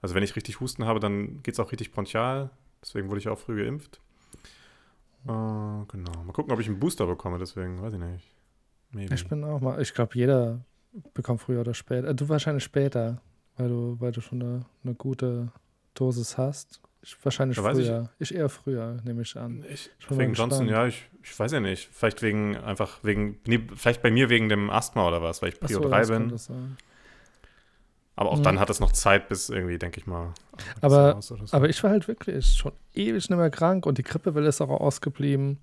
Also 0.00 0.14
wenn 0.14 0.22
ich 0.22 0.34
richtig 0.36 0.58
Husten 0.58 0.86
habe, 0.86 1.00
dann 1.00 1.42
geht 1.42 1.52
es 1.52 1.60
auch 1.60 1.70
richtig 1.70 1.92
bronchial. 1.92 2.48
Deswegen 2.80 3.10
wurde 3.10 3.20
ich 3.20 3.28
auch 3.28 3.38
früh 3.38 3.62
geimpft. 3.62 4.00
Äh, 5.26 5.26
genau. 5.26 6.24
Mal 6.24 6.32
gucken, 6.32 6.50
ob 6.50 6.58
ich 6.60 6.66
einen 6.66 6.80
Booster 6.80 7.06
bekomme, 7.06 7.38
deswegen, 7.38 7.82
weiß 7.82 7.92
ich 7.92 8.00
nicht. 8.00 8.34
Maybe. 8.92 9.14
Ich 9.14 9.28
bin 9.28 9.44
auch 9.44 9.60
mal, 9.60 9.82
ich 9.82 9.92
glaube, 9.92 10.12
jeder 10.14 10.64
bekommt 11.12 11.42
früher 11.42 11.60
oder 11.60 11.74
später. 11.74 12.08
Äh, 12.08 12.14
du 12.14 12.26
wahrscheinlich 12.30 12.64
später, 12.64 13.20
weil 13.58 13.68
du, 13.68 13.96
weil 14.00 14.12
du 14.12 14.22
schon 14.22 14.40
eine, 14.40 14.64
eine 14.82 14.94
gute 14.94 15.52
Dosis 15.92 16.38
hast. 16.38 16.80
Ich 17.02 17.16
wahrscheinlich 17.24 17.56
Ja, 17.56 17.64
weiß 17.64 17.78
ich- 17.78 17.86
früher. 17.86 18.10
Ich. 18.18 18.34
eher 18.34 18.48
früher, 18.48 18.96
nehme 19.04 19.22
ich 19.22 19.36
an. 19.36 19.64
Ich, 19.72 19.90
Ich 19.98 20.10
wegen 20.18 20.34
Johnson, 20.34 20.68
ja, 20.68 20.86
ich, 20.86 21.08
ich 21.22 21.38
weiß 21.38 21.52
ja 21.52 21.60
nicht. 21.60 21.88
Vielleicht 21.92 22.22
wegen, 22.22 22.56
einfach 22.56 22.98
wegen, 23.04 23.38
nee, 23.46 23.60
vielleicht 23.76 24.02
bei 24.02 24.10
mir 24.10 24.28
wegen 24.30 24.48
dem 24.48 24.68
Asthma 24.70 25.06
oder 25.06 25.22
was, 25.22 25.40
weil 25.40 25.50
ich 25.50 25.60
Prio 25.60 25.78
Achso, 25.78 25.88
3 25.88 25.98
das 26.30 26.48
bin. 26.48 26.76
Aber 28.16 28.32
auch 28.32 28.38
Mhm. 28.38 28.42
dann 28.42 28.58
hat 28.60 28.68
es 28.68 28.80
noch 28.80 28.90
Zeit, 28.90 29.28
bis 29.28 29.48
irgendwie, 29.48 29.78
denke 29.78 30.00
ich 30.00 30.06
mal. 30.08 30.34
Aber- 30.80 31.22
so. 31.22 31.38
Aber 31.52 31.68
ich 31.68 31.82
war 31.84 31.90
halt 31.90 32.08
wirklich 32.08 32.44
schon 32.56 32.72
ewig 32.94 33.30
nicht 33.30 33.38
mehr 33.38 33.50
krank 33.50 33.86
und 33.86 33.96
die 33.98 34.02
Grippewelle 34.02 34.48
ist 34.48 34.60
auch 34.60 34.68
ausgeblieben. 34.70 35.58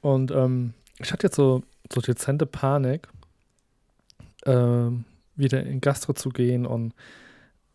Und 0.00 0.30
ähm, 0.30 0.74
ich 0.98 1.12
hatte 1.12 1.26
jetzt 1.26 1.36
so, 1.36 1.64
so 1.92 2.00
dezente 2.00 2.46
Panik, 2.46 3.08
ähm, 4.46 5.04
wieder 5.34 5.62
in 5.64 5.80
Gastro 5.80 6.12
zu 6.12 6.28
gehen 6.30 6.66
und 6.66 6.94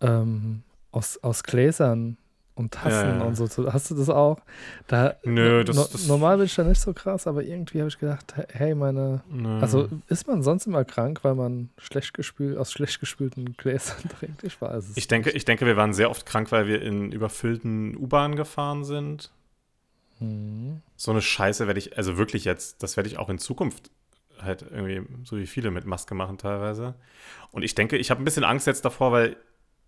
ähm, 0.02 0.64
aus, 0.92 1.18
aus 1.24 1.44
Gläsern 1.44 2.18
und 2.58 2.74
Tassen 2.74 3.10
Ja, 3.10 3.18
ja. 3.20 3.24
und 3.24 3.36
so. 3.36 3.72
Hast 3.72 3.92
du 3.92 3.96
das 3.96 4.10
auch? 4.10 4.40
Da, 4.88 5.16
Nö, 5.24 5.64
das- 5.64 5.76
no, 5.76 5.84
das- 5.92 6.08
normal 6.08 6.38
bin 6.38 6.48
ich 6.48 6.56
da 6.56 6.64
nicht 6.64 6.82
so 6.82 6.92
krass, 6.94 7.28
aber 7.28 7.44
irgendwie 7.44 7.80
habe 7.80 7.90
ich 7.90 8.00
gedacht, 8.00 8.34
hey, 8.50 8.74
meine. 8.76 9.22
Nö. 9.30 9.60
Also 9.62 9.88
ist 10.08 10.28
man 10.28 10.44
sonst 10.44 10.66
immer 10.68 10.84
krank, 10.84 11.20
weil 11.24 11.36
man 11.36 11.70
schlecht 11.78 12.14
gespült, 12.14 12.58
aus 12.58 12.72
schlecht 12.72 13.00
gespülten 13.00 13.54
Gläsern 13.58 13.98
trinkt? 14.20 14.44
Ich 14.44 14.60
weiß 14.60 14.90
es 14.90 14.98
Ich 14.98 15.08
denke, 15.08 15.30
ich 15.32 15.46
denke, 15.46 15.66
wir 15.66 15.78
waren 15.78 15.94
sehr 15.94 16.10
oft 16.10 16.26
krank, 16.26 16.52
weil 16.52 16.68
wir 16.68 16.82
in 16.82 17.12
überfüllten 17.12 17.96
U-Bahnen 17.96 18.36
gefahren 18.36 18.84
sind. 18.84 19.32
Hm. 20.20 20.82
So 20.96 21.12
eine 21.12 21.22
Scheiße 21.22 21.68
werde 21.68 21.80
ich, 21.80 21.98
also 21.98 22.18
wirklich 22.18 22.44
jetzt, 22.44 22.82
das 22.82 22.98
werde 22.98 23.08
ich 23.10 23.18
auch 23.20 23.30
in 23.30 23.38
Zukunft 23.38 23.92
halt 24.42 24.64
irgendwie, 24.72 25.02
so 25.26 25.38
wie 25.38 25.48
viele 25.48 25.72
mit 25.72 25.86
Maske 25.86 26.16
machen 26.16 26.38
teilweise. 26.38 26.96
Und 27.52 27.64
ich 27.64 27.76
denke, 27.76 27.98
ich 27.98 28.10
habe 28.12 28.22
ein 28.22 28.26
bisschen 28.26 28.44
Angst 28.44 28.68
jetzt 28.68 28.84
davor, 28.86 29.12
weil 29.12 29.38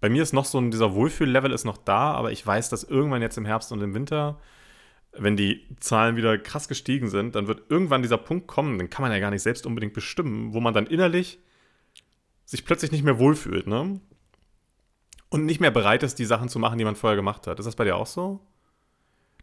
bei 0.02 0.10
mir 0.10 0.24
ist 0.24 0.34
noch 0.34 0.46
so 0.46 0.60
ein, 0.60 0.72
dieser 0.72 0.94
Wohlfühl-Level 0.94 1.52
ist 1.52 1.66
noch 1.66 1.78
da, 1.78 2.14
aber 2.14 2.32
ich 2.32 2.46
weiß, 2.46 2.70
dass 2.70 2.84
irgendwann 2.84 3.22
jetzt 3.22 3.38
im 3.38 3.46
Herbst 3.46 3.72
und 3.72 3.82
im 3.82 3.94
Winter, 3.94 4.40
wenn 5.12 5.36
die 5.36 5.68
Zahlen 5.80 6.16
wieder 6.16 6.38
krass 6.38 6.68
gestiegen 6.68 7.10
sind, 7.10 7.36
dann 7.36 7.48
wird 7.48 7.70
irgendwann 7.70 8.02
dieser 8.02 8.18
Punkt 8.18 8.48
kommen, 8.48 8.78
den 8.78 8.90
kann 8.90 9.04
man 9.04 9.12
ja 9.12 9.20
gar 9.20 9.32
nicht 9.32 9.42
selbst 9.42 9.66
unbedingt 9.66 9.94
bestimmen, 9.94 10.54
wo 10.54 10.60
man 10.62 10.74
dann 10.74 10.88
innerlich 10.88 11.40
sich 12.46 12.66
plötzlich 12.66 12.92
nicht 12.92 13.04
mehr 13.04 13.20
wohlfühlt, 13.20 13.68
ne? 13.68 14.00
Und 15.30 15.46
nicht 15.46 15.60
mehr 15.60 15.70
bereit 15.70 16.02
ist, 16.02 16.18
die 16.18 16.26
Sachen 16.26 16.50
zu 16.50 16.58
machen, 16.58 16.80
die 16.80 16.86
man 16.86 16.96
vorher 16.96 17.16
gemacht 17.16 17.46
hat. 17.46 17.60
Ist 17.60 17.66
das 17.66 17.76
bei 17.76 17.84
dir 17.84 17.96
auch 17.96 18.08
so? 18.08 18.40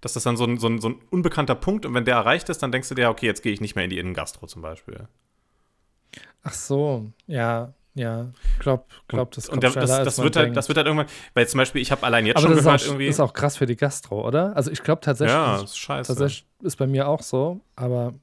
Dass 0.00 0.14
das 0.14 0.24
dann 0.24 0.36
so 0.36 0.44
ein, 0.44 0.58
so 0.58 0.68
ein, 0.68 0.80
so 0.80 0.88
ein 0.88 0.96
unbekannter 1.10 1.54
Punkt 1.54 1.86
und 1.86 1.94
wenn 1.94 2.04
der 2.04 2.16
erreicht 2.16 2.48
ist, 2.48 2.62
dann 2.62 2.72
denkst 2.72 2.88
du 2.88 2.94
dir, 2.94 3.08
okay, 3.08 3.26
jetzt 3.26 3.42
gehe 3.42 3.52
ich 3.52 3.60
nicht 3.60 3.76
mehr 3.76 3.84
in 3.84 3.90
die 3.90 3.98
Innengastro 3.98 4.46
zum 4.46 4.62
Beispiel. 4.62 5.08
Ach 6.42 6.52
so, 6.52 7.12
ja, 7.26 7.74
ja. 7.96 8.30
Glaub, 8.60 8.88
glaub 9.08 9.32
das 9.32 9.48
kommt 9.48 9.64
und 9.64 9.76
das, 9.76 9.88
das, 10.04 10.18
wird 10.18 10.36
halt, 10.36 10.46
denkt. 10.46 10.56
das 10.56 10.68
wird 10.68 10.76
halt 10.78 10.86
irgendwann, 10.86 11.08
weil 11.34 11.48
zum 11.48 11.58
Beispiel, 11.58 11.82
ich 11.82 11.90
habe 11.90 12.04
allein 12.04 12.24
jetzt 12.26 12.36
Aber 12.36 12.46
schon 12.46 12.50
das 12.52 12.60
ist, 12.60 12.64
gehört, 12.64 12.82
auch, 12.82 12.86
irgendwie. 12.86 13.06
ist 13.08 13.20
auch 13.20 13.32
krass 13.32 13.56
für 13.56 13.66
die 13.66 13.76
Gastro, 13.76 14.24
oder? 14.24 14.54
Also 14.54 14.70
ich 14.70 14.82
glaube 14.82 15.00
tatsächlich, 15.00 15.34
ja, 15.34 15.60
ist 15.60 15.76
scheiße. 15.76 16.08
tatsächlich 16.08 16.46
ist 16.62 16.76
bei 16.76 16.86
mir 16.86 17.08
auch 17.08 17.22
so, 17.22 17.60
aber 17.74 18.14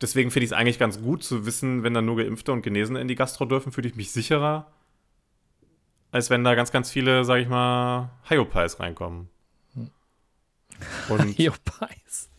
Deswegen 0.00 0.30
finde 0.30 0.44
ich 0.44 0.52
es 0.52 0.56
eigentlich 0.56 0.78
ganz 0.78 1.00
gut 1.00 1.24
zu 1.24 1.44
wissen, 1.44 1.82
wenn 1.82 1.92
dann 1.92 2.04
nur 2.04 2.16
Geimpfte 2.16 2.52
und 2.52 2.62
Genesene 2.62 3.00
in 3.00 3.08
die 3.08 3.16
Gastro 3.16 3.44
dürfen, 3.46 3.72
fühle 3.72 3.88
ich 3.88 3.96
mich 3.96 4.12
sicherer, 4.12 4.70
als 6.12 6.30
wenn 6.30 6.44
da 6.44 6.54
ganz, 6.54 6.70
ganz 6.70 6.90
viele, 6.90 7.24
sag 7.24 7.40
ich 7.40 7.48
mal, 7.48 8.10
Hyopies 8.28 8.78
reinkommen. 8.78 9.28
Hm. 9.74 9.90
Und 11.08 11.38
Eopais. 11.38 12.30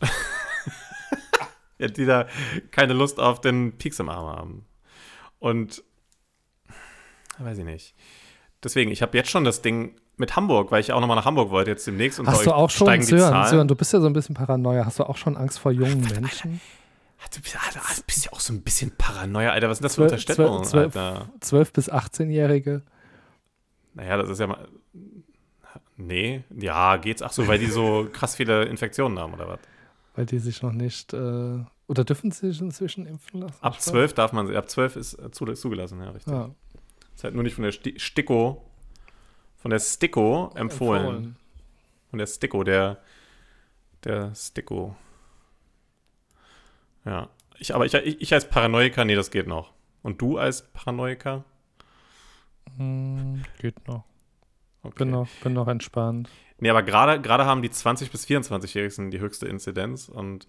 Ja, 1.78 1.88
die 1.88 2.04
da 2.04 2.26
keine 2.72 2.92
Lust 2.92 3.18
auf 3.18 3.40
den 3.40 3.78
Pieks 3.78 3.98
im 4.00 4.10
Arm 4.10 4.26
haben. 4.26 4.66
Und 5.38 5.82
weiß 7.44 7.58
ich 7.58 7.64
nicht. 7.64 7.94
Deswegen, 8.62 8.90
ich 8.90 9.00
habe 9.02 9.16
jetzt 9.16 9.30
schon 9.30 9.44
das 9.44 9.62
Ding 9.62 9.94
mit 10.16 10.36
Hamburg, 10.36 10.70
weil 10.70 10.80
ich 10.80 10.92
auch 10.92 11.00
nochmal 11.00 11.16
nach 11.16 11.24
Hamburg 11.24 11.50
wollte 11.50 11.70
jetzt 11.70 11.86
demnächst 11.86 12.20
und 12.20 12.26
Hast 12.26 12.44
du 12.44 12.52
auch 12.52 12.68
schon, 12.68 12.86
steigen 12.88 13.02
Sören. 13.04 13.46
Sören, 13.48 13.68
du 13.68 13.74
bist 13.74 13.92
ja 13.92 14.00
so 14.00 14.06
ein 14.06 14.12
bisschen 14.12 14.34
Paranoia. 14.34 14.84
Hast 14.84 14.98
du 14.98 15.04
auch 15.04 15.16
schon 15.16 15.36
Angst 15.36 15.58
vor 15.58 15.72
jungen 15.72 16.00
Menschen? 16.00 16.60
Du 17.34 17.40
bist, 17.40 17.56
Alter, 17.56 17.80
du 17.96 18.02
bist 18.06 18.24
ja 18.26 18.32
auch 18.32 18.40
so 18.40 18.52
ein 18.52 18.62
bisschen 18.62 18.90
Paranoia, 18.96 19.50
Alter. 19.52 19.68
Was 19.70 19.78
sind 19.78 19.84
das 19.84 19.94
für 19.94 20.02
Zwölf- 20.06 20.12
Unterstellungen, 20.12 20.64
zwölf- 20.64 20.96
Alter? 20.96 21.28
12- 21.40 21.72
bis 21.72 21.90
18-Jährige? 21.92 22.82
Naja, 23.94 24.16
das 24.18 24.28
ist 24.30 24.40
ja 24.40 24.46
mal. 24.46 24.68
Nee, 25.96 26.44
ja, 26.58 26.96
geht's. 26.96 27.22
Ach 27.22 27.32
so, 27.32 27.46
weil 27.46 27.58
die 27.58 27.66
so 27.66 28.08
krass 28.12 28.36
viele 28.36 28.64
Infektionen 28.64 29.18
haben, 29.18 29.34
oder 29.34 29.48
was? 29.48 29.58
Weil 30.16 30.26
die 30.26 30.38
sich 30.38 30.62
noch 30.62 30.72
nicht, 30.72 31.12
äh, 31.12 31.58
oder 31.86 32.04
dürfen 32.04 32.30
sie 32.30 32.48
sich 32.52 32.60
inzwischen 32.60 33.06
impfen 33.06 33.40
lassen? 33.40 33.56
Ab 33.62 33.74
Ich 33.78 33.80
12 33.80 34.14
darf 34.14 34.32
man 34.32 34.46
sie, 34.46 34.56
ab 34.56 34.68
12 34.70 34.96
ist 34.96 35.14
äh, 35.14 35.30
zu- 35.30 35.44
zugelassen, 35.52 36.00
ja, 36.00 36.10
richtig. 36.10 36.32
Ja. 36.32 36.50
Ist 37.20 37.24
halt 37.24 37.34
nur 37.34 37.42
nicht 37.42 37.54
von 37.54 37.64
der 37.64 37.72
Sti 37.72 38.00
Stiko, 38.00 38.64
von 39.58 39.70
der 39.70 39.78
Stiko 39.78 40.50
empfohlen. 40.54 41.36
Von 42.08 42.18
der 42.18 42.26
Stiko, 42.26 42.64
der, 42.64 42.96
der 44.04 44.34
Stiko. 44.34 44.96
Ja. 47.04 47.28
Ich, 47.58 47.74
aber 47.74 47.84
ich, 47.84 47.92
ich, 47.92 48.22
ich 48.22 48.32
als 48.32 48.48
Paranoiker, 48.48 49.04
nee, 49.04 49.16
das 49.16 49.30
geht 49.30 49.46
noch. 49.46 49.74
Und 50.00 50.22
du 50.22 50.38
als 50.38 50.62
Paranoiker? 50.72 51.44
Hm, 52.78 53.42
geht 53.58 53.86
noch. 53.86 54.04
Okay. 54.82 55.00
Bin 55.00 55.10
noch, 55.10 55.28
bin 55.42 55.52
noch 55.52 55.68
entspannt. 55.68 56.30
Nee, 56.56 56.70
aber 56.70 56.82
gerade 56.82 57.20
gerade 57.20 57.44
haben 57.44 57.60
die 57.60 57.68
20- 57.68 58.10
bis 58.10 58.24
24-Jährigen 58.24 59.10
die 59.10 59.20
höchste 59.20 59.46
Inzidenz 59.46 60.08
und 60.08 60.48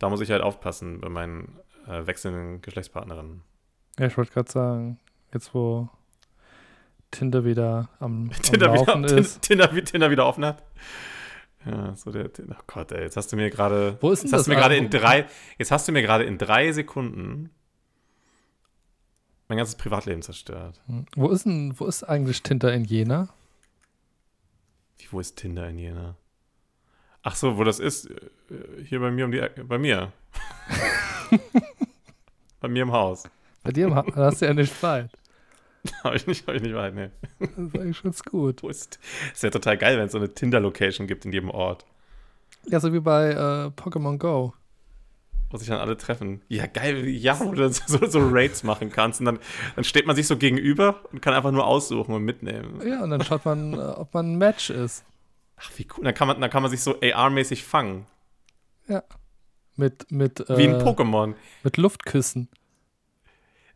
da 0.00 0.08
muss 0.08 0.20
ich 0.20 0.32
halt 0.32 0.42
aufpassen 0.42 1.00
bei 1.00 1.10
meinen 1.10 1.60
äh, 1.86 2.08
wechselnden 2.08 2.60
Geschlechtspartnerinnen. 2.60 3.44
Ja, 4.00 4.06
ich 4.06 4.16
wollte 4.16 4.32
gerade 4.32 4.50
sagen, 4.50 4.98
jetzt 5.32 5.54
wo 5.54 5.88
Tinder 7.10 7.44
wieder 7.44 7.88
am, 8.00 8.30
am 8.30 8.30
Tinder 8.42 8.66
Laufen 8.74 9.04
wieder, 9.04 9.18
ist. 9.18 9.42
Tinder, 9.42 9.84
Tinder, 9.84 10.10
wieder 10.10 10.26
offen 10.26 10.44
hat. 10.44 10.62
Ja, 11.66 11.94
so 11.96 12.10
der, 12.10 12.26
oh 12.50 12.54
Gott, 12.66 12.92
ey, 12.92 13.02
jetzt 13.02 13.16
hast 13.16 13.32
du 13.32 13.36
mir 13.36 13.50
gerade, 13.50 13.98
Wo 14.00 14.10
ist 14.12 14.22
denn 14.22 14.28
jetzt 14.28 14.32
hast 14.34 14.40
das 14.40 14.44
du 14.46 14.50
mir 14.52 14.56
gerade 14.56 14.76
in 14.76 14.90
drei, 14.90 15.26
jetzt 15.58 15.70
hast 15.70 15.88
du 15.88 15.92
mir 15.92 16.02
gerade 16.02 16.24
in 16.24 16.38
drei 16.38 16.70
Sekunden 16.72 17.50
mein 19.48 19.56
ganzes 19.58 19.76
Privatleben 19.76 20.20
zerstört. 20.22 20.80
Hm. 20.86 21.06
Wo 21.16 21.28
ist 21.30 21.44
denn, 21.46 21.74
wo 21.78 21.86
ist 21.86 22.04
eigentlich 22.04 22.42
Tinder 22.42 22.72
in 22.72 22.84
Jena? 22.84 23.28
Wie, 24.98 25.06
wo 25.10 25.20
ist 25.20 25.36
Tinder 25.36 25.68
in 25.68 25.78
Jena? 25.78 26.16
Ach 27.22 27.34
so, 27.34 27.56
wo 27.56 27.64
das 27.64 27.80
ist? 27.80 28.10
Äh, 28.10 28.84
Hier 28.84 29.00
bei 29.00 29.10
mir 29.10 29.24
um 29.24 29.32
die. 29.32 29.40
Bei 29.64 29.78
mir. 29.78 30.12
bei 32.60 32.68
mir 32.68 32.82
im 32.82 32.92
Haus. 32.92 33.24
Bei 33.62 33.72
dir 33.72 33.86
im 33.86 33.94
Ha- 33.94 34.04
hast 34.14 34.42
du 34.42 34.46
ja 34.46 34.54
nicht 34.54 34.80
weit. 34.82 35.10
Habe 36.04 36.16
ich 36.16 36.26
nicht, 36.26 36.46
hab 36.46 36.54
ich 36.54 36.62
nicht 36.62 36.74
weit, 36.74 36.94
ne. 36.94 37.10
Das 37.38 37.50
ist 37.50 37.74
eigentlich 37.78 38.02
ganz 38.02 38.22
gut. 38.22 38.62
Ist? 38.68 38.98
Ist 39.32 39.42
ja 39.42 39.50
total 39.50 39.76
geil, 39.78 39.96
wenn 39.98 40.06
es 40.06 40.12
so 40.12 40.18
eine 40.18 40.32
Tinder-Location 40.34 41.06
gibt 41.06 41.24
in 41.24 41.32
jedem 41.32 41.50
Ort, 41.50 41.84
Ja, 42.66 42.80
so 42.80 42.92
wie 42.92 43.00
bei 43.00 43.30
äh, 43.30 43.70
Pokémon 43.80 44.18
Go. 44.18 44.52
wo 45.50 45.56
sich 45.56 45.68
dann 45.68 45.78
alle 45.78 45.96
treffen. 45.96 46.42
Ja, 46.48 46.66
geil, 46.66 47.06
ja, 47.08 47.38
wo 47.40 47.52
du 47.52 47.62
dann 47.62 47.72
so, 47.72 48.04
so 48.06 48.20
Raids 48.30 48.62
machen 48.64 48.90
kannst. 48.90 49.20
Und 49.20 49.26
dann, 49.26 49.38
dann 49.76 49.84
steht 49.84 50.06
man 50.06 50.14
sich 50.16 50.26
so 50.26 50.36
gegenüber 50.36 51.00
und 51.12 51.22
kann 51.22 51.32
einfach 51.34 51.52
nur 51.52 51.66
aussuchen 51.66 52.12
und 52.14 52.22
mitnehmen. 52.24 52.80
Ja, 52.86 53.02
und 53.02 53.10
dann 53.10 53.22
schaut 53.24 53.44
man, 53.44 53.72
äh, 53.74 53.76
ob 53.76 54.12
man 54.14 54.32
ein 54.32 54.38
Match 54.38 54.70
ist. 54.70 55.04
Ach, 55.56 55.70
wie 55.76 55.86
cool. 55.96 56.04
Dann 56.04 56.14
kann 56.14 56.28
man, 56.28 56.40
dann 56.40 56.50
kann 56.50 56.62
man 56.62 56.70
sich 56.70 56.82
so 56.82 56.96
AR-mäßig 57.00 57.64
fangen. 57.64 58.06
Mit, 59.76 60.10
mit, 60.10 60.40
Wie 60.48 60.64
ein 60.66 60.80
äh, 60.80 60.82
Pokémon. 60.82 61.34
mit 61.62 61.76
Luftküssen. 61.76 62.48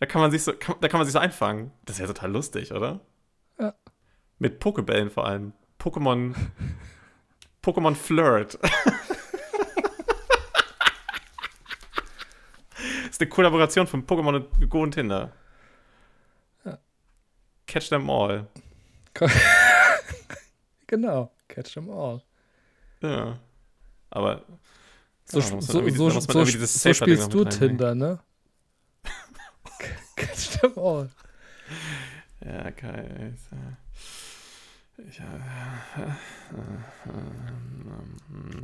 Da 0.03 0.07
kann 0.07 0.21
man 0.21 0.33
sich 0.33 0.43
so, 0.43 0.53
kann, 0.53 0.75
da 0.81 0.89
kann 0.89 0.99
man 0.99 1.07
sich 1.07 1.13
so 1.13 1.21
einfangen. 1.21 1.71
Das 1.85 1.95
ist 1.95 2.01
ja 2.01 2.09
total 2.09 2.33
lustig, 2.33 2.73
oder? 2.73 2.99
Ja. 3.57 3.73
Mit 4.41 4.59
Pokebällen 4.59 5.11
vor 5.11 5.29
allem. 5.29 5.53
Pokémon. 5.79 6.35
Pokémon 7.63 7.95
Flirt. 7.95 8.59
das 8.61 8.73
ist 13.11 13.21
eine 13.21 13.31
Kollaboration 13.31 13.87
von 13.87 14.05
Pokémon 14.05 14.35
und 14.35 14.69
Go 14.69 14.83
und 14.83 14.91
Tinder. 14.91 15.31
Ja. 16.65 16.79
Catch 17.69 17.91
them 17.91 18.11
all. 18.11 18.49
Genau. 20.89 21.31
Catch 21.47 21.75
them 21.75 21.91
all. 21.91 22.23
Ja. 23.03 23.39
Aber. 24.11 24.43
So, 25.27 25.39
Ja, 25.39 25.45
so, 25.47 25.61
so, 25.61 26.11
so, 26.11 26.21
spielst 26.93 27.33
du. 27.33 27.45
Tinder, 27.45 27.95
ne? 27.95 28.19
Catch 30.17 30.61
them 30.61 30.73
all. 30.77 31.09
Ja, 32.45 32.71
geil. 32.71 33.35
Ich, 35.09 35.19
ja, 35.19 35.25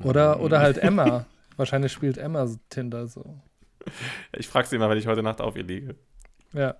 Oder, 0.02 0.40
oder 0.40 0.60
halt 0.60 0.78
Emma. 0.82 1.26
Wahrscheinlich 1.56 1.92
spielt 1.92 2.18
Emma 2.18 2.48
Tinder 2.70 3.06
so. 3.08 3.40
ich 4.36 4.46
frage 4.48 4.68
sie 4.68 4.78
mal, 4.78 4.88
wenn 4.90 4.98
ich 4.98 5.06
heute 5.06 5.22
Nacht 5.22 5.40
auf 5.40 5.56
ihr 5.56 5.64
liege. 5.64 5.96
Ja. 6.52 6.76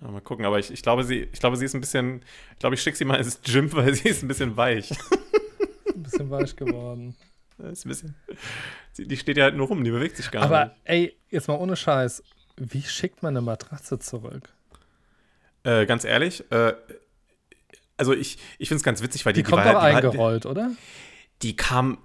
Mal 0.00 0.20
gucken, 0.20 0.44
aber 0.44 0.58
ich, 0.58 0.70
ich 0.72 0.82
glaube, 0.82 1.04
sie, 1.04 1.28
ich 1.32 1.38
glaube, 1.38 1.56
sie 1.56 1.64
ist 1.64 1.74
ein 1.74 1.80
bisschen, 1.80 2.22
ich 2.54 2.58
glaube, 2.58 2.74
ich 2.74 2.82
schicke 2.82 2.96
sie 2.96 3.04
mal 3.04 3.16
ins 3.16 3.40
Gym, 3.42 3.72
weil 3.72 3.94
sie 3.94 4.08
ist 4.08 4.22
ein 4.22 4.28
bisschen 4.28 4.56
weich. 4.56 4.90
Ein 5.94 6.02
bisschen 6.04 6.30
weich 6.30 6.56
geworden. 6.56 7.14
ist 7.58 7.84
ein 7.84 7.88
bisschen, 7.90 8.14
sie, 8.92 9.06
die 9.06 9.16
steht 9.16 9.36
ja 9.36 9.44
halt 9.44 9.56
nur 9.56 9.68
rum, 9.68 9.84
die 9.84 9.90
bewegt 9.90 10.16
sich 10.16 10.30
gar 10.30 10.42
Aber 10.44 10.64
nicht. 10.64 10.76
ey, 10.84 11.16
jetzt 11.28 11.46
mal 11.48 11.54
ohne 11.54 11.76
Scheiß. 11.76 12.24
Wie 12.56 12.82
schickt 12.82 13.22
man 13.22 13.36
eine 13.36 13.40
Matratze 13.40 13.98
zurück? 13.98 14.48
Äh, 15.64 15.86
ganz 15.86 16.04
ehrlich, 16.04 16.44
äh, 16.50 16.74
also 17.96 18.12
ich, 18.12 18.38
ich 18.58 18.68
finde 18.68 18.78
es 18.78 18.82
ganz 18.82 19.02
witzig, 19.02 19.24
weil 19.24 19.32
die, 19.32 19.42
Die, 19.42 19.50
kommt 19.50 19.64
war 19.64 19.72
doch 19.74 19.82
halt- 19.82 20.02
die, 20.02 20.06
eingerollt, 20.08 20.46
oder? 20.46 20.70
die 21.42 21.54
kam, 21.56 21.98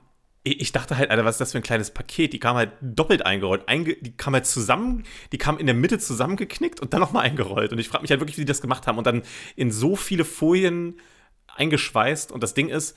ich 0.44 0.60
ich 0.62 0.72
dachte 0.72 0.98
halt, 0.98 1.10
Alter, 1.10 1.26
was 1.26 1.36
ist 1.36 1.42
das 1.42 1.52
für 1.54 1.58
ein 1.58 1.64
kleines 1.64 1.92
Paket? 1.92 2.34
Die 2.34 2.40
kam 2.40 2.56
halt 2.56 2.72
doppelt 2.82 3.26
eingerollt. 3.26 3.68
Einge, 3.68 3.96
die 3.96 4.16
kam 4.16 4.34
halt 4.34 4.46
zusammen, 4.46 5.04
die 5.32 5.38
kam 5.38 5.58
in 5.58 5.66
der 5.66 5.76
Mitte 5.76 5.98
zusammengeknickt 6.00 6.80
und 6.80 6.94
dann 6.94 7.02
nochmal 7.02 7.26
eingerollt. 7.26 7.72
Und 7.72 7.80
ich 7.80 7.90
frage 7.90 8.04
mich 8.04 8.12
halt 8.12 8.20
wirklich, 8.22 8.38
wie 8.38 8.42
die 8.42 8.46
das 8.46 8.62
gemacht 8.62 8.88
haben. 8.88 8.98
Und 8.98 9.06
dann 9.08 9.24
in 9.56 9.72
so 9.72 9.96
viele 9.96 10.24
Folien 10.26 11.00
eingeschweißt. 11.48 12.32
Und 12.32 12.44
das 12.44 12.54
Ding 12.54 12.70
ist, 12.70 12.96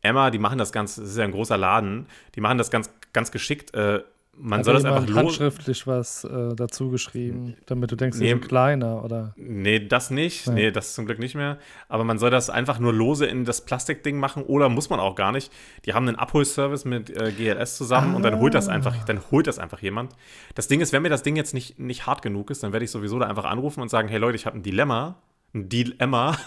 Emma, 0.00 0.30
die 0.30 0.38
machen 0.38 0.58
das 0.58 0.72
ganz, 0.72 0.96
das 0.96 1.08
ist 1.10 1.16
ja 1.16 1.24
ein 1.24 1.32
großer 1.32 1.56
Laden, 1.56 2.06
die 2.34 2.40
machen 2.40 2.58
das 2.58 2.70
ganz, 2.70 2.90
ganz 3.12 3.30
geschickt. 3.30 3.74
Äh, 3.74 4.02
man 4.36 4.60
Hat 4.60 4.64
soll 4.64 4.74
das 4.74 4.84
einfach 4.84 5.14
handschriftlich 5.14 5.86
was 5.86 6.24
äh, 6.24 6.54
dazu 6.56 6.88
geschrieben, 6.90 7.54
damit 7.66 7.92
du 7.92 7.96
denkst, 7.96 8.18
Nee. 8.18 8.34
kleiner, 8.36 9.04
oder? 9.04 9.34
Nee, 9.36 9.86
das 9.86 10.10
nicht. 10.10 10.46
Ja. 10.46 10.52
Nee, 10.54 10.70
das 10.70 10.94
zum 10.94 11.04
Glück 11.06 11.18
nicht 11.18 11.34
mehr. 11.34 11.58
Aber 11.88 12.04
man 12.04 12.18
soll 12.18 12.30
das 12.30 12.48
einfach 12.48 12.78
nur 12.78 12.92
lose 12.94 13.26
in 13.26 13.44
das 13.44 13.64
Plastikding 13.64 14.18
machen 14.18 14.42
oder 14.42 14.68
muss 14.70 14.88
man 14.88 15.00
auch 15.00 15.14
gar 15.16 15.32
nicht. 15.32 15.52
Die 15.84 15.92
haben 15.92 16.08
einen 16.08 16.16
Abholservice 16.16 16.84
mit 16.86 17.10
äh, 17.10 17.30
GLS 17.32 17.76
zusammen 17.76 18.14
und 18.14 18.22
dann 18.22 18.38
holt 18.38 18.54
das 18.54 18.68
einfach, 18.68 19.04
dann 19.04 19.20
holt 19.30 19.46
das 19.46 19.58
einfach 19.58 19.80
jemand. 19.80 20.12
Das 20.54 20.66
Ding 20.66 20.80
ist, 20.80 20.92
wenn 20.92 21.02
mir 21.02 21.10
das 21.10 21.22
Ding 21.22 21.36
jetzt 21.36 21.52
nicht, 21.52 21.78
nicht 21.78 22.06
hart 22.06 22.22
genug 22.22 22.50
ist, 22.50 22.62
dann 22.62 22.72
werde 22.72 22.84
ich 22.84 22.90
sowieso 22.90 23.18
da 23.18 23.26
einfach 23.26 23.44
anrufen 23.44 23.80
und 23.82 23.90
sagen, 23.90 24.08
hey 24.08 24.18
Leute, 24.18 24.36
ich 24.36 24.46
habe 24.46 24.56
ein 24.58 24.62
Dilemma. 24.62 25.16
Ein 25.54 25.68
Dilemma. 25.68 26.38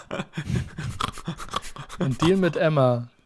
Ein 1.98 2.16
Deal 2.18 2.36
mit 2.36 2.56
Emma. 2.56 3.08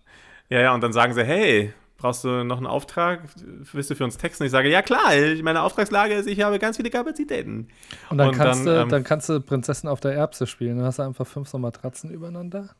Ja, 0.53 0.59
ja, 0.61 0.75
und 0.75 0.81
dann 0.81 0.93
sagen 0.93 1.15
sie, 1.15 1.23
hey, 1.23 1.73
brauchst 2.01 2.25
du 2.25 2.45
noch 2.45 2.57
einen 2.57 2.67
Auftrag? 2.67 3.29
Willst 3.73 3.91
du 3.91 3.95
für 3.95 4.05
uns 4.05 4.17
texten? 4.17 4.45
Ich 4.45 4.51
sage, 4.51 4.71
ja 4.71 4.81
klar, 4.83 5.13
meine 5.43 5.63
Auftragslage 5.63 6.15
ist, 6.15 6.27
ich 6.27 6.41
habe 6.41 6.59
ganz 6.59 6.79
viele 6.79 6.91
Kapazitäten. 6.91 7.69
Und 8.09 8.19
dann, 8.19 8.29
Und 8.29 8.37
kannst, 8.37 8.67
dann, 8.67 8.75
du, 8.75 8.83
ähm, 8.83 8.89
dann 8.89 9.05
kannst 9.05 9.29
du 9.29 9.41
Prinzessin 9.41 9.89
auf 9.89 10.01
der 10.01 10.15
Erbse 10.15 10.47
spielen. 10.47 10.79
Dann 10.79 10.87
hast 10.87 10.99
du 10.99 11.03
einfach 11.03 11.27
fünf 11.27 11.49
so 11.49 11.59
Matratzen 11.59 12.11
übereinander. 12.11 12.71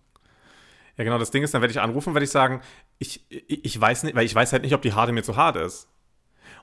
Ja, 0.97 1.05
genau, 1.05 1.19
das 1.19 1.31
Ding 1.31 1.43
ist, 1.43 1.55
dann 1.55 1.61
werde 1.61 1.73
ich 1.73 1.81
anrufen, 1.81 2.15
werde 2.15 2.25
ich 2.25 2.31
sagen, 2.31 2.63
ich, 2.99 3.25
ich, 3.29 3.65
ich 3.65 3.81
weiß 3.81 4.05
nicht, 4.05 4.17
weil 4.17 4.25
ich 4.25 4.35
weiß 4.35 4.53
halt 4.53 4.63
nicht, 4.63 4.75
ob 4.75 4.83
die 4.83 4.95
Harte 4.95 5.13
mir 5.13 5.23
zu 5.23 5.37
hart 5.37 5.57
ist. 5.57 5.89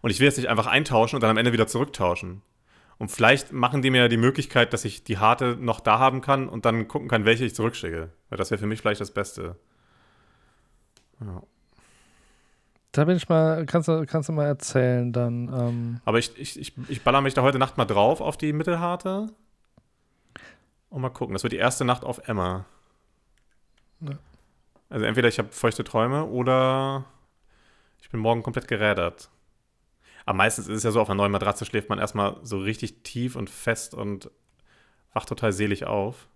Und 0.02 0.10
ich 0.10 0.20
will 0.20 0.26
jetzt 0.26 0.38
nicht 0.38 0.50
einfach 0.50 0.68
eintauschen 0.68 1.16
und 1.16 1.22
dann 1.22 1.32
am 1.32 1.38
Ende 1.38 1.54
wieder 1.54 1.68
zurücktauschen. 1.68 2.42
Und 2.98 3.12
vielleicht 3.12 3.52
machen 3.52 3.84
die 3.84 3.92
mir 3.92 4.10
die 4.10 4.18
Möglichkeit, 4.18 4.74
dass 4.74 4.84
ich 4.84 5.04
die 5.04 5.20
Harte 5.20 5.56
noch 5.60 5.80
da 5.80 6.00
haben 6.00 6.22
kann 6.22 6.50
und 6.50 6.66
dann 6.66 6.88
gucken 6.88 7.08
kann, 7.08 7.26
welche 7.26 7.46
ich 7.46 7.54
zurückschicke. 7.54 8.12
Weil 8.30 8.38
das 8.38 8.50
wäre 8.50 8.60
für 8.60 8.66
mich 8.66 8.82
vielleicht 8.82 9.02
das 9.02 9.12
Beste. 9.12 9.56
Ja. 11.22 11.44
Da 12.98 13.06
bin 13.06 13.16
ich 13.16 13.30
mal, 13.30 13.64
kannst 13.68 13.88
du, 13.88 14.08
kannst 14.08 14.28
du 14.28 14.34
mal 14.34 14.48
erzählen 14.48 15.14
dann. 15.14 15.54
Ähm, 15.54 16.02
Aber 16.04 16.18
ich, 16.18 16.36
ich, 16.36 16.60
ich, 16.60 16.74
ich 16.88 17.04
baller 17.04 17.22
mich 17.22 17.36
da 17.36 17.44
heute 17.44 17.60
Nacht 17.60 17.78
mal 17.78 17.86
drauf 17.86 18.22
auf 18.22 18.38
die 18.38 18.54
Mittelharte. 18.54 19.28
Und 20.90 21.02
mal 21.02 21.10
gucken. 21.10 21.34
Das 21.34 21.44
wird 21.44 21.54
die 21.54 21.58
erste 21.58 21.86
Nacht 21.86 22.04
auf 22.04 22.28
Emma. 22.28 22.66
Ja. 24.00 24.18
Also 24.90 25.06
entweder 25.06 25.28
ich 25.28 25.38
habe 25.38 25.50
feuchte 25.50 25.84
Träume 25.84 26.26
oder 26.26 27.06
ich 28.02 28.10
bin 28.10 28.20
morgen 28.20 28.42
komplett 28.42 28.68
gerädert. 28.68 29.30
Aber 30.26 30.38
meistens 30.38 30.68
ist 30.68 30.78
es 30.78 30.84
ja 30.84 30.90
so, 30.90 31.00
auf 31.00 31.10
einer 31.10 31.18
neuen 31.18 31.32
Matratze 31.32 31.66
schläft 31.66 31.90
man 31.90 32.00
erstmal 32.00 32.38
so 32.42 32.58
richtig 32.58 33.04
tief 33.04 33.36
und 33.36 33.52
fest 33.52 33.94
und 33.94 34.32
wacht 35.14 35.30
total 35.30 35.52
selig 35.52 35.86
auf. 35.86 36.28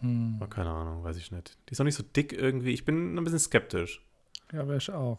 hm, 0.00 0.36
Aber 0.40 0.50
keine 0.50 0.68
Ahnung, 0.70 1.04
weiß 1.04 1.16
ich 1.16 1.32
nicht. 1.32 1.56
Die 1.68 1.72
ist 1.72 1.78
noch 1.78 1.84
nicht 1.84 1.94
so 1.96 2.02
dick 2.02 2.34
irgendwie. 2.34 2.74
Ich 2.74 2.84
bin 2.84 3.16
ein 3.16 3.24
bisschen 3.24 3.38
skeptisch. 3.38 4.05
Ja, 4.52 4.66
wäre 4.66 4.78
ich 4.78 4.90
auch. 4.90 5.18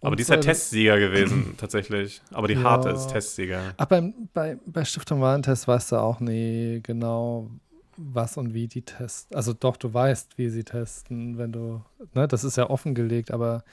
Aber 0.00 0.12
Und 0.12 0.18
die 0.18 0.22
ist 0.22 0.30
halt 0.30 0.44
zwar- 0.44 0.52
Testsieger 0.52 0.98
gewesen, 0.98 1.54
tatsächlich. 1.58 2.20
Aber 2.32 2.46
die 2.48 2.54
Ja. 2.54 2.62
harte 2.62 2.90
ist 2.90 3.08
Testsieger. 3.08 3.74
Ach, 3.76 3.86
beim, 3.86 4.14
bei, 4.32 4.56
bei 4.66 4.84
Stiftung 4.84 5.20
Warentest 5.20 5.66
weißt 5.66 5.92
du 5.92 5.96
auch 5.96 6.20
nie 6.20 6.80
genau, 6.82 7.50
was 7.96 8.36
und 8.36 8.54
wie 8.54 8.68
die 8.68 8.82
testen. 8.82 9.36
Also 9.36 9.52
doch, 9.54 9.76
du 9.76 9.92
weißt, 9.92 10.38
wie 10.38 10.50
sie 10.50 10.62
testen, 10.62 11.36
wenn 11.36 11.50
du, 11.50 11.82
ne, 12.14 12.28
das 12.28 12.44
ist 12.44 12.56
ja 12.56 12.70
offengelegt, 12.70 13.32
aber 13.32 13.64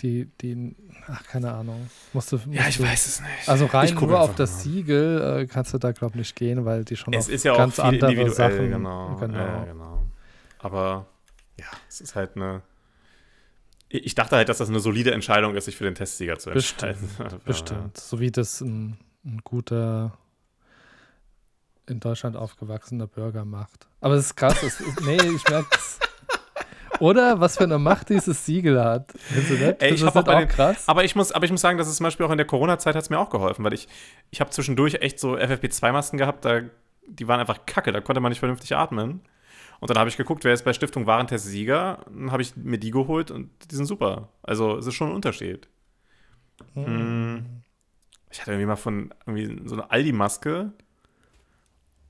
die, 0.00 0.28
die, 0.40 0.74
ach, 1.06 1.22
keine 1.28 1.52
Ahnung. 1.52 1.88
Musst 2.12 2.32
du, 2.32 2.36
musst 2.38 2.78
du, 2.80 2.84
es 2.84 3.20
nicht. 3.20 3.48
Also 3.48 3.66
rein 3.66 3.84
Ich 3.84 3.94
nur 4.00 4.18
auf 4.18 4.34
das 4.34 4.50
mal. 4.52 4.58
Siegel 4.62 5.42
äh, 5.42 5.46
kannst 5.46 5.72
du 5.74 5.78
da, 5.78 5.92
glaube 5.92 6.14
ich, 6.14 6.18
nicht 6.18 6.34
gehen, 6.36 6.64
weil 6.64 6.84
die 6.84 6.96
schon 6.96 7.12
Es 7.14 7.26
auf 7.26 7.32
ist 7.32 7.44
ja 7.44 7.52
auch 7.52 7.58
ganz 7.58 7.74
viel 7.76 7.84
andere 8.04 8.30
Sachen. 8.30 8.70
genau. 8.70 9.14
genau. 9.20 9.36
Ja, 9.38 9.64
genau. 9.64 10.02
Aber 10.58 11.06
ja, 11.60 11.66
es 11.88 12.00
ist 12.00 12.16
halt 12.16 12.34
eine. 12.36 12.62
Ich 13.94 14.14
dachte 14.14 14.36
halt, 14.36 14.48
dass 14.48 14.58
das 14.58 14.68
eine 14.68 14.80
solide 14.80 15.12
Entscheidung 15.12 15.54
ist, 15.54 15.66
sich 15.66 15.76
für 15.76 15.84
den 15.84 15.94
Testsieger 15.94 16.38
zu 16.38 16.50
Bestimmt, 16.50 16.82
entscheiden. 16.82 17.40
Bestimmt. 17.44 17.98
So 17.98 18.20
wie 18.20 18.30
das 18.30 18.60
ein, 18.62 18.96
ein 19.24 19.40
guter 19.44 20.16
in 21.86 22.00
Deutschland 22.00 22.36
aufgewachsener 22.36 23.06
Bürger 23.06 23.44
macht. 23.44 23.86
Aber 24.00 24.14
es 24.14 24.26
ist 24.26 24.36
krass. 24.36 24.62
Es 24.62 24.80
nee, 25.02 25.16
ich 25.16 25.46
merke 25.48 25.68
es. 25.72 25.98
Oder 27.00 27.40
was 27.40 27.56
für 27.56 27.64
eine 27.64 27.78
Macht 27.78 28.10
dieses 28.10 28.46
Siegel 28.46 28.82
hat. 28.82 29.12
Ey, 29.80 29.94
ich 29.94 30.00
das 30.02 30.14
auch 30.14 30.22
den- 30.22 30.48
krass? 30.48 30.84
Aber 30.86 31.04
ich 31.04 31.16
muss, 31.16 31.32
aber 31.32 31.44
ich 31.44 31.50
muss 31.50 31.60
sagen, 31.60 31.76
dass 31.76 31.88
es 31.88 31.96
zum 31.96 32.04
Beispiel 32.04 32.24
auch 32.24 32.30
in 32.30 32.36
der 32.36 32.46
Corona-Zeit 32.46 32.94
hat 32.94 33.02
es 33.02 33.10
mir 33.10 33.18
auch 33.18 33.30
geholfen, 33.30 33.64
weil 33.64 33.72
ich, 33.72 33.88
ich 34.30 34.40
habe 34.40 34.50
zwischendurch 34.50 34.94
echt 34.94 35.18
so 35.18 35.34
FFP2-Masken 35.36 36.16
gehabt, 36.16 36.44
da, 36.44 36.60
die 37.08 37.26
waren 37.26 37.40
einfach 37.40 37.66
kacke, 37.66 37.90
da 37.92 38.00
konnte 38.00 38.20
man 38.20 38.30
nicht 38.30 38.38
vernünftig 38.38 38.76
atmen. 38.76 39.20
Und 39.82 39.90
dann 39.90 39.98
habe 39.98 40.08
ich 40.08 40.16
geguckt, 40.16 40.44
wer 40.44 40.52
ist 40.54 40.64
bei 40.64 40.72
Stiftung 40.72 41.08
Warentest 41.08 41.44
Sieger, 41.44 42.06
dann 42.06 42.30
habe 42.30 42.40
ich 42.40 42.54
mir 42.54 42.78
die 42.78 42.92
geholt 42.92 43.32
und 43.32 43.50
die 43.68 43.74
sind 43.74 43.86
super. 43.86 44.28
Also 44.40 44.76
es 44.78 44.86
ist 44.86 44.94
schon 44.94 45.08
ein 45.08 45.14
Unterschied. 45.16 45.66
Hm. 46.74 47.44
Ich 48.30 48.40
hatte 48.40 48.52
irgendwie 48.52 48.66
mal 48.66 48.76
von 48.76 49.12
irgendwie 49.26 49.68
so 49.68 49.74
eine 49.74 49.90
Aldi-Maske 49.90 50.72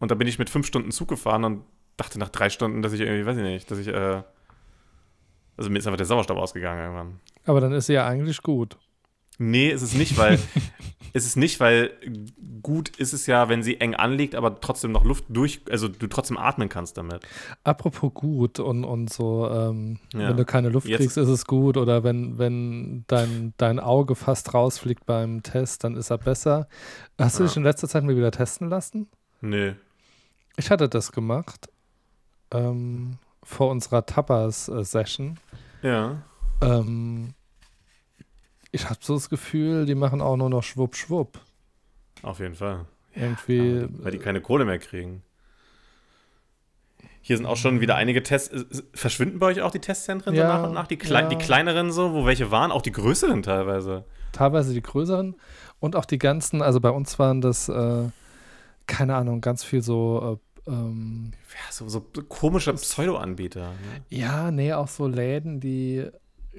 und 0.01 0.11
da 0.11 0.15
bin 0.15 0.29
ich 0.29 0.39
mit 0.39 0.51
fünf 0.51 0.67
Stunden 0.67 0.91
Zug 0.91 1.09
gefahren 1.09 1.45
und 1.45 1.65
dachte 1.97 2.19
nach 2.19 2.29
drei 2.29 2.51
Stunden, 2.51 2.83
dass 2.83 2.93
ich 2.93 3.01
irgendwie, 3.01 3.25
weiß 3.25 3.39
ich 3.39 3.43
nicht, 3.43 3.71
dass 3.71 3.79
ich, 3.79 3.89
äh, 3.89 4.23
also 5.57 5.71
mir 5.71 5.79
ist 5.79 5.87
einfach 5.87 5.97
der 5.97 6.05
Sauerstoff 6.05 6.37
ausgegangen 6.37 6.79
irgendwann. 6.79 7.21
Aber 7.47 7.63
dann 7.63 7.73
ist 7.73 7.87
sie 7.87 7.95
ja 7.95 8.07
eigentlich 8.07 8.43
gut. 8.43 8.77
Nee, 9.51 9.71
ist 9.71 9.83
es 9.83 9.95
nicht, 9.95 10.17
weil 10.19 10.39
ist 11.13 11.27
es 11.27 11.37
nicht, 11.37 11.59
weil 11.61 11.91
gut 12.63 12.91
ist 12.97 13.13
es 13.13 13.27
ja, 13.27 13.49
wenn 13.49 13.63
sie 13.63 13.81
eng 13.81 13.95
anliegt, 13.95 14.35
aber 14.37 14.61
trotzdem 14.61 14.93
noch 14.93 15.05
Luft 15.05 15.25
durch, 15.29 15.61
also 15.69 15.89
du 15.89 16.07
trotzdem 16.07 16.39
atmen 16.39 16.69
kannst 16.69 16.97
damit. 16.97 17.27
Apropos 17.65 18.15
gut 18.15 18.61
und, 18.61 18.85
und 18.85 19.13
so, 19.13 19.49
ähm, 19.51 19.99
Ja. 20.15 20.29
wenn 20.29 20.37
du 20.37 20.45
keine 20.45 20.69
Luft 20.69 20.87
Jetzt- 20.87 21.01
kriegst, 21.01 21.17
ist 21.19 21.29
es 21.29 21.45
gut. 21.47 21.77
Oder 21.77 22.05
wenn, 22.05 22.39
wenn 22.39 23.05
dein, 23.09 23.53
dein 23.57 23.81
Auge 23.81 24.15
fast 24.15 24.55
rausfliegt 24.55 25.05
beim 25.07 25.43
Test, 25.43 25.83
dann 25.85 25.97
ist 25.97 26.11
er 26.11 26.19
besser. 26.19 26.69
Hast 27.19 27.39
du 27.39 27.43
Ja. 27.43 27.49
dich 27.49 27.57
in 27.57 27.65
letzter 27.65 27.89
Zeit 27.89 28.05
mal 28.05 28.17
wieder 28.17 28.31
testen 28.31 28.69
lassen? 28.69 29.09
Nö. 29.41 29.73
Ich 30.57 30.71
hatte 30.71 30.89
das 30.89 31.11
gemacht 31.13 31.69
ähm, 32.53 33.19
vor 33.43 33.71
unserer 33.71 34.07
Tapas-Session. 34.07 35.39
Ja. 35.83 36.23
Ähm, 36.61 37.35
ich 38.73 38.89
habe 38.89 38.99
so 39.01 39.15
das 39.15 39.29
Gefühl, 39.29 39.87
die 39.87 39.95
machen 39.95 40.21
auch 40.21 40.37
nur 40.37 40.51
noch 40.51 40.63
Schwupp, 40.63 40.97
Schwupp. 40.97 41.39
Auf 42.23 42.41
jeden 42.41 42.55
Fall. 42.55 42.87
Irgendwie. 43.15 43.81
Ja, 43.81 43.89
weil 43.91 44.13
die 44.13 44.19
keine 44.19 44.41
Kohle 44.41 44.65
mehr 44.65 44.79
kriegen. 44.79 45.23
Hier 47.21 47.37
sind 47.37 47.47
auch 47.47 47.57
schon 47.57 47.81
wieder 47.81 47.95
einige 47.95 48.23
Tests. 48.23 48.83
Verschwinden 48.95 49.39
bei 49.39 49.47
euch 49.47 49.63
auch 49.63 49.71
die 49.71 49.79
Testzentren 49.79 50.35
Ja, 50.35 50.47
so 50.47 50.53
nach 50.53 50.69
und 50.69 50.75
nach? 50.75 50.87
Die, 50.89 50.97
klei 50.97 51.21
ja. 51.23 51.29
die 51.29 51.37
kleineren 51.37 51.93
so, 51.93 52.13
wo 52.15 52.27
welche 52.27 52.51
waren? 52.51 52.73
Auch 52.73 52.83
die 52.83 52.91
größeren 52.91 53.43
teilweise. 53.43 54.05
teilweise 54.33 54.75
die 54.75 54.83
größeren 54.83 55.37
und 55.79 55.95
auch 55.95 56.05
die 56.05 56.19
ganzen, 56.19 56.63
also 56.63 56.81
bei 56.81 56.91
uns 56.91 57.19
waren 57.19 57.41
das, 57.41 57.69
äh, 57.69 58.09
keine 58.87 59.15
Ahnung, 59.15 59.41
ganz 59.41 59.63
viel 59.63 59.83
so, 59.83 60.41
äh, 60.67 60.71
ähm, 60.71 61.33
Ja, 61.51 61.71
so, 61.73 61.89
so 61.89 62.01
komische 62.01 62.73
Pseudo-Anbieter. 62.73 63.69
Ne? 63.69 64.05
ja, 64.09 64.51
nee, 64.51 64.73
auch 64.73 64.89
so 64.89 65.07
Läden, 65.07 65.61
die, 65.61 66.09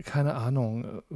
keine 0.06 0.36
Ahnung, 0.36 1.02
äh, 1.12 1.16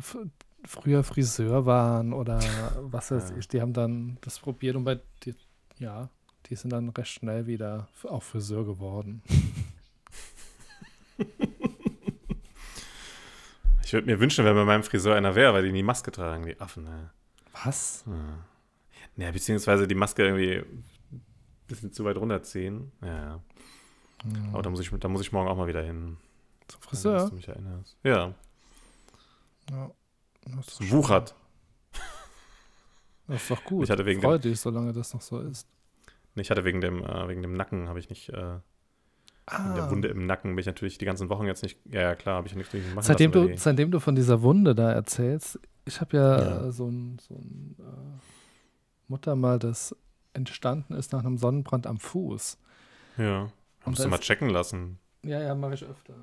früher 0.68 1.04
Friseur 1.04 1.66
waren 1.66 2.14
oder 2.14 2.40
was 2.82 3.12
weiß 3.12 3.32
Ja. 3.32 3.38
ich, 3.38 3.48
die 3.48 3.62
haben 3.62 3.74
dann 3.74 4.18
das 4.22 4.40
probiert 4.40 4.76
und 4.76 4.84
bei, 4.84 5.00
die, 5.24 5.34
ja, 5.80 6.10
die 6.48 6.56
sind 6.56 6.72
dann 6.72 6.90
recht 6.90 7.12
schnell 7.12 7.48
wieder 7.48 7.88
auch 8.04 8.24
Friseur 8.24 8.66
geworden. 8.66 9.22
Ich 13.84 13.94
würde 13.94 14.06
mir 14.08 14.20
wünschen, 14.20 14.44
wenn 14.44 14.54
bei 14.54 14.66
meinem 14.66 14.84
Friseur 14.84 15.16
einer 15.16 15.34
wäre, 15.36 15.54
weil 15.54 15.64
die 15.64 15.72
nie 15.72 15.82
Maske 15.84 16.12
tragen, 16.12 16.46
die 16.46 16.60
Affen. 16.60 16.84
Ne? 16.84 17.10
Was? 17.64 18.04
Ja, 19.16 19.32
beziehungsweise 19.32 19.88
die 19.88 19.96
Maske 19.96 20.26
irgendwie 20.26 20.56
ein 20.58 21.24
bisschen 21.68 21.94
zu 21.94 22.04
weit 22.04 22.18
runterziehen. 22.18 22.92
Ja, 23.02 23.08
ja. 23.18 23.42
Aber 24.52 24.62
da 24.62 24.70
muss, 24.70 24.82
ich, 24.82 24.90
da 24.90 25.08
muss 25.08 25.22
ich 25.22 25.32
morgen 25.32 25.48
auch 25.48 25.56
mal 25.56 25.68
wieder 25.68 25.84
hin. 25.84 26.18
Zum 26.68 26.82
Friseur? 26.82 27.30
du 27.30 27.36
mich 27.36 27.48
erinnerst. 27.48 27.96
Ja, 28.04 28.34
Ja. 29.72 29.92
Das 30.56 30.92
wuchert. 30.92 31.36
das 33.28 33.42
ist 33.42 33.52
doch 33.52 33.64
gut. 33.64 33.84
Ich 33.84 33.92
hatte 33.92 34.06
wegen 34.06 34.22
dem- 34.22 34.28
Freu 34.30 34.38
dich, 34.38 34.60
solange 34.60 34.94
das 34.94 35.14
noch 35.14 35.22
so 35.22 35.40
ist. 35.40 35.68
Ich 36.36 36.50
hatte 36.52 36.64
wegen 36.64 36.82
dem, 36.82 37.04
äh, 37.04 37.28
wegen 37.28 37.42
dem 37.42 37.54
Nacken, 37.54 37.90
habe 37.90 38.00
ich 38.00 38.10
nicht, 38.10 38.30
äh, 38.30 38.60
wegen 39.50 39.76
der 39.76 39.90
Wunde 39.90 40.08
im 40.10 40.26
Nacken 40.26 40.52
bin 40.52 40.60
ich 40.60 40.66
natürlich 40.68 40.98
die 40.98 41.06
ganzen 41.06 41.30
Wochen 41.30 41.46
jetzt 41.46 41.64
nicht, 41.64 41.80
ja, 41.86 42.02
ja 42.02 42.16
klar, 42.16 42.36
habe 42.36 42.48
ich 42.48 42.56
nicht 42.56 42.72
machen 42.74 43.02
Seitdem 43.02 43.32
lassen. 43.32 43.48
du, 43.50 43.58
seitdem 43.58 43.92
du 43.92 44.00
von 44.00 44.16
dieser 44.16 44.42
Wunde 44.44 44.76
da 44.76 44.92
erzählst, 44.92 45.60
ich 45.86 46.00
habe 46.00 46.16
ja, 46.18 46.40
Ja. 46.40 46.66
Äh, 46.68 46.72
so 46.72 46.88
ein, 46.88 47.18
so 47.20 47.34
ein 47.36 47.76
äh, 47.80 48.22
Muttermal, 49.08 49.58
das 49.58 49.96
entstanden 50.34 50.94
ist 50.94 51.12
nach 51.14 51.22
einem 51.26 51.38
Sonnenbrand 51.38 51.88
am 51.88 51.98
Fuß. 52.00 52.58
ja, 53.18 53.50
musst 53.86 54.04
du 54.04 54.08
mal 54.10 54.20
checken 54.20 54.50
lassen. 54.50 55.00
Ja, 55.24 55.42
ja, 55.42 55.56
mache 55.56 55.74
ich 55.74 55.84
öfter. 55.84 56.14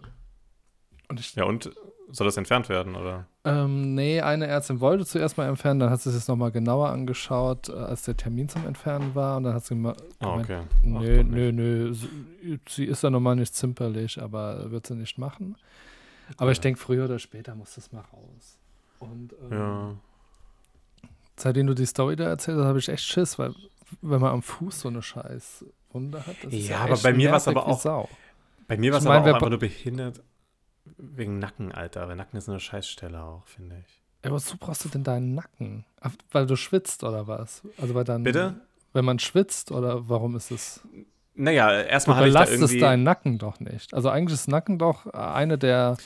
Und 1.09 1.18
ich, 1.18 1.34
Ja, 1.34 1.44
und 1.44 1.72
soll 2.10 2.26
das 2.26 2.36
entfernt 2.36 2.68
werden, 2.68 2.94
oder? 2.94 3.26
Ähm, 3.44 3.94
nee, 3.94 4.20
eine 4.20 4.46
Ärztin 4.46 4.80
wollte 4.80 5.04
zuerst 5.04 5.36
mal 5.36 5.46
entfernen, 5.48 5.80
dann 5.80 5.90
hat 5.90 6.00
sie 6.00 6.10
es 6.10 6.28
nochmal 6.28 6.50
genauer 6.50 6.88
angeschaut, 6.90 7.68
äh, 7.68 7.72
als 7.72 8.02
der 8.02 8.16
Termin 8.16 8.48
zum 8.48 8.66
Entfernen 8.66 9.14
war. 9.14 9.36
Und 9.36 9.44
dann 9.44 9.54
hat 9.54 9.64
sie 9.64 9.74
Ah, 9.74 9.76
gemeint, 9.76 10.00
okay. 10.20 10.60
Ach, 10.62 10.70
Nö, 10.82 11.22
nö, 11.24 11.52
nö. 11.52 11.94
Sie, 12.68 12.84
ist 12.84 13.02
ja 13.02 13.10
normal 13.10 13.36
nicht 13.36 13.54
zimperlich, 13.54 14.20
aber 14.22 14.70
wird 14.70 14.86
sie 14.86 14.94
nicht 14.94 15.18
machen. 15.18 15.56
Aber 16.38 16.50
ich 16.52 16.58
Ja. 16.58 16.62
denke, 16.62 16.80
früher 16.80 17.04
oder 17.04 17.18
später 17.18 17.54
muss 17.54 17.74
das 17.74 17.92
mal 17.92 18.00
raus. 18.12 18.56
Und 18.98 19.34
ähm, 19.42 19.50
Ja, 19.58 19.94
seitdem 21.36 21.66
du 21.66 21.74
die 21.74 21.84
Story 21.86 22.16
da 22.16 22.24
erzählt 22.24 22.56
hast, 22.58 22.64
habe 22.66 22.78
ich 22.78 22.88
echt 22.88 23.04
Schiss, 23.04 23.38
weil 23.38 23.54
wenn 24.00 24.20
man 24.20 24.32
am 24.32 24.42
Fuß 24.42 24.80
so 24.80 24.88
eine 24.88 25.02
scheiß 25.02 25.64
Wunde 25.92 26.26
hat, 26.26 26.36
das 26.42 26.52
ist 26.52 26.68
Ja, 26.68 26.76
ja, 26.78 26.84
aber 26.84 26.96
bei 26.96 27.12
mir 27.12 27.30
war's 27.30 27.44
nervig 27.46 27.60
aber 27.62 27.70
auch- 27.72 27.80
Sau. 27.80 28.08
bei 28.66 28.76
mir 28.78 28.90
war 28.92 28.98
es 28.98 29.04
Ich 29.04 29.10
aber 29.10 29.20
auch 29.20 29.26
einfach 29.34 29.50
nur 29.50 29.58
behindert 29.58 30.22
wegen 30.97 31.39
Nacken, 31.39 31.73
Alter. 31.73 32.09
Weil 32.09 32.16
Nacken 32.16 32.39
ist 32.39 32.48
eine 32.48 32.61
Scheißstelle 32.61 33.23
auch, 33.23 33.47
finde 33.47 33.82
ich. 33.85 34.02
Ja, 34.24 34.31
wozu 34.31 34.56
brauchst 34.59 34.85
du 34.85 34.89
denn 34.89 35.05
deinen 35.05 35.35
Nacken? 35.35 35.85
Weil 36.32 36.47
du 36.47 36.56
schwitzt 36.56 37.05
oder 37.05 37.27
was? 37.27 37.62
Also 37.78 37.94
weil 37.94 38.05
dann, 38.05 38.23
Bitte? 38.23 38.55
Wenn 38.93 39.05
man 39.05 39.19
schwitzt 39.19 39.73
oder 39.73 40.09
warum 40.09 40.36
ist 40.36 40.51
es? 40.51 40.81
Naja, 41.35 41.82
erstmal 41.82 42.19
hatte 42.19 42.28
ich 42.28 42.32
da 42.32 42.40
belastest 42.40 42.62
irgendwie... 42.62 42.81
deinen 42.81 43.02
Nacken 43.02 43.39
doch 43.39 43.59
nicht. 43.61 43.93
Also 43.93 44.09
eigentlich 44.09 44.35
ist 44.35 44.48
Nacken 44.48 44.78
doch 44.78 45.06
eine 45.06 45.59
der 45.59 45.97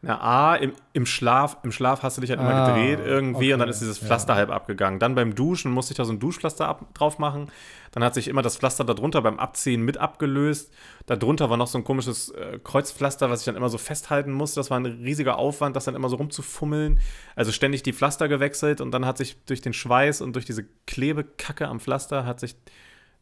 Na, 0.00 0.20
A, 0.20 0.54
im, 0.54 0.74
im, 0.92 1.06
Schlaf, 1.06 1.56
im 1.64 1.72
Schlaf 1.72 2.04
hast 2.04 2.16
du 2.16 2.20
dich 2.20 2.30
halt 2.30 2.38
immer 2.38 2.54
Ah, 2.54 2.72
gedreht 2.72 3.00
irgendwie 3.04 3.52
und 3.52 3.58
dann 3.58 3.68
okay, 3.68 3.74
ist 3.74 3.80
dieses 3.80 4.00
ja. 4.00 4.06
Pflaster 4.06 4.36
halb 4.36 4.50
abgegangen. 4.50 5.00
Dann 5.00 5.16
beim 5.16 5.34
Duschen 5.34 5.72
musste 5.72 5.92
ich 5.92 5.96
da 5.96 6.04
so 6.04 6.12
ein 6.12 6.20
Duschpflaster 6.20 6.68
ab, 6.68 6.94
drauf 6.94 7.18
machen. 7.18 7.50
Dann 7.90 8.04
hat 8.04 8.14
sich 8.14 8.28
immer 8.28 8.42
das 8.42 8.56
Pflaster 8.56 8.84
darunter 8.84 9.22
beim 9.22 9.40
Abziehen 9.40 9.82
mit 9.82 9.98
abgelöst. 9.98 10.72
Darunter 11.06 11.50
war 11.50 11.56
noch 11.56 11.66
so 11.66 11.78
ein 11.78 11.84
komisches 11.84 12.28
äh, 12.30 12.60
Kreuzpflaster, 12.62 13.28
was 13.28 13.40
ich 13.40 13.46
dann 13.46 13.56
immer 13.56 13.70
so 13.70 13.78
festhalten 13.78 14.30
musste. 14.32 14.60
Das 14.60 14.70
war 14.70 14.78
ein 14.78 14.86
riesiger 14.86 15.36
Aufwand, 15.36 15.74
das 15.74 15.86
dann 15.86 15.96
immer 15.96 16.08
so 16.08 16.16
rumzufummeln. 16.16 17.00
Also 17.34 17.50
ständig 17.50 17.82
die 17.82 17.92
Pflaster 17.92 18.28
gewechselt 18.28 18.80
und 18.80 18.92
dann 18.92 19.04
hat 19.04 19.18
sich 19.18 19.36
durch 19.46 19.62
den 19.62 19.72
Schweiß 19.72 20.20
und 20.20 20.34
durch 20.34 20.44
diese 20.44 20.64
Klebekacke 20.86 21.66
am 21.66 21.80
Pflaster 21.80 22.24
hat 22.24 22.38
sich 22.38 22.54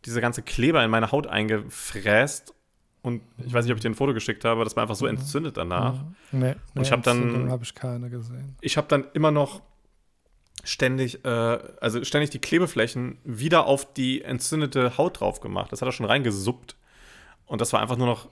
diese 0.05 0.21
ganze 0.21 0.43
Kleber 0.43 0.85
in 0.85 0.91
meine 0.91 1.11
Haut 1.11 1.27
eingefräst. 1.27 2.53
Und 3.07 3.23
ich 3.39 3.53
weiß 3.55 3.65
nicht, 3.65 3.71
ob 3.71 3.77
ich 3.79 3.83
dir 3.83 3.91
ein 3.91 3.95
Foto 3.95 4.13
geschickt 4.15 4.45
habe, 4.45 4.65
das 4.65 4.75
war 4.75 4.83
einfach 4.83 4.97
so 4.97 5.07
entzündet 5.07 5.57
danach. 5.57 5.95
Nee, 6.33 6.57
nee 6.75 6.83
ich 6.83 6.91
hab 6.91 7.05
dann- 7.05 7.49
habe 7.49 7.63
ich 7.63 7.73
keine 7.73 8.11
gesehen. 8.11 8.57
ich 8.61 8.77
habe 8.77 8.89
dann 8.89 9.05
immer 9.15 9.31
noch 9.31 9.63
ständig, 10.65 11.25
äh, 11.25 11.29
also 11.81 12.03
ständig 12.03 12.31
die 12.31 12.41
Klebeflächen 12.41 13.19
wieder 13.23 13.67
auf 13.67 13.95
die 13.95 14.23
entzündete 14.23 14.99
Haut 14.99 15.21
drauf 15.21 15.39
gemacht. 15.39 15.71
Das 15.71 15.83
hat 15.83 15.89
er 15.89 15.93
schon 15.93 16.07
reingesuppt. 16.07 16.75
Und 17.45 17.61
das 17.61 17.73
war 17.73 17.81
einfach 17.81 17.97
nur 17.97 18.09
noch, 18.09 18.25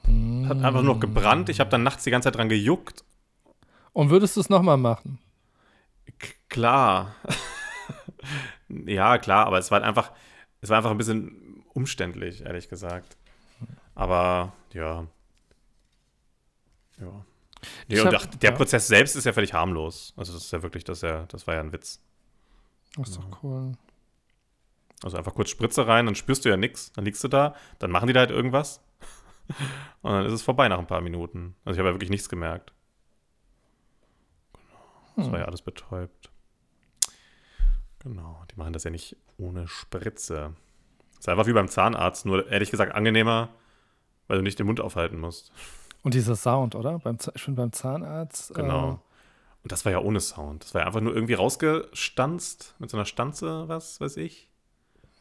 hat 0.49 0.57
einfach 0.57 0.83
nur 0.83 0.95
noch 0.95 0.99
gebrannt. 0.99 1.49
Ich 1.51 1.61
habe 1.61 1.71
dann 1.71 1.85
nachts 1.85 2.03
die 2.03 2.11
ganze 2.11 2.27
Zeit 2.27 2.35
dran 2.35 2.49
gejuckt. 2.49 3.05
Und 3.93 4.11
würdest 4.11 4.35
du 4.35 4.41
es 4.41 4.51
nochmal 4.51 4.77
machen? 4.77 5.21
K 6.19 6.31
klar. 6.49 7.15
ja, 8.69 9.19
klar, 9.19 9.47
aber 9.47 9.59
es 9.59 9.71
war 9.71 9.77
halt 9.77 9.87
einfach, 9.87 10.11
es 10.63 10.69
war 10.69 10.79
einfach 10.79 10.91
ein 10.91 10.99
bisschen 10.99 11.63
umständlich, 11.75 12.45
ehrlich 12.45 12.69
gesagt. 12.69 13.17
Aber 13.95 14.53
ja. 14.73 15.07
Ja. 16.99 17.25
Nee, 17.89 18.01
und 18.01 18.07
hab- 18.09 18.15
ach, 18.23 18.27
der 18.27 18.51
ja. 18.51 18.57
Prozess 18.57 18.87
selbst 18.87 19.17
ist 19.17 19.25
ja 19.25 19.33
völlig 19.33 19.53
harmlos. 19.55 20.13
Also 20.17 20.33
das 20.33 20.45
ist 20.45 20.53
ja 20.53 20.63
wirklich, 20.63 20.85
das, 20.85 21.01
ja, 21.01 21.25
das 21.27 21.47
war 21.47 21.55
ja 21.55 21.61
ein 21.61 21.73
Witz. 21.73 22.01
Das 22.97 23.09
ist 23.11 23.19
doch 23.19 23.43
cool. 23.43 23.73
Also 25.03 25.17
einfach 25.17 25.35
kurz 25.35 25.51
Spritze 25.51 25.87
rein, 25.87 26.07
dann 26.07 26.15
spürst 26.15 26.45
du 26.45 26.49
ja 26.49 26.57
nichts. 26.57 26.93
Dann 26.93 27.05
liegst 27.05 27.23
du 27.25 27.29
da, 27.29 27.55
dann 27.79 27.91
machen 27.91 28.07
die 28.07 28.13
da 28.13 28.21
halt 28.21 28.31
irgendwas. 28.31 28.81
Und 30.03 30.13
dann 30.13 30.27
ist 30.27 30.33
es 30.33 30.43
vorbei 30.43 30.69
nach 30.69 30.79
ein 30.79 30.87
paar 30.87 31.01
Minuten. 31.01 31.57
Also 31.65 31.77
ich 31.77 31.79
habe 31.79 31.89
ja 31.89 31.95
wirklich 31.95 32.11
nichts 32.11 32.29
gemerkt. 32.29 32.73
Das 35.17 35.31
war 35.31 35.39
ja 35.39 35.45
alles 35.45 35.63
betäubt. 35.63 36.31
Genau, 38.01 38.45
die 38.51 38.57
machen 38.57 38.73
das 38.73 38.85
ja 38.85 38.91
nicht 38.91 39.17
ohne 39.39 39.69
Spritze. 39.69 40.55
ist 41.19 41.29
einfach 41.29 41.47
wie 41.47 41.53
beim 41.53 41.69
Zahnarzt, 41.69 42.27
nur 42.27 42.49
ehrlich 42.51 42.71
gesagt 42.71 42.95
angenehmer, 42.95 43.49
weil 44.29 44.39
du 44.39 44.43
nicht 44.43 44.59
den 44.59 44.67
Mund 44.67 44.81
aufhalten 44.81 45.19
musst. 45.19 45.53
Und 46.03 46.15
dieser 46.15 46.37
Sound, 46.37 46.75
oder? 46.75 46.99
Beim, 46.99 47.17
ich 47.35 47.43
finde 47.43 47.63
beim 47.63 47.73
Zahnarzt. 47.73 48.55
Genau. 48.55 49.01
Und 49.63 49.73
das 49.73 49.85
war 49.85 49.93
ja 49.93 50.01
ohne 50.01 50.21
Sound. 50.21 50.65
Das 50.65 50.75
war 50.75 50.83
ja 50.83 50.87
einfach 50.87 51.01
nur 51.01 51.15
irgendwie 51.15 51.35
rausgestanzt, 51.35 52.75
mit 52.79 52.91
so 52.91 52.97
einer 52.97 53.07
Stanze, 53.07 53.69
was 53.69 54.01
weiß 54.01 54.19
ich. 54.19 54.51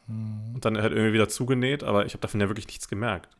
Und 0.06 0.60
dann 0.66 0.76
halt 0.76 0.92
irgendwie 0.92 1.14
wieder 1.14 1.30
zugenäht, 1.30 1.82
aber 1.82 2.04
ich 2.04 2.12
habe 2.12 2.20
davon 2.20 2.40
ja 2.40 2.48
wirklich 2.48 2.66
nichts 2.66 2.88
gemerkt. 2.88 3.34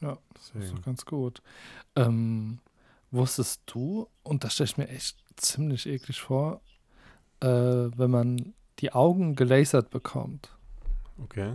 Äh, 0.00 0.06
ja, 0.06 0.18
das 0.32 0.42
ist 0.44 0.54
Deswegen. 0.54 0.76
doch 0.76 0.82
ganz 0.84 1.04
gut. 1.04 1.42
Ähm, 1.96 2.60
wusstest 3.10 3.60
du, 3.66 4.08
und 4.22 4.42
das 4.42 4.54
stelle 4.54 4.68
ich 4.70 4.78
mir 4.78 4.88
echt 4.88 5.18
ziemlich 5.36 5.86
eklig 5.86 6.20
vor, 6.22 6.62
äh, 7.40 7.46
wenn 7.46 8.10
man 8.10 8.54
die 8.78 8.92
Augen 8.92 9.36
gelasert 9.36 9.90
bekommt, 9.90 10.50
Okay. 11.22 11.52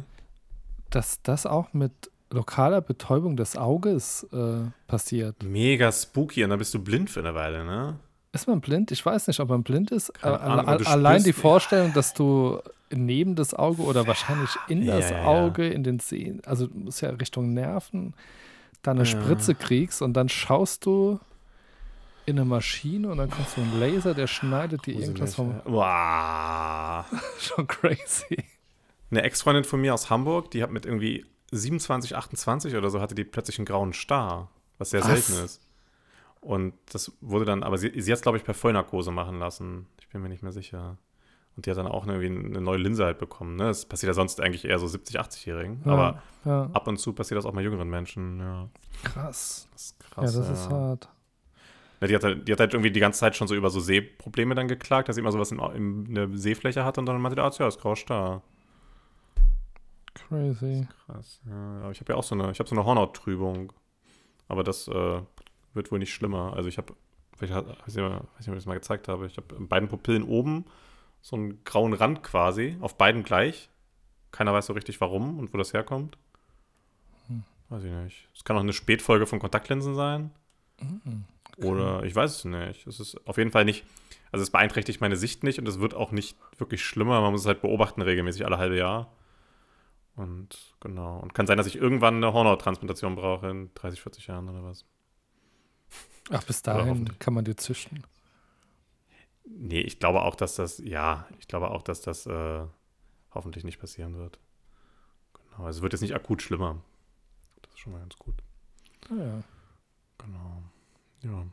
Dass 0.89 1.21
das 1.21 1.45
auch 1.45 1.73
mit 1.73 1.91
lokaler 2.31 2.81
Betäubung 2.81 3.35
des 3.37 3.57
Auges 3.57 4.23
äh, 4.31 4.69
passiert. 4.87 5.41
Mega 5.43 5.91
spooky 5.91 6.43
und 6.43 6.51
dann 6.51 6.59
bist 6.59 6.73
du 6.73 6.79
blind 6.83 7.09
für 7.09 7.21
eine 7.21 7.33
Weile, 7.33 7.65
ne? 7.65 7.97
Ist 8.31 8.47
man 8.47 8.61
blind? 8.61 8.91
Ich 8.91 9.03
weiß 9.03 9.27
nicht, 9.27 9.39
ob 9.39 9.49
man 9.49 9.63
blind 9.63 9.89
ist. 9.89 10.11
Aber 10.23 10.41
Ahnung, 10.41 10.67
aber 10.67 10.77
du 10.77 10.87
allein 10.87 11.23
die 11.23 11.33
Vorstellung, 11.33 11.93
dass 11.93 12.13
du 12.13 12.59
neben 12.91 13.35
das 13.35 13.55
Auge 13.55 13.81
oder 13.81 14.05
wahrscheinlich 14.05 14.51
in 14.67 14.83
Ja, 14.83 14.97
das 14.97 15.09
ja, 15.09 15.17
ja. 15.17 15.25
Auge, 15.25 15.67
in 15.67 15.83
den 15.83 15.99
Sehen, 15.99 16.41
also 16.45 16.67
du 16.67 16.77
musst 16.77 17.01
ja 17.01 17.09
Richtung 17.09 17.53
Nerven, 17.53 18.13
da 18.83 18.91
eine 18.91 19.01
Ja. 19.01 19.05
Spritze 19.05 19.55
kriegst 19.55 20.01
und 20.03 20.13
dann 20.13 20.29
schaust 20.29 20.85
du 20.85 21.19
in 22.27 22.37
eine 22.37 22.45
Maschine 22.45 23.09
und 23.09 23.17
dann 23.17 23.31
kommt 23.31 23.49
so 23.49 23.61
ein 23.61 23.79
Laser, 23.79 24.13
der 24.13 24.27
schneidet 24.27 24.85
die 24.85 24.93
irgendwas 24.93 25.33
vom. 25.33 25.59
Wow. 25.65 27.05
Schon 27.39 27.65
crazy. 27.65 28.43
Eine 29.11 29.23
Ex-Freundin 29.23 29.63
von 29.63 29.81
mir 29.81 29.93
aus 29.93 30.09
Hamburg, 30.09 30.51
die 30.51 30.61
hat 30.61 30.71
mit 30.71 30.85
irgendwie 30.85 31.25
27, 31.51 32.15
28 32.15 32.75
oder 32.75 32.89
so, 32.89 33.01
hatte 33.01 33.15
die 33.15 33.23
plötzlich 33.23 33.57
einen 33.57 33.65
grauen 33.65 33.93
Star, 33.93 34.49
was 34.77 34.91
sehr 34.91 35.01
Was? 35.01 35.27
selten 35.27 35.45
ist. 35.45 35.61
Und 36.41 36.73
das 36.91 37.11
wurde 37.21 37.45
dann, 37.45 37.63
aber 37.63 37.77
sie, 37.77 37.91
sie 37.99 38.11
hat 38.11 38.17
es, 38.17 38.21
glaube 38.21 38.37
ich, 38.37 38.43
per 38.43 38.53
Vollnarkose 38.53 39.11
machen 39.11 39.39
lassen. 39.39 39.87
Ich 39.99 40.07
bin 40.09 40.21
mir 40.21 40.29
nicht 40.29 40.43
mehr 40.43 40.51
sicher. 40.51 40.97
Und 41.55 41.65
die 41.65 41.71
hat 41.71 41.77
dann 41.77 41.87
auch 41.87 42.07
irgendwie 42.07 42.27
eine 42.27 42.61
neue 42.61 42.77
Linse 42.77 43.03
halt 43.03 43.17
bekommen. 43.17 43.57
Ne? 43.57 43.65
Das 43.65 43.85
passiert 43.85 44.07
ja 44.09 44.13
sonst 44.13 44.39
eigentlich 44.39 44.63
eher 44.63 44.79
so 44.79 44.87
70, 44.87 45.19
80-Jährigen. 45.19 45.81
Ja, 45.85 45.91
Aber 45.91 46.23
ja. 46.45 46.69
ab 46.71 46.87
und 46.87 46.97
zu 46.97 47.11
passiert 47.11 47.37
das 47.37 47.45
auch 47.45 47.51
mal 47.51 47.63
jüngeren 47.63 47.89
Menschen. 47.89 48.39
Ja, 48.39 48.69
krass. 49.03 49.67
das 49.73 49.81
ist 49.81 49.99
krass. 49.99 50.33
ja, 50.33 50.39
das 50.39 50.49
ist 50.49 50.69
hart. 50.69 51.09
Ja, 51.99 52.07
die, 52.07 52.15
hat 52.15 52.23
halt, 52.23 52.47
die 52.47 52.53
hat 52.53 52.61
halt 52.61 52.73
irgendwie 52.73 52.91
die 52.91 53.01
ganze 53.01 53.19
Zeit 53.19 53.35
schon 53.35 53.49
so 53.49 53.55
über 53.55 53.69
so 53.69 53.81
Sehprobleme 53.81 54.55
dann 54.55 54.69
geklagt, 54.69 55.09
dass 55.09 55.17
sie 55.17 55.21
immer 55.21 55.33
sowas 55.33 55.51
in, 55.51 55.59
in 55.59 56.17
eine 56.17 56.37
Sehfläche 56.37 56.85
hat 56.85 56.97
und 56.97 57.05
dann 57.05 57.19
meinte 57.19 57.43
Arzt, 57.43 57.59
ja, 57.59 57.67
ist 57.67 57.81
grauer 57.81 57.97
Star. 57.97 58.41
Crazy. 60.29 60.87
Krass. 61.05 61.41
Ja, 61.47 61.81
aber 61.81 61.91
ich 61.91 61.99
habe 61.99 62.13
ja 62.13 62.17
auch 62.17 62.23
so 62.23 62.35
eine, 62.35 62.51
ich 62.51 62.59
habe 62.59 62.69
so 62.69 62.75
eine 62.75 62.85
Hornhauttrübung. 62.85 63.73
Aber 64.47 64.63
das 64.63 64.87
äh, 64.87 65.21
wird 65.73 65.91
wohl 65.91 65.99
nicht 65.99 66.13
schlimmer. 66.13 66.53
Also 66.55 66.69
ich 66.69 66.77
habe, 66.77 66.93
ich 67.35 67.41
weiß 67.41 67.49
nicht, 67.49 67.55
weiß 67.55 67.95
nicht, 67.95 68.47
ob 68.47 68.53
ich 68.53 68.59
das 68.59 68.65
mal 68.65 68.75
gezeigt 68.75 69.07
habe, 69.07 69.25
ich 69.25 69.37
habe 69.37 69.55
in 69.55 69.67
beiden 69.67 69.89
Pupillen 69.89 70.23
oben 70.23 70.65
so 71.21 71.35
einen 71.35 71.63
grauen 71.63 71.93
Rand 71.93 72.23
quasi, 72.23 72.77
auf 72.79 72.97
beiden 72.97 73.23
gleich. 73.23 73.69
Keiner 74.31 74.53
weiß 74.53 74.67
so 74.67 74.73
richtig 74.73 75.01
warum 75.01 75.39
und 75.39 75.53
wo 75.53 75.57
das 75.57 75.73
herkommt. 75.73 76.17
Hm. 77.27 77.43
Weiß 77.69 77.83
ich 77.83 77.91
nicht. 77.91 78.29
Es 78.35 78.43
kann 78.43 78.55
auch 78.55 78.61
eine 78.61 78.73
Spätfolge 78.73 79.25
von 79.25 79.39
Kontaktlinsen 79.39 79.95
sein. 79.95 80.31
Mhm. 80.79 81.25
Oder 81.57 82.03
ich 82.03 82.15
weiß 82.15 82.37
es 82.37 82.45
nicht. 82.45 82.87
Es 82.87 82.99
ist 82.99 83.27
auf 83.27 83.37
jeden 83.37 83.51
Fall 83.51 83.65
nicht, 83.65 83.83
also 84.31 84.43
es 84.43 84.49
beeinträchtigt 84.49 85.01
meine 85.01 85.17
Sicht 85.17 85.43
nicht 85.43 85.59
und 85.59 85.67
es 85.67 85.79
wird 85.79 85.93
auch 85.93 86.11
nicht 86.11 86.37
wirklich 86.57 86.85
schlimmer. 86.85 87.19
Man 87.19 87.31
muss 87.31 87.41
es 87.41 87.47
halt 87.47 87.61
beobachten 87.61 88.01
regelmäßig 88.01 88.45
alle 88.45 88.57
halbe 88.57 88.77
Jahr. 88.77 89.11
Und 90.19 90.75
genau. 90.81 91.17
Und 91.19 91.33
kann 91.33 91.47
sein, 91.47 91.57
dass 91.57 91.65
ich 91.65 91.77
irgendwann 91.77 92.15
eine 92.15 92.33
Hornhauttransplantation 92.33 93.15
brauche 93.15 93.49
in 93.49 93.73
30, 93.73 94.01
40 94.01 94.27
Jahren 94.27 94.49
oder 94.49 94.65
was. 94.65 94.83
Ach, 96.29 96.43
bis 96.43 96.61
dahin 96.61 97.17
kann 97.19 97.33
man 97.33 97.45
dir 97.45 97.55
züchten. 97.55 98.03
Nee, 99.45 99.79
ich 99.79 99.97
glaube 99.97 100.23
auch, 100.23 100.35
dass 100.35 100.55
das, 100.55 100.79
ja, 100.79 101.25
ich 101.39 101.47
glaube 101.47 101.71
auch, 101.71 101.81
dass 101.83 102.01
das 102.01 102.25
äh, 102.25 102.65
hoffentlich 103.33 103.63
nicht 103.63 103.79
passieren 103.79 104.17
wird. 104.17 104.39
Genau. 105.33 105.67
Also 105.67 105.77
es 105.77 105.83
wird 105.83 105.93
jetzt 105.93 106.01
nicht 106.01 106.15
akut 106.15 106.41
schlimmer. 106.41 106.81
Das 107.61 107.71
ist 107.75 107.79
schon 107.79 107.93
mal 107.93 107.99
ganz 107.99 108.17
gut. 108.17 108.35
Ah, 109.09 109.15
ja. 109.15 109.43
Genau. 110.17 110.63
Ja. 111.23 111.45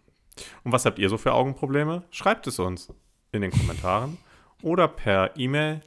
Und 0.65 0.73
was 0.73 0.85
habt 0.85 0.99
ihr 0.99 1.09
so 1.09 1.19
für 1.19 1.35
Augenprobleme? 1.35 2.03
Schreibt 2.11 2.49
es 2.49 2.59
uns 2.59 2.93
in 3.31 3.43
den 3.43 3.53
Kommentaren 3.53 4.19
oder 4.61 4.89
per 4.89 5.37
E-Mail 5.37 5.83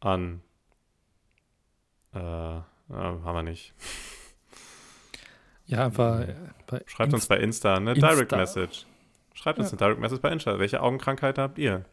an. 0.00 0.42
Äh, 2.14 2.18
haben 2.18 3.24
wir 3.24 3.42
nicht. 3.42 3.74
Ja, 5.66 5.86
äh, 5.86 5.90
bei 5.90 6.36
Schreibt 6.86 7.12
uns 7.14 7.24
Inst- 7.24 7.28
bei 7.28 7.38
Insta 7.38 7.74
eine 7.76 7.92
Insta. 7.92 8.10
Direct 8.10 8.32
Message. 8.32 8.86
Schreibt 9.34 9.58
uns 9.58 9.68
Ja. 9.70 9.72
eine 9.72 9.78
Direct 9.78 10.00
Message 10.00 10.20
bei 10.20 10.30
Insta. 10.30 10.58
Welche 10.58 10.80
Augenkrankheit 10.82 11.38
habt 11.38 11.58
ihr? 11.58 11.84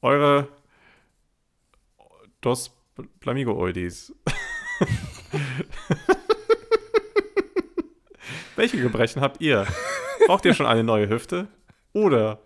Eure 0.00 0.48
Dos 2.40 2.74
Blamigo-Oldis. 3.20 4.12
Welche 8.56 8.80
Gebrechen 8.80 9.20
habt 9.22 9.40
ihr? 9.40 9.66
Braucht 10.26 10.44
ihr 10.44 10.54
schon 10.54 10.66
eine 10.66 10.84
neue 10.84 11.08
Hüfte? 11.08 11.48
Oder 11.92 12.40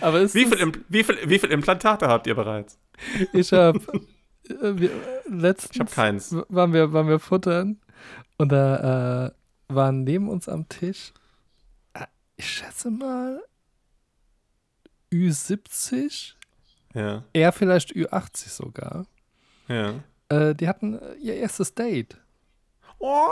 Aber 0.00 0.22
wie 0.34 0.46
viel, 0.46 0.72
wie, 0.88 1.04
viel, 1.04 1.18
wie 1.28 1.38
viel 1.38 1.50
Implantate 1.50 2.08
habt 2.08 2.26
ihr 2.26 2.34
bereits? 2.34 2.78
Ich 3.32 3.52
habe 3.52 3.80
wir- 4.48 4.90
letztens 5.26 5.74
Ich 5.76 5.80
habe 5.80 5.90
keins. 5.90 6.34
waren 6.48 6.72
wir 6.72 6.92
waren 6.92 7.08
wir 7.08 7.18
futtern 7.18 7.80
und 8.36 8.50
da 8.50 9.26
äh, 9.26 9.30
waren 9.68 10.04
neben 10.04 10.28
uns 10.28 10.48
am 10.48 10.68
Tisch 10.68 11.12
äh, 11.94 12.06
ich 12.36 12.48
schätze 12.50 12.90
mal 12.90 13.42
Ü70, 15.12 16.34
Ja, 16.94 17.24
eher 17.32 17.52
vielleicht 17.52 17.92
Ü80 17.92 18.48
sogar. 18.50 19.06
ja. 19.68 19.94
Äh, 20.30 20.54
die 20.54 20.68
hatten 20.68 20.98
äh, 20.98 21.14
ihr 21.14 21.36
erstes 21.36 21.74
Date 21.74 22.18
Oh. 22.98 23.24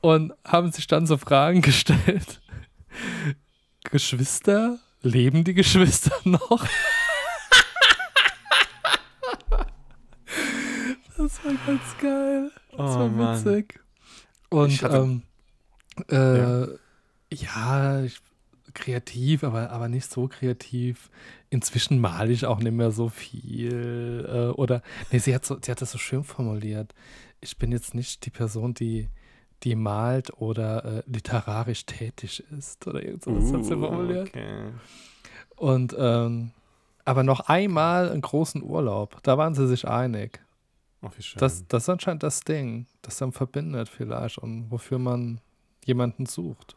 und 0.00 0.32
haben 0.46 0.72
sich 0.72 0.86
dann 0.86 1.06
so 1.06 1.18
Fragen 1.18 1.60
gestellt. 1.62 2.40
Geschwister? 3.84 4.78
Leben 5.02 5.44
die 5.44 5.52
Geschwister 5.54 6.14
noch? 6.24 6.66
Das 11.30 11.44
war 11.44 11.52
ganz 11.66 11.98
geil. 12.00 12.50
Das 12.76 12.78
Oh, 12.96 12.98
war 13.00 13.08
Mann. 13.08 13.44
witzig. 13.44 13.80
Und 14.48 14.70
Ich 14.70 14.82
hatte- 14.82 14.96
ähm, 14.96 15.22
äh, 16.08 17.34
ja, 17.34 18.02
ich, 18.02 18.20
kreativ, 18.74 19.44
aber, 19.44 19.70
aber 19.70 19.88
nicht 19.88 20.10
so 20.10 20.28
kreativ. 20.28 21.10
Inzwischen 21.50 21.98
male 22.00 22.32
ich 22.32 22.46
auch 22.46 22.58
nicht 22.60 22.72
mehr 22.72 22.90
so 22.92 23.08
viel. 23.08 24.26
Äh, 24.28 24.52
oder, 24.58 24.82
nee, 25.10 25.18
sie 25.18 25.34
hat, 25.34 25.44
so, 25.44 25.56
sie 25.60 25.70
hat 25.70 25.80
das 25.82 25.90
so 25.92 25.98
schön 25.98 26.24
formuliert. 26.24 26.94
Ich 27.40 27.56
bin 27.58 27.72
jetzt 27.72 27.94
nicht 27.94 28.24
die 28.26 28.30
Person, 28.30 28.74
die, 28.74 29.08
die 29.62 29.74
malt 29.74 30.32
oder 30.40 30.84
äh, 30.84 31.02
literarisch 31.06 31.84
tätig 31.86 32.44
ist. 32.56 32.86
Oder 32.86 33.02
irgend 33.04 33.24
sowas 33.24 33.52
hat 33.52 33.64
sie 33.64 33.74
Uh, 33.74 33.80
formuliert. 33.80 34.28
okay. 34.28 34.70
Und, 35.56 35.94
ähm, 35.98 36.52
aber 37.04 37.22
noch 37.24 37.40
einmal 37.40 38.10
einen 38.10 38.20
großen 38.20 38.62
Urlaub. 38.62 39.20
Da 39.22 39.36
waren 39.36 39.54
sie 39.54 39.66
sich 39.66 39.86
einig. 39.88 40.40
Oh, 41.02 41.10
wie 41.16 41.22
schön. 41.22 41.38
Das, 41.40 41.66
das 41.66 41.84
ist 41.84 41.88
anscheinend 41.88 42.22
das 42.22 42.40
Ding, 42.40 42.86
das 43.02 43.16
dann 43.18 43.32
verbindet 43.32 43.88
vielleicht 43.88 44.38
und 44.38 44.70
wofür 44.70 44.98
man 44.98 45.40
jemanden 45.84 46.26
sucht. 46.26 46.76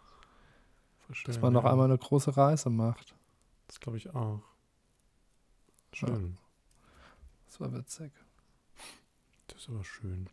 Schön, 1.11 1.25
Dass 1.27 1.41
man 1.41 1.53
noch 1.53 1.65
ja. 1.65 1.71
einmal 1.71 1.85
eine 1.85 1.97
große 1.97 2.35
Reise 2.35 2.69
macht. 2.69 3.13
Das 3.67 3.79
glaube 3.79 3.97
ich 3.97 4.13
auch. 4.15 4.41
Schön. 5.91 6.37
Das 7.45 7.59
war 7.59 7.71
witzig. 7.73 8.11
Das 9.47 9.61
ist 9.61 9.69
aber 9.69 9.83
schön. 9.83 10.27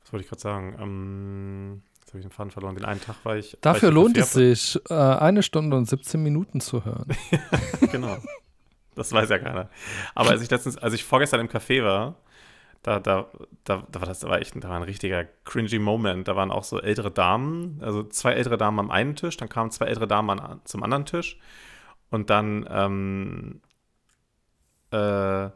Was 0.00 0.12
wollte 0.12 0.24
ich 0.24 0.28
gerade 0.28 0.40
sagen? 0.40 0.76
Ähm, 0.80 1.82
jetzt 2.00 2.08
habe 2.08 2.18
ich 2.18 2.24
den 2.24 2.32
Faden 2.32 2.50
verloren. 2.50 2.74
Den 2.74 2.84
einen 2.84 3.00
Tag 3.00 3.24
war 3.24 3.36
ich. 3.36 3.56
Dafür 3.60 3.88
war 3.88 3.88
ich 3.90 3.94
lohnt 3.94 4.16
es 4.16 4.32
sich, 4.32 4.80
äh, 4.90 4.94
eine 4.94 5.42
Stunde 5.42 5.76
und 5.76 5.88
17 5.88 6.20
Minuten 6.20 6.60
zu 6.60 6.84
hören. 6.84 7.14
genau. 7.92 8.16
Das 8.96 9.12
weiß 9.12 9.28
ja 9.28 9.38
keiner. 9.38 9.70
Aber 10.14 10.30
als 10.30 10.42
ich 10.42 10.50
letztens, 10.50 10.78
als 10.78 10.94
ich 10.94 11.04
vorgestern 11.04 11.40
im 11.40 11.48
Café 11.48 11.84
war, 11.84 12.16
da, 12.84 13.00
da, 13.00 13.30
da, 13.64 13.82
da 13.90 14.00
war 14.00 14.06
das 14.06 14.20
da 14.20 14.28
war 14.28 14.40
echt 14.40 14.54
da 14.62 14.68
war 14.68 14.76
ein 14.76 14.82
richtiger 14.82 15.24
cringy 15.44 15.78
Moment. 15.78 16.28
Da 16.28 16.36
waren 16.36 16.52
auch 16.52 16.64
so 16.64 16.80
ältere 16.80 17.10
Damen, 17.10 17.80
also 17.82 18.04
zwei 18.04 18.32
ältere 18.34 18.58
Damen 18.58 18.78
am 18.78 18.90
einen 18.90 19.16
Tisch, 19.16 19.36
dann 19.36 19.48
kamen 19.48 19.70
zwei 19.70 19.86
ältere 19.86 20.06
Damen 20.06 20.38
an, 20.38 20.60
zum 20.64 20.82
anderen 20.82 21.06
Tisch 21.06 21.38
und 22.10 22.30
dann, 22.30 22.68
ähm, 22.70 23.60
äh, 24.90 25.50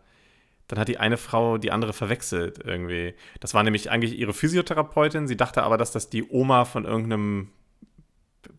dann 0.70 0.78
hat 0.78 0.88
die 0.88 0.98
eine 0.98 1.18
Frau 1.18 1.58
die 1.58 1.70
andere 1.70 1.92
verwechselt 1.92 2.60
irgendwie. 2.64 3.14
Das 3.40 3.54
war 3.54 3.62
nämlich 3.62 3.90
eigentlich 3.90 4.18
ihre 4.18 4.32
Physiotherapeutin. 4.32 5.28
Sie 5.28 5.36
dachte 5.36 5.62
aber, 5.62 5.76
dass 5.76 5.92
das 5.92 6.10
die 6.10 6.28
Oma 6.28 6.64
von 6.64 6.84
irgendeinem, 6.84 7.50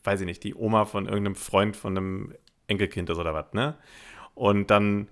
weiß 0.04 0.22
ich 0.22 0.26
nicht, 0.28 0.44
die 0.44 0.56
Oma 0.56 0.86
von 0.86 1.06
irgendeinem 1.08 1.36
Freund 1.36 1.76
von 1.76 1.98
einem 1.98 2.36
Enkelkind 2.68 3.10
ist 3.10 3.18
oder 3.18 3.34
was, 3.34 3.52
ne? 3.54 3.78
Und 4.36 4.70
dann, 4.72 5.10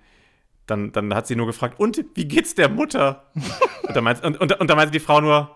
dann, 0.68 0.92
dann 0.92 1.14
hat 1.14 1.28
sie 1.28 1.36
nur 1.36 1.48
gefragt, 1.48 1.80
und 1.80 2.04
wie 2.16 2.28
geht's 2.28 2.56
der 2.56 2.70
Mutter? 2.70 3.26
und, 3.84 3.96
dann 3.96 4.04
meint, 4.04 4.24
und, 4.24 4.40
und, 4.40 4.60
und 4.60 4.68
meinte 4.68 4.92
die 4.92 5.00
Frau 5.00 5.22
nur, 5.22 5.56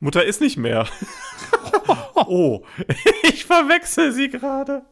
Mutter 0.00 0.24
ist 0.24 0.40
nicht 0.40 0.56
mehr. 0.56 0.86
oh, 2.14 2.64
ich 3.22 3.44
verwechsel 3.44 4.12
sie 4.12 4.28
gerade. 4.28 4.82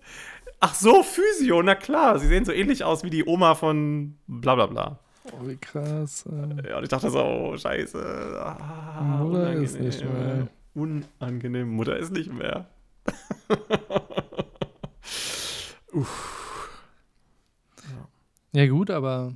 Ach 0.61 0.75
so, 0.75 1.03
Physio, 1.03 1.63
na 1.63 1.75
klar, 1.75 2.19
sie 2.19 2.27
sehen 2.27 2.45
so 2.45 2.53
ähnlich 2.53 2.85
aus 2.85 3.05
wie 3.05 3.11
die 3.11 3.27
Oma 3.27 3.55
von 3.55 4.17
bla 4.27 4.55
bla 4.55 4.67
bla. 4.67 4.99
Oh, 5.33 5.47
wie 5.47 5.57
krass. 5.57 6.25
Äh. 6.27 6.71
Ja, 6.71 6.79
und 6.79 6.85
ich 6.85 6.89
dachte 6.89 7.11
so, 7.11 7.23
oh, 7.23 7.57
scheiße. 7.57 8.41
Ah, 8.41 9.21
Mutter 9.23 9.53
ist 9.53 9.81
nicht 9.81 10.03
mehr. 10.05 10.49
Unangenehm, 10.75 11.71
Mutter 11.71 11.97
ist 11.97 12.13
nicht 12.13 12.33
mehr. 12.33 12.69
Ja, 18.57 18.67
gut, 18.69 18.91
aber 18.91 19.35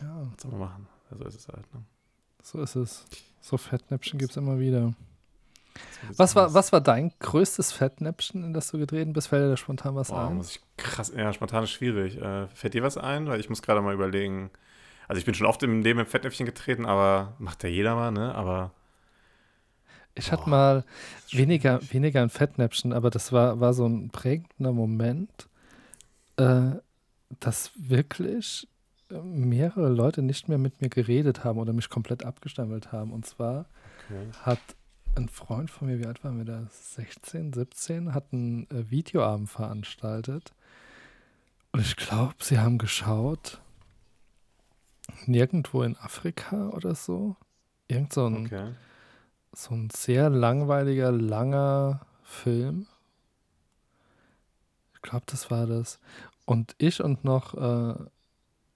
ja, 0.00 0.26
Was 0.32 0.42
soll 0.42 0.50
man 0.52 0.60
machen? 0.60 0.88
Also 1.10 1.24
ist 1.24 1.36
es 1.36 1.48
halt, 1.48 1.72
ne? 1.74 1.82
so 2.42 2.60
ist 2.62 2.76
es. 2.76 3.04
So 3.40 3.56
Fettnäpfchen 3.58 4.18
gibt 4.18 4.32
es 4.32 4.36
immer 4.36 4.58
wieder. 4.58 4.94
So 6.00 6.18
Was 6.18 6.34
war, 6.36 6.54
was 6.54 6.72
war 6.72 6.80
dein 6.80 7.12
größtes 7.20 7.72
Fettnäpfchen, 7.72 8.44
in 8.44 8.52
das 8.52 8.70
du 8.70 8.78
getreten 8.78 9.12
bist? 9.12 9.28
Fällt 9.28 9.44
dir 9.44 9.50
da 9.50 9.56
spontan 9.56 9.94
was 9.94 10.08
Boah, 10.08 10.30
ein? 10.30 10.36
muss 10.36 10.50
ich 10.52 10.60
krass, 10.76 11.12
ja, 11.14 11.32
spontan 11.32 11.64
ist 11.64 11.70
schwierig. 11.70 12.16
Äh, 12.20 12.48
fällt 12.48 12.74
dir 12.74 12.82
was 12.82 12.96
ein? 12.96 13.26
Weil 13.26 13.40
ich 13.40 13.48
muss 13.48 13.62
gerade 13.62 13.80
mal 13.82 13.94
überlegen. 13.94 14.50
Also 15.08 15.18
ich 15.20 15.24
bin 15.26 15.34
schon 15.34 15.46
oft 15.46 15.62
im 15.62 15.82
Leben 15.82 16.00
im 16.00 16.06
Fettnäpfchen 16.06 16.46
getreten, 16.46 16.86
aber 16.86 17.34
macht 17.38 17.62
ja 17.64 17.68
jeder 17.68 17.94
mal, 17.96 18.10
ne? 18.12 18.34
Aber 18.34 18.72
Ich 20.14 20.32
hatte 20.32 20.48
mal 20.48 20.84
weniger, 21.30 21.80
weniger 21.92 22.22
ein 22.22 22.30
Fettnäpfchen, 22.30 22.92
aber 22.92 23.10
das 23.10 23.32
war, 23.32 23.60
war 23.60 23.74
so 23.74 23.86
ein 23.86 24.08
prägender 24.10 24.72
Moment, 24.72 25.48
äh, 26.36 26.72
dass 27.40 27.72
wirklich 27.76 28.68
mehrere 29.10 29.88
Leute 29.88 30.22
nicht 30.22 30.48
mehr 30.48 30.58
mit 30.58 30.80
mir 30.80 30.88
geredet 30.88 31.44
haben 31.44 31.58
oder 31.58 31.72
mich 31.72 31.88
komplett 31.88 32.24
abgestammelt 32.24 32.92
haben. 32.92 33.12
Und 33.12 33.26
zwar 33.26 33.66
Okay. 34.08 34.34
hat 34.42 34.60
ein 35.14 35.28
Freund 35.28 35.70
von 35.70 35.88
mir, 35.88 35.98
wie 35.98 36.06
alt 36.06 36.22
waren 36.24 36.38
wir 36.38 36.44
da? 36.44 36.66
16, 36.70 37.52
17, 37.52 38.12
hat 38.14 38.32
einen 38.32 38.68
äh, 38.70 38.90
Videoabend 38.90 39.48
veranstaltet. 39.48 40.52
Und 41.72 41.80
ich 41.80 41.96
glaube, 41.96 42.34
sie 42.40 42.58
haben 42.58 42.78
geschaut, 42.78 43.60
nirgendwo 45.26 45.82
in 45.82 45.96
Afrika 45.96 46.70
oder 46.70 46.94
so. 46.94 47.36
Irgend 47.88 48.12
so 48.12 48.26
ein, 48.26 48.46
Okay. 48.46 48.74
so 49.52 49.74
ein 49.74 49.88
sehr 49.90 50.28
langweiliger, 50.30 51.12
langer 51.12 52.04
Film. 52.22 52.86
Ich 54.94 55.02
glaube, 55.02 55.24
das 55.26 55.50
war 55.50 55.66
das. 55.66 55.98
Und 56.44 56.74
ich 56.78 57.02
und 57.02 57.24
noch 57.24 57.54
äh, 57.54 57.94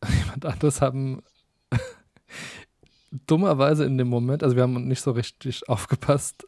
jemand 0.20 0.46
anderes 0.46 0.80
haben 0.80 1.22
dummerweise 3.26 3.84
in 3.84 3.98
dem 3.98 4.08
Moment, 4.08 4.42
also 4.42 4.56
wir 4.56 4.62
haben 4.62 4.86
nicht 4.86 5.02
so 5.02 5.12
richtig 5.12 5.68
aufgepasst, 5.68 6.46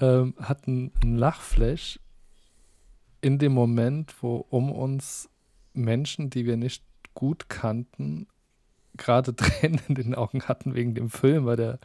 ähm, 0.00 0.34
hatten 0.40 0.92
ein 1.02 1.16
Lachflash 1.16 2.00
in 3.20 3.38
dem 3.38 3.52
Moment, 3.52 4.14
wo 4.20 4.46
um 4.50 4.70
uns 4.70 5.28
Menschen, 5.72 6.30
die 6.30 6.46
wir 6.46 6.56
nicht 6.56 6.84
gut 7.14 7.48
kannten, 7.48 8.28
gerade 8.96 9.34
Tränen 9.34 9.80
in 9.88 9.94
den 9.94 10.14
Augen 10.14 10.42
hatten 10.42 10.74
wegen 10.74 10.94
dem 10.94 11.10
Film, 11.10 11.46
weil 11.46 11.56
der 11.56 11.78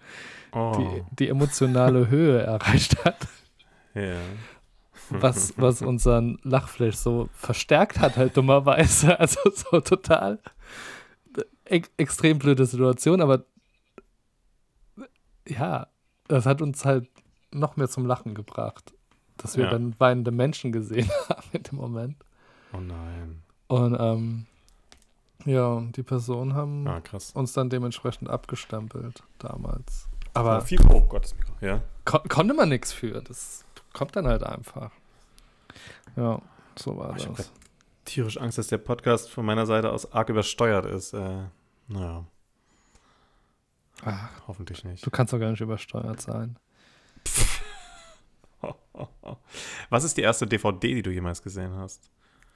Oh, 0.53 0.73
die, 0.77 1.15
die 1.15 1.29
emotionale 1.29 2.09
Höhe 2.09 2.41
erreicht 2.41 3.05
hat, 3.05 3.27
ja. 3.93 4.19
Was, 5.11 5.53
was 5.57 5.81
unseren 5.91 6.39
Lachflash 6.43 6.95
so 6.95 7.29
verstärkt 7.33 7.99
hat, 7.99 8.17
halt 8.17 8.35
dummerweise. 8.37 9.17
Also 9.19 9.39
so 9.51 9.79
total 9.81 10.39
e 11.69 11.81
extrem 11.97 12.37
blöde 12.39 12.65
Situation, 12.65 13.21
aber 13.21 13.45
ja, 15.47 15.87
das 16.27 16.45
hat 16.45 16.61
uns 16.61 16.85
halt 16.85 17.07
noch 17.51 17.75
mehr 17.77 17.89
zum 17.89 18.05
Lachen 18.05 18.33
gebracht, 18.35 18.93
dass 19.37 19.57
wir 19.57 19.65
Ja. 19.65 19.71
dann 19.71 19.99
weinende 19.99 20.31
Menschen 20.31 20.71
gesehen 20.71 21.09
haben 21.29 21.47
in 21.53 21.63
dem 21.63 21.77
Moment. 21.77 22.15
Oh 22.73 22.77
nein. 22.79 23.41
Und 23.67 23.97
ähm, 23.99 24.45
ja, 25.45 25.81
die 25.95 26.03
Personen 26.03 26.53
haben 26.53 26.87
Ah, 26.87 27.01
uns 27.33 27.53
dann 27.53 27.69
dementsprechend 27.69 28.29
abgestempelt 28.29 29.23
damals. 29.39 30.07
Aber 30.33 30.51
Aber 30.51 30.61
viel 30.61 30.79
oh 30.89 31.01
Gott, 31.01 31.23
das 31.23 31.35
Mikro. 31.35 31.53
Ja. 31.61 31.81
kon 32.05 32.21
konnte 32.29 32.53
man 32.53 32.69
nichts 32.69 32.93
für. 32.93 33.21
Das 33.21 33.65
kommt 33.93 34.15
dann 34.15 34.27
halt 34.27 34.43
einfach. 34.43 34.91
Ja, 36.15 36.41
so 36.77 36.97
war 36.97 37.11
Oh, 37.11 37.15
ich 37.17 37.25
das. 37.25 37.51
Tierisch 38.05 38.37
Angst, 38.37 38.57
dass 38.57 38.67
der 38.67 38.77
Podcast 38.79 39.29
von 39.29 39.45
meiner 39.45 39.65
Seite 39.65 39.91
aus 39.91 40.11
arg 40.11 40.29
übersteuert 40.29 40.85
ist. 40.85 41.13
Äh, 41.13 41.43
naja, 41.87 42.25
Ach, 44.03 44.29
hoffentlich 44.47 44.83
nicht. 44.83 45.05
du 45.05 45.11
kannst 45.11 45.31
doch 45.33 45.39
gar 45.39 45.51
nicht 45.51 45.61
übersteuert 45.61 46.19
sein. 46.21 46.57
Was 49.89 50.03
ist 50.03 50.17
die 50.17 50.21
erste 50.21 50.45
DVD, 50.47 50.93
die 50.95 51.01
du 51.01 51.11
jemals 51.11 51.41
gesehen 51.41 51.75
hast? 51.75 52.09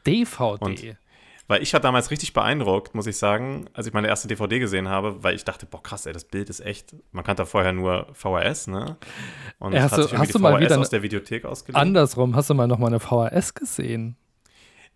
DVD. 0.06 0.64
Und- 0.64 0.98
Weil 1.48 1.62
ich 1.62 1.72
war 1.74 1.80
damals 1.80 2.10
richtig 2.10 2.34
beeindruckt, 2.34 2.96
muss 2.96 3.06
ich 3.06 3.18
sagen, 3.18 3.70
als 3.74 3.86
ich 3.86 3.94
meine 3.94 4.08
erste 4.08 4.28
DVD 4.28 4.58
gesehen 4.58 4.90
habe, 4.90 5.24
weil 5.24 5.36
ich 5.36 5.44
dachte, 5.44 5.68
boah, 5.68 5.84
krass, 5.84 6.08
ey, 6.08 6.14
das 6.14 6.26
Bild 6.26 6.50
ist 6.50 6.60
echt. 6.60 6.96
Man 7.12 7.24
kannte 7.24 7.46
vorher 7.46 7.72
nur 7.72 8.08
VHS, 8.14 8.68
ne? 8.68 8.98
Und 9.60 9.74
Ja, 9.74 9.84
hast 9.84 9.92
hat 9.92 10.00
du- 10.00 10.04
sich 10.04 10.12
irgendwie 10.14 10.28
hast 10.28 10.36
du 10.36 10.40
mal 10.40 10.54
VHS 10.54 10.62
wieder 10.66 10.80
aus 10.80 10.90
der 10.90 11.04
Videothek 11.04 11.46
ausgeliehen. 11.46 11.80
Andersrum, 11.82 12.36
hast 12.36 12.50
du 12.50 12.56
mal 12.56 12.68
noch 12.68 12.80
mal 12.80 12.88
eine 12.88 13.00
VHS 13.00 13.54
gesehen? 13.54 14.16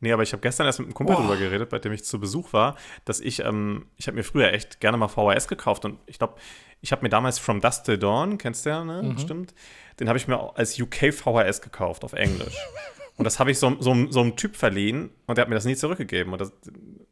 Nee, 0.01 0.11
aber 0.13 0.23
ich 0.23 0.31
habe 0.31 0.41
gestern 0.41 0.65
erst 0.65 0.79
mit 0.79 0.87
einem 0.87 0.93
Kumpel 0.95 1.15
Boah. 1.17 1.21
drüber 1.23 1.35
geredet, 1.37 1.69
bei 1.69 1.77
dem 1.77 1.91
ich 1.91 2.03
zu 2.05 2.19
Besuch 2.19 2.53
war, 2.53 2.77
dass 3.05 3.19
ich, 3.19 3.43
ähm, 3.43 3.85
ich 3.97 4.07
habe 4.07 4.15
mir 4.15 4.23
früher 4.23 4.51
echt 4.53 4.79
gerne 4.79 4.97
mal 4.97 5.09
VHS 5.09 5.47
gekauft 5.49 5.83
und 5.85 5.99
ich 6.07 6.17
glaube, 6.19 6.35
ich 6.81 6.91
habe 6.93 7.01
mir 7.03 7.09
damals 7.09 7.37
From 7.37 7.59
Dust 7.61 7.85
Till 7.85 7.97
Dawn, 7.97 8.37
kennst 8.37 8.65
du 8.65 8.69
ja, 8.69 8.83
ne? 8.85 9.03
Mhm. 9.03 9.17
Stimmt. 9.19 9.53
Den 9.99 10.07
habe 10.07 10.17
ich 10.17 10.27
mir 10.27 10.39
auch 10.39 10.55
als 10.55 10.79
UK 10.79 11.11
VHS 11.13 11.61
gekauft 11.61 12.03
auf 12.05 12.13
Englisch. 12.13 12.55
und 13.19 13.25
das 13.25 13.37
habe 13.37 13.51
ich 13.51 13.59
so, 13.59 13.75
so, 13.81 14.09
so 14.09 14.21
einem 14.21 14.37
Typ 14.37 14.55
verliehen 14.55 15.09
und 15.27 15.37
der 15.37 15.41
hat 15.41 15.49
mir 15.49 15.55
das 15.55 15.65
nie 15.65 15.75
zurückgegeben. 15.75 16.31
Und 16.31 16.39
das, 16.39 16.53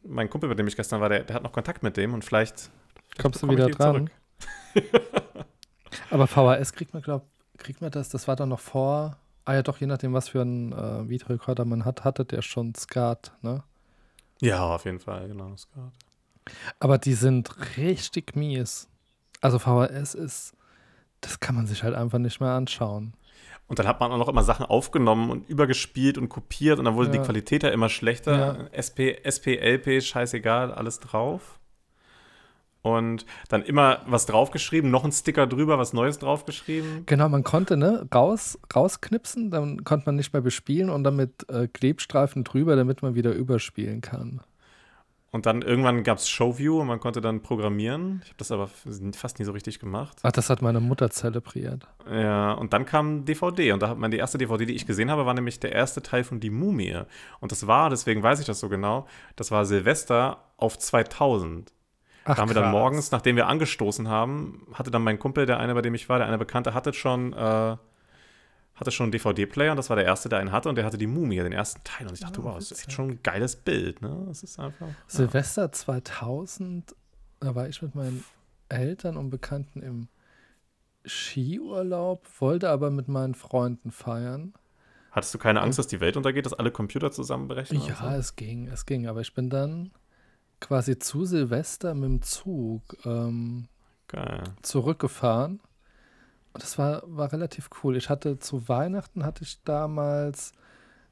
mein 0.03 0.29
Kumpel, 0.29 0.47
bei 0.47 0.55
dem 0.55 0.65
ich 0.65 0.77
gestern 0.77 1.01
war, 1.01 1.09
der, 1.09 1.25
der 1.25 1.35
hat 1.35 1.43
noch 1.43 1.51
Kontakt 1.51 1.83
mit 1.83 1.97
dem 1.97 2.13
und 2.13 2.23
vielleicht 2.23 2.71
Kommst 3.17 3.43
du 3.43 3.49
wieder 3.49 3.67
dran? 3.67 4.09
zurück. 4.73 4.85
Aber 6.09 6.27
VHS 6.27 6.71
kriegt 6.71 6.93
man, 6.93 7.03
glaub, 7.03 7.27
kriegt 7.57 7.81
man 7.81 7.91
das, 7.91 8.07
das 8.07 8.25
war 8.25 8.37
dann 8.37 8.47
noch 8.47 8.61
vor, 8.61 9.17
ah 9.43 9.53
ja 9.53 9.63
doch, 9.63 9.79
je 9.81 9.87
nachdem, 9.87 10.13
was 10.13 10.29
für 10.29 10.39
einen 10.39 10.71
äh, 10.71 11.09
Videorekorder 11.09 11.65
man 11.65 11.83
hat, 11.83 12.05
hatte 12.05 12.23
der 12.23 12.41
schon 12.41 12.73
Skat, 12.73 13.33
ne? 13.41 13.63
Ja, 14.39 14.63
auf 14.75 14.85
jeden 14.85 15.01
Fall, 15.01 15.27
genau. 15.27 15.55
gehört. 15.73 15.91
Aber 16.79 16.97
die 16.99 17.15
sind 17.15 17.75
richtig 17.75 18.33
mies. 18.37 18.87
Also 19.41 19.59
VHS 19.59 20.13
ist, 20.13 20.53
das 21.19 21.41
kann 21.41 21.55
man 21.55 21.67
sich 21.67 21.83
halt 21.83 21.95
einfach 21.95 22.19
nicht 22.19 22.39
mehr 22.39 22.51
anschauen. 22.51 23.13
Und 23.67 23.79
dann 23.79 23.87
hat 23.87 23.99
man 23.99 24.11
auch 24.11 24.17
noch 24.17 24.29
immer 24.29 24.43
Sachen 24.43 24.65
aufgenommen 24.65 25.29
und 25.29 25.49
übergespielt 25.49 26.17
und 26.17 26.29
kopiert 26.29 26.79
und 26.79 26.85
dann 26.85 26.95
wurde 26.95 27.09
Ja. 27.09 27.17
die 27.17 27.25
Qualität 27.25 27.63
ja 27.63 27.69
immer 27.69 27.89
schlechter. 27.89 28.37
Ja. 28.37 28.67
SP, 28.71 29.19
SP, 29.27 29.59
LP, 29.59 30.01
scheißegal, 30.01 30.71
alles 30.73 30.99
drauf. 31.01 31.59
Und 32.81 33.25
dann 33.49 33.63
immer 33.63 33.99
was 34.07 34.25
draufgeschrieben, 34.27 34.89
noch 34.89 35.03
ein 35.03 35.11
Sticker 35.11 35.45
drüber, 35.47 35.77
was 35.77 35.91
Neues 35.91 36.19
draufgeschrieben. 36.19 37.03
Genau, 37.05 37.27
man 37.27 37.43
konnte 37.43 37.75
ne, 37.75 38.07
raus, 38.15 38.57
rausknipsen, 38.73 39.51
dann 39.51 39.83
konnte 39.83 40.05
man 40.05 40.15
nicht 40.15 40.31
mehr 40.31 40.41
bespielen 40.41 40.89
und 40.89 41.03
dann 41.03 41.17
mit 41.17 41.49
äh, 41.49 41.67
Klebstreifen 41.67 42.45
drüber, 42.45 42.77
damit 42.77 43.01
man 43.01 43.15
wieder 43.15 43.33
überspielen 43.33 43.99
kann. 43.99 44.39
Und 45.31 45.45
dann 45.45 45.61
irgendwann 45.61 46.03
gab 46.03 46.19
es 46.19 46.29
Showview 46.29 46.79
und 46.79 46.87
man 46.87 47.01
konnte 47.01 47.19
dann 47.19 47.41
programmieren. 47.41 48.21
Ich 48.23 48.29
habe 48.29 48.37
das 48.37 48.51
aber 48.51 48.69
fast 49.13 49.39
nie 49.39 49.45
so 49.45 49.51
richtig 49.51 49.77
gemacht. 49.79 50.17
Ach, 50.23 50.31
das 50.31 50.49
hat 50.49 50.61
meine 50.61 50.79
Mutter 50.79 51.09
zelebriert. 51.09 51.85
Ja, 52.09 52.53
und 52.53 52.71
dann 52.71 52.85
kam 52.85 53.25
DVD 53.25 53.73
und 53.73 53.81
da 53.81 53.89
hat 53.89 53.97
man 53.97 54.09
die 54.09 54.17
erste 54.17 54.37
DVD, 54.37 54.65
die 54.65 54.73
ich 54.73 54.85
gesehen 54.87 55.11
habe, 55.11 55.25
war 55.25 55.33
nämlich 55.33 55.59
der 55.59 55.73
erste 55.73 56.01
Teil 56.01 56.23
von 56.23 56.39
Die 56.39 56.49
Mumie. 56.49 57.01
Und 57.41 57.51
das 57.51 57.67
war, 57.67 57.89
deswegen 57.89 58.23
weiß 58.23 58.39
ich 58.39 58.45
das 58.45 58.59
so 58.61 58.69
genau, 58.69 59.05
das 59.35 59.51
war 59.51 59.65
Silvester 59.65 60.37
auf 60.55 60.79
2000. 60.79 61.73
Ach, 62.23 62.35
Da 62.35 62.41
haben 62.41 62.49
wir 62.49 62.55
dann 62.55 62.63
krass. 62.65 62.71
morgens, 62.71 63.11
nachdem 63.11 63.35
wir 63.35 63.47
angestoßen 63.47 64.07
haben, 64.07 64.65
hatte 64.73 64.91
dann 64.91 65.03
mein 65.03 65.19
Kumpel, 65.19 65.45
der 65.45 65.59
eine, 65.59 65.73
bei 65.73 65.81
dem 65.81 65.93
ich 65.93 66.07
war, 66.07 66.19
der 66.19 66.27
eine 66.27 66.37
Bekannte, 66.37 66.73
hatte 66.73 66.93
schon, 66.93 67.33
äh, 67.33 67.75
hatte 68.77 68.91
schon 68.91 69.05
einen 69.05 69.11
DVD-Player 69.11 69.71
und 69.71 69.77
das 69.77 69.89
war 69.89 69.97
der 69.97 70.05
erste, 70.05 70.29
der 70.29 70.39
einen 70.39 70.51
hatte 70.51 70.69
und 70.69 70.75
der 70.75 70.85
hatte 70.85 70.97
die 70.97 71.07
Mumie, 71.07 71.37
den 71.37 71.51
ersten 71.51 71.83
Teil. 71.83 72.07
Und 72.07 72.13
ich 72.13 72.19
dachte, 72.19 72.41
Oh, 72.41 72.45
wow, 72.45 72.55
das 72.55 72.71
ist 72.71 72.91
schon 72.91 73.09
ein 73.09 73.19
geiles 73.23 73.55
Bild, 73.55 74.01
ne? 74.01 74.25
Das 74.27 74.43
ist 74.43 74.59
einfach. 74.59 74.87
Silvester 75.07 75.71
2000, 75.71 76.95
da 77.39 77.55
war 77.55 77.67
ich 77.67 77.81
mit 77.81 77.95
meinen 77.95 78.23
Eltern 78.69 79.17
und 79.17 79.29
Bekannten 79.29 79.81
im 79.81 80.07
Skiurlaub, 81.05 82.27
wollte 82.39 82.69
aber 82.69 82.91
mit 82.91 83.07
meinen 83.07 83.33
Freunden 83.33 83.91
feiern. 83.91 84.53
Hattest 85.11 85.33
du 85.33 85.39
keine 85.39 85.61
Angst, 85.61 85.79
dass 85.79 85.87
die 85.87 85.99
Welt 85.99 86.17
untergeht, 86.17 86.45
dass 86.45 86.53
alle 86.53 86.69
Computer 86.69 87.11
zusammenbrechen? 87.11 87.81
Ja, 87.81 87.95
so? 87.95 88.07
es 88.19 88.35
ging, 88.35 88.67
es 88.67 88.85
ging. 88.85 89.07
Aber 89.07 89.21
ich 89.21 89.33
bin 89.33 89.49
dann 89.49 89.91
quasi 90.59 90.99
zu 90.99 91.25
Silvester 91.25 91.95
mit 91.95 92.03
dem 92.03 92.21
Zug 92.21 92.83
ähm, 93.05 93.67
zurückgefahren. 94.61 95.59
Und 96.57 96.63
das 96.63 96.79
war, 96.79 97.03
war 97.05 97.31
relativ 97.31 97.69
cool. 97.83 97.95
Ich 97.97 98.09
hatte 98.09 98.39
zu 98.39 98.67
Weihnachten 98.67 99.23
hatte 99.23 99.43
ich 99.43 99.61
damals, 99.63 100.53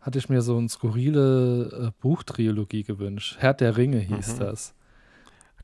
hatte 0.01 0.17
ich 0.17 0.27
mir 0.27 0.41
so 0.41 0.57
eine 0.57 0.67
skurrile 0.69 1.89
äh, 1.89 1.91
Buchtrilogie 2.01 2.81
gewünscht. 2.81 3.35
Herr 3.37 3.53
der 3.53 3.77
Ringe 3.77 3.99
hieß 3.99 4.37
Mhm. 4.37 4.39
das. 4.39 4.73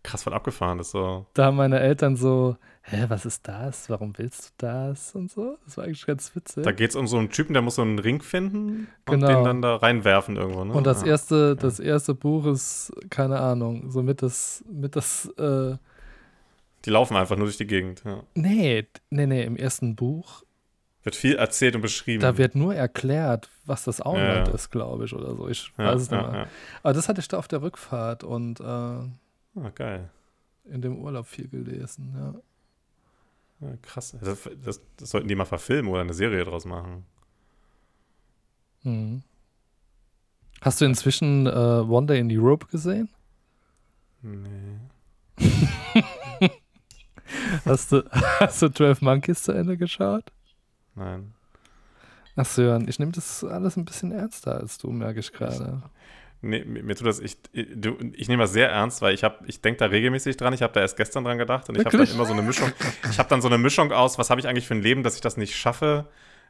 Krass 0.03 0.21
voll 0.21 0.33
abgefahren, 0.35 0.77
das 0.77 0.87
ist 0.87 0.91
so. 0.91 1.25
Da 1.33 1.45
haben 1.45 1.57
meine 1.57 1.79
Eltern 1.79 2.15
so, 2.15 2.57
hä, 2.83 3.05
was 3.07 3.25
ist 3.25 3.47
das? 3.47 3.89
Warum 3.89 4.15
willst 4.19 4.49
du 4.49 4.67
das? 4.67 5.15
Und 5.15 5.31
so. 5.31 5.57
Das 5.65 5.77
war 5.77 5.85
eigentlich 5.85 6.05
ganz 6.05 6.35
witzig. 6.35 6.63
Da 6.63 6.71
geht 6.71 6.91
es 6.91 6.95
um 6.95 7.07
so 7.07 7.17
einen 7.17 7.29
Typen, 7.31 7.53
der 7.53 7.63
muss 7.63 7.75
so 7.75 7.81
einen 7.81 7.97
Ring 7.97 8.21
finden 8.21 8.87
und 9.07 9.19
Genau. 9.21 9.27
den 9.29 9.43
dann 9.43 9.61
da 9.63 9.77
reinwerfen 9.77 10.35
irgendwo, 10.37 10.63
ne? 10.63 10.73
Und 10.73 10.85
das 10.85 11.01
Ja. 11.01 11.07
erste, 11.07 11.55
das 11.55 11.79
erste 11.79 12.13
Buch 12.13 12.45
ist, 12.45 12.93
keine 13.09 13.39
Ahnung, 13.39 13.89
so 13.89 14.03
mit 14.03 14.21
das, 14.21 14.63
mit 14.71 14.95
das, 14.95 15.25
äh, 15.39 15.75
Die 16.85 16.89
laufen 16.89 17.15
einfach 17.15 17.35
nur 17.37 17.45
durch 17.45 17.57
die 17.57 17.67
Gegend, 17.67 18.03
ja. 18.05 18.23
nee, 18.33 18.87
nee, 19.09 19.25
nee, 19.27 19.43
im 19.43 19.55
ersten 19.55 19.95
Buch, 19.95 20.43
Wird 21.03 21.15
viel 21.15 21.35
erzählt 21.35 21.75
und 21.75 21.81
beschrieben. 21.81 22.21
da 22.21 22.37
wird 22.37 22.55
nur 22.55 22.73
erklärt, 22.75 23.49
was 23.65 23.83
das 23.83 24.01
Auenland 24.01 24.47
Ja. 24.47 24.53
ist, 24.53 24.69
glaube 24.71 25.05
ich, 25.05 25.13
oder 25.13 25.35
so. 25.35 25.47
Ich 25.47 25.71
ja, 25.77 25.85
weiß 25.85 26.01
es 26.01 26.11
nicht 26.11 26.21
ja, 26.21 26.31
mehr. 26.31 26.41
ja. 26.41 26.47
Aber 26.83 26.93
das 26.93 27.07
hatte 27.07 27.19
ich 27.21 27.27
da 27.27 27.37
auf 27.37 27.47
der 27.47 27.61
Rückfahrt 27.61 28.23
und 28.23 28.59
äh, 28.59 28.63
Ah, 28.63 29.69
geil. 29.75 30.09
in 30.65 30.81
dem 30.81 30.97
Urlaub 30.99 31.27
viel 31.27 31.47
gelesen, 31.47 32.13
ja. 32.15 32.35
Ja, 33.67 33.75
krass. 33.83 34.17
Das, 34.19 34.49
das, 34.63 34.81
das 34.97 35.09
sollten 35.11 35.27
die 35.27 35.35
mal 35.35 35.45
verfilmen 35.45 35.91
oder 35.91 36.01
eine 36.01 36.13
Serie 36.15 36.43
draus 36.45 36.65
machen. 36.65 37.05
Mhm. 38.83 39.21
Hast 40.61 40.81
du 40.81 40.85
inzwischen 40.85 41.45
äh, 41.45 41.49
One 41.49 42.07
Day 42.07 42.19
in 42.19 42.31
Europe 42.31 42.65
gesehen? 42.71 43.09
Nee. 44.23 44.79
Hast 47.65 47.91
du, 47.91 48.03
hast 48.39 48.61
du 48.61 48.69
12 48.69 49.01
Monkeys 49.01 49.43
zu 49.43 49.51
Ende 49.51 49.77
geschaut? 49.77 50.31
Nein. 50.95 51.33
Ach 52.35 52.45
Sören, 52.45 52.87
ich 52.87 52.97
nehme 52.99 53.11
das 53.11 53.43
alles 53.43 53.75
ein 53.75 53.85
bisschen 53.85 54.11
ernster 54.11 54.55
als 54.55 54.77
du, 54.77 54.89
merke 54.91 55.19
ich 55.19 55.31
gerade. 55.31 55.83
Nee, 56.43 56.63
mir, 56.65 56.95
tut 56.95 57.05
das, 57.05 57.19
ich, 57.19 57.37
du, 57.53 57.97
ich 58.13 58.27
nehme 58.27 58.43
das 58.43 58.53
sehr 58.53 58.69
ernst, 58.69 59.01
weil 59.03 59.13
ich 59.13 59.23
habe, 59.23 59.45
ich 59.45 59.61
denke 59.61 59.77
da 59.77 59.85
regelmäßig 59.85 60.37
dran. 60.37 60.53
Ich 60.53 60.63
habe 60.63 60.73
da 60.73 60.79
erst 60.79 60.97
gestern 60.97 61.23
dran 61.23 61.37
gedacht 61.37 61.69
und 61.69 61.75
ich 61.75 61.85
habe 61.85 61.91
dann 61.91 61.99
Wirklich? 61.99 62.15
immer 62.15 62.25
so 62.25 62.33
eine 62.33 62.41
Mischung. 62.41 62.71
Ich 63.11 63.19
habe 63.19 63.29
dann 63.29 63.41
so 63.41 63.47
eine 63.47 63.59
Mischung 63.59 63.91
aus, 63.91 64.17
was 64.17 64.31
habe 64.31 64.41
ich 64.41 64.47
eigentlich 64.47 64.65
für 64.65 64.73
ein 64.73 64.81
Leben, 64.81 65.03
dass 65.03 65.15
ich 65.15 65.21
das 65.21 65.37
nicht 65.37 65.55
schaffe, 65.55 66.07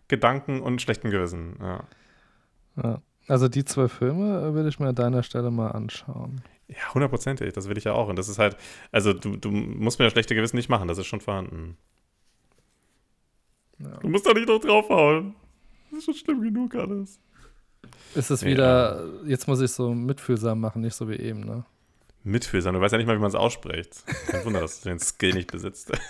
Gedanken 0.08 0.62
und 0.62 0.82
schlechten 0.82 1.10
Gewissen. 1.10 1.58
Ja, 1.60 1.84
Ja. 2.82 3.02
Also 3.28 3.48
die 3.48 3.64
zwei 3.64 3.88
Filme 3.88 4.41
äh, 4.41 4.53
würde 4.53 4.70
ich 4.70 4.80
mir 4.80 4.90
an 4.90 4.95
deiner 4.95 5.24
Stelle 5.24 5.52
mal 5.52 5.70
anschauen. 5.72 6.41
Ja 6.72 6.93
hundertprozentig, 6.93 7.53
das 7.53 7.69
will 7.69 7.77
ich 7.77 7.84
ja 7.84 7.93
auch. 7.93 8.07
Und 8.07 8.18
das 8.18 8.30
ist 8.30 8.39
halt, 8.39 8.57
also 8.91 9.14
du, 9.14 9.35
du 9.38 9.52
musst 9.52 9.99
mir 9.99 10.06
das 10.06 10.14
schlechte 10.14 10.35
Gewissen 10.35 10.56
nicht 10.57 10.69
machen, 10.69 10.88
das 10.88 10.98
ist 10.98 11.07
schon 11.07 11.22
vorhanden. 11.22 11.77
Ja. 13.80 13.98
Du 13.98 14.10
musst 14.10 14.26
da 14.26 14.34
nicht 14.34 14.48
noch 14.48 14.60
draufhauen. 14.60 15.35
Das 15.89 15.99
ist 15.99 16.06
schon 16.06 16.14
schlimm 16.14 16.41
genug 16.41 16.76
alles. 16.76 17.19
Ist 18.15 18.30
es 18.30 18.41
Ja. 18.41 18.48
wieder, 18.48 19.10
jetzt 19.26 19.48
muss 19.48 19.61
ich 19.61 19.72
so 19.72 19.93
mitfühlsam 19.93 20.60
machen, 20.60 20.81
nicht 20.81 20.95
so 20.95 21.10
wie 21.10 21.15
eben, 21.15 21.41
ne? 21.41 21.65
Mitfühlsam, 22.23 22.76
du 22.76 22.81
weißt 22.81 22.91
ja 22.91 22.99
nicht 22.99 23.07
mal, 23.07 23.15
wie 23.15 23.19
man 23.22 23.30
es 23.30 23.35
ausspricht. 23.35 24.03
Kein 24.27 24.45
Wunder, 24.45 24.61
dass 24.61 24.81
du 24.81 24.89
den 24.89 24.99
Skill 24.99 25.34
nicht 25.34 25.52
besitzt. 25.52 25.91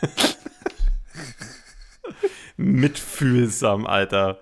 Mitfühlsam, 2.57 3.85
Alter. 3.85 4.39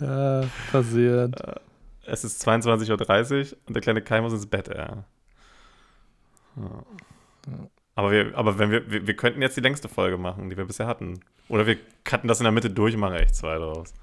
Ja, 0.00 0.44
passiert. 0.72 1.34
Es 2.06 2.24
ist 2.24 2.46
22.30 2.46 3.52
Uhr 3.52 3.58
und 3.66 3.74
der 3.74 3.82
kleine 3.82 4.02
Kai 4.02 4.20
muss 4.20 4.32
ins 4.32 4.46
Bett, 4.46 4.68
ja. 4.68 5.04
Ja. 6.56 6.84
Aber, 7.96 8.10
wir, 8.10 8.36
aber 8.36 8.58
wenn 8.58 8.70
wir, 8.70 8.90
wir, 8.90 9.06
wir 9.06 9.14
könnten 9.14 9.42
jetzt 9.42 9.56
die 9.56 9.60
längste 9.60 9.88
Folge 9.88 10.18
machen, 10.18 10.50
die 10.50 10.56
wir 10.56 10.64
bisher 10.64 10.86
hatten. 10.86 11.20
Oder 11.48 11.66
wir 11.66 11.76
cutten 12.02 12.28
das 12.28 12.40
in 12.40 12.44
der 12.44 12.52
Mitte 12.52 12.70
durch 12.70 12.96
machen 12.96 13.14
echt 13.14 13.36
zwei 13.36 13.56
draus. 13.56 13.94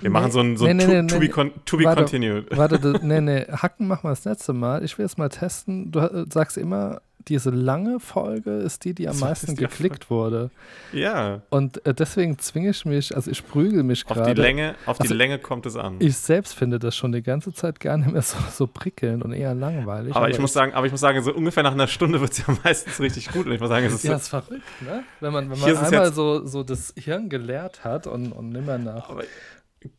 Wir 0.00 0.08
Nee, 0.10 0.12
machen 0.12 0.30
so 0.32 0.40
ein, 0.40 0.56
so 0.56 0.64
nee, 0.66 0.72
to, 0.74 0.86
nee, 0.90 1.02
nee, 1.02 1.06
to, 1.08 1.18
be, 1.20 1.28
con, 1.28 1.52
to 1.64 1.76
be 1.76 1.84
Warte. 1.84 2.02
continued. 2.02 2.46
Warte, 2.56 3.00
nee, 3.02 3.20
nee, 3.20 3.46
Hacken 3.50 3.86
machen 3.86 4.04
wir 4.04 4.10
das 4.10 4.24
letzte 4.24 4.52
Mal. 4.52 4.82
Ich 4.84 4.98
will 4.98 5.06
es 5.06 5.16
mal 5.16 5.28
testen. 5.28 5.92
Du 5.92 6.00
äh, 6.00 6.24
sagst 6.32 6.56
immer, 6.58 7.00
diese 7.28 7.48
lange 7.48 8.00
Folge 8.00 8.50
ist 8.50 8.84
die, 8.84 8.92
die 8.92 9.06
am 9.08 9.14
Das 9.18 9.20
meisten 9.20 9.56
geklickt 9.56 10.10
wurde. 10.10 10.50
Ja, 10.92 11.40
Und 11.48 11.86
äh, 11.86 11.94
deswegen 11.94 12.38
zwinge 12.38 12.70
ich 12.70 12.84
mich, 12.84 13.14
also 13.16 13.30
ich 13.30 13.46
prügel 13.46 13.82
mich 13.82 14.04
auf 14.06 14.16
gerade. 14.16 14.34
die 14.34 14.40
Länge, 14.40 14.74
auf 14.84 14.98
die 14.98 15.02
Also, 15.04 15.14
Länge 15.14 15.38
kommt 15.38 15.64
es 15.64 15.76
an. 15.76 15.96
Ich 16.00 16.18
selbst 16.18 16.54
finde 16.54 16.78
das 16.78 16.94
schon 16.96 17.12
die 17.12 17.22
ganze 17.22 17.52
Zeit 17.54 17.80
gar 17.80 17.96
nicht 17.96 18.12
mehr 18.12 18.20
so, 18.20 18.36
so 18.52 18.66
prickelnd 18.66 19.24
und 19.24 19.32
eher 19.32 19.54
langweilig. 19.54 20.14
aber 20.14 20.28
ich 20.28 20.38
muss 20.38 20.52
sagen, 20.52 20.74
aber 20.74 20.84
ich 20.86 20.92
muss 20.92 21.00
sagen, 21.00 21.22
so 21.22 21.32
ungefähr 21.32 21.62
nach 21.62 21.72
einer 21.72 21.86
Stunde 21.86 22.20
wird 22.20 22.32
es 22.32 22.38
ja 22.38 22.54
meistens 22.64 23.00
richtig 23.00 23.30
gut. 23.32 23.46
Und 23.46 23.52
ich 23.52 23.60
muss 23.60 23.70
sagen, 23.70 23.86
es 23.86 23.94
ist 23.94 24.04
Ja, 24.04 24.16
ist 24.16 24.28
verrückt, 24.28 24.62
ne? 24.82 25.04
Wenn 25.20 25.32
man, 25.32 25.50
wenn 25.50 25.58
man 25.60 25.76
einmal 25.78 26.12
so, 26.12 26.44
so 26.44 26.62
das 26.62 26.92
Hirn 26.98 27.28
geleert 27.30 27.84
hat 27.84 28.06
und, 28.06 28.32
und 28.32 28.50
nimmer 28.50 28.76
nach. 28.76 29.08
Aber, 29.08 29.22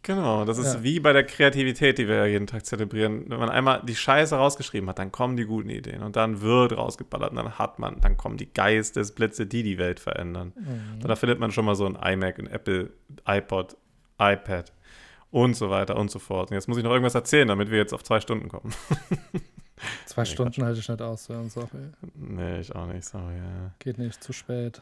genau, 0.01 0.45
das 0.45 0.57
ist 0.57 0.75
Ja. 0.75 0.83
wie 0.83 0.99
bei 0.99 1.13
der 1.13 1.23
Kreativität, 1.23 1.97
die 1.97 2.07
wir 2.07 2.15
ja 2.15 2.25
jeden 2.25 2.47
Tag 2.47 2.65
zelebrieren. 2.65 3.25
Wenn 3.29 3.39
man 3.39 3.49
einmal 3.49 3.81
die 3.85 3.95
Scheiße 3.95 4.35
rausgeschrieben 4.35 4.89
hat, 4.89 4.99
dann 4.99 5.11
kommen 5.11 5.37
die 5.37 5.45
guten 5.45 5.69
Ideen 5.69 6.01
und 6.03 6.15
dann 6.15 6.41
wird 6.41 6.75
rausgeballert 6.77 7.31
und 7.31 7.37
dann 7.37 7.57
hat 7.59 7.79
man, 7.79 8.01
dann 8.01 8.17
kommen 8.17 8.37
die 8.37 8.51
Geistesblitze, 8.51 9.45
die 9.45 9.63
die 9.63 9.77
Welt 9.77 9.99
verändern. 9.99 10.53
Mhm. 10.55 11.01
Und 11.01 11.07
da 11.07 11.15
findet 11.15 11.39
man 11.39 11.51
schon 11.51 11.65
mal 11.65 11.75
so 11.75 11.85
ein 11.85 11.95
iMac, 11.95 12.39
ein 12.39 12.47
Apple, 12.47 12.91
iPod, 13.27 13.77
iPad 14.19 14.71
und 15.31 15.55
so 15.55 15.69
weiter 15.69 15.97
und 15.97 16.09
so 16.11 16.19
fort. 16.19 16.49
Und 16.51 16.55
jetzt 16.55 16.67
muss 16.67 16.77
ich 16.77 16.83
noch 16.83 16.91
irgendwas 16.91 17.15
erzählen, 17.15 17.47
damit 17.47 17.69
wir 17.71 17.77
jetzt 17.77 17.93
auf 17.93 18.03
zwei 18.03 18.19
Stunden 18.19 18.47
kommen. 18.49 18.73
Zwei 20.05 20.21
Nee, 20.23 20.29
Stunden 20.29 20.63
halte 20.63 20.79
ich 20.79 20.87
nicht 20.87 21.01
aus, 21.01 21.25
sorry. 21.25 21.67
nee, 22.15 22.59
ich 22.61 22.73
auch 22.73 22.87
nicht, 22.87 23.03
sorry. 23.03 23.35
Ja. 23.35 23.71
Geht 23.79 23.97
nicht, 23.97 24.23
zu 24.23 24.31
spät. 24.31 24.79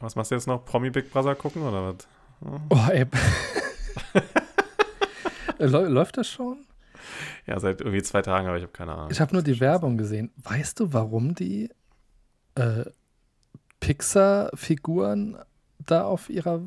Was 0.00 0.16
machst 0.16 0.32
du 0.32 0.34
jetzt 0.34 0.48
noch? 0.48 0.64
Promi 0.64 0.90
Big 0.90 1.08
Brother 1.12 1.36
gucken 1.36 1.62
oder 1.62 1.94
was? 1.94 2.08
Oh, 2.70 2.90
ey. 2.90 3.06
Äh, 5.58 5.66
Läu- 5.66 5.88
Läuft 5.88 6.16
das 6.16 6.28
schon? 6.28 6.66
Ja, 7.46 7.58
seit 7.60 7.80
irgendwie 7.80 8.02
zwei 8.02 8.22
Tagen, 8.22 8.46
aber 8.46 8.56
ich 8.56 8.62
habe 8.62 8.72
keine 8.72 8.92
Ahnung. 8.92 9.10
Ich 9.10 9.20
habe 9.20 9.32
nur 9.32 9.42
die 9.42 9.58
Werbung 9.60 9.96
gesehen. 9.98 10.30
Weißt 10.42 10.78
du, 10.80 10.92
warum 10.92 11.34
die 11.34 11.70
äh, 12.54 12.84
Pixar-Figuren 13.80 15.36
da 15.84 16.04
auf 16.04 16.30
ihrer 16.30 16.60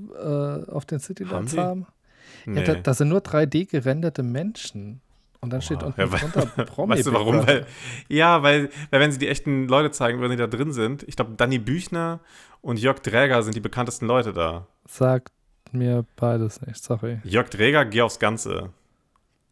äh, 0.68 0.72
auf 0.72 0.86
den 0.86 1.00
Citylands 1.00 1.54
die? 1.54 1.60
haben? 1.60 1.86
nee. 2.46 2.60
Ja, 2.66 2.74
da, 2.74 2.80
das 2.82 2.98
sind 2.98 3.10
nur 3.10 3.20
3D 3.22 3.70
gerenderte 3.70 4.24
Menschen. 4.24 5.02
Und 5.42 5.54
dann 5.54 5.62
steht 5.62 5.78
Oha. 5.78 5.88
unten 5.88 6.02
Ja, 6.02 6.12
weil- 6.12 6.20
drunter 6.20 6.46
Promi. 6.66 6.96
Weißt 6.96 7.08
du 7.08 7.14
warum? 7.14 7.46
Weil, 7.48 7.66
ja, 8.10 8.42
weil, 8.44 8.70
weil 8.90 9.00
wenn 9.00 9.12
sie 9.12 9.20
die 9.20 9.28
echten 9.28 9.68
Leute 9.68 9.92
zeigen, 9.92 10.20
wenn 10.22 10.32
die 10.32 10.38
da 10.38 10.48
drin 10.48 10.72
sind, 10.74 11.04
ich 11.08 11.16
glaube, 11.16 11.34
Danny 11.38 11.60
Büchner 11.60 12.20
und 12.62 12.80
Jörg 12.80 13.00
Dräger 13.00 13.44
sind 13.44 13.56
die 13.56 13.60
bekanntesten 13.62 14.08
Leute 14.08 14.34
da. 14.34 14.68
Sagt 14.88 15.32
mir 15.74 16.06
beides 16.16 16.62
nicht, 16.62 16.84
sorry. 16.84 17.20
Jörg 17.24 17.50
Dräger, 17.50 17.86
geh 17.86 18.02
aufs 18.02 18.20
Ganze. 18.20 18.70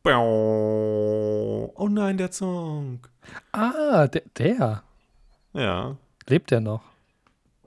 Oh 0.05 1.87
nein, 1.89 2.17
der 2.17 2.31
Song. 2.31 2.99
Ah, 3.51 4.07
der, 4.07 4.21
der. 4.37 4.83
Ja, 5.53 5.95
Lebt 6.27 6.51
der 6.51 6.59
noch? 6.61 6.81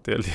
der 0.07 0.19
lebt 0.19 0.31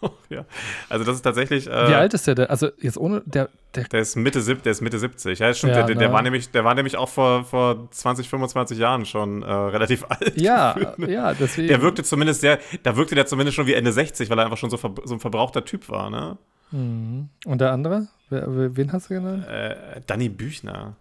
noch, 0.00 0.14
ja. 0.28 0.44
Also 0.88 1.04
das 1.04 1.16
ist 1.16 1.22
tatsächlich. 1.22 1.66
Äh, 1.66 1.88
Wie 1.88 1.94
alt 1.94 2.14
ist 2.14 2.26
der 2.26 2.34
denn? 2.34 2.46
Also 2.46 2.68
jetzt 2.78 2.96
ohne, 2.98 3.22
der, 3.26 3.48
der 3.74 3.84
Der 3.84 4.00
ist 4.00 4.16
Mitte, 4.16 4.40
sieb- 4.42 4.62
der 4.62 4.72
ist 4.72 4.80
Mitte 4.80 4.98
70. 4.98 5.38
Ja, 5.38 5.52
stimmt. 5.54 5.74
Ja, 5.74 5.82
der, 5.84 5.94
der, 5.96 6.08
ne? 6.08 6.14
war 6.14 6.22
nämlich, 6.22 6.50
der 6.50 6.64
war 6.64 6.74
nämlich 6.74 6.96
auch 6.96 7.08
vor, 7.08 7.44
vor 7.44 7.90
20, 7.90 8.28
25 8.28 8.78
Jahren 8.78 9.04
schon 9.06 9.42
äh, 9.42 9.50
relativ 9.52 10.04
alt. 10.08 10.36
ja, 10.40 10.72
gefühlt. 10.74 11.10
ja, 11.10 11.34
deswegen. 11.34 11.68
Der 11.68 11.82
wirkte 11.82 12.02
zumindest 12.04 12.40
sehr, 12.40 12.58
da 12.82 12.96
wirkte 12.96 13.14
der 13.14 13.26
zumindest 13.26 13.54
schon 13.56 13.66
wie 13.66 13.74
Ende 13.74 13.92
60, 13.92 14.28
weil 14.30 14.38
er 14.38 14.44
einfach 14.44 14.58
schon 14.58 14.70
so, 14.70 14.76
ver, 14.76 14.94
so 15.04 15.14
ein 15.14 15.20
verbrauchter 15.20 15.64
Typ 15.64 15.88
war, 15.88 16.10
ne? 16.10 16.36
Mhm. 16.72 17.28
Und 17.44 17.60
der 17.60 17.72
andere? 17.72 18.08
Wen 18.30 18.92
hast 18.92 19.10
du 19.10 19.14
genannt? 19.14 19.46
Äh, 19.46 20.00
Danny 20.06 20.28
Büchner. 20.28 20.96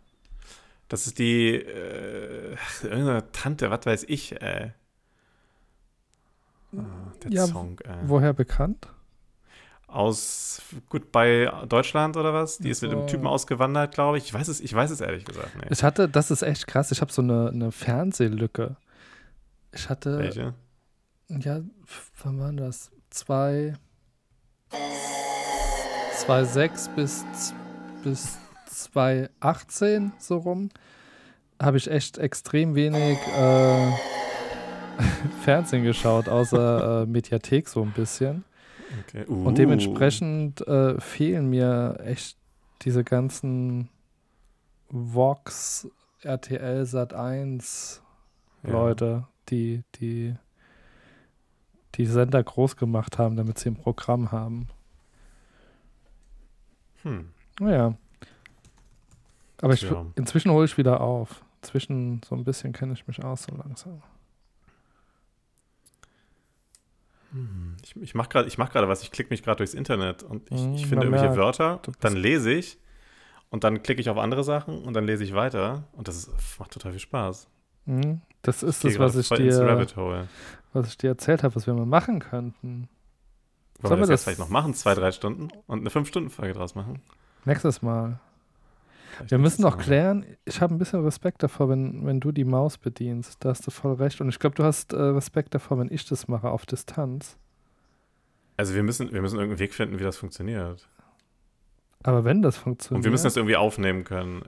Das 0.89 1.07
ist 1.07 1.18
die 1.19 1.56
äh, 1.56 2.56
irgendeine 2.84 3.31
Tante, 3.31 3.72
was 3.72 3.85
weiß 3.85 4.03
ich, 4.07 4.34
äh. 4.41 4.72
Ah, 6.76 6.81
der 7.23 7.31
Ja, 7.31 7.48
Song, 7.48 7.80
äh. 7.80 7.98
Woher 8.03 8.34
bekannt? 8.34 8.88
Aus 9.88 10.61
Goodbye 10.89 11.52
Deutschland 11.68 12.15
oder 12.15 12.34
was? 12.34 12.57
Die 12.57 12.69
ist 12.69 12.81
mit 12.81 12.91
dem. 12.93 13.07
Typen 13.07 13.27
ausgewandert, 13.27 13.93
glaube 13.93 14.18
ich. 14.18 14.26
Ich 14.26 14.34
weiß 14.34 14.48
es, 14.48 14.61
ich 14.61 14.73
weiß 14.73 14.89
es 14.89 15.02
ehrlich 15.02 15.26
gesagt 15.26 15.53
nicht. 15.57 15.69
Ich 15.69 15.84
hatte, 15.84 16.07
das 16.07 16.31
ist 16.31 16.43
echt 16.43 16.68
krass, 16.68 16.91
ich 16.91 17.02
habe 17.02 17.11
so 17.11 17.22
eine, 17.22 17.49
eine 17.49 17.72
Fernsehlücke. 17.73 18.77
Ich 19.73 19.89
hatte, 19.89 20.18
Welche? 20.19 20.53
ja, 21.27 21.61
wann 22.23 22.39
war 22.39 22.53
das? 22.53 22.91
Zwei, 23.10 23.73
2006 26.22 26.89
bis, 26.95 27.26
bis 28.03 28.38
2018 28.68 30.11
so 30.19 30.38
rum, 30.38 30.69
habe 31.60 31.77
ich 31.77 31.89
echt 31.89 32.19
extrem 32.19 32.76
wenig 32.76 33.18
äh, 33.35 33.91
Fernsehen 35.41 35.84
geschaut, 35.84 36.30
außer 36.30 37.02
äh, 37.02 37.06
Mediathek 37.07 37.68
so 37.68 37.81
ein 37.81 37.91
bisschen. 37.91 38.43
Okay. 39.07 39.26
Und 39.26 39.48
Uh. 39.48 39.52
dementsprechend 39.52 40.61
äh, 40.68 40.99
fehlen 40.99 41.49
mir 41.49 41.99
echt 42.06 42.38
diese 42.84 43.03
ganzen 43.03 43.89
Vox, 44.89 45.88
RTL 46.22 46.85
Sat 46.85 47.14
1 47.15 48.02
Ja. 48.64 48.72
Leute, 48.72 49.27
die, 49.49 49.84
die 49.95 50.35
die 51.95 52.06
Sender 52.06 52.43
groß 52.43 52.76
gemacht 52.77 53.18
haben, 53.18 53.35
damit 53.35 53.57
sie 53.57 53.69
ein 53.69 53.76
Programm 53.76 54.31
haben. 54.31 54.68
Hm. 57.03 57.30
Naja. 57.60 57.95
Aber 59.61 59.73
ich, 59.73 59.82
Tja. 59.82 60.06
inzwischen 60.15 60.52
hole 60.52 60.65
ich 60.65 60.78
wieder 60.78 61.02
auf. 61.02 61.44
Inzwischen 61.61 62.22
so 62.28 62.36
ein 62.36 62.44
bisschen 62.44 62.73
kenne 62.73 62.94
ich 62.94 63.06
mich 63.07 63.23
aus 63.23 63.44
so 63.44 63.56
langsam. 63.56 64.02
Ich, 67.84 67.95
ich 67.95 68.15
mache 68.15 68.30
gerade 68.30 68.49
mach 68.57 68.73
was, 68.73 69.03
ich 69.03 69.11
klicke 69.11 69.30
mich 69.30 69.41
gerade 69.41 69.57
durchs 69.57 69.73
Internet 69.73 70.23
und 70.23 70.52
ich, 70.52 70.60
Hm, 70.60 70.73
ich 70.73 70.82
finde 70.82 70.95
man 70.98 71.03
irgendwelche 71.06 71.36
merkt, 71.36 71.38
Wörter, 71.38 71.82
dann 72.02 72.15
lese 72.15 72.52
ich 72.52 72.78
und 73.49 73.64
dann 73.64 73.84
klicke 73.84 74.02
ich 74.02 74.10
auf 74.10 74.18
andere 74.18 74.44
Sachen 74.44 74.84
und 74.84 74.94
dann 74.94 75.06
lese 75.06 75.23
ich 75.23 75.34
weiter 75.34 75.84
und 75.94 76.07
das 76.07 76.18
ist, 76.18 76.60
macht 76.60 76.72
total 76.72 76.91
viel 76.91 76.99
Spaß. 76.99 77.48
Mhm. 77.86 78.22
Das 78.41 78.64
ist 78.64 78.82
Gehe 78.82 78.91
das, 78.91 78.99
was 78.99 79.15
ich, 79.15 79.30
dir, 79.30 79.88
was 80.73 80.88
ich 80.88 80.98
dir 80.98 81.10
erzählt 81.10 81.44
habe, 81.44 81.56
was 81.56 81.68
wir 81.68 81.73
mal 81.73 81.86
machen 81.86 82.19
könnten. 82.19 82.90
Sollen 83.90 83.99
wir 83.99 84.08
das, 84.08 84.10
das- 84.10 84.24
vielleicht 84.24 84.40
noch 84.40 84.49
machen, 84.49 84.74
zwei, 84.74 84.94
drei 84.95 85.12
Stunden 85.12 85.49
und 85.68 85.80
eine 85.80 85.90
Fünf-Stunden-Folge 85.90 86.53
draus 86.53 86.76
machen? 86.76 87.02
Nächstes 87.45 87.82
Mal. 87.82 88.20
Vielleicht 89.16 89.32
Wir 89.32 89.38
müssen 89.40 89.64
Mal. 89.64 89.72
klären, 89.78 90.26
ich 90.45 90.62
habe 90.62 90.74
ein 90.74 90.78
bisschen 90.78 91.03
Respekt 91.03 91.44
davor, 91.44 91.70
wenn, 91.70 92.06
wenn 92.06 92.20
du 92.20 92.32
die 92.32 92.45
Maus 92.45 92.78
bedienst. 92.78 93.44
Da 93.44 93.49
hast 93.49 93.66
du 93.68 93.72
voll 93.72 93.94
recht. 93.95 94.22
Und 94.22 94.30
ich 94.30 94.40
glaube, 94.40 94.56
du 94.56 94.64
hast 94.64 94.94
äh, 94.94 94.98
Respekt 95.02 95.53
davor, 95.53 95.80
wenn 95.80 95.91
ich 95.91 96.06
das 96.08 96.28
mache 96.28 96.49
auf 96.49 96.66
Distanz. 96.66 97.38
Also 98.58 98.74
wir 98.76 98.84
müssen, 98.84 99.12
wir 99.12 99.22
müssen 99.22 99.36
irgendeinen 99.38 99.60
Weg 99.60 99.74
finden, 99.74 99.99
wie 99.99 100.03
das 100.03 100.18
funktioniert. 100.18 100.88
Aber 102.03 102.24
wenn 102.24 102.41
das 102.41 102.58
funktioniert. 102.58 102.99
Und 102.99 103.03
wir 103.03 103.12
müssen 103.12 103.26
das 103.26 103.36
irgendwie 103.36 103.56
aufnehmen 103.58 104.03
können. 104.03 104.44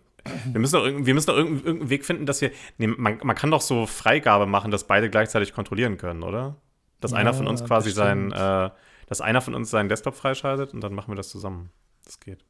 Wir 0.52 0.60
müssen 0.62 0.74
doch 0.76 0.86
wir 0.86 1.14
müssen 1.14 1.28
doch 1.28 1.36
irgendeinen, 1.36 1.66
irgendeinen 1.66 1.90
Weg 1.90 2.06
finden, 2.06 2.26
dass 2.26 2.40
wir. 2.42 2.52
Nee, 2.78 2.88
man, 2.88 3.20
man 3.24 3.36
kann 3.36 3.52
doch 3.52 3.62
so 3.62 3.86
Freigabe 3.86 4.46
machen, 4.46 4.72
dass 4.72 4.86
beide 4.88 5.10
gleichzeitig 5.10 5.54
kontrollieren 5.54 5.98
können, 5.98 6.24
oder? 6.24 6.56
Dass 7.02 7.12
einer 7.14 7.34
von 7.34 7.46
Ja, 7.46 7.52
uns 7.52 7.66
quasi 7.66 7.92
sein, 7.92 8.30
bestimmt. 8.30 8.42
äh, 8.42 8.70
dass 9.08 9.22
einer 9.22 9.42
von 9.42 9.54
uns 9.56 9.70
seinen 9.70 9.90
Desktop 9.90 10.16
freischaltet 10.16 10.74
und 10.74 10.82
dann 10.82 10.94
machen 10.94 11.12
wir 11.12 11.16
das 11.16 11.30
zusammen. 11.30 11.70
Das 12.06 12.20
geht. 12.20 12.44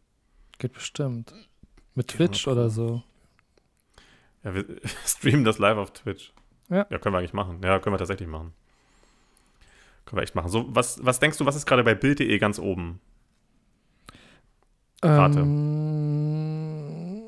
Geht 0.59 0.73
bestimmt. 0.73 1.33
Mit 1.95 2.07
Twitch 2.09 2.45
hundert 2.45 2.59
oder 2.59 2.69
so. 2.69 3.03
Ja, 4.43 4.55
wir 4.55 4.65
streamen 5.05 5.43
das 5.43 5.57
live 5.59 5.77
auf 5.77 5.93
Twitch. 5.93 6.33
Ja. 6.69 6.87
Ja, 6.89 6.97
können 6.97 7.13
wir 7.13 7.19
eigentlich 7.19 7.33
machen. 7.33 7.61
Ja, 7.63 7.79
können 7.79 7.93
wir 7.93 7.99
tatsächlich 7.99 8.27
machen. 8.27 8.53
Können 10.05 10.17
wir 10.17 10.23
echt 10.23 10.35
machen. 10.35 10.49
So, 10.49 10.65
was, 10.69 11.03
was 11.03 11.19
denkst 11.19 11.37
du, 11.37 11.45
was 11.45 11.55
ist 11.55 11.65
gerade 11.65 11.83
bei 11.83 11.95
Bild.de 11.95 12.37
ganz 12.37 12.59
oben? 12.59 12.99
Rate. 15.01 15.39
Ähm, 15.39 17.23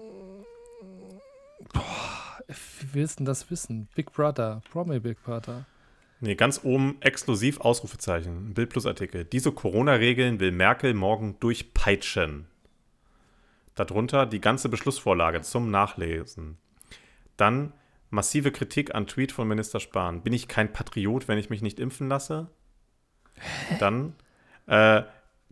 boah, 1.73 2.39
wie 2.47 2.93
willst 2.93 3.15
du 3.15 3.17
denn 3.19 3.25
das 3.25 3.49
wissen? 3.51 3.87
Big 3.95 4.11
Brother, 4.13 4.61
Promi 4.71 4.99
Big 4.99 5.21
Brother. 5.23 5.65
Nee, 6.21 6.35
ganz 6.35 6.61
oben 6.63 6.97
exklusiv 7.01 7.59
Ausrufezeichen. 7.59 8.53
Bild 8.53 8.69
plus 8.69 8.85
Artikel. 8.85 9.25
Diese 9.25 9.51
Corona-Regeln 9.51 10.39
will 10.39 10.51
Merkel 10.51 10.93
morgen 10.93 11.39
durchpeitschen. 11.39 12.47
Darunter 13.75 14.25
die 14.25 14.39
ganze 14.39 14.69
Beschlussvorlage 14.69 15.41
zum 15.41 15.69
Nachlesen. 15.69 16.57
Dann 17.35 17.73
massive 18.09 18.51
Kritik 18.51 18.95
an 18.95 19.07
Tweet 19.07 19.33
von 19.33 19.47
Minister 19.47 19.81
Spahn. 19.81 20.21
Bin 20.21 20.31
ich 20.31 20.47
kein 20.47 20.71
Patriot, 20.71 21.27
wenn 21.27 21.37
ich 21.37 21.49
mich 21.49 21.61
nicht 21.61 21.79
impfen 21.79 22.07
lasse? 22.07 22.47
Dann 23.79 24.15
äh, 24.67 25.03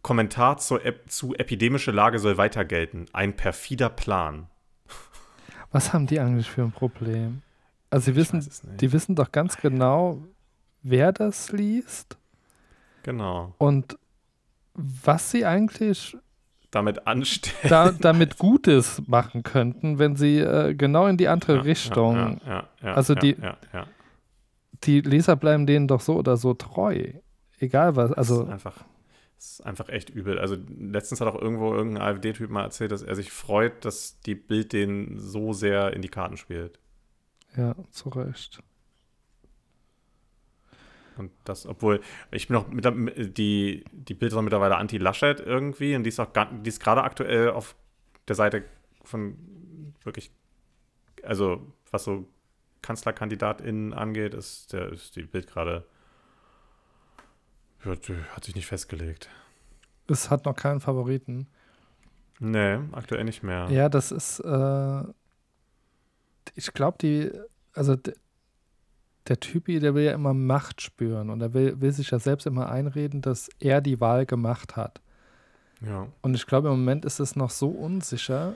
Kommentar 0.02 0.57
zur 0.57 0.85
Ep 0.85 1.10
zu 1.10 1.35
epidemische 1.35 1.91
Lage 1.91 2.19
soll 2.19 2.38
weiter 2.38 2.64
gelten. 2.64 3.06
Ein 3.14 3.35
perfider 3.35 3.90
Plan. 3.90 4.48
Was 5.72 5.91
haben 5.91 6.07
die 6.07 6.19
eigentlich 6.19 6.49
für 6.49 6.61
ein 6.61 6.72
Problem? 6.72 7.41
Also 7.90 8.06
sie 8.06 8.15
wissen, 8.15 8.48
die 8.80 8.91
wissen 8.91 9.15
doch 9.15 9.31
ganz 9.31 9.57
genau, 9.57 10.23
wer 10.84 11.12
das 11.12 11.52
liest 11.52 12.18
Genau. 13.04 13.54
und 13.58 13.98
was 14.76 15.32
sie 15.32 15.46
eigentlich 15.46 16.16
Damit 16.72 17.06
anstellen. 17.08 17.70
da, 17.70 17.92
damit 17.92 18.38
Gutes 18.38 19.02
machen 19.08 19.44
könnten, 19.44 20.00
wenn 20.00 20.16
sie 20.16 20.40
äh, 20.40 20.74
genau 20.74 21.08
in 21.08 21.18
die 21.18 21.28
andere 21.28 21.66
Richtung. 21.66 22.16
Ja, 22.16 22.38
ja, 22.46 22.68
ja, 22.82 22.94
Also 22.94 23.14
ja, 23.14 23.20
die- 23.20 23.38
Ja, 23.42 23.58
ja. 23.74 23.88
Die 24.86 25.00
Leser 25.02 25.36
bleiben 25.38 25.66
denen 25.66 25.88
doch 25.88 26.02
so 26.02 26.16
oder 26.18 26.36
so 26.36 26.54
treu. 26.56 27.08
Egal 27.60 27.96
was. 27.96 28.10
Das 28.10 28.18
Also 28.18 28.44
ist 28.44 28.50
einfach, 28.50 28.84
das 29.38 29.52
ist 29.52 29.66
einfach 29.66 29.88
echt 29.88 30.10
übel. 30.10 30.40
Also 30.40 30.58
letztens 30.78 31.22
hat 31.22 31.28
auch 31.30 31.40
irgendwo 31.42 31.74
irgendein 31.74 32.02
AfD-Typ 32.04 32.50
mal 32.50 32.64
erzählt, 32.64 32.92
dass 32.92 33.02
er 33.02 33.16
sich 33.16 33.32
freut, 33.32 33.86
dass 33.86 34.20
die 34.22 34.36
Bild 34.36 34.74
den 34.74 35.18
so 35.20 35.54
sehr 35.54 35.94
in 35.94 36.02
die 36.02 36.10
Karten 36.10 36.36
spielt. 36.36 36.80
ja, 37.56 37.76
zu 37.92 38.10
Recht. 38.10 38.60
Und 41.18 41.31
das, 41.45 41.65
obwohl, 41.65 42.02
ich 42.31 42.48
bin 42.48 42.57
auch 42.57 42.68
mit, 42.68 42.84
der- 42.85 42.91
die, 42.91 43.84
die 43.91 44.14
Bild 44.14 44.31
ist 44.31 44.38
auch 44.38 44.41
mittlerweile 44.41 44.77
anti-Laschet 44.77 45.40
irgendwie 45.40 45.95
und 45.95 46.03
die 46.03 46.10
ist 46.10 46.19
auch 46.19 46.30
die 46.64 46.69
ist 46.69 46.80
gerade 46.81 47.03
aktuell 47.03 47.52
auf 47.52 47.76
der 48.27 48.35
Seite 48.35 48.64
von 49.03 49.38
wirklich, 50.03 50.31
also 51.23 51.73
was 51.91 52.03
so 52.03 52.27
KanzlerkandidatInnen 52.81 53.94
angeht, 53.94 54.34
ist, 54.34 54.73
der, 54.73 54.91
ist 54.91 55.15
die 55.15 55.23
Bild 55.23 55.48
gerade, 55.48 55.85
die 57.85 58.15
hat 58.35 58.44
sich 58.44 58.56
nicht 58.56 58.68
festgelegt. 58.68 59.30
Es 60.07 60.30
hat 60.30 60.45
noch 60.45 60.56
keinen 60.56 60.80
Favoriten. 60.81 61.48
Nee, 62.40 62.80
aktuell 62.91 63.23
nicht 63.23 63.44
mehr. 63.44 63.69
Ja, 63.69 63.88
das 63.90 64.11
ist, 64.11 64.40
äh, 64.40 65.03
ich 66.56 66.73
glaube, 66.73 66.98
die, 66.99 67.31
also 67.73 67.95
der 69.28 69.40
Typi, 69.40 69.80
der 69.80 69.95
will 69.95 70.04
ja 70.04 70.14
immer 70.14 70.34
Macht 70.34 70.82
spüren 70.82 71.30
und 71.30 71.41
er 71.41 71.54
will, 71.54 71.80
will 71.80 71.91
sich 71.91 72.12
ja 72.12 72.20
selbst 72.20 72.45
immer 72.45 72.70
einreden, 72.70 73.22
dass 73.22 73.50
er 73.60 73.82
die 73.82 74.02
Wahl 74.02 74.26
gemacht 74.26 74.76
hat. 74.76 75.02
ja. 75.82 76.08
Und 76.22 76.36
ich 76.36 76.45
glaube, 76.45 76.70
im 76.70 76.76
Moment 76.76 77.06
ist 77.06 77.20
es 77.20 77.36
noch 77.36 77.50
so 77.50 77.70
unsicher, 77.70 78.56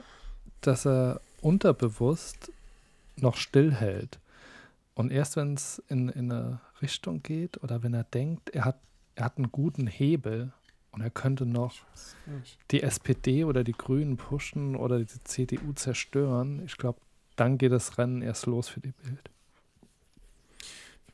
dass 0.60 0.86
er 0.86 1.20
unterbewusst 1.40 2.52
noch 3.16 3.36
stillhält. 3.36 4.18
Und 4.94 5.10
erst 5.12 5.36
wenn 5.36 5.54
es 5.54 5.82
in, 5.88 6.08
in 6.08 6.32
eine 6.32 6.60
Richtung 6.82 7.22
geht 7.22 7.62
oder 7.62 7.82
wenn 7.82 7.94
er 7.94 8.04
denkt, 8.04 8.50
er 8.50 8.64
hat, 8.64 8.80
er 9.14 9.26
hat 9.26 9.36
einen 9.36 9.52
guten 9.52 9.86
Hebel 9.86 10.52
und 10.90 11.00
er 11.00 11.10
könnte 11.10 11.46
noch 11.46 11.74
die 12.70 12.82
SPD 12.82 13.44
oder 13.44 13.64
die 13.64 13.72
Grünen 13.72 14.16
pushen 14.16 14.74
oder 14.76 14.98
die 14.98 15.06
CDU 15.06 15.72
zerstören, 15.72 16.62
ich 16.64 16.76
glaube, 16.76 17.00
dann 17.36 17.58
geht 17.58 17.72
das 17.72 17.98
Rennen 17.98 18.22
erst 18.22 18.46
los 18.46 18.68
für 18.68 18.80
die 18.80 18.92
Bild. 18.92 19.30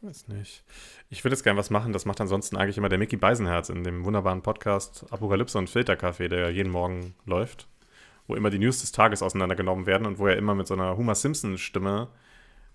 Ich 0.04 0.10
weiß 0.10 0.28
nicht. 0.28 0.62
Ich 1.08 1.24
würde 1.24 1.34
jetzt 1.34 1.44
gerne 1.44 1.58
was 1.58 1.70
machen, 1.70 1.94
das 1.94 2.04
macht 2.04 2.20
ansonsten 2.20 2.58
eigentlich 2.58 2.76
immer 2.76 2.90
der 2.90 2.98
Mickey 2.98 3.16
Beisenherz 3.16 3.70
in 3.70 3.84
dem 3.84 4.04
wunderbaren 4.04 4.42
Podcast 4.42 5.06
Apokalypse 5.10 5.56
und 5.56 5.70
Filterkaffee, 5.70 6.28
der 6.28 6.50
jeden 6.50 6.70
Morgen 6.70 7.14
läuft, 7.24 7.68
wo 8.26 8.34
immer 8.34 8.50
die 8.50 8.58
News 8.58 8.82
des 8.82 8.92
Tages 8.92 9.22
auseinandergenommen 9.22 9.86
werden 9.86 10.06
und 10.06 10.18
wo 10.18 10.26
er 10.26 10.36
immer 10.36 10.54
mit 10.54 10.66
so 10.66 10.74
einer 10.74 10.98
Homer 10.98 11.14
Simpson-Stimme 11.14 12.08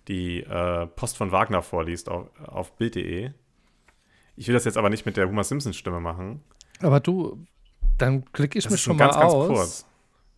die 0.08 0.40
äh, 0.40 0.88
Post 0.88 1.18
von 1.18 1.30
Wagner 1.30 1.62
vorliest 1.62 2.08
auf, 2.08 2.26
auf 2.48 2.72
Bild.de. 2.72 3.30
Ich 4.34 4.48
will 4.48 4.54
das 4.54 4.64
jetzt 4.64 4.76
aber 4.76 4.90
nicht 4.90 5.06
mit 5.06 5.16
der 5.16 5.28
Homer 5.28 5.44
Simpson-Stimme 5.44 6.00
machen. 6.00 6.42
Aber 6.80 6.98
du, 6.98 7.46
dann 7.96 8.24
klicke 8.32 8.58
ich 8.58 8.64
Das 8.64 8.72
mich 8.72 8.80
schon 8.82 8.96
nur 8.96 9.06
mal 9.06 9.14
aus. 9.14 9.86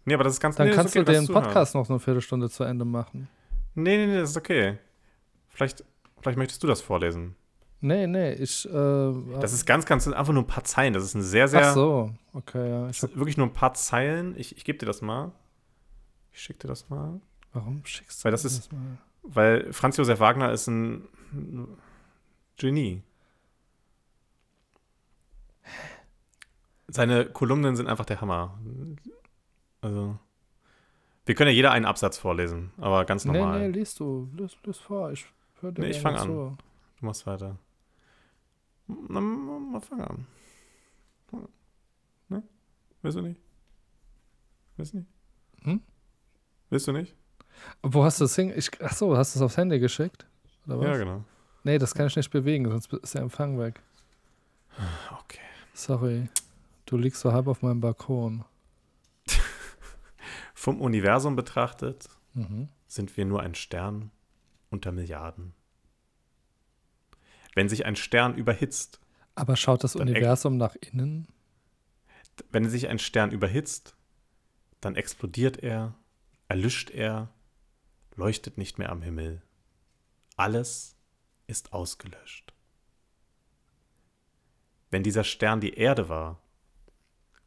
Nee, 0.04 0.12
aber 0.12 0.24
das 0.24 0.34
ist 0.34 0.40
ganz 0.40 0.56
Dann 0.56 0.68
nee, 0.68 0.74
kannst 0.74 0.94
okay, 0.94 1.06
du 1.06 1.10
den. 1.10 1.26
Podcast 1.26 1.74
noch 1.74 1.88
eine 1.88 1.98
Viertelstunde 1.98 2.50
zu 2.50 2.64
Ende 2.64 2.84
machen. 2.84 3.30
Nee, 3.74 3.96
nee, 3.96 4.06
nee, 4.08 4.18
das 4.18 4.30
ist 4.32 4.36
okay. 4.36 4.76
Vielleicht, 5.48 5.84
vielleicht 6.22 6.38
möchtest 6.38 6.62
du 6.62 6.66
das 6.66 6.80
vorlesen. 6.80 7.36
Nee, 7.80 8.06
nee, 8.06 8.32
ich. 8.34 8.64
Äh, 8.68 9.12
Das 9.40 9.52
ist 9.52 9.66
ganz, 9.66 9.84
ganz, 9.86 10.06
einfach 10.06 10.32
nur 10.32 10.44
ein 10.44 10.46
paar 10.46 10.62
Zeilen. 10.64 10.92
Das 10.94 11.02
ist 11.02 11.14
ein 11.14 11.22
sehr, 11.22 11.48
sehr. 11.48 11.68
Ach 11.70 11.74
so, 11.74 12.10
okay, 12.32 12.68
ja. 12.70 12.88
Ich 12.88 12.96
Das 12.98 13.02
hab, 13.02 13.10
sind 13.10 13.18
wirklich 13.18 13.36
nur 13.36 13.46
ein 13.48 13.52
paar 13.52 13.74
Zeilen. 13.74 14.36
Ich, 14.38 14.56
ich 14.56 14.64
gebe 14.64 14.78
dir 14.78 14.86
das 14.86 15.02
mal. 15.02 15.32
Ich 16.32 16.40
schicke 16.40 16.60
dir 16.60 16.68
das 16.68 16.88
mal. 16.88 17.20
warum 17.52 17.84
schickst 17.84 18.20
du 18.20 18.24
Weil 18.24 18.30
das 18.32 18.44
ist- 18.44 18.72
mal? 18.72 18.98
Weil 19.24 19.72
Franz 19.72 19.96
Josef 19.96 20.18
Wagner 20.20 20.50
ist 20.52 20.66
ein 20.68 21.06
Genie. 22.56 23.02
Seine 26.88 27.26
Kolumnen 27.26 27.76
sind 27.76 27.86
einfach 27.88 28.04
der 28.04 28.20
Hammer. 28.20 28.58
Also, 29.80 30.18
wir 31.24 31.34
können 31.34 31.48
ja 31.50 31.54
jeder 31.54 31.70
einen 31.72 31.84
Absatz 31.86 32.18
vorlesen, 32.18 32.70
aber 32.78 33.04
ganz 33.04 33.24
Nee, 33.24 33.38
normal. 33.38 33.60
nee, 33.60 33.68
liest 33.78 33.98
du. 34.00 34.28
Lies, 34.36 34.56
lies 34.64 34.78
vor. 34.78 35.12
Ich 35.12 35.24
dir 35.70 35.82
Nee, 35.82 35.90
ich 35.90 36.02
gerne 36.02 36.18
fang 36.18 36.28
an. 36.28 36.28
zu. 36.28 36.56
Du 37.00 37.06
machst 37.06 37.26
weiter. 37.26 37.56
Na, 38.86 39.20
mal, 39.20 39.80
fang 39.80 40.00
an. 40.00 40.26
Ne? 42.28 42.42
Willst 43.02 43.18
du 43.18 43.22
nicht? 43.22 43.40
Willst 44.76 44.92
du 44.92 44.98
nicht? 44.98 45.08
Hm? 45.62 45.80
Willst 46.70 46.86
du 46.88 46.92
nicht? 46.92 47.14
Wo 47.82 48.02
hast 48.04 48.20
du 48.20 48.24
das 48.24 48.34
hin? 48.34 48.52
Ich, 48.56 48.70
ach 48.82 48.92
so, 48.94 49.16
hast 49.16 49.34
du 49.34 49.38
es 49.38 49.42
aufs 49.42 49.56
Handy 49.56 49.78
geschickt? 49.78 50.26
Oder 50.66 50.78
was? 50.78 50.86
Ja, 50.86 50.96
genau. 50.96 51.24
Nee, 51.64 51.78
das 51.78 51.94
kann 51.94 52.06
ich 52.06 52.16
nicht 52.16 52.30
bewegen, 52.30 52.68
sonst 52.68 52.92
ist 52.92 53.14
der 53.14 53.22
Empfang 53.22 53.58
weg. 53.58 53.80
Okay. 55.20 55.38
Sorry. 55.74 56.28
Du 56.86 56.96
liegst 56.98 57.20
so 57.20 57.32
halb 57.32 57.46
auf 57.46 57.62
meinem 57.62 57.80
Balkon. 57.80 58.44
Vom 60.54 60.80
Universum 60.80 61.36
betrachtet 61.36 62.08
Mhm. 62.34 62.68
sind 62.86 63.14
wir 63.18 63.24
nur 63.26 63.40
ein 63.40 63.54
Stern 63.54 64.10
unter 64.72 64.90
Milliarden. 64.92 65.54
Wenn 67.54 67.68
sich 67.68 67.84
ein 67.84 67.96
Stern 67.96 68.34
überhitzt, 68.34 68.98
Aber 69.34 69.56
schaut 69.56 69.84
das 69.84 69.94
Universum 69.96 70.56
nach 70.56 70.74
innen? 70.76 71.28
wenn 72.50 72.68
sich 72.68 72.88
ein 72.88 72.98
Stern 72.98 73.30
überhitzt, 73.30 73.94
dann 74.80 74.96
explodiert 74.96 75.58
er, 75.58 75.94
erlischt 76.48 76.90
er, 76.90 77.28
leuchtet 78.16 78.56
nicht 78.58 78.78
mehr 78.78 78.90
am 78.90 79.02
Himmel. 79.02 79.42
Alles 80.36 80.96
ist 81.46 81.72
ausgelöscht. 81.74 82.54
Wenn 84.90 85.02
dieser 85.02 85.24
Stern 85.24 85.60
die 85.60 85.74
Erde 85.74 86.08
war, 86.08 86.40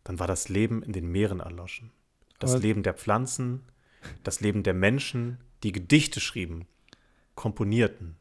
dann 0.03 0.19
war 0.19 0.27
das 0.27 0.49
Leben 0.49 0.83
in 0.83 0.93
den 0.93 1.07
Meeren 1.11 1.39
erloschen. 1.39 1.91
Das 2.39 2.51
Aber- 2.53 2.61
Leben 2.61 2.83
der 2.83 2.93
Pflanzen, 2.93 3.63
das 4.23 4.39
Leben 4.39 4.61
der 4.61 4.75
Menschen, 4.75 5.39
die 5.63 5.71
Gedichte 5.71 6.19
schrieben, 6.19 6.67
komponierten. 7.35 8.17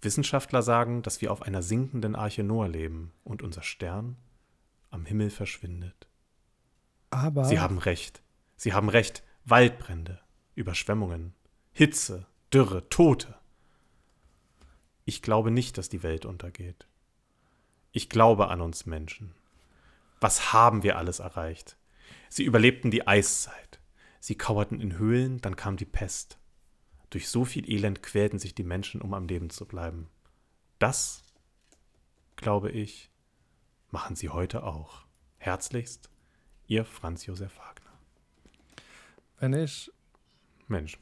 Wissenschaftler 0.00 0.62
sagen, 0.62 1.02
dass 1.02 1.20
wir 1.20 1.32
auf 1.32 1.42
einer 1.42 1.62
sinkenden 1.62 2.14
Arche 2.14 2.42
Noah 2.42 2.68
leben 2.68 3.12
und 3.24 3.42
unser 3.42 3.62
Stern 3.62 4.16
am 4.90 5.04
Himmel 5.04 5.30
verschwindet. 5.30 6.08
Aber. 7.10 7.44
Sie 7.44 7.60
haben 7.60 7.78
recht. 7.78 8.22
Sie 8.56 8.72
haben 8.72 8.88
recht. 8.88 9.22
Waldbrände, 9.44 10.20
Überschwemmungen, 10.54 11.32
Hitze, 11.72 12.26
Dürre, 12.52 12.88
Tote. 12.90 13.34
Ich 15.04 15.22
glaube 15.22 15.50
nicht, 15.50 15.78
dass 15.78 15.88
die 15.88 16.02
Welt 16.02 16.26
untergeht. 16.26 16.86
Ich 17.92 18.10
glaube 18.10 18.48
an 18.48 18.60
uns 18.60 18.84
Menschen. 18.84 19.34
Was 20.20 20.52
haben 20.52 20.82
wir 20.82 20.98
alles 20.98 21.20
erreicht? 21.20 21.78
Sie 22.28 22.44
überlebten 22.44 22.90
die 22.90 23.06
Eiszeit. 23.06 23.80
Sie 24.20 24.34
kauerten 24.34 24.80
in 24.80 24.98
Höhlen, 24.98 25.40
dann 25.40 25.56
kam 25.56 25.76
die 25.76 25.86
Pest. 25.86 26.38
Durch 27.10 27.28
so 27.28 27.44
viel 27.44 27.68
Elend 27.70 28.02
quälten 28.02 28.38
sich 28.38 28.54
die 28.54 28.64
Menschen, 28.64 29.00
um 29.00 29.14
am 29.14 29.26
Leben 29.26 29.50
zu 29.50 29.64
bleiben. 29.66 30.08
Das, 30.78 31.22
glaube 32.36 32.70
ich, 32.70 33.10
machen 33.90 34.14
sie 34.16 34.28
heute 34.28 34.62
auch. 34.62 35.04
Herzlichst, 35.38 36.10
Ihr 36.66 36.84
Franz 36.84 37.24
Josef 37.24 37.56
Wagner. 37.56 37.92
Wenn 39.38 39.54
ich, 39.54 39.90
Mensch, 40.66 40.98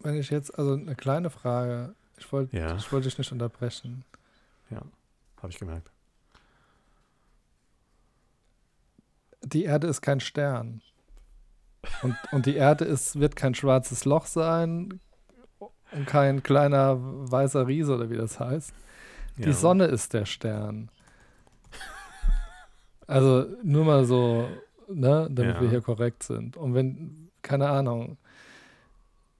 wenn 0.00 0.16
ich 0.16 0.30
jetzt, 0.30 0.58
also 0.58 0.72
eine 0.72 0.96
kleine 0.96 1.30
Frage, 1.30 1.94
ich 2.18 2.30
wollte 2.32 2.56
Ja. 2.56 2.76
ich 2.76 2.90
wollte 2.90 3.08
dich 3.08 3.18
nicht 3.18 3.30
unterbrechen. 3.32 4.04
habe 4.70 5.52
ich 5.52 5.58
gemerkt. 5.58 5.90
Die 9.42 9.64
Erde 9.64 9.86
ist 9.86 10.02
kein 10.02 10.20
Stern. 10.20 10.82
Und, 12.02 12.14
und 12.32 12.44
die 12.44 12.56
Erde 12.56 12.84
ist, 12.84 13.18
wird 13.18 13.36
kein 13.36 13.54
schwarzes 13.54 14.04
Loch 14.04 14.26
sein 14.26 15.00
und 15.92 16.06
kein 16.06 16.42
kleiner 16.42 16.96
weißer 17.00 17.66
Riese 17.66 17.94
oder 17.94 18.10
wie 18.10 18.16
das 18.16 18.38
heißt. 18.40 18.72
Die 19.38 19.42
Ja. 19.44 19.52
Sonne 19.52 19.84
ist 19.86 20.12
der 20.14 20.26
Stern. 20.26 20.90
Also 23.06 23.46
nur 23.62 23.84
mal 23.84 24.04
so, 24.04 24.46
ne, 24.88 25.28
damit 25.30 25.56
Ja. 25.56 25.60
wir 25.60 25.68
hier 25.70 25.80
korrekt 25.80 26.22
sind. 26.22 26.56
Und 26.56 26.74
wenn, 26.74 27.28
keine 27.42 27.68
Ahnung, 27.68 28.18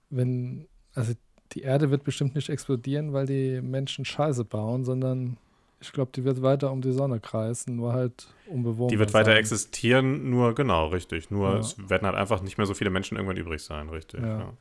wenn, 0.09 0.67
also 0.93 1.13
die 1.53 1.61
Erde 1.61 1.89
wird 1.91 2.03
bestimmt 2.03 2.35
nicht 2.35 2.49
explodieren, 2.49 3.13
weil 3.13 3.25
die 3.25 3.61
Menschen 3.61 4.03
Scheiße 4.05 4.43
bauen, 4.43 4.83
sondern 4.83 5.37
ich 5.79 5.91
glaube, 5.93 6.11
die 6.13 6.23
wird 6.23 6.41
weiter 6.41 6.71
um 6.71 6.81
die 6.81 6.91
Sonne 6.91 7.19
kreisen, 7.19 7.75
nur 7.77 7.93
halt 7.93 8.27
unbewohnbar. 8.47 8.89
Die 8.89 8.99
wird 8.99 9.13
weiter 9.13 9.31
sein. 9.31 9.37
existieren, 9.37 10.29
nur 10.29 10.53
genau, 10.53 10.87
richtig. 10.87 11.31
Nur 11.31 11.53
Ja. 11.53 11.59
es 11.59 11.89
werden 11.89 12.05
halt 12.05 12.15
einfach 12.17 12.41
nicht 12.41 12.57
mehr 12.57 12.67
so 12.67 12.73
viele 12.73 12.89
Menschen 12.89 13.15
irgendwann 13.17 13.37
übrig 13.37 13.63
sein, 13.63 13.89
richtig. 13.89 14.21
Ja. 14.21 14.39
Ja. 14.39 14.53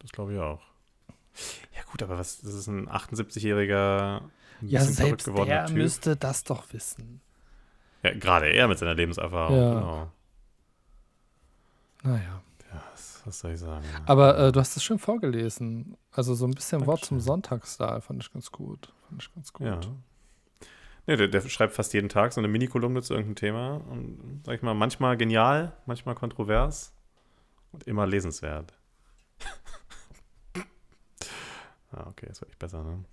Das 0.00 0.12
glaube 0.12 0.32
ich 0.32 0.38
auch. 0.38 0.60
Ja 1.76 1.82
gut, 1.90 2.02
aber 2.02 2.18
was, 2.18 2.40
das 2.40 2.54
ist 2.54 2.66
ein 2.66 2.88
78-jähriger, 2.88 4.20
ein 4.60 4.68
Ja, 4.68 4.80
selbst 4.82 5.26
der 5.26 5.66
Typ. 5.66 5.76
müsste 5.76 6.16
das 6.16 6.44
doch 6.44 6.72
wissen. 6.72 7.20
Ja, 8.02 8.12
gerade 8.14 8.46
er 8.50 8.68
mit 8.68 8.78
seiner 8.78 8.94
Lebenserfahrung, 8.94 9.56
Ja. 9.56 9.74
genau. 9.74 10.12
Naja. 12.02 12.42
Ja, 12.72 12.82
was, 12.92 13.22
was 13.24 13.38
soll 13.40 13.52
ich 13.52 13.60
sagen? 13.60 13.84
Aber 14.06 14.38
äh, 14.38 14.52
du 14.52 14.60
hast 14.60 14.76
es 14.76 14.84
schön 14.84 14.98
vorgelesen. 14.98 15.96
Also 16.12 16.34
so 16.34 16.46
ein 16.46 16.52
bisschen 16.52 16.86
Wort 16.86 17.04
zum 17.04 17.16
Dankeschön. 17.16 17.26
Sonntagsstar 17.26 18.00
fand 18.02 18.22
ich 18.22 18.32
ganz 18.32 18.52
gut. 18.52 18.92
Fand 19.08 19.22
ich 19.22 19.34
ganz 19.34 19.52
gut. 19.52 19.66
Ja. 19.66 19.80
Nee, 21.06 21.16
der, 21.16 21.28
der 21.28 21.40
schreibt 21.48 21.72
fast 21.72 21.94
jeden 21.94 22.10
Tag 22.10 22.32
so 22.34 22.40
eine 22.40 22.48
Mini-Kolumne 22.48 23.00
zu 23.02 23.14
irgendeinem 23.14 23.36
Thema 23.36 23.76
und, 23.88 24.42
sag 24.44 24.56
ich 24.56 24.62
mal, 24.62 24.74
manchmal 24.74 25.16
genial, 25.16 25.72
manchmal 25.86 26.14
kontrovers 26.14 26.92
und 27.72 27.84
immer 27.84 28.06
lesenswert. 28.06 28.74
Ah, 31.92 32.06
okay, 32.08 32.26
wird 32.28 32.50
echt 32.50 32.58
besser, 32.58 32.82
ne? 32.82 33.04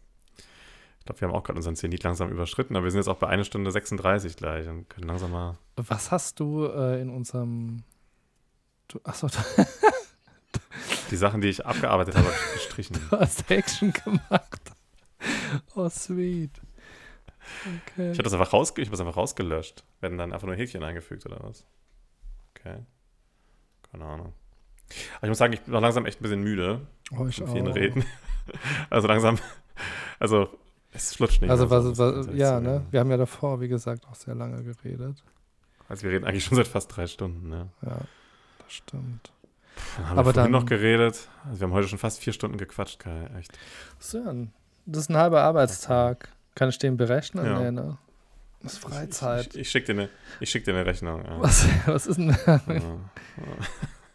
Ich 1.00 1.06
glaube, 1.06 1.22
wir 1.22 1.28
haben 1.28 1.36
auch 1.36 1.44
gerade 1.44 1.58
unseren 1.58 1.76
Zenit 1.76 2.04
langsam 2.04 2.32
überschritten, 2.32 2.76
aber 2.76 2.86
wir 2.86 2.92
sind 2.92 3.00
jetzt 3.00 3.08
auch 3.08 3.18
bei 3.18 3.28
1 3.28 3.46
Stunde 3.46 3.70
36 3.72 4.38
gleich 4.38 4.68
und 4.68 4.90
können 4.90 5.08
langsam 5.08 5.32
mal. 5.32 5.58
Was 5.76 6.12
hast 6.12 6.40
du 6.40 6.66
äh, 6.66 7.00
in 7.00 7.10
unserem. 7.10 7.84
Du, 8.88 9.00
achso, 9.04 9.28
Die 11.12 11.16
Sachen, 11.16 11.42
die 11.42 11.50
ich 11.50 11.66
abgearbeitet 11.66 12.16
habe, 12.16 12.26
habe 12.26 12.36
ich 12.36 12.54
gestrichen. 12.54 13.00
du 13.10 13.20
hast 13.20 13.50
Action 13.52 13.94
gemacht. 13.94 14.72
Oh, 15.76 15.90
sweet. 15.90 16.52
Okay. 17.62 18.12
Ich 18.12 18.18
habe 18.18 18.24
das 18.24 18.34
einfach, 18.34 18.54
rausge 18.54 18.82
ich 18.82 18.88
hab 18.88 18.94
das 18.94 19.02
einfach 19.02 19.18
rausgelöscht. 19.18 19.84
Werden 20.02 20.18
dann 20.18 20.34
einfach 20.34 20.48
nur 20.48 20.56
Häkchen 20.56 20.84
eingefügt 20.84 21.26
oder 21.26 21.40
was? 21.44 21.66
Okay. 22.56 22.80
Keine 23.92 24.06
Ahnung. 24.06 24.34
Aber 25.18 25.24
ich 25.24 25.30
muss 25.30 25.38
sagen, 25.38 25.54
ich 25.54 25.62
bin 25.62 25.76
auch 25.76 25.82
langsam 25.82 26.06
echt 26.06 26.20
ein 26.20 26.24
bisschen 26.24 26.42
müde 26.42 26.88
oh, 27.12 27.28
ich 27.28 27.38
von 27.38 27.48
vielen 27.48 27.68
auch. 27.68 27.76
Reden. 27.76 28.04
Also 28.90 29.08
langsam, 29.08 29.38
also 30.20 30.50
es 30.92 31.14
flutscht 31.16 31.42
nicht. 31.42 31.52
Also, 31.52 31.70
was, 31.70 31.98
was, 31.98 32.28
ja, 32.34 32.60
ne? 32.60 32.70
sagen. 32.76 32.88
Wir 32.92 33.00
haben 33.02 33.12
ja 33.12 33.18
davor, 33.18 33.60
wie 33.62 33.68
gesagt, 33.68 34.06
auch 34.08 34.16
sehr 34.16 34.36
lange 34.36 34.64
geredet. 34.64 35.24
Also 35.90 36.04
wir 36.04 36.12
reden 36.12 36.26
eigentlich 36.26 36.46
schon 36.46 36.56
seit 36.56 36.68
fast 36.68 36.96
drei 36.96 37.06
Stunden, 37.08 37.50
ne? 37.50 37.70
Ja, 37.82 37.98
das 38.60 38.74
stimmt. 38.74 39.32
Dann 39.98 40.10
haben 40.10 40.20
Aber 40.20 40.30
wir 40.30 40.34
dann- 40.34 40.52
noch 40.52 40.66
geredet. 40.66 41.28
Also 41.46 41.60
wir 41.60 41.68
haben 41.68 41.74
heute 41.74 41.88
schon 41.90 42.00
fast 42.00 42.20
vier 42.20 42.34
Stunden 42.34 42.58
gequatscht, 42.58 43.00
Kai. 43.00 43.30
Echt. 43.38 43.52
Sören, 44.00 44.54
das 44.86 45.04
ist 45.04 45.10
ein 45.10 45.18
halber 45.18 45.44
Arbeitstag. 45.44 46.30
Kann 46.56 46.70
ich 46.70 46.80
den 46.80 46.96
berechnen? 46.96 47.46
Ja. 47.46 47.60
Nee, 47.60 47.72
ne? 47.72 47.98
Das 48.64 48.74
ist 48.74 48.80
Freizeit. 48.80 49.48
Ich, 49.48 49.54
ich, 49.56 49.62
ich 49.62 49.70
schicke 49.72 49.94
dir, 49.94 50.02
eine- 50.04 50.10
ich 50.40 50.50
schick 50.50 50.64
dir 50.64 50.74
eine 50.74 50.86
Rechnung. 50.86 51.24
Ja. 51.26 51.42
Was, 51.42 51.66
was 51.88 52.08
ist 52.08 52.18
denn, 52.18 52.36
Ja. 52.48 52.62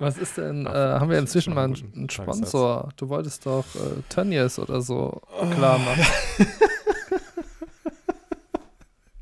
was 0.01 0.17
ist 0.19 0.37
denn, 0.39 0.67
äh, 0.67 0.71
haben 0.71 1.11
wir 1.11 1.19
inzwischen 1.19 1.55
mal 1.55 1.65
ein 1.65 1.75
einen, 1.75 1.93
einen. 1.95 2.11
Sponsor? 2.11 2.89
Du 2.97 3.09
wolltest 3.09 3.47
doch 3.47 3.65
äh, 3.77 4.03
Tönnies 4.09 4.59
oder 4.59 4.81
so 4.81 5.21
klar 5.53 5.79
machen. 5.79 6.05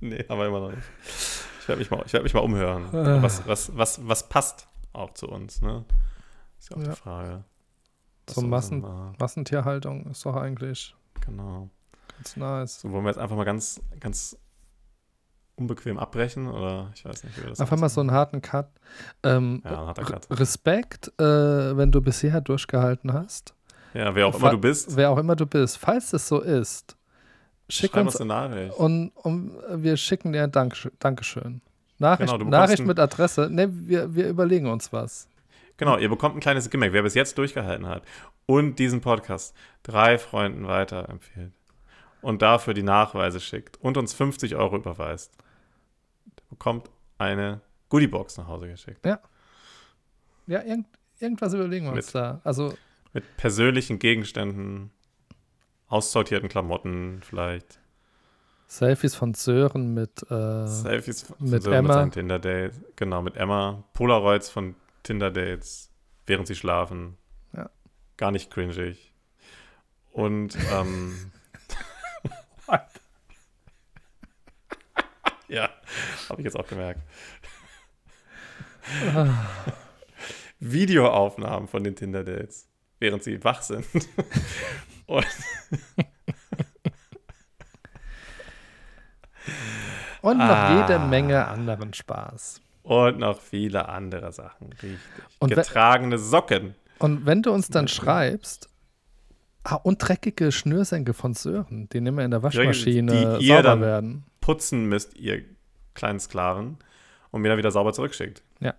Nee, 0.00 0.24
aber 0.28 0.46
immer 0.46 0.60
noch 0.60 0.70
nicht. 0.70 0.82
Ich 1.60 1.68
werde 1.68 1.80
mich, 1.80 1.90
mal- 1.90 2.02
ich 2.06 2.12
werd 2.12 2.22
mich 2.22 2.32
mal 2.34 2.40
umhören. 2.40 2.86
Ah. 2.94 3.20
Was, 3.22 3.46
was, 3.46 3.76
was, 3.76 4.06
was 4.06 4.28
passt 4.28 4.68
auch 4.92 5.12
zu 5.14 5.28
uns, 5.28 5.60
ne? 5.60 5.84
Ist 6.58 6.70
ja 6.70 6.76
auch 6.76 6.80
Ja. 6.82 6.88
die 6.90 6.96
Frage. 6.96 7.44
Was 8.26 8.34
soll 8.36 8.44
Massen- 8.44 8.86
Massentierhaltung 9.18 10.06
ist 10.06 10.24
doch 10.24 10.36
eigentlich 10.36 10.94
Genau. 11.26 11.68
ganz 12.16 12.36
nice. 12.36 12.80
So, 12.80 12.92
wollen 12.92 13.04
wir 13.04 13.10
jetzt 13.10 13.18
einfach 13.18 13.36
mal 13.36 13.44
ganz, 13.44 13.80
ganz 13.98 14.38
unbequem 15.58 15.98
abbrechen? 15.98 16.48
Oder 16.48 16.90
ich 16.94 17.04
weiß 17.04 17.24
nicht, 17.24 17.42
wie 17.42 17.48
das 17.48 17.60
Einfach 17.60 17.76
mal 17.76 17.88
so 17.88 18.00
einen 18.00 18.12
harten 18.12 18.40
Cut. 18.42 18.68
Ähm, 19.22 19.60
Ja, 19.64 19.70
ein 19.70 19.86
harter 19.88 20.04
Cut. 20.04 20.26
Respekt, 20.38 21.08
äh, 21.20 21.24
wenn 21.76 21.90
du 21.92 22.00
bisher 22.00 22.40
durchgehalten 22.40 23.12
hast. 23.12 23.54
Ja, 23.94 24.14
wer 24.14 24.26
auch 24.26 24.38
immer 24.38 24.50
du 24.50 24.58
bist, 24.58 24.96
Wer 24.96 25.10
auch 25.10 25.18
immer 25.18 25.34
du 25.36 25.46
bist, 25.46 25.78
falls 25.78 26.12
es 26.12 26.28
so 26.28 26.40
ist, 26.40 26.96
schick 27.68 27.90
schreib 27.92 28.04
uns 28.06 28.14
uns 28.16 28.20
eine 28.20 28.28
Nachricht. 28.28 28.74
und, 28.76 29.10
und 29.16 29.52
wir 29.74 29.96
schicken 29.96 30.32
dir 30.32 30.44
ein 30.44 30.52
Dankeschön. 30.52 30.92
Dankeschön. 30.98 31.60
Nachricht, 31.98 32.32
Genau, 32.32 32.50
Nachricht 32.50 32.84
mit 32.84 32.98
Adresse. 33.00 33.48
Ne, 33.50 33.68
wir, 33.72 34.14
wir 34.14 34.28
überlegen 34.28 34.68
uns 34.68 34.92
was. 34.92 35.26
Genau, 35.78 35.96
ihr 35.96 36.08
bekommt 36.08 36.36
ein 36.36 36.40
kleines 36.40 36.70
Gimmick, 36.70 36.92
wer 36.92 37.02
bis 37.02 37.14
jetzt 37.14 37.38
durchgehalten 37.38 37.86
hat 37.88 38.02
und 38.46 38.78
diesen 38.78 39.00
Podcast 39.00 39.54
drei 39.82 40.18
Freunden 40.18 40.66
weiterempfiehlt 40.66 41.52
und 42.20 42.42
dafür 42.42 42.74
die 42.74 42.82
Nachweise 42.82 43.40
schickt 43.40 43.80
und 43.80 43.96
uns 43.96 44.12
50 44.12 44.56
Euro 44.56 44.76
überweist, 44.76 45.32
bekommt 46.48 46.90
eine 47.18 47.60
Goodiebox 47.88 48.36
nach 48.38 48.46
Hause 48.48 48.68
geschickt. 48.68 49.04
Ja, 49.04 50.62
irgend, 50.62 50.86
irgendwas 51.18 51.52
überlegen 51.54 51.86
wir 51.86 51.92
uns 51.92 52.06
Mit- 52.06 52.14
da. 52.14 52.40
Also, 52.44 52.74
Mit 53.12 53.36
persönlichen 53.36 53.98
Gegenständen, 53.98 54.90
aussortierten 55.88 56.48
Klamotten 56.48 57.20
vielleicht, 57.22 57.80
Selfies 58.70 59.14
von 59.14 59.32
Sören 59.32 59.94
mit. 59.94 60.22
Äh, 60.30 60.66
Selfies 60.66 61.22
von 61.22 61.36
mit 61.40 61.62
Sören 61.62 61.78
Emma. 61.78 61.88
mit 61.88 61.94
seinen 61.94 62.10
Tinder-Date, 62.12 62.96
genau, 62.96 63.22
mit 63.22 63.36
Emma, 63.36 63.82
Polaroids 63.94 64.50
von 64.50 64.74
Tinder-Dates, 65.04 65.90
während 66.26 66.46
sie 66.46 66.54
schlafen. 66.54 67.16
Ja. 67.54 67.70
Gar 68.18 68.30
nicht 68.30 68.50
cringig. 68.50 69.14
Und, 70.12 70.54
ähm, 70.70 71.32
ja, 75.48 75.68
habe 76.28 76.40
ich 76.40 76.44
jetzt 76.44 76.56
auch 76.56 76.66
gemerkt. 76.66 77.00
Videoaufnahmen 80.60 81.68
von 81.68 81.84
den 81.84 81.94
Tinder-Dates, 81.94 82.68
während 82.98 83.22
sie 83.22 83.42
wach 83.44 83.62
sind. 83.62 83.86
Und 85.06 85.24
und 90.20 90.36
noch 90.38 90.44
Ah. 90.44 90.80
jede 90.82 90.98
Menge 90.98 91.46
anderen 91.46 91.94
Spaß. 91.94 92.60
Und 92.82 93.18
noch 93.18 93.40
viele 93.40 93.88
andere 93.88 94.32
Sachen. 94.32 94.70
Richtig. 94.72 94.98
Und 95.38 95.54
Getragene 95.54 96.18
Socken. 96.18 96.74
Und 96.98 97.24
wenn 97.24 97.40
du 97.42 97.52
uns 97.52 97.68
dann 97.68 97.88
schreibst, 97.88 98.68
ah, 99.64 99.76
und 99.76 99.98
dreckige 99.98 100.52
Schnürsenkel 100.52 101.14
von 101.14 101.32
Sören, 101.34 101.88
die 101.88 101.98
immer 101.98 102.22
in 102.24 102.30
der 102.30 102.42
Waschmaschine 102.42 103.38
die 103.38 103.46
sauber 103.46 103.80
werden. 103.80 104.24
Putzen 104.48 104.86
müsst, 104.86 105.14
ihr 105.14 105.44
kleinen 105.92 106.20
Sklaven. 106.20 106.78
Und 107.30 107.42
mir 107.42 107.50
dann 107.50 107.58
wieder 107.58 107.70
sauber 107.70 107.92
zurückschickt. 107.92 108.42
Ja. 108.60 108.72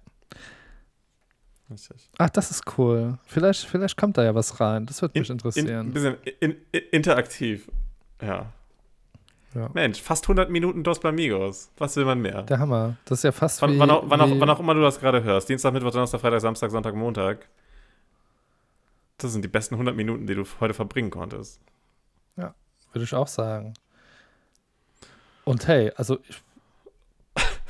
Richtig. 1.70 2.10
Ach, 2.18 2.32
das 2.32 2.50
ist 2.50 2.64
cool. 2.80 3.20
Vielleicht, 3.28 3.66
vielleicht 3.68 3.96
kommt 3.96 4.18
da 4.18 4.24
ja 4.24 4.34
was 4.34 4.60
rein. 4.60 4.88
Das 4.88 5.04
würde 5.04 5.20
mich 5.20 5.30
In, 5.30 5.34
interessieren. 5.36 5.88
ein 5.90 5.94
bisschen 5.94 6.18
in, 6.40 6.56
in, 6.72 6.82
interaktiv. 6.92 7.70
Ja. 8.20 8.52
Ja. 9.54 9.70
Mensch, 9.74 10.02
fast 10.02 10.24
100 10.24 10.50
Minuten 10.50 10.84
Dos 10.84 11.00
Blamigos. 11.00 11.70
Was 11.78 11.96
will 11.98 12.06
man 12.06 12.20
mehr? 12.20 12.42
Der 12.42 12.58
Hammer. 12.58 12.98
Das 13.06 13.20
ist 13.20 13.24
ja 13.24 13.32
fast 13.32 13.62
Wann, 13.62 13.74
wie, 13.76 13.80
wann, 13.80 13.92
auch, 13.92 14.04
wann, 14.08 14.22
auch, 14.22 14.40
wann 14.40 14.50
auch 14.50 14.60
immer 14.60 14.74
du 14.74 14.82
das 14.82 15.00
gerade 15.00 15.22
hörst. 15.24 15.50
Dienstag, 15.50 15.74
Mittwoch, 15.74 15.92
Donnerstag, 15.92 16.20
Freitag, 16.22 16.42
Samstag, 16.42 16.72
Sonntag, 16.72 16.96
Montag. 16.96 17.48
Das 19.20 19.32
sind 19.34 19.44
die 19.46 19.50
besten 19.50 19.76
100 19.76 19.96
Minuten, 19.96 20.26
die 20.26 20.34
du 20.34 20.46
heute 20.60 20.74
verbringen 20.74 21.12
konntest. 21.12 21.62
würde 22.36 22.54
ich 23.04 23.14
auch 23.14 23.28
sagen. 23.28 23.76
Und 25.50 25.68
hey, 25.68 25.92
also 25.96 26.20
ich, 26.30 26.44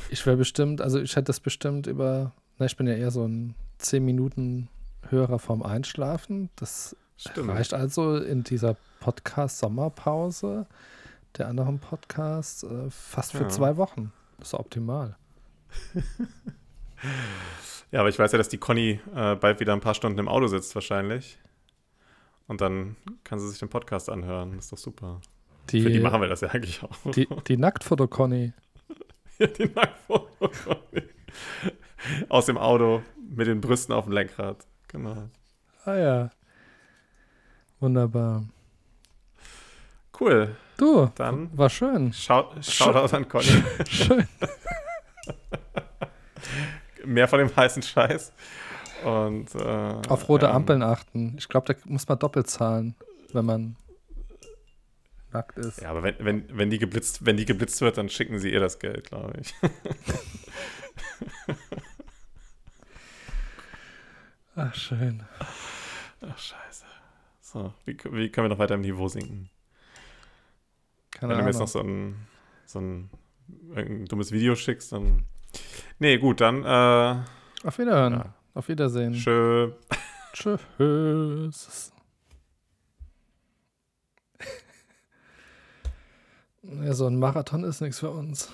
ich 0.09 0.25
wäre 0.25 0.35
bestimmt, 0.35 0.81
also 0.81 0.99
ich 0.99 1.15
hätte 1.15 1.25
das 1.25 1.39
bestimmt 1.39 1.87
über, 1.87 2.33
na, 2.57 2.65
ich 2.65 2.75
bin 2.75 2.87
ja 2.87 2.93
eher 2.93 3.09
so 3.09 3.25
ein 3.25 3.55
10 3.77 4.03
Minuten 4.03 4.67
Hörer 5.07 5.39
vorm 5.39 5.63
Einschlafen. 5.63 6.49
Das 6.57 6.93
Stimmt. 7.15 7.49
reicht 7.49 7.73
also 7.73 8.17
in 8.17 8.43
dieser 8.43 8.75
Podcast-Sommerpause 8.99 10.67
der 11.37 11.47
anderen 11.47 11.79
Podcasts 11.79 12.63
äh, 12.63 12.89
fast 12.89 13.31
für 13.31 13.43
Ja. 13.43 13.49
zwei 13.49 13.77
Wochen. 13.77 14.11
Das 14.39 14.49
ist 14.49 14.53
optimal. 14.55 15.15
Ja, 17.91 18.01
aber 18.01 18.09
ich 18.09 18.19
weiß 18.19 18.33
ja, 18.33 18.37
dass 18.37 18.49
die 18.49 18.57
Conny 18.57 18.99
äh, 19.15 19.35
bald 19.35 19.59
wieder 19.61 19.71
ein 19.73 19.79
paar 19.79 19.93
Stunden 19.95 20.19
im 20.19 20.27
Auto 20.27 20.47
sitzt 20.47 20.75
wahrscheinlich. 20.75 21.39
Und 22.47 22.59
dann 22.61 22.97
kann 23.23 23.39
sie 23.39 23.47
sich 23.49 23.57
den 23.57 23.69
Podcast 23.69 24.09
anhören. 24.09 24.51
Das 24.57 24.65
ist 24.65 24.73
doch 24.73 24.77
super. 24.77 25.21
Die, 25.71 25.81
Für 25.81 25.89
die 25.89 25.99
machen 25.99 26.21
wir 26.21 26.27
das 26.27 26.41
ja 26.41 26.49
eigentlich 26.49 26.83
auch. 26.83 27.11
die, 27.11 27.27
die 27.47 27.57
Nacktfoto-Conny. 27.57 28.53
Ja, 29.39 29.47
die 29.47 29.69
Nacktfoto. 29.69 30.49
Aus 32.27 32.45
dem 32.47 32.57
Auto 32.57 33.01
mit 33.29 33.47
den 33.47 33.61
Brüsten 33.61 33.95
auf 33.95 34.03
dem 34.03 34.11
Lenkrad. 34.11 34.67
Genau. 34.89 35.29
Ah 35.85 35.95
ja. 35.95 36.29
Wunderbar. 37.79 38.43
Cool. 40.19 40.57
Du, 40.75 41.09
Dann 41.15 41.57
war 41.57 41.69
schön. 41.69 42.11
schau, 42.11 42.51
Shoutout 42.61 43.15
an 43.15 43.29
Conny. 43.29 43.63
Schön. 43.89 44.27
Mehr 47.05 47.29
von 47.29 47.39
dem 47.39 47.55
heißen 47.55 47.81
Scheiß. 47.81 48.33
Und, 49.05 49.55
äh, 49.55 50.01
Auf 50.09 50.27
rote 50.27 50.47
ähm, 50.47 50.51
Ampeln 50.51 50.83
achten. 50.83 51.35
Ich 51.37 51.47
glaube, 51.47 51.73
da 51.73 51.79
muss 51.85 52.05
man 52.09 52.19
doppelt 52.19 52.49
zahlen, 52.49 52.93
wenn 53.31 53.45
man 53.45 53.77
nackt 55.33 55.57
ist. 55.57 55.81
Ja, 55.81 55.89
aber 55.89 56.03
wenn, 56.03 56.15
wenn, 56.19 56.57
wenn, 56.57 56.69
die 56.69 56.79
geblitzt, 56.79 57.25
wenn 57.25 57.37
die 57.37 57.45
geblitzt 57.45 57.81
wird, 57.81 57.97
dann 57.97 58.09
schicken 58.09 58.39
sie 58.39 58.51
ihr 58.51 58.59
das 58.59 58.79
Geld, 58.79 59.05
glaube 59.05 59.33
ich. 59.39 59.53
Ach, 64.55 64.75
schön. 64.75 65.23
Ach, 66.21 66.37
scheiße. 66.37 66.85
So, 67.41 67.73
wie, 67.85 67.97
wie 68.11 68.29
können 68.29 68.45
wir 68.45 68.49
noch 68.49 68.59
weiter 68.59 68.75
im 68.75 68.81
Niveau 68.81 69.07
sinken? 69.07 69.49
Keine 71.11 71.31
Wenn 71.31 71.39
du 71.39 71.43
mir 71.45 71.49
jetzt 71.49 71.59
noch 71.59 71.67
so 71.67 71.79
ein, 71.81 72.27
so 72.65 72.79
ein, 72.79 73.09
irgendein 73.69 74.05
dummes 74.05 74.31
Video 74.31 74.55
schickst, 74.55 74.91
dann. 74.91 75.23
Nee, 75.97 76.17
gut, 76.17 76.41
dann 76.41 76.63
äh, 76.63 77.23
Auf 77.65 77.79
Wiederhören. 77.79 78.13
Ja. 78.13 78.33
Auf 78.53 78.67
Wiedersehen. 78.69 79.15
schön. 79.15 79.73
Tschüss. 80.33 81.91
Ja, 86.83 86.93
so 86.93 87.07
ein 87.07 87.19
Marathon 87.19 87.63
ist 87.63 87.81
nichts 87.81 87.99
für 87.99 88.11
uns. 88.11 88.49